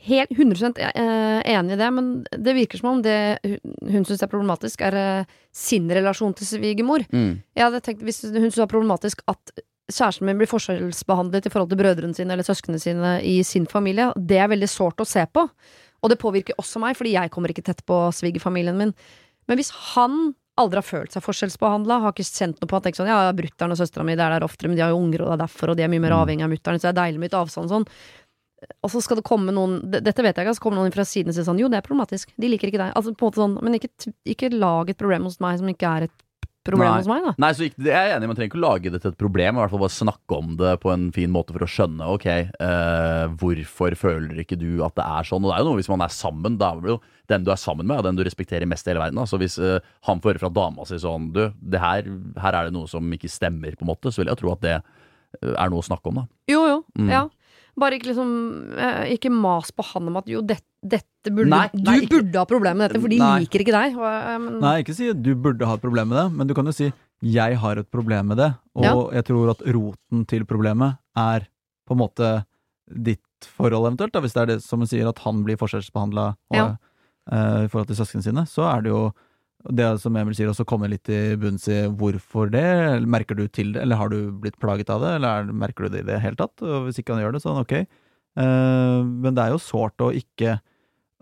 helt 0.00 0.30
100 0.32 0.70
eh, 0.80 1.42
enig 1.52 1.74
i 1.76 1.80
det, 1.80 1.88
men 1.92 2.06
det 2.32 2.54
virker 2.56 2.80
som 2.80 2.88
om 2.94 3.02
det 3.04 3.16
hun- 3.44 4.06
syns 4.08 4.22
er 4.24 4.30
problematisk, 4.32 4.80
er 4.86 4.94
eh, 4.96 5.24
sin 5.52 5.90
relasjon 5.92 6.32
til 6.38 6.46
svigermor. 6.48 7.04
Jeg 7.12 7.66
hadde 7.66 7.82
tenkt, 7.84 8.00
Hvis 8.06 8.22
hun 8.24 8.40
syns 8.46 8.56
det 8.56 8.64
er 8.64 8.72
problematisk 8.72 9.20
at 9.28 9.52
kjæresten 9.90 10.24
min 10.24 10.38
blir 10.38 10.46
forskjellsbehandlet 10.48 11.46
i 11.46 11.50
forhold 11.52 11.68
til 11.72 11.80
brødrene 11.80 12.14
sine 12.14 12.32
eller 12.32 12.46
søsknene 12.46 12.78
sine 12.80 13.16
i 13.26 13.42
sin 13.42 13.66
familie, 13.66 14.12
det 14.16 14.38
er 14.38 14.48
veldig 14.48 14.68
sårt 14.70 15.02
å 15.02 15.06
se 15.06 15.24
på. 15.34 15.48
Og 16.00 16.12
det 16.12 16.20
påvirker 16.20 16.58
også 16.60 16.80
meg, 16.82 16.96
fordi 16.98 17.14
jeg 17.16 17.32
kommer 17.32 17.52
ikke 17.52 17.64
tett 17.66 17.82
på 17.88 18.02
svigerfamilien 18.16 18.78
min. 18.78 18.94
Men 19.50 19.58
hvis 19.60 19.72
han 19.94 20.32
aldri 20.60 20.80
har 20.80 20.86
følt 20.86 21.14
seg 21.14 21.24
forskjellsbehandla, 21.24 22.00
har 22.04 22.14
ikke 22.14 22.26
kjent 22.26 22.60
noe 22.60 22.70
på 22.70 22.78
at 22.78 22.88
sånn, 22.96 23.10
ja, 23.10 23.20
brutter'n 23.36 23.74
og 23.74 23.80
søstera 23.80 24.06
mi 24.06 24.14
er 24.16 24.22
der 24.22 24.46
oftere, 24.46 24.70
men 24.70 24.78
de 24.78 24.84
har 24.84 24.92
jo 24.92 25.00
unger, 25.00 25.24
og 25.24 25.30
det 25.30 25.36
er 25.36 25.44
derfor, 25.44 25.72
og 25.72 25.78
de 25.78 25.84
er 25.86 25.92
mye 25.92 26.04
mer 26.04 26.16
avhengig 26.16 26.46
av 26.46 26.52
mutter'n, 26.52 26.80
så 26.80 26.88
det 26.88 26.92
er 26.92 26.98
deilig 27.00 27.22
med 27.22 27.30
litt 27.30 27.38
avstand 27.40 27.72
sånn. 27.72 27.86
og 28.84 28.90
så 28.92 29.00
skal 29.00 29.16
det 29.16 29.24
komme 29.24 29.54
noen 29.56 29.78
Dette 29.88 30.20
vet 30.20 30.36
jeg 30.36 30.44
ikke, 30.44 30.56
så 30.58 30.62
kommer 30.64 30.82
noen 30.82 30.92
fra 30.92 31.06
siden 31.08 31.32
og 31.32 31.36
sier 31.36 31.46
sånn 31.46 31.60
Jo, 31.62 31.70
det 31.72 31.78
er 31.78 31.86
problematisk. 31.86 32.34
De 32.36 32.48
liker 32.50 32.68
ikke 32.68 32.82
deg. 32.82 32.92
Altså 32.92 33.14
på 33.14 33.24
en 33.24 33.30
måte 33.30 33.40
sånn, 33.40 33.54
men 33.64 33.78
ikke, 33.78 34.12
ikke 34.28 34.50
lag 34.52 34.90
et 34.90 35.00
problem 35.00 35.24
hos 35.28 35.38
meg 35.40 35.60
som 35.62 35.70
ikke 35.72 35.94
er 35.96 36.08
et 36.08 36.16
problem 36.70 36.88
Nei. 36.88 36.98
hos 37.02 37.10
meg, 37.10 37.26
da. 37.26 37.32
Nei, 37.44 37.50
så 37.56 37.66
ikke, 37.66 37.84
jeg 37.86 37.98
er 38.00 38.14
enig 38.16 38.30
Man 38.30 38.38
trenger 38.38 38.50
ikke 38.50 38.60
å 38.60 38.64
lage 38.64 38.92
det 38.94 39.00
til 39.02 39.12
et 39.12 39.20
problem. 39.20 39.58
I 39.58 39.62
hvert 39.62 39.74
fall 39.74 39.82
bare 39.84 39.96
snakke 39.96 40.38
om 40.38 40.52
det 40.60 40.74
på 40.82 40.92
en 40.94 41.06
fin 41.14 41.32
måte 41.34 41.54
for 41.56 41.66
å 41.66 41.70
skjønne 41.70 42.10
ok, 42.16 42.28
eh, 42.30 43.24
hvorfor 43.40 43.96
føler 43.98 44.42
ikke 44.44 44.58
du 44.60 44.84
at 44.86 44.96
det 44.98 45.06
er 45.06 45.28
sånn. 45.30 45.44
Og 45.44 45.50
det 45.50 45.56
er 45.56 45.64
jo 45.64 45.70
noe 45.70 45.80
hvis 45.80 45.90
man 45.92 46.06
er 46.06 46.14
sammen, 46.14 46.58
da 46.60 46.72
er 46.72 46.84
det 46.84 46.94
jo 46.94 47.00
den 47.30 47.44
du 47.46 47.52
er 47.54 47.60
sammen 47.60 47.86
med, 47.86 48.00
er 48.00 48.08
den 48.08 48.18
du 48.18 48.24
respekterer 48.26 48.68
mest 48.68 48.88
i 48.88 48.92
hele 48.92 49.02
verden. 49.02 49.20
Da. 49.20 49.26
Så 49.30 49.38
hvis 49.40 49.58
eh, 49.62 49.78
han 50.08 50.22
får 50.22 50.34
høre 50.34 50.44
fra 50.44 50.54
dama 50.60 50.86
si 50.88 50.98
sånn 51.00 51.30
Du, 51.34 51.44
det 51.60 51.82
her, 51.82 52.08
her 52.42 52.56
er 52.56 52.68
det 52.68 52.74
noe 52.74 52.90
som 52.90 53.06
ikke 53.14 53.30
stemmer, 53.30 53.76
på 53.78 53.86
en 53.86 53.92
måte, 53.92 54.12
så 54.12 54.22
vil 54.22 54.32
jeg 54.32 54.40
tro 54.40 54.54
at 54.54 54.64
det 54.64 54.76
eh, 54.78 55.52
er 55.54 55.70
noe 55.70 55.82
å 55.82 55.86
snakke 55.86 56.10
om, 56.10 56.22
da. 56.22 56.26
Jo, 56.50 56.64
jo. 56.68 56.80
Mm. 56.98 57.12
Ja. 57.12 57.26
Bare 57.78 57.96
ikke 57.96 58.10
liksom 58.10 58.30
eh, 58.74 59.12
Ikke 59.14 59.30
mas 59.32 59.70
på 59.72 59.84
han 59.92 60.10
om 60.10 60.18
at 60.20 60.30
jo, 60.30 60.42
det, 60.44 60.58
dette 60.82 61.28
burde 61.30 61.48
Nei, 61.52 61.68
Du 61.74 61.82
nei, 61.84 61.98
ikke- 62.00 62.10
burde 62.16 62.34
ha 62.40 62.44
problemer 62.48 62.76
med 62.76 62.90
dette, 62.90 63.00
for 63.02 63.08
de 63.08 63.18
Nei. 63.18 63.38
liker 63.40 63.60
ikke 63.60 63.74
deg. 63.76 63.96
Og, 63.98 64.40
men, 64.40 64.60
Nei, 64.60 64.82
ikke 64.82 64.94
si 64.96 65.12
du 65.12 65.34
burde 65.34 65.66
ha 65.66 65.74
et 65.74 65.82
problem 65.82 66.08
med 66.08 66.16
det, 66.16 66.32
men 66.38 66.46
du 66.46 66.54
kan 66.54 66.64
jo 66.64 66.72
si 66.72 66.92
'jeg 67.22 67.56
har 67.58 67.78
et 67.78 67.90
problem 67.90 68.28
med 68.28 68.38
det', 68.38 68.54
og 68.76 69.12
jeg 69.12 69.24
tror 69.24 69.50
at 69.50 69.58
roten 69.74 70.26
til 70.26 70.44
problemet 70.46 70.96
er 71.16 71.40
på 71.86 71.92
en 71.92 71.98
måte 71.98 72.44
ditt 72.90 73.20
forhold 73.42 73.86
eventuelt, 73.92 74.12
da, 74.12 74.20
hvis 74.20 74.32
det 74.32 74.42
er 74.42 74.46
det 74.46 74.62
som 74.62 74.80
hun 74.80 74.86
sier, 74.86 75.06
at 75.06 75.18
han 75.20 75.44
blir 75.44 75.56
forskjellsbehandla 75.56 76.36
Ja. 76.52 76.76
i 77.30 77.66
forhold 77.68 77.86
til 77.88 77.96
søsknene 77.96 78.22
sine, 78.22 78.46
så 78.46 78.64
er 78.76 78.82
det 78.82 78.90
jo 78.90 79.12
det 79.70 80.00
som 80.00 80.16
Emil 80.16 80.34
sier, 80.34 80.48
også 80.48 80.64
komme 80.64 80.88
litt 80.88 81.06
i 81.10 81.36
bunns 81.36 81.68
i 81.68 81.86
hvorfor 81.86 82.50
det. 82.50 83.04
Merker 83.06 83.36
du 83.36 83.46
til 83.48 83.72
det, 83.74 83.82
eller 83.82 83.96
har 83.96 84.08
du 84.08 84.32
blitt 84.32 84.58
plaget 84.58 84.88
av 84.88 85.02
det, 85.02 85.16
eller 85.16 85.28
er, 85.28 85.52
merker 85.52 85.84
du 85.84 85.88
det 85.90 86.00
i 86.00 86.12
det 86.12 86.20
hele 86.22 86.34
tatt? 86.36 86.56
Og 86.62 86.86
hvis 86.88 86.98
ikke 86.98 87.14
han 87.14 87.22
gjør 87.22 87.32
det, 87.32 87.42
sånn 87.42 87.60
ok. 87.60 87.86
Uh, 88.38 89.04
men 89.04 89.34
det 89.34 89.44
er 89.44 89.50
jo 89.50 89.58
sårt 89.58 89.98
å 89.98 90.08
ikke 90.14 90.60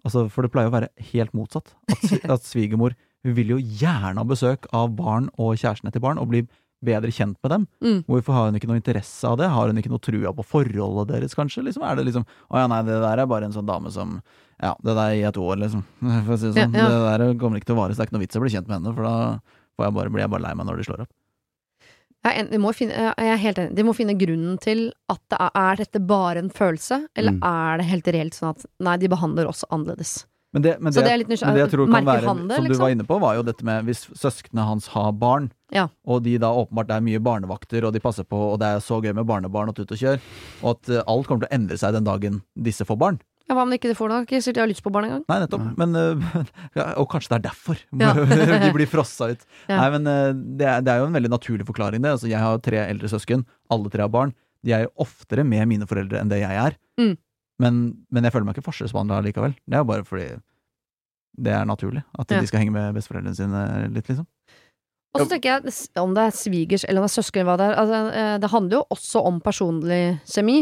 Altså, 0.06 0.26
for 0.32 0.46
det 0.46 0.52
pleier 0.54 0.70
å 0.70 0.74
være 0.74 0.92
helt 1.10 1.34
motsatt. 1.36 1.74
At, 1.90 2.06
at 2.38 2.46
svigermor 2.46 2.96
hun 3.26 3.34
vil 3.34 3.56
jo 3.56 3.58
gjerne 3.58 4.20
ha 4.20 4.26
besøk 4.26 4.68
av 4.76 4.92
barn 4.96 5.26
og 5.36 5.56
kjærestene 5.58 5.90
til 5.94 6.04
barn, 6.04 6.20
og 6.22 6.30
bli 6.30 6.44
bedre 6.84 7.10
kjent 7.10 7.38
med 7.42 7.50
dem. 7.50 7.64
Mm. 7.82 7.96
Hvorfor 8.06 8.36
har 8.36 8.48
hun 8.48 8.58
ikke 8.58 8.68
noe 8.70 8.78
interesse 8.78 9.26
av 9.26 9.38
det? 9.40 9.48
Har 9.50 9.70
hun 9.70 9.80
ikke 9.80 9.90
noe 9.90 10.02
trua 10.02 10.30
på 10.36 10.46
forholdet 10.46 11.10
deres, 11.10 11.34
kanskje? 11.34 11.64
Liksom, 11.66 11.82
er 11.82 11.98
det 11.98 12.06
liksom 12.06 12.26
Å 12.28 12.60
ja, 12.60 12.68
nei, 12.70 12.84
det 12.86 13.00
der 13.02 13.22
er 13.22 13.30
bare 13.30 13.48
en 13.48 13.56
sånn 13.56 13.66
dame 13.66 13.90
som 13.94 14.20
Ja, 14.62 14.76
det 14.84 14.94
der 14.94 15.16
i 15.16 15.24
et 15.26 15.40
år, 15.42 15.58
liksom. 15.64 15.82
For 16.26 16.36
å 16.36 16.38
si 16.38 16.50
det 16.50 16.54
sånn. 16.54 16.78
Ja, 16.78 16.86
ja. 16.86 16.90
Det 16.94 17.00
der 17.26 17.40
kommer 17.40 17.58
ikke 17.58 17.72
til 17.72 17.78
å 17.78 17.82
vare, 17.82 17.94
så 17.94 18.00
det 18.00 18.06
er 18.06 18.10
ikke 18.10 18.18
noe 18.18 18.26
vits 18.26 18.38
i 18.38 18.40
å 18.40 18.44
bli 18.44 18.54
kjent 18.54 18.70
med 18.70 18.78
henne, 18.78 18.94
for 18.94 19.08
da 19.08 19.16
får 19.78 19.88
jeg 19.88 19.96
bare, 19.98 20.14
blir 20.14 20.24
jeg 20.24 20.34
bare 20.34 20.46
lei 20.46 20.54
meg 20.58 20.68
når 20.70 20.78
de 20.78 20.86
slår 20.88 21.04
opp. 21.06 21.12
Jeg 22.28 22.38
en- 22.44 22.50
de 22.52 22.58
må 22.62 22.72
finne, 22.74 22.92
jeg 22.94 23.14
er 23.34 23.36
helt 23.42 23.58
enig. 23.58 23.74
De 23.74 23.82
må 23.88 23.94
finne 23.96 24.14
grunnen 24.18 24.58
til 24.60 24.92
at 25.08 25.20
det 25.30 25.38
er, 25.40 25.50
er 25.54 25.76
dette 25.76 26.00
bare 26.06 26.38
en 26.38 26.50
følelse, 26.50 27.06
eller 27.16 27.32
Mm. 27.32 27.42
er 27.42 27.76
det 27.78 27.86
helt 27.86 28.04
reelt 28.14 28.34
sånn 28.34 28.50
at 28.56 28.66
nei, 28.80 28.96
de 28.96 29.08
behandler 29.08 29.48
oss 29.48 29.64
annerledes. 29.70 30.24
Men 30.52 30.62
det, 30.62 30.80
men 30.80 30.92
Så 30.92 31.02
det, 31.02 31.04
det 31.04 31.12
er 31.12 31.18
men 31.46 31.54
det 31.54 31.60
jeg 31.60 31.70
tror 31.74 31.86
kan 31.92 32.04
være, 32.06 32.24
han 32.24 32.48
det, 32.48 32.56
som 32.56 32.64
du 32.64 32.70
liksom? 32.70 32.80
var 32.80 32.90
inne 32.90 33.04
på, 33.06 33.20
var 33.20 33.34
jo 33.36 33.42
dette 33.42 33.62
med 33.64 33.84
hvis 33.84 34.06
søsknene 34.16 34.64
hans 34.64 34.86
har 34.88 35.12
barn, 35.12 35.50
Ja. 35.70 35.88
og 36.06 36.22
de 36.22 36.38
da 36.38 36.48
åpenbart 36.48 36.88
er 36.90 37.00
mye 37.04 37.20
barnevakter, 37.20 37.84
og 37.84 37.92
de 37.92 38.00
passer 38.00 38.24
på, 38.24 38.52
og 38.54 38.58
det 38.58 38.66
er 38.66 38.78
så 38.80 39.02
gøy 39.02 39.12
med 39.14 39.26
barnebarn 39.26 39.68
og 39.68 39.74
tut 39.76 39.92
og 39.92 39.98
kjør, 39.98 40.18
og 40.62 40.70
at 40.78 40.88
eh, 40.88 41.02
alt 41.06 41.26
kommer 41.26 41.40
til 41.46 41.48
å 41.48 41.52
endre 41.60 41.76
seg 41.76 41.92
den 41.92 42.04
dagen 42.04 42.40
disse 42.56 42.80
får 42.86 42.96
barn. 42.98 43.20
Ja, 43.48 43.54
Hva 43.56 43.62
om 43.64 43.70
ikke 43.72 43.94
får 43.96 44.10
noe? 44.12 44.24
Ikke 44.26 44.42
sikkert 44.44 44.58
de 44.58 44.60
har 44.60 44.68
lyst 44.68 44.82
på 44.84 44.90
barn 44.92 45.06
engang. 45.08 45.22
Nei, 45.30 45.38
nettopp. 45.40 45.62
Men, 45.80 45.94
eh, 45.96 46.42
ja, 46.78 46.88
og 47.00 47.06
kanskje 47.12 47.32
det 47.32 47.38
er 47.38 47.46
derfor 47.48 47.78
Ja. 47.96 48.10
de 48.66 48.72
blir 48.76 48.90
frossa 48.90 49.30
ut. 49.32 49.46
Ja. 49.70 49.78
Nei, 49.80 49.86
men 49.96 50.10
eh, 50.12 50.32
det 50.60 50.66
er, 50.68 50.82
det 50.84 50.92
er 50.92 51.00
jo 51.00 51.06
en 51.08 51.16
veldig 51.16 51.30
naturlig 51.32 51.66
forklaring, 51.68 52.02
det. 52.04 52.12
Altså, 52.18 52.28
jeg 52.28 52.42
har 52.44 52.60
tre 52.64 52.82
eldre 52.84 53.08
søsken. 53.08 53.46
Alle 53.72 53.88
tre 53.94 54.04
har 54.04 54.12
barn. 54.12 54.34
De 54.66 54.74
er 54.76 54.88
oftere 55.00 55.46
med 55.48 55.64
mine 55.70 55.86
foreldre 55.88 56.20
enn 56.20 56.28
det 56.32 56.42
jeg 56.42 56.60
er. 56.60 56.76
Mm. 57.00 57.14
Men, 57.62 57.78
men 58.12 58.26
jeg 58.28 58.34
føler 58.34 58.46
meg 58.50 58.58
ikke 58.58 58.68
forskjellsbehandla 58.68 59.22
likevel. 59.24 59.56
Det 59.66 59.78
er 59.78 59.82
jo 59.82 59.88
bare 59.88 60.04
fordi 60.06 60.28
det 61.38 61.54
er 61.54 61.64
naturlig. 61.70 62.02
At 62.18 62.30
Ja. 62.34 62.40
de 62.42 62.50
skal 62.50 62.60
henge 62.64 62.74
med 62.74 62.94
besteforeldrene 62.98 63.36
sine 63.38 63.62
litt, 63.94 64.08
liksom. 64.10 64.26
Og 65.16 65.22
så 65.24 65.28
tenker 65.30 65.54
jeg, 65.56 65.72
om 66.02 66.12
det 66.14 66.26
er 66.28 66.34
svigers 66.36 66.84
eller 66.84 67.00
om 67.00 67.06
det 67.06 67.10
er 67.14 67.22
søsken, 67.22 67.46
hva 67.48 67.54
det 67.56 67.66
er, 67.70 67.76
altså, 67.80 68.00
eh, 68.12 68.34
det 68.42 68.50
handler 68.52 68.76
jo 68.76 68.84
også 68.92 69.22
om 69.24 69.38
personlig 69.40 70.02
kjemi. 70.28 70.58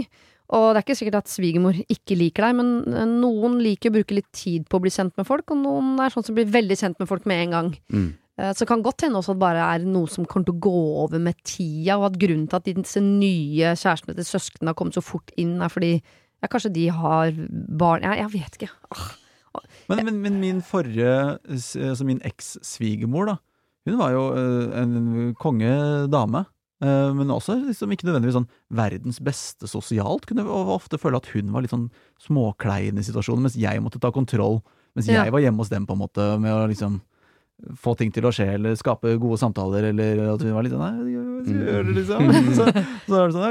Og 0.55 0.69
det 0.75 0.79
er 0.79 0.85
ikke 0.85 0.99
sikkert 1.01 1.17
at 1.25 1.31
svigermor 1.33 1.75
ikke 1.91 2.15
liker 2.19 2.47
deg, 2.47 2.55
men 2.61 2.69
eh, 2.95 3.09
noen 3.11 3.57
liker 3.65 3.91
å 3.91 3.97
bruke 3.97 4.15
litt 4.21 4.29
tid 4.37 4.69
på 4.71 4.79
å 4.79 4.85
bli 4.85 4.93
kjent 4.95 5.17
med 5.19 5.27
folk, 5.27 5.51
og 5.51 5.59
noen 5.65 5.97
er 6.05 6.13
sånn 6.15 6.27
som 6.29 6.37
blir 6.37 6.47
veldig 6.55 6.77
kjent 6.79 7.01
med 7.03 7.09
folk 7.11 7.27
med 7.27 7.43
en 7.49 7.57
gang. 7.57 7.71
Mm. 7.91 8.07
Eh, 8.39 8.53
Så 8.53 8.63
det 8.63 8.69
kan 8.71 8.85
godt 8.85 9.03
hende 9.03 9.19
også 9.19 9.33
at 9.35 9.41
det 9.41 9.45
bare 9.47 9.65
er 9.75 9.87
noe 9.89 10.07
som 10.13 10.25
kommer 10.29 10.47
til 10.47 10.55
å 10.55 10.65
gå 10.69 10.75
over 11.03 11.19
med 11.19 11.35
tida, 11.43 11.97
og 11.99 12.13
at 12.13 12.19
grunnen 12.23 12.47
til 12.47 12.61
at 12.61 12.69
disse 12.69 13.03
nye 13.03 13.75
kjærestene 13.75 14.15
til 14.21 14.29
søsknene 14.29 14.71
har 14.71 14.79
kommet 14.79 14.95
så 14.95 15.03
fort 15.03 15.33
inn, 15.37 15.57
er 15.65 15.73
fordi 15.73 15.95
ja, 15.97 16.49
kanskje 16.53 16.71
de 16.77 16.89
har 16.93 17.33
barn 17.81 18.05
Jeg, 18.05 18.19
jeg 18.23 18.33
vet 18.37 18.59
ikke. 18.61 18.71
Ah, 18.93 19.07
Men, 19.89 20.05
men, 20.05 20.17
men 20.21 20.35
min 20.41 20.59
forrige, 20.63 21.39
altså 21.49 22.05
min 22.05 22.21
eks-svigermor, 22.29 23.31
da. 23.31 23.37
Hun 23.87 23.99
var 23.99 24.11
jo 24.13 24.25
eh, 24.37 24.83
en 24.83 25.35
konge 25.41 25.73
dame. 26.13 26.43
Eh, 26.83 27.13
Men 27.15 27.29
også 27.33 27.57
liksom 27.67 27.93
ikke 27.93 28.07
nødvendigvis 28.09 28.37
sånn 28.39 28.49
verdens 28.71 29.19
beste 29.21 29.67
sosialt. 29.71 30.27
Kunne 30.27 30.45
ofte 30.49 30.99
føle 30.99 31.17
at 31.17 31.27
hun 31.35 31.53
var 31.53 31.63
litt 31.63 31.71
sånn 31.75 31.91
småklein 32.21 32.99
i 32.99 33.05
situasjonen, 33.07 33.43
mens 33.47 33.57
jeg 33.57 33.81
måtte 33.85 34.01
ta 34.03 34.11
kontroll. 34.13 34.63
Mens 34.97 35.09
Ja. 35.09 35.25
jeg 35.25 35.33
var 35.33 35.41
hjemme 35.41 35.59
hos 35.61 35.69
dem, 35.69 35.87
på 35.87 35.93
en 35.93 36.01
måte, 36.05 36.41
med 36.41 36.53
å 36.53 36.67
liksom 36.69 37.01
få 37.81 37.95
ting 37.97 38.11
til 38.13 38.25
å 38.29 38.33
skje, 38.33 38.51
eller 38.55 38.75
skape 38.77 39.15
gode 39.19 39.39
samtaler, 39.41 39.85
eller 39.89 40.35
at 40.35 40.43
hun 40.45 40.53
var 40.53 40.63
litt 40.63 40.73
sånn 40.73 40.85
Nei, 40.85 41.13
gjør- 41.15 41.87
det, 41.87 41.95
liksom. 41.97 42.29
Så, 42.59 42.65
så 43.09 43.17
er 43.17 43.27
det 43.31 43.35
sånn, 43.37 43.49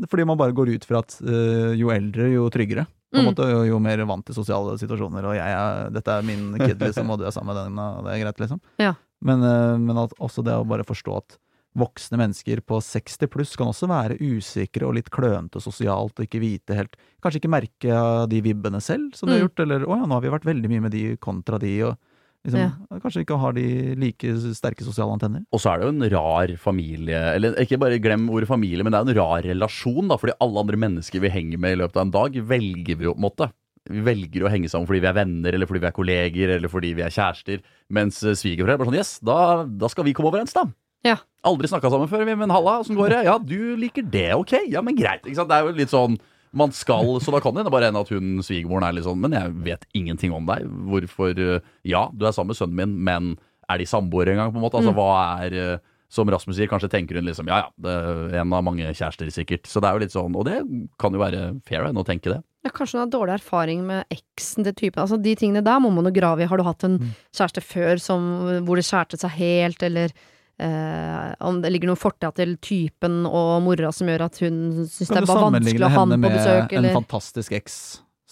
ok, 0.00 0.08
fordi 0.08 0.24
man 0.26 0.38
bare 0.40 0.54
går 0.56 0.70
ut 0.72 0.84
fra 0.88 1.00
at 1.04 1.18
uh, 1.20 1.72
jo 1.76 1.90
eldre, 1.92 2.30
jo 2.32 2.48
tryggere. 2.48 2.86
På 3.12 3.18
en 3.20 3.26
Mm. 3.26 3.34
måte, 3.34 3.44
jo, 3.50 3.58
jo 3.68 3.78
mer 3.78 4.00
vant 4.08 4.24
til 4.24 4.34
sosiale 4.34 4.78
situasjoner, 4.80 5.24
og 5.28 5.34
jeg 5.36 5.52
er, 5.52 5.90
dette 5.92 6.08
er 6.08 6.22
min 6.24 6.54
kid, 6.56 6.78
liksom, 6.80 7.10
og 7.12 7.18
du 7.20 7.26
er 7.28 7.30
sammen 7.34 7.52
med 7.52 7.60
den, 7.66 7.76
og 7.78 8.04
det 8.06 8.14
er 8.14 8.22
greit, 8.24 8.40
liksom. 8.40 8.60
Ja. 8.80 8.94
Men, 9.20 9.42
uh, 9.44 9.76
men 9.76 9.98
at, 10.00 10.14
også 10.18 10.42
det 10.42 10.54
å 10.56 10.64
bare 10.66 10.82
forstå 10.88 11.16
at 11.20 11.36
voksne 11.78 12.18
mennesker 12.20 12.60
på 12.68 12.80
60 12.84 13.28
pluss 13.32 13.56
kan 13.56 13.70
også 13.72 13.88
være 13.88 14.18
usikre 14.20 14.84
og 14.86 14.94
litt 14.98 15.10
klønete 15.10 15.60
sosialt, 15.62 16.18
og 16.18 16.26
ikke 16.26 16.40
vite 16.42 16.76
helt 16.76 16.96
Kanskje 17.22 17.38
ikke 17.38 17.52
merke 17.54 18.28
de 18.28 18.40
vibbene 18.42 18.80
selv, 18.82 19.14
som 19.14 19.28
de 19.28 19.36
har 19.36 19.40
Mm. 19.40 19.48
gjort, 19.48 19.60
eller 19.62 19.80
'å 19.86 19.96
ja, 20.00 20.06
nå 20.06 20.12
har 20.12 20.20
vi 20.20 20.28
vært 20.28 20.44
veldig 20.44 20.68
mye 20.68 20.82
med 20.82 20.90
de 20.90 21.16
kontra 21.16 21.58
de', 21.58 21.82
og 21.86 21.96
liksom, 22.44 23.00
kanskje 23.00 23.22
ikke 23.24 23.38
har 23.38 23.52
de 23.52 23.94
like 23.94 24.26
sterke 24.52 24.82
sosiale 24.82 25.12
antenner. 25.14 25.44
Og 25.52 25.60
så 25.60 25.70
er 25.72 25.78
det 25.78 25.86
jo 25.86 25.94
en 25.94 26.10
rar 26.10 26.56
familie 26.58 27.34
Eller 27.36 27.54
ikke 27.54 27.78
bare 27.78 28.00
glem 28.02 28.28
ordet 28.28 28.48
familie, 28.48 28.82
men 28.82 28.90
det 28.92 28.98
er 28.98 29.10
en 29.10 29.16
rar 29.16 29.42
relasjon, 29.42 30.08
da. 30.08 30.16
Fordi 30.16 30.32
alle 30.40 30.58
andre 30.58 30.76
mennesker 30.76 31.20
vi 31.20 31.28
henger 31.30 31.58
med 31.58 31.78
i 31.78 31.82
løpet 31.82 31.96
av 31.96 32.02
en 32.02 32.10
dag, 32.10 32.32
velger 32.34 32.96
vi 32.98 33.04
jo 33.04 33.14
på 33.14 33.22
en 33.22 33.30
måte. 33.30 33.52
Vi 33.88 34.00
velger 34.00 34.42
å 34.44 34.50
henge 34.50 34.68
sammen 34.68 34.86
fordi 34.86 35.00
vi 35.00 35.08
er 35.08 35.14
venner, 35.24 35.54
eller 35.54 35.66
fordi 35.66 35.80
vi 35.80 35.86
er 35.86 35.92
kolleger, 35.92 36.48
eller 36.56 36.68
fordi 36.68 36.94
vi 36.94 37.02
er 37.02 37.10
kjærester. 37.10 37.60
Mens 37.90 38.22
eh, 38.24 38.34
svigerforeldre 38.34 38.74
er 38.74 38.78
bare 38.78 38.90
sånn 38.90 38.98
Yes, 38.98 39.18
da, 39.20 39.64
da 39.64 39.86
skal 39.88 40.04
vi 40.04 40.12
komme 40.12 40.30
overens, 40.30 40.52
da. 40.52 40.66
Ja. 41.04 41.16
Aldri 41.44 41.66
snakka 41.70 41.90
sammen 41.90 42.08
før, 42.10 42.24
vi, 42.28 42.34
men 42.38 42.50
halla, 42.54 42.76
åssen 42.84 42.94
går 42.98 43.10
det? 43.10 43.20
Ja, 43.26 43.38
du 43.38 43.74
liker 43.80 44.04
det, 44.06 44.28
ok? 44.38 44.52
Ja, 44.70 44.82
men 44.86 44.94
greit. 44.98 45.24
Ikke 45.26 45.40
sant? 45.40 45.48
Det 45.50 45.56
er 45.58 45.66
jo 45.66 45.72
litt 45.80 45.90
sånn 45.90 46.18
man 46.54 46.68
skal, 46.76 47.14
Så 47.24 47.32
da 47.32 47.40
kan 47.40 47.54
det 47.56 47.64
bare 47.72 47.88
hende 47.88 48.00
at 48.04 48.10
hun 48.12 48.42
svigermoren 48.44 48.84
er 48.84 48.92
litt 48.92 49.06
sånn 49.06 49.16
Men 49.22 49.32
jeg 49.32 49.52
vet 49.64 49.86
ingenting 49.96 50.34
om 50.36 50.44
deg. 50.46 50.66
Hvorfor 50.68 51.32
eh, 51.40 51.60
Ja, 51.88 52.10
du 52.12 52.26
er 52.28 52.34
sammen 52.36 52.52
med 52.52 52.58
sønnen 52.58 52.76
min, 52.76 52.92
men 53.08 53.30
er 53.72 53.78
de 53.80 53.86
samboere 53.88 54.34
en 54.34 54.36
gang, 54.42 54.52
på 54.52 54.60
en 54.60 54.66
måte? 54.66 54.76
Altså, 54.76 54.92
Mm. 54.92 54.98
hva 55.00 55.46
er 55.46 55.56
eh, 55.56 55.78
Som 56.12 56.28
Rasmus 56.28 56.58
sier, 56.58 56.68
kanskje 56.68 56.90
tenker 56.92 57.16
hun 57.16 57.24
liksom 57.24 57.48
Ja 57.48 57.62
ja, 57.64 57.68
det 57.80 57.90
er 58.36 58.40
en 58.42 58.52
av 58.52 58.62
mange 58.62 58.84
kjærester, 58.92 59.30
sikkert. 59.32 59.64
Så 59.64 59.80
det 59.80 59.88
er 59.88 59.96
jo 59.96 60.02
litt 60.04 60.12
sånn 60.12 60.36
Og 60.36 60.44
det 60.44 60.58
kan 61.00 61.10
jo 61.16 61.18
være 61.24 61.40
fair 61.64 61.88
enn 61.88 61.96
å 61.96 62.04
tenke 62.04 62.28
det. 62.34 62.42
Ja, 62.66 62.70
kanskje 62.70 62.98
hun 63.00 63.06
har 63.06 63.14
dårlig 63.16 63.38
erfaring 63.40 63.86
med 63.88 64.04
eksen 64.12 64.62
til 64.68 64.74
typen. 64.76 65.00
Altså, 65.02 65.16
de 65.20 65.32
tingene 65.34 65.64
der 65.64 65.80
må 65.80 65.88
man 65.90 66.04
jo 66.04 66.12
grave 66.12 66.44
i. 66.44 66.46
Har 66.52 66.60
du 66.60 66.62
hatt 66.68 66.84
en 66.84 66.98
kjæreste 67.34 67.64
før 67.64 67.96
som, 67.98 68.28
hvor 68.68 68.76
det 68.76 68.84
skjærte 68.86 69.18
seg 69.18 69.32
helt, 69.40 69.82
eller 69.82 70.12
eh, 70.58 71.32
om 71.46 71.60
det 71.62 71.72
ligger 71.72 71.92
noe 71.92 72.00
fortida 72.00 72.32
til 72.36 72.56
typen 72.62 73.22
og 73.28 73.62
mora 73.64 73.92
som 73.94 74.10
gjør 74.10 74.26
at 74.28 74.38
hun 74.44 74.60
syns 74.84 75.08
det 75.08 75.10
Kan 75.10 75.22
er 75.22 75.26
du 75.26 75.32
bare 75.32 75.48
vanskelig 75.48 75.64
sammenligne 75.64 75.88
å 75.88 75.90
ha 75.90 75.98
henne 76.02 76.18
han 76.18 76.28
på 76.28 76.82
med 76.82 76.92
en 76.92 77.02
fantastisk 77.02 77.58
eks 77.58 77.80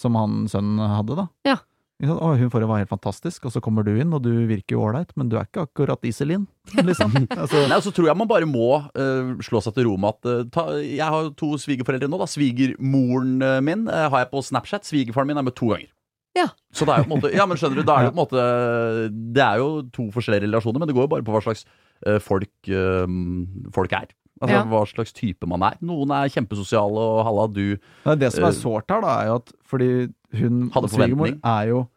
som 0.01 0.17
han 0.17 0.47
sønnen 0.49 0.81
hadde, 0.81 1.19
da? 1.19 1.27
Ja. 1.45 1.59
Å, 2.01 2.31
hun 2.41 2.49
forrige 2.49 2.69
var 2.71 2.81
helt 2.81 2.93
fantastisk, 2.93 3.45
og 3.45 3.53
så 3.53 3.61
kommer 3.61 3.85
du 3.85 3.91
inn, 3.93 4.15
og 4.17 4.23
du 4.25 4.31
virker 4.49 4.73
jo 4.73 4.87
ålreit, 4.87 5.11
men 5.21 5.29
du 5.29 5.35
er 5.37 5.45
ikke 5.45 5.67
akkurat 5.67 6.07
Iselin, 6.09 6.47
liksom. 6.89 7.13
altså, 7.37 7.67
Nei, 7.67 7.77
og 7.77 7.85
så 7.85 7.93
tror 7.93 8.09
jeg 8.09 8.17
man 8.17 8.31
bare 8.31 8.49
må 8.49 8.71
uh, 8.81 9.35
slå 9.45 9.61
seg 9.65 9.77
til 9.77 9.91
ro 9.91 9.99
med 10.01 10.17
at 10.17 10.31
uh, 10.31 10.47
ta, 10.55 10.65
Jeg 10.81 11.05
har 11.05 11.29
to 11.37 11.53
svigerforeldre 11.61 12.09
nå. 12.09 12.21
da 12.23 12.29
Svigermoren 12.31 13.37
min 13.67 13.85
har 13.91 14.23
jeg 14.23 14.31
på 14.33 14.45
Snapchat. 14.49 14.89
Svigerfaren 14.89 15.29
min 15.29 15.43
er 15.43 15.45
med 15.45 15.57
to 15.59 15.75
ganger. 15.75 15.93
Ja. 16.39 16.47
Så 16.73 16.87
det 16.87 16.95
er 16.95 17.03
jo 17.03 17.09
på 17.09 17.11
en 17.11 17.19
måte 17.19 17.33
Ja, 17.35 17.45
men 17.51 17.59
skjønner 17.59 17.81
du, 17.81 17.85
da 17.87 17.97
er 17.99 18.05
det 18.05 18.11
jo 18.11 18.15
på 18.15 18.21
en 18.21 18.23
måte 18.23 18.43
Det 19.35 19.43
er 19.43 19.57
jo 19.59 19.71
to 19.91 20.05
forskjellige 20.15 20.47
relasjoner, 20.47 20.79
men 20.79 20.87
det 20.87 20.95
går 20.95 21.09
jo 21.09 21.11
bare 21.17 21.27
på 21.27 21.35
hva 21.35 21.41
slags 21.43 21.65
folk, 22.21 22.51
eh, 22.69 23.07
folk 23.73 23.93
er. 23.93 24.09
Altså 24.41 24.55
Ja. 24.57 24.65
Hva 24.65 24.87
slags 24.89 25.13
type 25.13 25.47
man 25.47 25.61
er. 25.63 25.75
Noen 25.83 26.11
er 26.17 26.29
kjempesosiale, 26.33 26.97
og 26.97 27.25
halla, 27.27 27.47
du 27.53 27.77
Nei, 28.07 28.15
Det 28.17 28.33
som 28.33 28.45
er 28.45 28.49
Eh, 28.49 28.53
sårt 28.57 28.89
her, 28.89 29.01
da, 29.03 29.21
er 29.21 29.27
jo 29.27 29.35
at 29.37 29.53
fordi 29.69 30.13
hun 30.33 30.71
svigermor 30.71 31.39
er 31.45 31.67
jo 31.69 31.89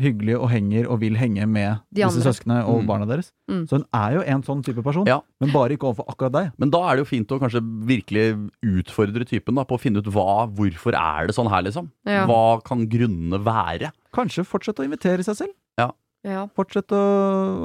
hyggelig 0.00 0.38
og 0.40 0.48
henger 0.48 0.88
og 0.90 1.00
vil 1.00 1.14
henge 1.20 1.46
med 1.46 1.78
disse 1.92 2.22
søsknene 2.24 2.64
og 2.66 2.80
Mm. 2.82 2.86
barna 2.88 3.06
deres. 3.06 3.30
Mm. 3.48 3.66
Så 3.68 3.72
hun 3.76 3.84
er 3.92 4.14
jo 4.14 4.20
en 4.22 4.42
sånn 4.42 4.64
type 4.64 4.82
person, 4.82 5.04
Ja. 5.06 5.20
men 5.38 5.50
bare 5.52 5.76
ikke 5.76 5.84
overfor 5.94 6.06
akkurat 6.08 6.32
deg. 6.32 6.52
Men 6.58 6.70
da 6.70 6.78
er 6.88 6.96
det 6.96 7.04
jo 7.06 7.16
fint 7.16 7.28
å 7.28 7.38
kanskje 7.38 7.60
virkelig 7.86 8.50
utfordre 8.64 9.26
typen 9.28 9.54
da, 9.54 9.64
på 9.64 9.76
å 9.76 9.80
finne 9.80 9.98
ut 9.98 10.06
hva, 10.06 10.48
hvorfor 10.50 10.94
er 10.94 11.26
det 11.26 11.36
sånn 11.36 11.50
her, 11.50 11.62
liksom. 11.62 11.90
Ja. 12.06 12.26
Hva 12.26 12.62
kan 12.64 12.86
grunnene 12.88 13.38
være? 13.44 13.92
Kanskje 14.14 14.46
fortsette 14.46 14.80
å 14.80 14.88
invitere 14.88 15.22
seg 15.22 15.36
selv. 15.36 15.52
Ja. 16.24 16.46
Fortsett 16.54 16.92
å, 16.94 17.02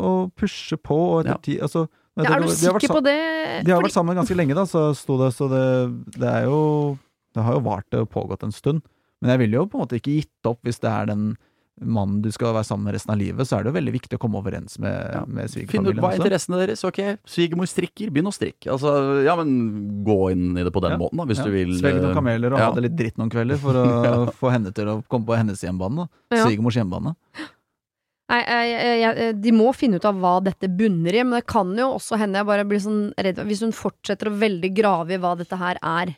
å 0.10 0.12
pushe 0.36 0.78
på. 0.82 0.96
Og 0.98 1.20
etter 1.26 1.36
Ja. 1.36 1.38
tid, 1.38 1.62
altså, 1.62 1.88
Ja, 2.18 2.24
det- 2.24 2.32
er 2.32 2.40
du 2.40 2.48
de 2.48 2.66
har 2.66 2.74
vært 2.74 2.82
sikker 2.82 2.96
på 2.98 3.04
det? 3.04 3.64
De 3.66 3.72
har 3.72 3.82
Fordi- 3.82 3.86
vært 3.90 3.94
sammen 3.94 4.16
ganske 4.18 4.36
lenge, 4.36 4.56
da, 4.56 4.64
så 4.66 4.96
sto 4.96 5.18
det, 5.20 5.34
så 5.36 5.48
det, 5.50 6.20
det 6.20 6.28
er 6.28 6.46
jo 6.46 6.98
Det 7.36 7.44
har 7.44 7.54
jo 7.54 7.60
vart 7.60 7.94
og 7.94 8.10
pågått 8.10 8.42
en 8.42 8.52
stund. 8.52 8.82
Men 9.22 9.30
jeg 9.30 9.40
ville 9.40 9.54
jo 9.60 9.66
på 9.68 9.76
en 9.78 9.86
måte 9.86 10.00
ikke 10.02 10.16
gitt 10.24 10.46
opp 10.50 10.58
hvis 10.64 10.80
det 10.80 10.90
er 10.90 11.06
den 11.06 11.38
mannen 11.80 12.24
du 12.24 12.32
skal 12.32 12.52
være 12.56 12.66
sammen 12.66 12.86
med 12.86 12.96
resten 12.96 13.12
av 13.14 13.20
livet, 13.20 13.46
så 13.46 13.60
er 13.60 13.64
det 13.64 13.70
jo 13.72 13.78
veldig 13.80 13.94
viktig 13.94 14.18
å 14.18 14.20
komme 14.20 14.42
overens 14.42 14.80
med, 14.80 15.12
Ja. 15.14 15.24
med 15.28 15.48
Finn 15.70 15.86
ut 15.86 15.96
hva 15.98 16.10
er 16.14 16.18
interessene 16.18 16.58
deres. 16.66 16.84
Ok, 16.84 16.98
svigermor 17.28 17.68
strikker, 17.70 18.10
begynn 18.10 18.26
å 18.26 18.34
strikke. 18.34 18.72
Altså, 18.74 19.24
ja, 19.24 19.36
men 19.36 20.04
gå 20.04 20.32
inn 20.32 20.58
i 20.58 20.64
det 20.64 20.74
på 20.74 20.82
den 20.82 20.94
Ja. 20.94 20.98
måten, 20.98 21.18
da, 21.18 21.26
hvis 21.26 21.38
Ja. 21.38 21.44
du 21.46 21.52
vil. 21.52 21.70
Svelge 21.78 22.02
noen 22.02 22.10
eh, 22.10 22.16
kameler 22.16 22.54
og 22.54 22.58
ja. 22.58 22.66
ha 22.66 22.72
det 22.74 22.82
litt 22.90 22.96
dritt 22.96 23.18
noen 23.20 23.30
kvelder 23.30 23.58
for 23.60 23.74
å 23.74 24.34
få 24.42 24.50
henne 24.52 24.74
til 24.74 24.86
å 24.88 25.04
komme 25.08 25.26
på 25.28 25.38
hennes 25.38 25.62
hjembane. 25.62 26.10
Ja. 26.32 26.44
Svigermors 26.48 26.74
hjemmebane. 26.74 27.16
Nei, 28.28 28.42
jeg, 28.44 28.72
jeg, 28.76 29.00
jeg, 29.00 29.36
de 29.40 29.52
må 29.56 29.70
finne 29.72 30.02
ut 30.02 30.06
av 30.08 30.18
hva 30.20 30.34
dette 30.44 30.68
bunner 30.68 31.16
i, 31.16 31.22
men 31.24 31.38
det 31.38 31.46
kan 31.48 31.70
jo 31.80 31.94
også 31.96 32.18
hende 32.20 32.42
jeg 32.42 32.50
bare 32.50 32.66
blir 32.68 32.82
sånn 32.84 33.04
redd 33.24 33.40
Hvis 33.48 33.62
hun 33.64 33.76
fortsetter 33.76 34.28
å 34.28 34.36
veldig 34.42 34.72
grave 34.76 35.16
i 35.16 35.22
hva 35.24 35.32
dette 35.40 35.60
her 35.60 35.80
er, 35.80 36.12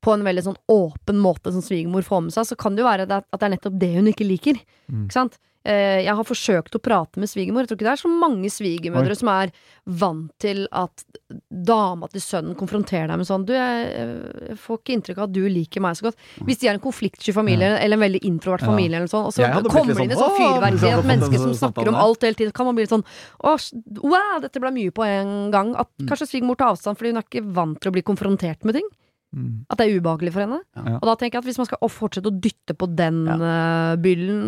på 0.00 0.14
en 0.14 0.24
veldig 0.24 0.44
sånn 0.46 0.56
åpen 0.68 1.18
måte 1.20 1.52
som 1.52 1.60
svigermor 1.60 2.02
får 2.06 2.22
med 2.28 2.32
seg, 2.32 2.46
så 2.48 2.56
kan 2.56 2.74
det 2.76 2.82
jo 2.84 2.88
være 2.88 3.06
at 3.10 3.30
det 3.36 3.42
er 3.46 3.54
nettopp 3.56 3.78
det 3.78 3.94
hun 3.98 4.06
ikke 4.08 4.24
liker. 4.28 4.60
Mm. 4.90 5.04
Ikke 5.06 5.12
sant? 5.18 5.38
Eh, 5.62 6.00
Jeg 6.06 6.14
har 6.16 6.24
forsøkt 6.24 6.72
å 6.72 6.80
prate 6.80 7.20
med 7.20 7.28
svigermor. 7.28 7.60
Jeg 7.60 7.68
tror 7.68 7.76
ikke 7.76 7.84
det 7.84 7.92
er 7.92 8.00
så 8.00 8.08
mange 8.08 8.48
svigermødre 8.48 9.14
som 9.14 9.28
er 9.28 9.50
vant 9.84 10.30
til 10.40 10.62
at 10.72 11.04
dama 11.52 12.08
til 12.08 12.22
sønnen 12.24 12.56
konfronterer 12.56 13.10
deg 13.12 13.18
med 13.20 13.28
sånn 13.28 13.44
Du, 13.44 13.52
jeg, 13.52 14.56
får 14.56 14.78
ikke 14.80 14.94
inntrykk 14.96 15.18
av 15.20 15.26
at 15.28 15.34
du 15.36 15.42
liker 15.52 15.84
meg 15.84 15.98
så 15.98 16.06
godt. 16.08 16.16
Hvis 16.48 16.62
de 16.62 16.70
er 16.70 16.78
en 16.78 16.80
konfliktsky 16.80 17.34
familie, 17.36 17.74
eller 17.76 17.98
en 17.98 18.04
veldig 18.06 18.22
introvert 18.24 18.64
Ja. 18.64 18.70
familie, 18.72 18.96
eller 18.96 19.12
sånn, 19.12 19.26
og 19.28 19.34
så 19.36 19.44
kommer 19.68 19.92
det 19.92 20.00
de 20.00 20.04
inn 20.06 20.10
i 20.10 20.14
sånn, 20.14 20.24
sånn 20.24 20.32
«Åh!» 20.32 20.40
fyrverkeri, 20.40 20.96
et 20.96 21.30
den 21.30 21.38
som 21.44 21.54
snakker 21.60 21.88
om 21.92 21.94
alt 21.94 22.22
hele 22.22 22.34
tiden, 22.40 22.52
kan 22.56 22.64
man 22.66 22.74
bli 22.74 22.84
litt 22.88 22.96
sånn 22.96 23.04
Å, 23.44 23.52
wow, 24.00 24.40
dette 24.40 24.60
ble 24.64 24.70
mye 24.72 24.90
på 24.90 25.04
en 25.04 25.50
gang. 25.50 25.76
At 25.76 25.88
Mm. 26.00 26.08
kanskje 26.08 26.26
svigermor 26.40 26.56
tar 26.56 26.72
avstand 26.72 26.96
fordi 26.96 27.12
hun 27.12 27.18
er 27.18 27.28
ikke 27.28 27.44
vant 27.52 27.78
til 27.80 27.90
å 27.90 27.92
bli 27.92 28.02
konfrontert 28.02 28.64
med 28.64 28.74
ting. 28.80 28.88
Mm. 29.36 29.62
At 29.70 29.78
det 29.78 29.86
er 29.86 30.00
ubehagelig 30.00 30.34
for 30.34 30.44
henne. 30.44 30.60
Ja. 30.74 30.98
Og 30.98 31.06
da 31.06 31.14
tenker 31.18 31.38
jeg 31.38 31.44
at 31.44 31.48
hvis 31.52 31.60
man 31.60 31.70
skal 31.70 31.90
fortsette 31.92 32.30
å 32.30 32.36
dytte 32.42 32.74
på 32.74 32.88
den 32.98 33.22
eh, 33.30 33.94
byllen 34.02 34.42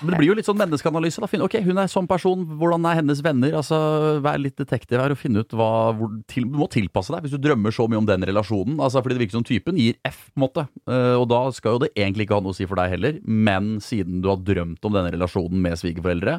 Men 0.00 0.14
det 0.14 0.20
blir 0.20 0.30
jo 0.30 0.36
litt 0.38 0.48
sånn 0.48 0.60
menneskeanalyse. 0.60 1.20
da 1.20 1.44
Ok, 1.44 1.58
Hun 1.66 1.80
er 1.82 1.90
sånn 1.90 2.08
person, 2.08 2.46
hvordan 2.60 2.86
er 2.88 3.00
hennes 3.00 3.20
venner? 3.24 3.56
Altså, 3.58 3.76
Vær 4.24 4.40
litt 4.40 4.56
detektiv 4.56 5.02
her 5.02 5.12
og 5.12 5.20
finne 5.20 5.44
ut 5.44 5.52
hva 5.52 5.70
hvor, 5.98 6.14
til, 6.30 6.46
Du 6.48 6.56
må 6.62 6.68
tilpasse 6.72 7.12
deg 7.12 7.26
hvis 7.26 7.34
du 7.36 7.42
drømmer 7.42 7.74
så 7.74 7.88
mye 7.90 8.00
om 8.00 8.08
den 8.08 8.24
relasjonen. 8.30 8.78
Altså, 8.78 9.02
fordi 9.02 9.18
det 9.18 9.26
virker 9.26 9.40
som 9.40 9.48
typen 9.48 9.80
gir 9.80 9.98
F, 10.06 10.28
på 10.32 10.38
en 10.38 10.46
måte. 10.46 10.68
Eh, 10.88 11.16
og 11.18 11.28
da 11.32 11.44
skal 11.52 11.76
jo 11.76 11.84
det 11.84 11.92
egentlig 11.96 12.28
ikke 12.28 12.38
ha 12.38 12.44
noe 12.46 12.56
å 12.56 12.60
si 12.60 12.68
for 12.70 12.80
deg 12.80 12.94
heller. 12.96 13.18
Men 13.26 13.76
siden 13.84 14.22
du 14.24 14.30
har 14.32 14.40
drømt 14.40 14.86
om 14.86 14.96
denne 14.96 15.12
relasjonen 15.12 15.60
med 15.66 15.76
svigerforeldre, 15.82 16.38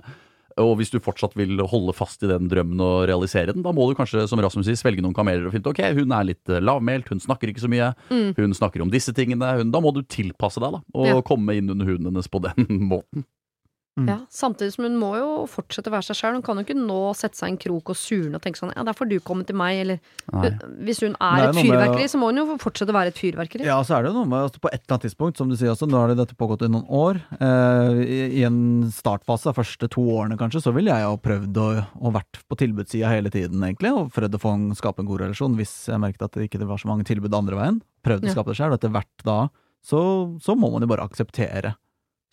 og 0.58 0.78
hvis 0.80 0.92
du 0.94 1.00
fortsatt 1.04 1.34
vil 1.36 1.58
holde 1.68 1.92
fast 1.94 2.24
i 2.24 2.30
den 2.32 2.48
drømmen 2.48 2.80
og 2.80 3.08
realisere 3.10 3.52
den, 3.54 3.64
da 3.66 3.74
må 3.76 3.90
du 3.90 3.96
kanskje, 3.98 4.24
som 4.32 4.40
Rasmus 4.40 4.66
sier, 4.70 4.78
svelge 4.80 5.04
noen 5.04 5.14
kameler 5.18 5.48
og 5.50 5.52
finne 5.56 5.66
ut 5.68 5.72
ok, 5.74 5.82
hun 5.98 6.14
er 6.16 6.30
litt 6.30 6.48
eh, 6.50 6.62
lavmælt, 6.64 7.10
hun 7.12 7.20
snakker 7.20 7.52
ikke 7.52 7.64
så 7.66 7.72
mye, 7.72 7.90
Mm. 8.10 8.34
hun 8.38 8.54
snakker 8.56 8.82
om 8.86 8.90
disse 8.94 9.12
tingene. 9.14 9.50
Hun, 9.60 9.72
da 9.72 9.82
må 9.84 9.92
du 9.94 10.02
tilpasse 10.04 10.62
deg, 10.64 10.72
da, 10.78 10.82
og 10.96 11.06
Ja. 11.10 11.22
komme 11.28 11.56
inn 11.58 11.70
under 11.70 11.86
huden 11.86 12.06
hennes 12.08 12.28
på 12.32 12.40
den 12.42 12.66
måten. 12.92 13.26
Mm. 13.96 14.10
Ja, 14.12 14.16
Samtidig 14.28 14.74
som 14.74 14.84
hun 14.84 14.98
må 15.00 15.14
jo 15.16 15.28
fortsette 15.48 15.88
å 15.88 15.94
være 15.94 16.04
seg 16.04 16.18
sjøl. 16.20 16.34
Hun 16.36 16.42
kan 16.44 16.58
jo 16.60 16.64
ikke 16.66 16.76
nå 16.76 16.98
sette 17.16 17.38
seg 17.40 17.48
i 17.48 17.52
en 17.54 17.58
krok 17.64 17.94
og 17.94 17.96
surne 17.96 18.36
og 18.36 18.42
tenke 18.44 18.60
sånn 18.60 18.74
Ja, 18.76 18.84
der 18.84 18.92
får 18.98 19.08
du 19.08 19.14
komme 19.24 19.46
til 19.48 19.56
meg, 19.56 19.78
eller 19.86 20.00
Nei. 20.34 20.50
Hvis 20.84 21.00
hun 21.00 21.14
er 21.16 21.46
er 21.46 21.48
et 21.48 21.56
fyrverkeri, 21.56 22.04
å- 22.04 22.12
så 22.12 22.20
må 22.20 22.28
hun 22.28 22.42
jo 22.42 22.58
fortsette 22.60 22.92
å 22.92 22.98
være 22.98 23.14
et 23.14 23.16
fyrverkeri. 23.22 23.64
Ja, 23.64 23.78
så 23.88 23.96
er 23.96 24.04
det 24.04 24.12
jo 24.12 24.18
noe 24.20 24.28
med 24.28 24.50
altså, 24.50 24.60
På 24.60 24.68
et 24.74 24.82
eller 24.84 24.98
annet 24.98 25.06
tidspunkt, 25.08 25.38
som 25.38 25.48
du 25.48 25.56
sier 25.56 25.72
også, 25.72 25.88
nå 25.88 25.96
har 25.98 26.12
det 26.12 26.18
dette 26.20 26.36
pågått 26.36 26.66
i 26.68 26.72
noen 26.76 26.84
år. 26.92 27.22
Eh, 27.40 28.04
i, 28.04 28.42
I 28.42 28.44
en 28.44 28.92
startfase, 28.92 29.48
de 29.48 29.54
første 29.62 29.90
to 29.96 30.02
årene 30.02 30.36
kanskje, 30.38 30.62
så 30.68 30.74
ville 30.76 30.92
jeg 30.92 31.08
ha 31.08 31.16
prøvd 31.16 31.56
å, 31.56 31.70
å 31.96 32.12
vært 32.12 32.42
på 32.52 32.58
tilbudssida 32.60 33.08
hele 33.16 33.32
tiden, 33.32 33.64
egentlig. 33.64 33.94
Og 33.96 34.12
prøvd 34.12 34.36
å 34.36 34.42
få 34.44 34.54
en, 34.60 34.68
skape 34.76 35.00
en 35.00 35.08
god 35.08 35.22
relasjon 35.24 35.56
hvis 35.56 35.88
jeg 35.88 36.04
merket 36.04 36.22
at 36.28 36.32
det 36.36 36.50
ikke 36.52 36.68
var 36.68 36.78
så 36.84 36.92
mange 36.92 37.06
tilbud 37.08 37.32
andre 37.34 37.56
veien. 37.56 37.82
Prøvd 38.04 38.28
å 38.28 38.36
skape 38.36 38.52
det 38.52 38.58
sjøl. 38.60 38.76
Og 38.76 38.80
etter 38.82 38.92
hvert 38.92 39.24
da, 39.24 39.40
så, 39.86 40.04
så 40.44 40.56
må 40.60 40.68
man 40.74 40.82
jo 40.84 40.88
bare 40.92 41.08
akseptere. 41.08 41.78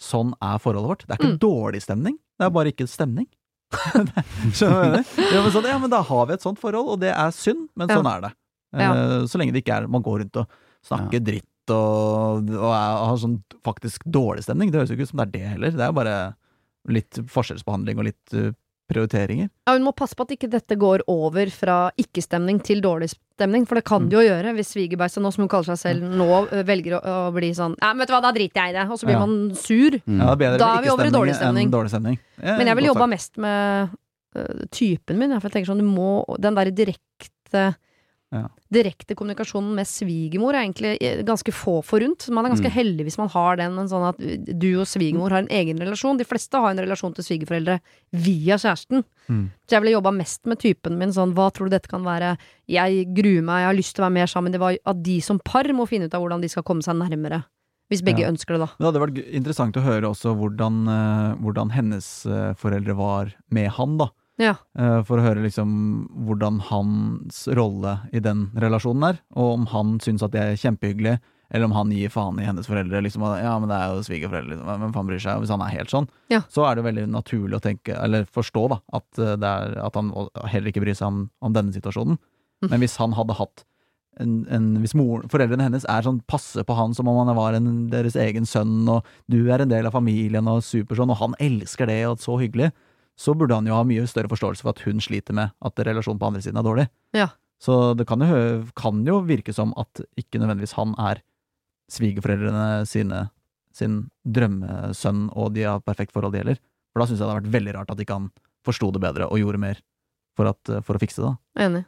Sånn 0.03 0.33
er 0.43 0.59
forholdet 0.59 0.91
vårt. 0.91 1.05
Det 1.07 1.15
er 1.15 1.21
ikke 1.23 1.33
Mm. 1.37 1.39
dårlig 1.45 1.83
stemning, 1.85 2.17
det 2.39 2.47
er 2.49 2.51
bare 2.51 2.73
ikke 2.73 2.89
stemning. 2.91 3.29
Skjønner 3.73 4.53
du 4.53 4.77
hva 4.77 4.83
jeg 4.83 4.93
mener? 4.93 5.33
Ja, 5.33 5.43
men 5.45 5.53
sånn, 5.55 5.69
ja, 5.71 5.79
men 5.81 5.93
da 5.93 6.03
har 6.09 6.27
vi 6.29 6.35
et 6.37 6.45
sånt 6.45 6.59
forhold, 6.61 6.89
og 6.95 7.01
det 7.01 7.13
er 7.15 7.31
synd, 7.33 7.69
men 7.79 7.89
Ja. 7.89 7.97
sånn 8.01 8.11
er 8.11 8.21
det. 8.27 8.33
Ja. 8.75 8.93
Eh, 8.93 9.23
Så 9.31 9.39
lenge 9.39 9.53
det 9.53 9.65
ikke 9.65 9.77
er 9.83 9.89
man 9.89 10.03
går 10.03 10.21
rundt 10.25 10.37
og 10.43 10.47
snakker 10.85 11.21
dritt 11.23 11.47
og, 11.71 12.51
og 12.51 12.73
har 12.75 13.17
sånn 13.23 13.43
faktisk 13.65 14.03
dårlig 14.11 14.43
stemning. 14.45 14.71
Det 14.73 14.81
høres 14.81 14.91
jo 14.91 14.97
ikke 14.97 15.07
ut 15.07 15.13
som 15.13 15.19
det 15.23 15.29
er 15.29 15.33
det 15.39 15.49
heller. 15.55 15.71
Det 15.71 15.87
er 15.87 15.93
bare 15.93 16.17
litt 16.89 17.11
forskjellsbehandling 17.31 17.99
og 18.03 18.05
litt 18.09 18.35
uh, 18.35 18.51
prioriteringer. 18.93 19.49
Ja, 19.67 19.73
hun 19.75 19.83
må 19.87 19.93
passe 19.97 20.15
på 20.19 20.23
at 20.27 20.35
ikke 20.37 20.51
dette 20.53 20.77
går 20.79 21.03
over 21.11 21.51
fra 21.51 21.91
ikke-stemning 21.99 22.61
til 22.63 22.81
dårlig 22.85 23.11
stemning, 23.13 23.67
for 23.67 23.75
det 23.81 23.85
kan 23.89 24.03
Mm. 24.05 24.09
det 24.11 24.17
jo 24.19 24.25
gjøre 24.29 24.55
hvis 24.55 24.73
svigerbeisa, 24.77 25.21
nå 25.25 25.33
som 25.33 25.43
hun 25.43 25.49
kaller 25.49 25.73
seg 25.75 25.79
selv, 25.81 26.03
nå 26.05 26.29
velger 26.69 26.99
å, 27.01 27.01
å 27.29 27.33
bli 27.35 27.51
sånn 27.57 27.75
Ja, 27.81 27.93
men 27.93 27.99
vet 28.05 28.09
du 28.09 28.15
hva, 28.15 28.23
da 28.23 28.33
driter 28.33 28.61
jeg 28.63 28.75
i 28.75 28.79
det, 28.79 28.85
og 28.91 28.99
så 29.01 29.07
blir 29.09 29.17
Ja. 29.19 29.27
man 29.27 29.55
sur. 29.55 29.91
Mm. 30.07 30.19
Ja, 30.21 30.27
det 30.27 30.33
er 30.33 30.43
bedre 30.45 30.59
Da 30.59 30.71
er 30.79 30.83
vi 30.83 30.91
over 30.91 31.05
i 31.07 31.11
dårlig 31.11 31.33
ikke-stemning 31.35 31.67
enn 31.67 31.73
dårlig 31.73 31.91
stemning. 31.91 32.19
Ja, 32.43 32.57
Men 32.59 32.67
jeg 32.67 32.77
vil 32.77 32.85
jobbe 32.85 33.01
jobba 33.03 33.09
mest 33.11 33.39
med 33.39 33.91
uh, 34.37 34.65
typen 34.71 35.19
min. 35.19 35.35
For 35.41 35.49
jeg 35.49 35.53
tenker 35.65 35.73
sånn, 35.73 35.83
du 35.83 35.89
må 35.89 36.25
Den 36.41 36.55
derre 36.55 36.71
direkte 36.73 37.75
Ja. 38.33 38.47
Direkte 38.73 39.15
kommunikasjonen 39.15 39.75
med 39.77 39.85
svigermor 39.87 40.55
er 40.57 40.63
egentlig 40.65 40.97
eh, 41.05 41.23
ganske 41.29 41.53
få 41.53 41.83
forunt. 41.85 42.25
Man 42.33 42.47
er 42.47 42.55
ganske 42.55 42.71
Mm. 42.71 42.77
heldig 42.79 43.05
hvis 43.05 43.19
man 43.21 43.29
har 43.29 43.57
den. 43.61 43.79
En 43.79 43.89
sånn 43.89 44.09
at 44.09 44.17
du 44.59 44.81
og 44.81 44.87
svigermor 44.89 45.31
har 45.31 45.43
en 45.45 45.49
egen 45.53 45.77
relasjon. 45.79 46.17
De 46.17 46.25
fleste 46.25 46.57
har 46.57 46.71
en 46.73 46.79
relasjon 46.81 47.13
til 47.15 47.25
svigerforeldre 47.25 47.79
via 48.13 48.57
kjæresten. 48.57 49.05
Mm. 49.29 49.51
Så 49.69 49.77
jeg 49.77 49.83
ville 49.83 49.97
jobba 50.01 50.15
mest 50.17 50.47
med 50.47 50.59
typen 50.65 50.97
min 50.99 51.13
sånn 51.13 51.35
hva 51.37 51.51
tror 51.53 51.69
du 51.69 51.77
dette 51.77 51.89
kan 51.93 52.03
være? 52.03 52.39
Jeg 52.73 53.05
gruer 53.15 53.43
meg, 53.45 53.61
jeg 53.63 53.69
har 53.69 53.79
lyst 53.83 53.95
til 53.97 54.03
å 54.03 54.09
være 54.09 54.19
mer 54.23 54.27
sammen. 54.33 54.53
Det 54.53 54.61
var 54.61 54.79
at 54.87 55.03
de 55.03 55.21
som 55.21 55.39
par 55.39 55.65
må 55.65 55.87
finne 55.87 56.09
ut 56.09 56.15
av 56.15 56.23
hvordan 56.25 56.41
de 56.41 56.49
skal 56.49 56.63
komme 56.65 56.83
seg 56.83 56.97
nærmere. 56.97 57.45
Hvis 57.93 58.01
begge 58.03 58.21
Ja. 58.25 58.31
ønsker 58.33 58.57
det, 58.57 58.61
da. 58.65 58.69
Det 58.81 58.87
hadde 58.89 59.03
vært 59.05 59.35
interessant 59.35 59.77
å 59.77 59.83
høre 59.85 60.09
også 60.09 60.33
hvordan, 60.35 60.89
eh, 60.89 61.37
hvordan 61.37 61.71
hennes 61.73 62.25
eh, 62.25 62.55
foreldre 62.55 62.97
var 62.97 63.35
med 63.51 63.69
han, 63.77 63.99
da. 63.99 64.09
Ja. 64.43 64.57
Eh, 64.79 65.01
For 65.07 65.21
å 65.21 65.25
høre 65.25 65.45
liksom 65.45 65.71
hvordan 66.27 66.59
hans 66.69 67.45
rolle 67.55 68.01
i 68.13 68.23
den 68.25 68.49
relasjonen 68.59 69.13
er, 69.13 69.21
og 69.39 69.53
om 69.61 69.69
han 69.71 69.97
syns 70.03 70.25
at 70.27 70.35
det 70.35 70.43
er 70.43 70.59
kjempehyggelig, 70.59 71.17
eller 71.53 71.69
om 71.69 71.75
han 71.77 71.91
gir 71.93 72.09
faen 72.13 72.39
i 72.41 72.47
hennes 72.49 72.67
foreldre. 72.67 73.03
Liksom, 73.05 73.23
ja, 73.39 73.53
men 73.61 73.69
det 73.69 73.77
er 73.79 73.91
jo 73.93 74.05
svigerforeldre, 74.07 74.55
liksom. 74.55 74.71
hvem 74.83 74.95
faen 74.97 75.11
bryr 75.11 75.21
seg? 75.21 75.43
Hvis 75.43 75.53
han 75.53 75.61
er 75.65 75.75
helt 75.75 75.93
sånn, 75.93 76.09
Ja. 76.33 76.41
så 76.49 76.65
er 76.69 76.77
det 76.79 76.85
veldig 76.87 77.05
naturlig 77.13 77.59
å 77.59 77.65
tenke, 77.65 77.93
eller 78.03 78.25
forstå, 78.25 78.69
da, 78.73 78.79
at, 78.99 79.09
eh, 79.21 79.37
det 79.37 79.51
er, 79.51 79.77
at 79.85 79.95
han 80.01 80.13
heller 80.49 80.73
ikke 80.73 80.81
bryr 80.85 80.97
seg 80.97 81.11
om, 81.13 81.27
om 81.45 81.53
denne 81.53 81.75
situasjonen. 81.77 82.17
Mm. 82.65 82.71
Men 82.71 82.81
hvis 82.81 82.97
han 83.03 83.13
hadde 83.19 83.37
hatt 83.37 83.65
en, 84.21 84.47
en, 84.53 84.67
hvis 84.83 84.93
mor, 84.95 85.23
foreldrene 85.33 85.65
hennes 85.69 85.87
er 85.89 86.05
sånn 86.05 86.21
passe 86.29 86.61
på 86.69 86.75
han 86.77 86.93
som 86.97 87.09
om 87.09 87.21
han 87.23 87.37
var 87.37 87.55
en, 87.57 87.69
deres 87.93 88.17
egen 88.21 88.45
sønn, 88.49 88.83
og 88.93 89.07
du 89.33 89.39
er 89.53 89.63
en 89.65 89.71
del 89.73 89.87
av 89.89 89.95
familien 89.97 90.49
og 90.53 90.61
super 90.65 90.99
sånn, 90.99 91.13
og 91.15 91.21
han 91.21 91.37
elsker 91.41 91.89
det, 91.89 92.01
og 92.11 92.21
så 92.21 92.37
hyggelig, 92.41 92.73
så 93.23 93.35
burde 93.39 93.55
han 93.55 93.69
jo 93.71 93.77
ha 93.79 93.85
mye 93.87 94.07
større 94.11 94.31
forståelse 94.33 94.65
for 94.65 94.73
at 94.75 94.83
hun 94.87 94.99
sliter 95.05 95.37
med 95.37 95.53
at 95.63 95.83
relasjonen 95.87 96.19
på 96.19 96.31
andre 96.33 96.43
siden 96.43 96.59
er 96.59 96.67
dårlig. 96.67 96.87
Ja. 97.15 97.29
Så 97.63 97.77
det 97.95 98.09
kan 98.11 98.25
jo, 98.27 98.65
kan 98.75 99.05
jo 99.07 99.21
virke 99.29 99.55
som 99.55 99.71
at 99.79 100.03
ikke 100.19 100.41
nødvendigvis 100.43 100.75
han 100.75 100.97
er 100.99 101.21
svigerforeldrene 101.93 102.83
sine 102.89 103.29
sin 103.73 103.95
drømmesønn, 104.29 105.31
og 105.33 105.55
de 105.57 105.63
har 105.65 105.81
perfekt 105.81 106.13
forhold, 106.13 106.35
det 106.35 106.43
gjelder. 106.43 106.59
For 106.93 107.01
da 107.01 107.07
syns 107.09 107.17
jeg 107.17 107.25
det 107.25 107.31
hadde 107.31 107.39
vært 107.41 107.55
veldig 107.55 107.73
rart 107.79 107.93
at 107.95 108.03
ikke 108.05 108.19
han 108.19 108.27
forsto 108.67 108.91
det 108.93 109.01
bedre 109.01 109.29
og 109.33 109.41
gjorde 109.41 109.61
mer 109.63 109.79
for, 110.37 110.51
at, 110.51 110.73
for 110.85 110.99
å 110.99 111.01
fikse 111.01 111.23
det. 111.23 111.31
da. 111.31 111.65
Enig. 111.65 111.83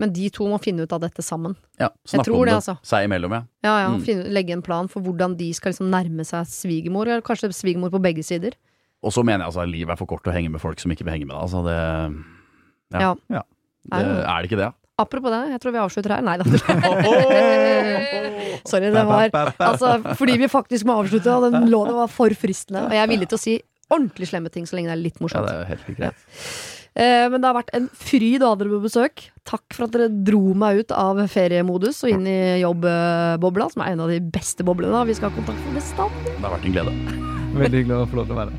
Men 0.00 0.12
de 0.16 0.28
to 0.32 0.46
må 0.48 0.60
finne 0.62 0.86
ut 0.86 0.94
av 0.96 1.02
dette 1.02 1.20
sammen. 1.26 1.56
Ja, 1.82 1.90
snakke 2.08 2.28
tror 2.30 2.38
om 2.38 2.44
det, 2.46 2.52
det 2.52 2.58
altså. 2.60 2.76
seg 2.86 3.08
imellom, 3.08 3.34
ja. 3.36 3.42
Ja, 3.66 3.74
ja, 3.82 3.88
Mm. 3.90 4.04
finne, 4.06 4.28
Legge 4.32 4.54
en 4.54 4.62
plan 4.64 4.86
for 4.88 5.02
hvordan 5.04 5.34
de 5.36 5.50
skal 5.52 5.74
liksom 5.74 5.90
nærme 5.92 6.24
seg 6.24 6.46
svigermor, 6.48 7.10
eller 7.10 7.26
kanskje 7.26 7.50
svigermor 7.52 7.90
på 7.92 8.00
begge 8.06 8.22
sider. 8.24 8.54
Og 9.02 9.12
så 9.14 9.22
mener 9.24 9.40
jeg 9.44 9.48
altså 9.52 9.62
at 9.64 9.70
livet 9.72 9.92
er 9.94 9.98
for 10.00 10.06
kort 10.10 10.22
til 10.26 10.32
å 10.32 10.36
henge 10.36 10.50
med 10.52 10.60
folk 10.60 10.80
som 10.82 10.90
ikke 10.92 11.04
vil 11.06 11.14
henge 11.16 11.26
med 11.28 11.34
deg. 11.36 11.42
Altså, 11.46 11.60
det, 11.64 11.78
Ja. 13.00 13.14
Ja. 13.32 13.42
det 13.96 14.02
er 14.04 14.36
det 14.42 14.46
ikke 14.50 14.60
det? 14.60 14.70
Apropos 15.00 15.30
det, 15.32 15.40
jeg 15.54 15.60
tror 15.62 15.72
vi 15.72 15.80
avslutter 15.80 16.12
her. 16.12 16.20
Nei 16.26 16.36
da. 16.36 16.44
Sorry, 18.68 18.90
det 18.92 19.04
var 19.08 19.32
Altså, 19.56 19.88
fordi 20.18 20.34
vi 20.42 20.48
faktisk 20.52 20.84
må 20.88 20.92
avslutte, 21.00 21.30
og 21.32 21.40
den 21.54 21.70
låten 21.72 21.96
var 21.96 22.08
for 22.12 22.28
fristende. 22.36 22.82
Og 22.84 22.92
jeg 22.92 23.00
er 23.06 23.08
villig 23.08 23.28
til 23.30 23.38
å 23.38 23.40
si 23.40 23.54
ordentlig 23.90 24.28
slemme 24.30 24.50
ting 24.52 24.64
så 24.68 24.76
lenge 24.76 24.88
det 24.92 24.96
er 24.98 25.04
litt 25.06 25.16
Ja, 25.16 25.22
morsomt. 25.24 25.48
det 25.48 25.54
er 25.56 25.64
helt 25.72 25.86
greit. 25.98 26.18
Eh, 27.00 27.24
men 27.30 27.38
det 27.40 27.46
har 27.48 27.56
vært 27.56 27.72
en 27.78 27.86
fryd 27.96 28.42
å 28.44 28.46
ha 28.52 28.56
dere 28.60 28.74
på 28.76 28.82
besøk. 28.84 29.14
Takk 29.48 29.64
for 29.72 29.82
at 29.86 29.92
dere 29.96 30.10
dro 30.26 30.42
meg 30.58 30.72
ut 30.84 30.90
av 30.94 31.16
feriemodus 31.32 32.02
og 32.04 32.10
inn 32.18 32.26
i 32.28 32.38
jobbbobla, 32.60 33.70
som 33.72 33.80
er 33.86 33.90
en 33.94 34.04
av 34.04 34.08
de 34.12 34.20
beste 34.20 34.62
boblene. 34.66 35.00
Vi 35.08 35.14
skal 35.16 35.30
ha 35.30 35.36
kontakt 35.38 35.62
med 35.70 35.74
bestand. 35.80 36.12
Det 36.28 36.44
har 36.44 36.52
vært 36.58 36.66
en 36.68 36.76
glede. 36.76 36.92
Veldig 37.56 37.78
hyggelig 37.84 37.96
å 38.02 38.10
få 38.10 38.16
lov 38.20 38.26
til 38.28 38.36
å 38.36 38.40
være 38.44 38.52
her. 38.52 38.58